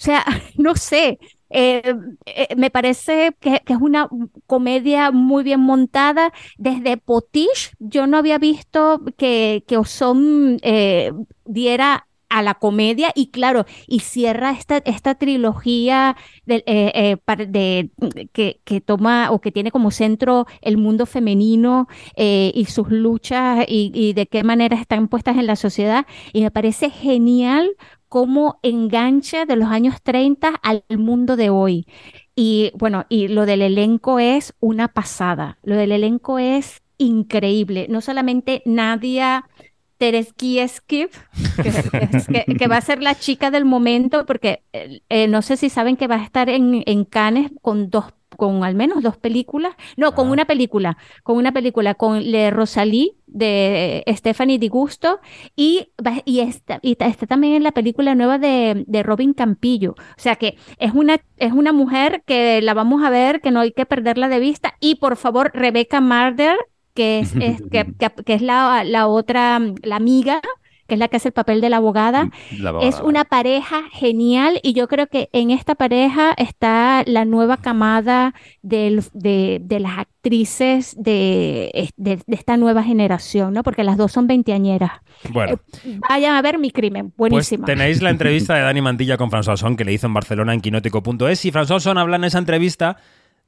O 0.00 0.04
sea, 0.04 0.24
no 0.56 0.76
sé, 0.76 1.18
eh, 1.50 1.94
eh, 2.26 2.54
me 2.56 2.70
parece 2.70 3.36
que, 3.40 3.62
es 3.66 3.76
una 3.80 4.08
comedia 4.46 5.10
muy 5.10 5.44
bien 5.44 5.60
montada. 5.60 6.32
Desde 6.58 6.96
Potiche, 6.96 7.70
yo 7.78 8.06
no 8.06 8.18
había 8.18 8.38
visto 8.38 9.00
que, 9.16 9.64
que 9.66 9.76
Ozon 9.76 10.58
eh, 10.62 11.12
diera 11.44 12.08
a 12.30 12.42
la 12.42 12.54
comedia 12.54 13.12
y 13.14 13.30
claro, 13.30 13.64
y 13.86 14.00
cierra 14.00 14.50
esta, 14.50 14.78
esta 14.78 15.14
trilogía 15.14 16.16
de, 16.46 16.64
eh, 16.66 17.16
de- 17.46 17.90
que, 18.32 18.60
que 18.64 18.80
toma 18.80 19.30
o 19.30 19.40
que 19.40 19.52
tiene 19.52 19.70
como 19.70 19.92
centro 19.92 20.46
el 20.60 20.76
mundo 20.76 21.06
femenino 21.06 21.86
y 22.16 22.64
sus 22.68 22.90
luchas 22.90 23.64
y, 23.68 23.92
y 23.94 24.14
de 24.14 24.26
qué 24.26 24.42
manera 24.42 24.76
están 24.76 25.06
puestas 25.08 25.36
en 25.36 25.46
la 25.46 25.54
sociedad. 25.56 26.06
Y 26.32 26.42
me 26.42 26.50
parece 26.50 26.90
genial 26.90 27.70
cómo 28.14 28.60
engancha 28.62 29.44
de 29.44 29.56
los 29.56 29.68
años 29.70 29.96
30 30.00 30.50
al 30.62 30.84
mundo 30.96 31.34
de 31.34 31.50
hoy. 31.50 31.84
Y 32.36 32.70
bueno, 32.76 33.06
y 33.08 33.26
lo 33.26 33.44
del 33.44 33.60
elenco 33.60 34.20
es 34.20 34.54
una 34.60 34.86
pasada. 34.86 35.58
Lo 35.64 35.74
del 35.74 35.90
elenco 35.90 36.38
es 36.38 36.80
increíble. 36.96 37.88
No 37.90 38.00
solamente 38.00 38.62
Nadia 38.66 39.46
Tereskieskiv, 39.98 41.10
que, 41.60 41.72
que- 42.44 42.54
que 42.56 42.66
va 42.68 42.76
a 42.76 42.80
ser 42.82 43.02
la 43.02 43.16
chica 43.16 43.50
del 43.50 43.64
momento, 43.64 44.26
porque 44.26 44.62
eh, 44.72 45.00
eh, 45.08 45.26
no 45.26 45.42
sé 45.42 45.56
si 45.56 45.68
saben 45.68 45.96
que 45.96 46.06
va 46.06 46.16
a 46.16 46.24
estar 46.24 46.48
en, 46.48 46.84
en 46.86 47.04
Cannes 47.04 47.50
con 47.62 47.90
dos, 47.90 48.06
con 48.34 48.64
al 48.64 48.74
menos 48.74 49.02
dos 49.02 49.16
películas, 49.16 49.74
no, 49.96 50.14
con 50.14 50.30
una 50.30 50.44
película, 50.44 50.96
con 51.22 51.36
una 51.36 51.52
película, 51.52 51.94
con 51.94 52.22
Le 52.30 52.50
Rosalie 52.50 53.16
de 53.26 54.02
eh, 54.06 54.16
Stephanie 54.16 54.58
Di 54.58 54.68
Gusto 54.68 55.20
y, 55.56 55.88
y, 56.24 56.40
está, 56.40 56.78
y 56.82 56.96
está 57.00 57.26
también 57.26 57.54
en 57.54 57.62
la 57.62 57.72
película 57.72 58.14
nueva 58.14 58.38
de, 58.38 58.84
de 58.86 59.02
Robin 59.02 59.32
Campillo. 59.34 59.92
O 59.92 60.20
sea 60.20 60.36
que 60.36 60.56
es 60.78 60.92
una, 60.94 61.18
es 61.36 61.52
una 61.52 61.72
mujer 61.72 62.22
que 62.26 62.60
la 62.62 62.74
vamos 62.74 63.02
a 63.04 63.10
ver, 63.10 63.40
que 63.40 63.50
no 63.50 63.60
hay 63.60 63.72
que 63.72 63.86
perderla 63.86 64.28
de 64.28 64.40
vista. 64.40 64.74
Y 64.80 64.96
por 64.96 65.16
favor, 65.16 65.50
Rebecca 65.54 66.00
Marder, 66.00 66.56
que 66.94 67.20
es, 67.20 67.34
es- 67.40 67.62
que, 67.70 67.86
que- 67.98 68.10
que 68.24 68.34
es 68.34 68.42
la, 68.42 68.84
la 68.84 69.06
otra, 69.08 69.60
la 69.82 69.96
amiga, 69.96 70.40
que 70.94 70.96
es 70.96 71.00
la 71.00 71.08
que 71.08 71.16
hace 71.16 71.28
el 71.28 71.32
papel 71.34 71.60
de 71.60 71.68
la 71.70 71.78
abogada. 71.78 72.30
La 72.58 72.78
Es 72.82 73.00
una 73.00 73.24
pareja 73.24 73.82
genial 73.92 74.60
y 74.62 74.72
yo 74.74 74.86
creo 74.88 75.06
que 75.08 75.28
en 75.32 75.50
esta 75.50 75.74
pareja 75.74 76.32
está 76.36 77.02
la 77.06 77.24
nueva 77.24 77.56
camada 77.56 78.32
del- 78.62 79.02
de, 79.12 79.60
de 79.62 79.80
las 79.80 79.98
actrices 79.98 80.94
de, 80.98 81.90
de- 81.96 82.16
de 82.26 82.34
esta 82.34 82.56
nueva 82.56 82.82
generación, 82.82 83.52
¿no? 83.52 83.62
Porque 83.62 83.84
las 83.84 83.96
dos 83.96 84.12
son 84.12 84.26
veinteañeras. 84.26 84.92
Bueno, 85.30 85.58
Vayan 86.08 86.34
a 86.36 86.42
ver 86.42 86.58
mi 86.58 86.70
crimen, 86.70 87.10
pues 87.10 87.30
buenísima. 87.30 87.66
tenéis 87.66 88.00
la 88.02 88.10
entrevista 88.16 88.54
de 88.54 88.62
Dani 88.62 88.80
Mantilla 88.80 89.16
con 89.16 89.30
François 89.30 89.56
Son 89.56 89.76
que 89.76 89.84
le 89.84 89.92
hizo 89.92 90.06
en 90.06 90.14
Barcelona 90.14 90.54
en 90.54 90.60
quinótico.es 90.60 91.44
y 91.44 91.50
François 91.52 91.80
Son 91.80 91.98
habla 91.98 92.16
en 92.16 92.24
esa 92.24 92.38
entrevista 92.38 92.96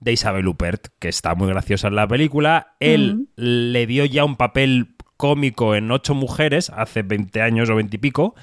de 0.00 0.12
Isabel 0.12 0.46
Huppert, 0.46 0.88
que 0.98 1.08
está 1.08 1.34
muy 1.34 1.48
graciosa 1.48 1.88
en 1.88 1.94
la 1.96 2.06
película. 2.06 2.74
Él 2.80 3.28
le 3.36 3.86
dio 3.86 4.04
ya 4.04 4.24
un 4.26 4.36
papel 4.36 4.95
cómico 5.16 5.74
en 5.74 5.90
Ocho 5.90 6.14
Mujeres 6.14 6.70
hace 6.74 7.02
20 7.02 7.40
años 7.42 7.70
o 7.70 7.76
20 7.76 7.96
y 7.96 7.98
pico. 7.98 8.34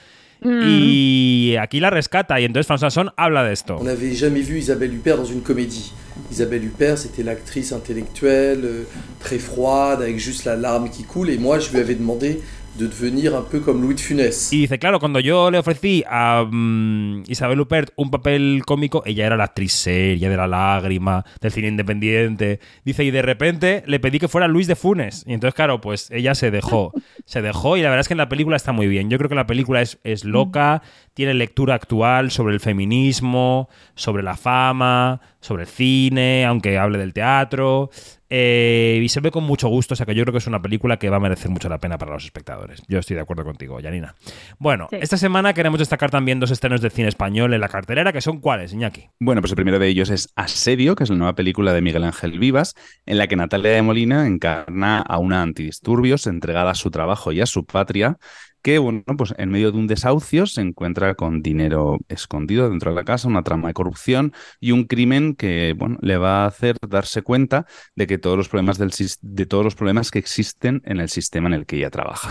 Mm. 0.42 0.62
Y 0.66 1.56
aquí 1.58 1.80
la 1.80 1.90
rescata 1.90 2.40
y 2.40 2.46
entonces 2.46 2.68
François 2.68 2.90
Son 2.90 3.12
habla 3.16 3.44
de 3.44 3.54
esto. 3.54 3.78
On 3.80 3.86
n'avait 3.86 4.14
jamais 4.14 4.42
vu 4.42 4.60
Isabelle 4.60 4.94
Huppert 4.94 5.18
dans 5.18 5.26
une 5.26 5.42
comédie. 5.42 5.94
Isabelle 6.32 6.66
Huppert, 6.66 6.98
c'était 6.98 7.24
l'actrice 7.24 7.72
intellectuelle, 7.72 8.62
euh, 8.64 8.84
très 9.20 9.40
froide, 9.40 10.02
avec 10.02 10.20
juste 10.20 10.46
la 10.46 10.56
larme 10.56 10.90
qui 10.90 11.04
coule. 11.04 11.30
Et 11.30 11.38
moi, 11.38 11.60
je 11.60 11.72
lui 11.72 11.80
avais 11.80 11.96
demandé 11.96 12.42
de 12.76 12.88
devenir 12.88 13.34
un 13.34 13.44
peu 13.44 13.62
comme 13.62 13.82
Louis 13.82 13.96
de 13.96 14.02
Funès. 14.02 14.52
Y 14.52 14.62
dice, 14.62 14.80
claro, 14.80 15.00
cuando 15.00 15.20
yo 15.20 15.52
le 15.52 15.60
ofrecí 15.60 16.04
a 16.08 16.46
mm, 16.50 17.24
Isabel 17.28 17.60
Huppert 17.60 17.92
un 17.96 18.10
papel 18.10 18.64
cómico, 18.66 19.04
ella 19.06 19.26
era 19.28 19.38
la 19.38 19.46
actriz 19.46 19.74
seria 19.74 20.30
de 20.30 20.38
la 20.38 20.48
lágrima, 20.48 21.24
del 21.40 21.52
cine 21.52 21.68
independiente. 21.68 22.60
Dice, 22.84 23.04
y 23.04 23.12
de 23.12 23.22
repente 23.22 23.84
le 23.86 24.00
pedí 24.00 24.20
que 24.20 24.28
fuera 24.28 24.48
Luis 24.48 24.68
de 24.68 24.76
Funes. 24.76 25.24
Y 25.28 25.34
entonces, 25.34 25.54
claro, 25.54 25.82
pues 25.82 26.10
ella 26.12 26.34
se 26.34 26.50
dejó. 26.50 26.92
se 27.26 27.42
dejó 27.42 27.78
y 27.78 27.82
la 27.82 27.90
verdad 27.90 28.02
es 28.02 28.08
que 28.08 28.16
en 28.16 28.20
la 28.20 28.30
película 28.30 28.56
está 28.56 28.72
muy 28.72 28.88
bien. 28.88 29.10
Yo 29.10 29.18
creo 29.18 29.30
que 29.30 29.36
la 29.36 29.48
película 29.48 29.82
es, 29.82 30.00
es 30.04 30.26
loca, 30.26 30.82
tiene 31.14 31.36
lectura 31.36 31.76
actual 31.76 32.32
sobre 32.32 32.54
el 32.54 32.60
feminismo, 32.60 33.70
sobre 33.96 34.24
la 34.24 34.36
fama, 34.36 35.22
sobre 35.42 35.64
el 35.64 35.70
cine, 35.70 36.46
aunque 36.46 36.78
hable 36.80 36.98
del 36.98 37.14
teatro. 37.14 37.92
Eh, 38.36 39.00
y 39.04 39.10
se 39.10 39.20
ve 39.20 39.30
con 39.30 39.44
mucho 39.44 39.68
gusto, 39.68 39.94
o 39.94 39.96
sea 39.96 40.08
que 40.08 40.16
yo 40.16 40.24
creo 40.24 40.32
que 40.32 40.40
es 40.40 40.48
una 40.48 40.60
película 40.60 40.98
que 40.98 41.08
va 41.08 41.18
a 41.18 41.20
merecer 41.20 41.52
mucho 41.52 41.70
la 41.70 41.78
pena 41.78 42.00
para 42.00 42.14
los 42.14 42.26
espectadores. 42.26 42.82
Yo 42.88 42.98
estoy 42.98 43.16
de 43.16 43.22
acuerdo 43.22 43.44
contigo, 43.44 43.78
Janina. 43.80 44.16
Bueno, 44.58 44.88
Sí. 44.90 44.98
esta 45.02 45.18
semana 45.18 45.54
queremos 45.54 45.78
destacar 45.78 46.10
también 46.10 46.40
dos 46.40 46.50
estrenos 46.50 46.82
de 46.82 46.90
cine 46.90 47.10
español 47.10 47.54
en 47.54 47.62
la 47.62 47.70
cartelera, 47.70 48.12
que 48.12 48.22
son 48.22 48.40
cuáles, 48.40 48.74
Iñaki. 48.74 49.08
Bueno, 49.20 49.40
pues 49.42 49.52
el 49.52 49.56
primero 49.56 49.78
de 49.78 49.88
ellos 49.88 50.10
es 50.10 50.30
Asedio, 50.36 50.96
que 50.96 51.04
es 51.04 51.12
la 51.12 51.16
nueva 51.16 51.36
película 51.36 51.74
de 51.74 51.82
Miguel 51.82 52.06
Ángel 52.06 52.40
Vivas, 52.40 52.74
en 53.06 53.20
la 53.20 53.28
que 53.28 53.36
Natalia 53.36 53.70
de 53.70 53.84
Molina 53.84 54.26
encarna 54.26 54.98
a 55.02 55.20
una 55.20 55.44
antidisturbios 55.44 56.26
entregada 56.26 56.72
a 56.72 56.76
su 56.76 56.90
trabajo 56.90 57.32
y 57.34 57.40
a 57.42 57.46
su 57.46 57.66
patria, 57.68 58.18
que, 58.64 58.80
bueno, 58.80 59.04
pues 59.18 59.36
en 59.38 59.50
medio 59.50 59.72
de 59.72 59.78
un 59.78 59.88
desahucio 59.88 60.48
se 60.48 60.62
encuentra 60.62 61.16
con 61.16 61.42
dinero 61.44 62.00
escondido 62.08 62.70
dentro 62.70 62.92
de 62.92 62.96
la 62.96 63.04
casa, 63.04 63.28
una 63.28 63.44
trama 63.44 63.68
de 63.68 63.74
corrupción 63.74 64.34
y 64.60 64.72
un 64.72 64.86
crimen 64.86 65.36
que, 65.36 65.76
bueno, 65.78 65.98
le 66.02 66.18
va 66.18 66.44
a 66.44 66.48
hacer 66.48 66.78
darse 66.88 67.22
cuenta 67.22 67.68
de 67.96 68.08
que 68.08 68.18
todos 68.18 68.38
los 68.38 68.48
problemas 68.48 68.78
del 68.78 68.92
de 69.22 69.46
todos 69.46 69.66
los 69.66 69.76
problemas 69.76 70.12
que 70.12 70.20
existen 70.20 70.82
en 70.86 71.02
el 71.02 71.10
sistema 71.10 71.50
en 71.50 71.56
el 71.56 71.66
que 71.66 71.76
ella 71.76 71.90
trabaja. 71.90 72.30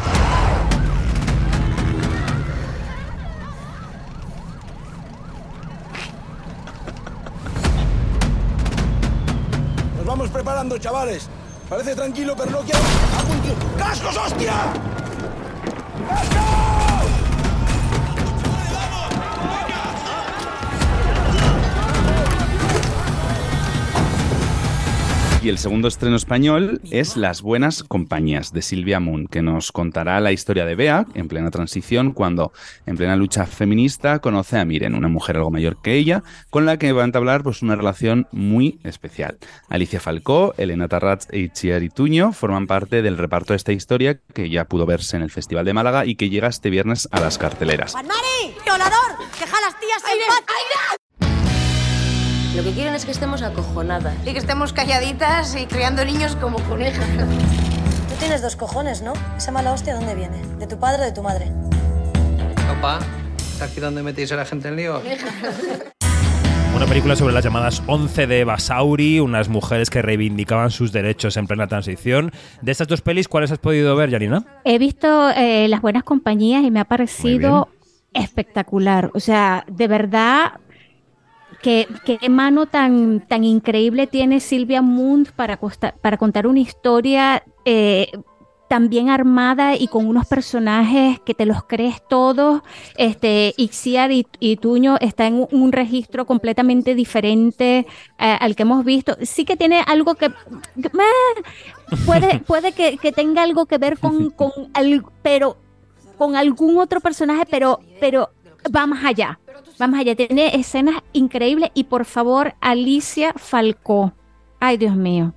Nos 9.99 10.07
vamos 10.07 10.31
preparando, 10.31 10.79
chavales. 10.79 11.29
Parece 11.69 11.95
tranquilo, 11.95 12.35
pero 12.37 12.51
no 12.51 12.61
quiero. 12.61 12.81
¡Cascos, 13.79 14.17
hostia! 14.17 14.73
Let's 16.09 16.29
go! 16.35 16.62
Y 25.43 25.49
el 25.49 25.59
segundo 25.59 25.89
estreno 25.89 26.15
español 26.15 26.81
es 26.93 27.17
Las 27.17 27.43
Buenas 27.43 27.83
Compañías 27.83 28.53
de 28.53 28.63
Silvia 28.63 29.01
Moon, 29.01 29.27
que 29.27 29.43
nos 29.43 29.73
contará 29.73 30.21
la 30.21 30.31
historia 30.31 30.65
de 30.65 30.77
Bea 30.77 31.05
en 31.15 31.27
plena 31.27 31.51
transición 31.51 32.13
cuando, 32.13 32.53
en 32.87 32.97
plena 32.97 33.17
lucha 33.17 33.45
feminista, 33.47 34.21
conoce 34.21 34.61
a 34.61 34.65
Miren, 34.65 34.95
una 34.95 35.09
mujer 35.09 35.37
algo 35.39 35.51
mayor 35.51 35.83
que 35.83 35.95
ella, 35.95 36.23
con 36.49 36.65
la 36.65 36.77
que 36.77 36.93
va 36.93 37.03
a 37.03 37.07
entablar 37.07 37.43
pues, 37.43 37.61
una 37.61 37.75
relación 37.75 38.29
muy 38.31 38.79
especial. 38.85 39.39
Alicia 39.69 39.99
Falcó, 39.99 40.55
Elena 40.59 40.87
Tarrats 40.87 41.27
e 41.33 41.41
Itziar 41.41 41.83
Ituño 41.83 42.33
forman 42.33 42.69
parte 42.69 43.03
del 43.03 43.19
reparto 43.19 43.53
de 43.53 43.57
esta 43.57 43.73
historia 43.73 44.21
que 44.35 44.49
ya 44.49 44.67
pudo 44.67 44.87
verse 44.87 45.17
en 45.17 45.25
el 45.25 45.31
Festival 45.33 45.65
de 45.65 45.75
Málaga 45.75 46.07
y 46.07 46.15
que 46.15 46.31
llega 46.31 46.47
este 46.47 46.71
viernes 46.71 47.09
a 47.11 47.19
las 47.19 47.39
carteleras. 47.39 47.95
¡Mari! 47.95 48.55
¡Violador! 48.65 49.19
¡Deja 49.41 49.59
a 49.59 49.61
las 49.61 49.81
tías 49.81 50.03
en 50.09 50.19
paz! 50.29 51.02
Lo 52.57 52.63
que 52.63 52.73
quieren 52.73 52.95
es 52.95 53.07
que 53.07 53.13
estemos 53.13 53.41
acojonadas. 53.41 54.15
Y 54.27 54.33
que 54.33 54.39
estemos 54.39 54.75
calladitas 54.75 55.57
y 55.57 55.65
criando 55.65 56.05
niños 56.05 56.37
como 56.37 56.59
conejas. 56.65 57.09
Tú 57.17 58.15
tienes 58.19 58.43
dos 58.43 58.57
cojones, 58.57 59.01
¿no? 59.01 59.15
¿Esa 59.39 59.53
mala 59.53 59.73
hostia 59.73 59.95
dónde 59.95 60.15
viene? 60.15 60.37
¿De 60.59 60.67
tu 60.67 60.79
padre 60.79 61.01
o 61.01 61.05
de 61.07 61.13
tu 61.13 61.23
madre? 61.23 61.51
Opa, 62.79 62.99
¿está 63.39 63.65
aquí 63.65 63.81
donde 63.81 64.03
metéis 64.03 64.33
a 64.33 64.37
la 64.37 64.45
gente 64.45 64.69
en 64.69 64.77
lío? 64.77 65.01
Una 66.77 66.85
película 66.85 67.17
sobre 67.17 67.33
las 67.33 67.43
llamadas 67.43 67.83
11 67.87 68.27
de 68.27 68.45
Basauri, 68.45 69.21
unas 69.21 69.49
mujeres 69.49 69.89
que 69.89 70.03
reivindicaban 70.03 70.71
sus 70.71 70.93
derechos 70.93 71.39
en 71.39 71.47
plena 71.47 71.69
transición. 71.69 72.33
De 72.61 72.73
estas 72.73 72.87
dos 72.87 73.01
pelis, 73.01 73.29
¿cuáles 73.29 73.51
has 73.51 73.59
podido 73.61 73.97
ver, 73.97 74.11
Janina? 74.11 74.45
He 74.65 74.79
visto 74.79 75.31
eh, 75.31 75.69
Las 75.69 75.81
Buenas 75.81 76.03
Compañías 76.03 76.65
y 76.65 76.71
me 76.71 76.81
ha 76.81 76.85
parecido 76.85 77.69
espectacular. 78.13 79.11
O 79.15 79.21
sea, 79.21 79.65
de 79.69 79.89
verdad, 79.89 80.53
qué, 81.63 81.87
qué 82.05 82.29
mano 82.29 82.67
tan, 82.67 83.21
tan 83.27 83.45
increíble 83.45 84.07
tiene 84.07 84.41
Silvia 84.41 84.83
Munt 84.83 85.31
para, 85.31 85.57
costa- 85.57 85.95
para 86.01 86.17
contar 86.17 86.47
una 86.47 86.61
historia 86.61 87.43
eh, 87.65 88.11
tan 88.69 88.89
bien 88.89 89.11
armada 89.11 89.77
y 89.77 89.87
con 89.89 90.07
unos 90.07 90.27
personajes 90.27 91.21
que 91.21 91.35
te 91.35 91.45
los 91.45 91.63
crees 91.65 92.03
todos. 92.09 92.63
Este, 92.97 93.53
Ixiar 93.59 94.11
y, 94.13 94.27
y 94.41 94.57
Tuño 94.57 94.97
está 95.01 95.27
en 95.27 95.47
un, 95.51 95.73
registro 95.73 96.25
completamente 96.27 96.95
diferente 96.95 97.87
eh, 98.19 98.37
al 98.41 98.57
que 98.57 98.63
hemos 98.63 98.83
visto. 98.85 99.17
Sí 99.23 99.45
que 99.45 99.57
tiene 99.59 99.83
algo 99.87 100.15
que... 100.15 100.31
puede, 102.07 102.39
puede 102.47 102.73
que, 102.73 102.97
que 102.97 103.13
tenga 103.13 103.43
algo 103.43 103.67
que 103.67 103.77
ver 103.79 103.99
con, 103.99 104.31
con 104.31 104.51
al- 104.75 105.05
pero 105.23 105.57
con 106.17 106.35
algún 106.37 106.79
otro 106.79 107.01
personaje, 107.01 107.45
pero, 107.51 107.79
pero 108.01 108.31
va 108.75 108.87
más 108.87 109.05
allá. 109.05 109.39
Va 109.81 109.87
más 109.87 110.01
allá. 110.01 110.15
Tiene 110.15 110.55
escenas 110.57 111.03
increíbles 111.13 111.71
y 111.75 111.85
por 111.85 112.05
favor, 112.05 112.55
Alicia 112.61 113.33
Falcó. 113.37 114.13
Ay, 114.61 114.77
Dios 114.77 114.97
mío. 114.97 115.35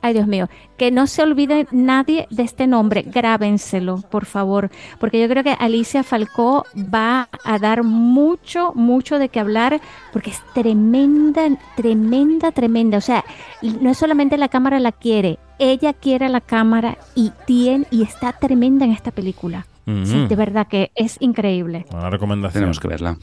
Ay, 0.00 0.12
Dios 0.12 0.28
mío. 0.28 0.48
Que 0.76 0.92
no 0.92 1.08
se 1.08 1.22
olvide 1.22 1.66
nadie 1.72 2.28
de 2.30 2.44
este 2.44 2.68
nombre. 2.68 3.02
Grábenselo, 3.02 4.00
por 4.10 4.26
favor. 4.26 4.70
Porque 5.00 5.20
yo 5.20 5.28
creo 5.28 5.42
que 5.42 5.56
Alicia 5.58 6.04
Falcó 6.04 6.64
va 6.76 7.28
a 7.44 7.58
dar 7.58 7.82
mucho, 7.82 8.72
mucho 8.74 9.18
de 9.18 9.28
qué 9.28 9.40
hablar. 9.40 9.80
Porque 10.12 10.30
es 10.30 10.40
tremenda, 10.54 11.48
tremenda, 11.76 12.52
tremenda. 12.52 12.98
O 12.98 13.00
sea, 13.00 13.24
no 13.62 13.90
es 13.90 13.98
solamente 13.98 14.36
la 14.36 14.48
cámara 14.48 14.78
la 14.78 14.92
quiere. 14.92 15.38
Ella 15.58 15.92
quiere 15.92 16.26
a 16.26 16.28
la 16.28 16.40
cámara 16.40 16.98
y 17.16 17.32
tiene, 17.44 17.86
y 17.90 18.02
está 18.02 18.32
tremenda 18.32 18.84
en 18.84 18.92
esta 18.92 19.10
película. 19.10 19.66
Sí, 20.04 20.26
de 20.26 20.36
verdad 20.36 20.68
que 20.68 20.92
es 20.94 21.16
increíble. 21.18 21.86
Una 21.90 22.10
recomendación. 22.10 22.60
Tenemos 22.60 22.78
que 22.78 22.88
verla. 22.88 23.16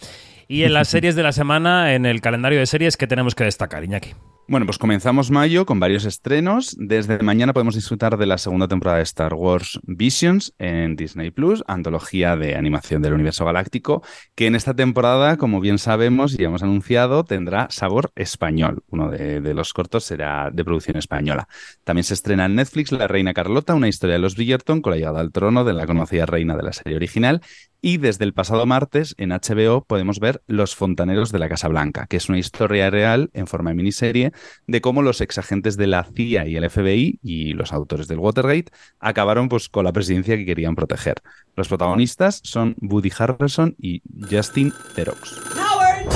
Y 0.48 0.64
en 0.64 0.74
las 0.74 0.88
series 0.90 1.16
de 1.16 1.24
la 1.24 1.32
semana, 1.32 1.94
en 1.94 2.06
el 2.06 2.22
calendario 2.22 2.60
de 2.60 2.66
series, 2.66 2.98
¿qué 2.98 3.08
tenemos 3.08 3.36
que 3.36 3.44
destacar, 3.44 3.84
Iñaki? 3.84 4.14
Bueno, 4.48 4.68
pues 4.68 4.78
comenzamos 4.78 5.32
mayo 5.32 5.66
con 5.66 5.80
varios 5.80 6.06
estrenos. 6.06 6.76
Desde 6.78 7.18
mañana 7.24 7.52
podemos 7.52 7.74
disfrutar 7.74 8.16
de 8.16 8.28
la 8.28 8.38
segunda 8.38 8.68
temporada 8.68 8.98
de 8.98 9.04
Star 9.04 9.34
Wars 9.34 9.80
Visions 9.88 10.54
en 10.60 10.96
Disney 10.96 11.32
Plus, 11.32 11.64
antología 11.66 12.36
de 12.36 12.56
animación 12.56 13.02
del 13.02 13.14
universo 13.14 13.44
galáctico, 13.44 14.04
que 14.36 14.46
en 14.46 14.54
esta 14.54 14.76
temporada, 14.76 15.38
como 15.38 15.62
bien 15.62 15.80
sabemos 15.80 16.40
y 16.40 16.44
hemos 16.44 16.62
anunciado, 16.62 17.24
tendrá 17.24 17.66
sabor 17.72 18.12
español. 18.16 18.84
Uno 18.90 19.10
de, 19.10 19.42
de 19.42 19.54
los 19.56 19.74
cortos 19.74 20.04
será 20.04 20.52
de 20.54 20.64
producción 20.64 20.98
española. 20.98 21.48
También 21.84 22.04
se 22.04 22.14
estrena 22.14 22.46
en 22.46 22.54
Netflix 22.54 22.92
La 22.92 23.08
Reina 23.08 23.34
Carlota, 23.34 23.74
una 23.74 23.88
historia 23.88 24.14
de 24.14 24.20
los 24.20 24.36
Bridgerton 24.36 24.84
con 24.84 24.92
la 24.92 24.98
llegada 24.98 25.22
al 25.22 25.32
trono 25.32 25.64
de 25.64 25.74
la 25.74 25.88
conocida 25.88 26.28
reina 26.28 26.56
de 26.56 26.62
la 26.62 26.74
serie 26.74 26.98
original. 26.98 27.42
Y 27.88 27.98
desde 27.98 28.26
el 28.26 28.34
pasado 28.34 28.66
martes 28.66 29.14
en 29.20 29.30
HBO 29.30 29.86
podemos 29.86 30.20
ver 30.20 30.42
Los 30.48 30.76
Fontaneros 30.76 31.32
de 31.32 31.38
la 31.38 31.48
Casa 31.48 31.68
Blanca, 31.68 32.08
que 32.08 32.18
es 32.18 32.30
una 32.30 32.40
historia 32.40 32.90
real 32.90 33.30
en 33.34 33.46
forma 33.46 33.70
de 33.70 33.76
miniserie 33.76 34.32
de 34.66 34.82
cómo 34.82 35.04
los 35.04 35.22
exagentes 35.22 35.78
de 35.78 35.86
la 35.86 36.04
CIA 36.04 36.48
y 36.48 36.56
el 36.56 36.68
FBI 36.68 37.20
y 37.22 37.54
los 37.54 37.74
autores 37.74 38.08
del 38.08 38.18
Watergate 38.18 38.72
acabaron 39.00 39.50
pues, 39.50 39.70
con 39.70 39.86
la 39.86 39.94
presidencia 39.94 40.36
que 40.36 40.48
querían 40.48 40.74
proteger. 40.76 41.22
Los 41.56 41.68
protagonistas 41.68 42.42
son 42.44 42.76
Woody 42.82 43.12
Harrelson 43.16 43.76
y 43.78 44.02
Justin 44.32 44.74
Theroux. 44.96 45.22
Howard! 45.56 46.08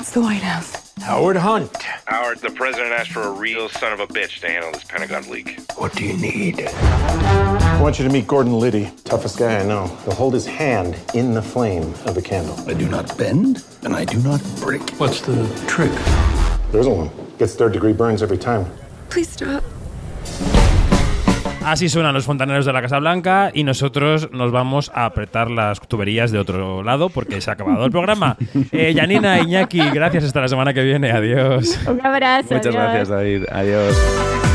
It's 0.00 0.12
the 0.12 0.20
White 0.20 0.42
House. 0.42 0.81
Howard 1.00 1.36
Hunt. 1.36 1.74
Howard, 2.06 2.38
the 2.38 2.50
president 2.50 2.92
asked 2.92 3.12
for 3.12 3.22
a 3.22 3.30
real 3.30 3.68
son 3.68 3.92
of 3.92 4.00
a 4.00 4.06
bitch 4.06 4.40
to 4.40 4.46
handle 4.48 4.70
this 4.72 4.84
Pentagon 4.84 5.28
leak. 5.30 5.58
What 5.76 5.94
do 5.94 6.04
you 6.04 6.16
need? 6.16 6.60
I 6.60 7.80
want 7.80 7.98
you 7.98 8.06
to 8.06 8.12
meet 8.12 8.26
Gordon 8.26 8.58
Liddy, 8.58 8.92
toughest 9.04 9.38
guy 9.38 9.58
I 9.58 9.64
know. 9.64 9.86
He'll 10.04 10.14
hold 10.14 10.34
his 10.34 10.46
hand 10.46 10.96
in 11.14 11.34
the 11.34 11.42
flame 11.42 11.94
of 12.06 12.16
a 12.16 12.22
candle. 12.22 12.58
I 12.68 12.74
do 12.74 12.88
not 12.88 13.16
bend, 13.18 13.64
and 13.82 13.94
I 13.94 14.04
do 14.04 14.18
not 14.18 14.40
break. 14.60 14.82
What's 14.92 15.22
the 15.22 15.46
trick? 15.66 15.90
There 16.70 16.80
isn't 16.80 16.96
one. 16.96 17.10
Gets 17.38 17.54
third 17.54 17.72
degree 17.72 17.92
burns 17.92 18.22
every 18.22 18.38
time. 18.38 18.66
Please 19.08 19.30
stop. 19.30 19.64
Así 21.64 21.88
suenan 21.88 22.12
los 22.12 22.24
fontaneros 22.24 22.66
de 22.66 22.72
la 22.72 22.82
Casa 22.82 22.98
Blanca 22.98 23.50
y 23.54 23.64
nosotros 23.64 24.30
nos 24.32 24.50
vamos 24.50 24.90
a 24.94 25.04
apretar 25.04 25.50
las 25.50 25.80
tuberías 25.80 26.30
de 26.32 26.38
otro 26.38 26.82
lado 26.82 27.08
porque 27.08 27.40
se 27.40 27.50
ha 27.50 27.54
acabado 27.54 27.84
el 27.84 27.90
programa. 27.90 28.36
Eh, 28.72 28.94
Janina, 28.96 29.38
Iñaki, 29.40 29.78
gracias. 29.90 30.24
Hasta 30.24 30.40
la 30.40 30.48
semana 30.48 30.72
que 30.72 30.82
viene. 30.82 31.10
Adiós. 31.10 31.78
Un 31.86 32.04
abrazo. 32.04 32.54
Muchas 32.54 32.66
adiós. 32.66 32.74
gracias, 32.74 33.08
David. 33.08 33.44
Adiós. 33.50 34.51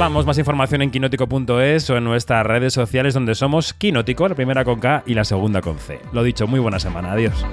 Vamos. 0.00 0.24
Más 0.24 0.38
información 0.38 0.80
en 0.82 0.90
quinótico.es 0.90 1.90
o 1.90 1.96
en 1.96 2.04
nuestras 2.04 2.44
redes 2.44 2.72
sociales 2.72 3.12
donde 3.14 3.34
somos 3.34 3.74
Quinótico, 3.74 4.26
la 4.28 4.34
primera 4.34 4.64
con 4.64 4.80
K 4.80 5.04
y 5.06 5.14
la 5.14 5.24
segunda 5.24 5.60
con 5.60 5.78
C. 5.78 6.00
Lo 6.12 6.22
dicho, 6.22 6.46
muy 6.46 6.58
buena 6.58 6.80
semana. 6.80 7.12
Adiós. 7.12 7.44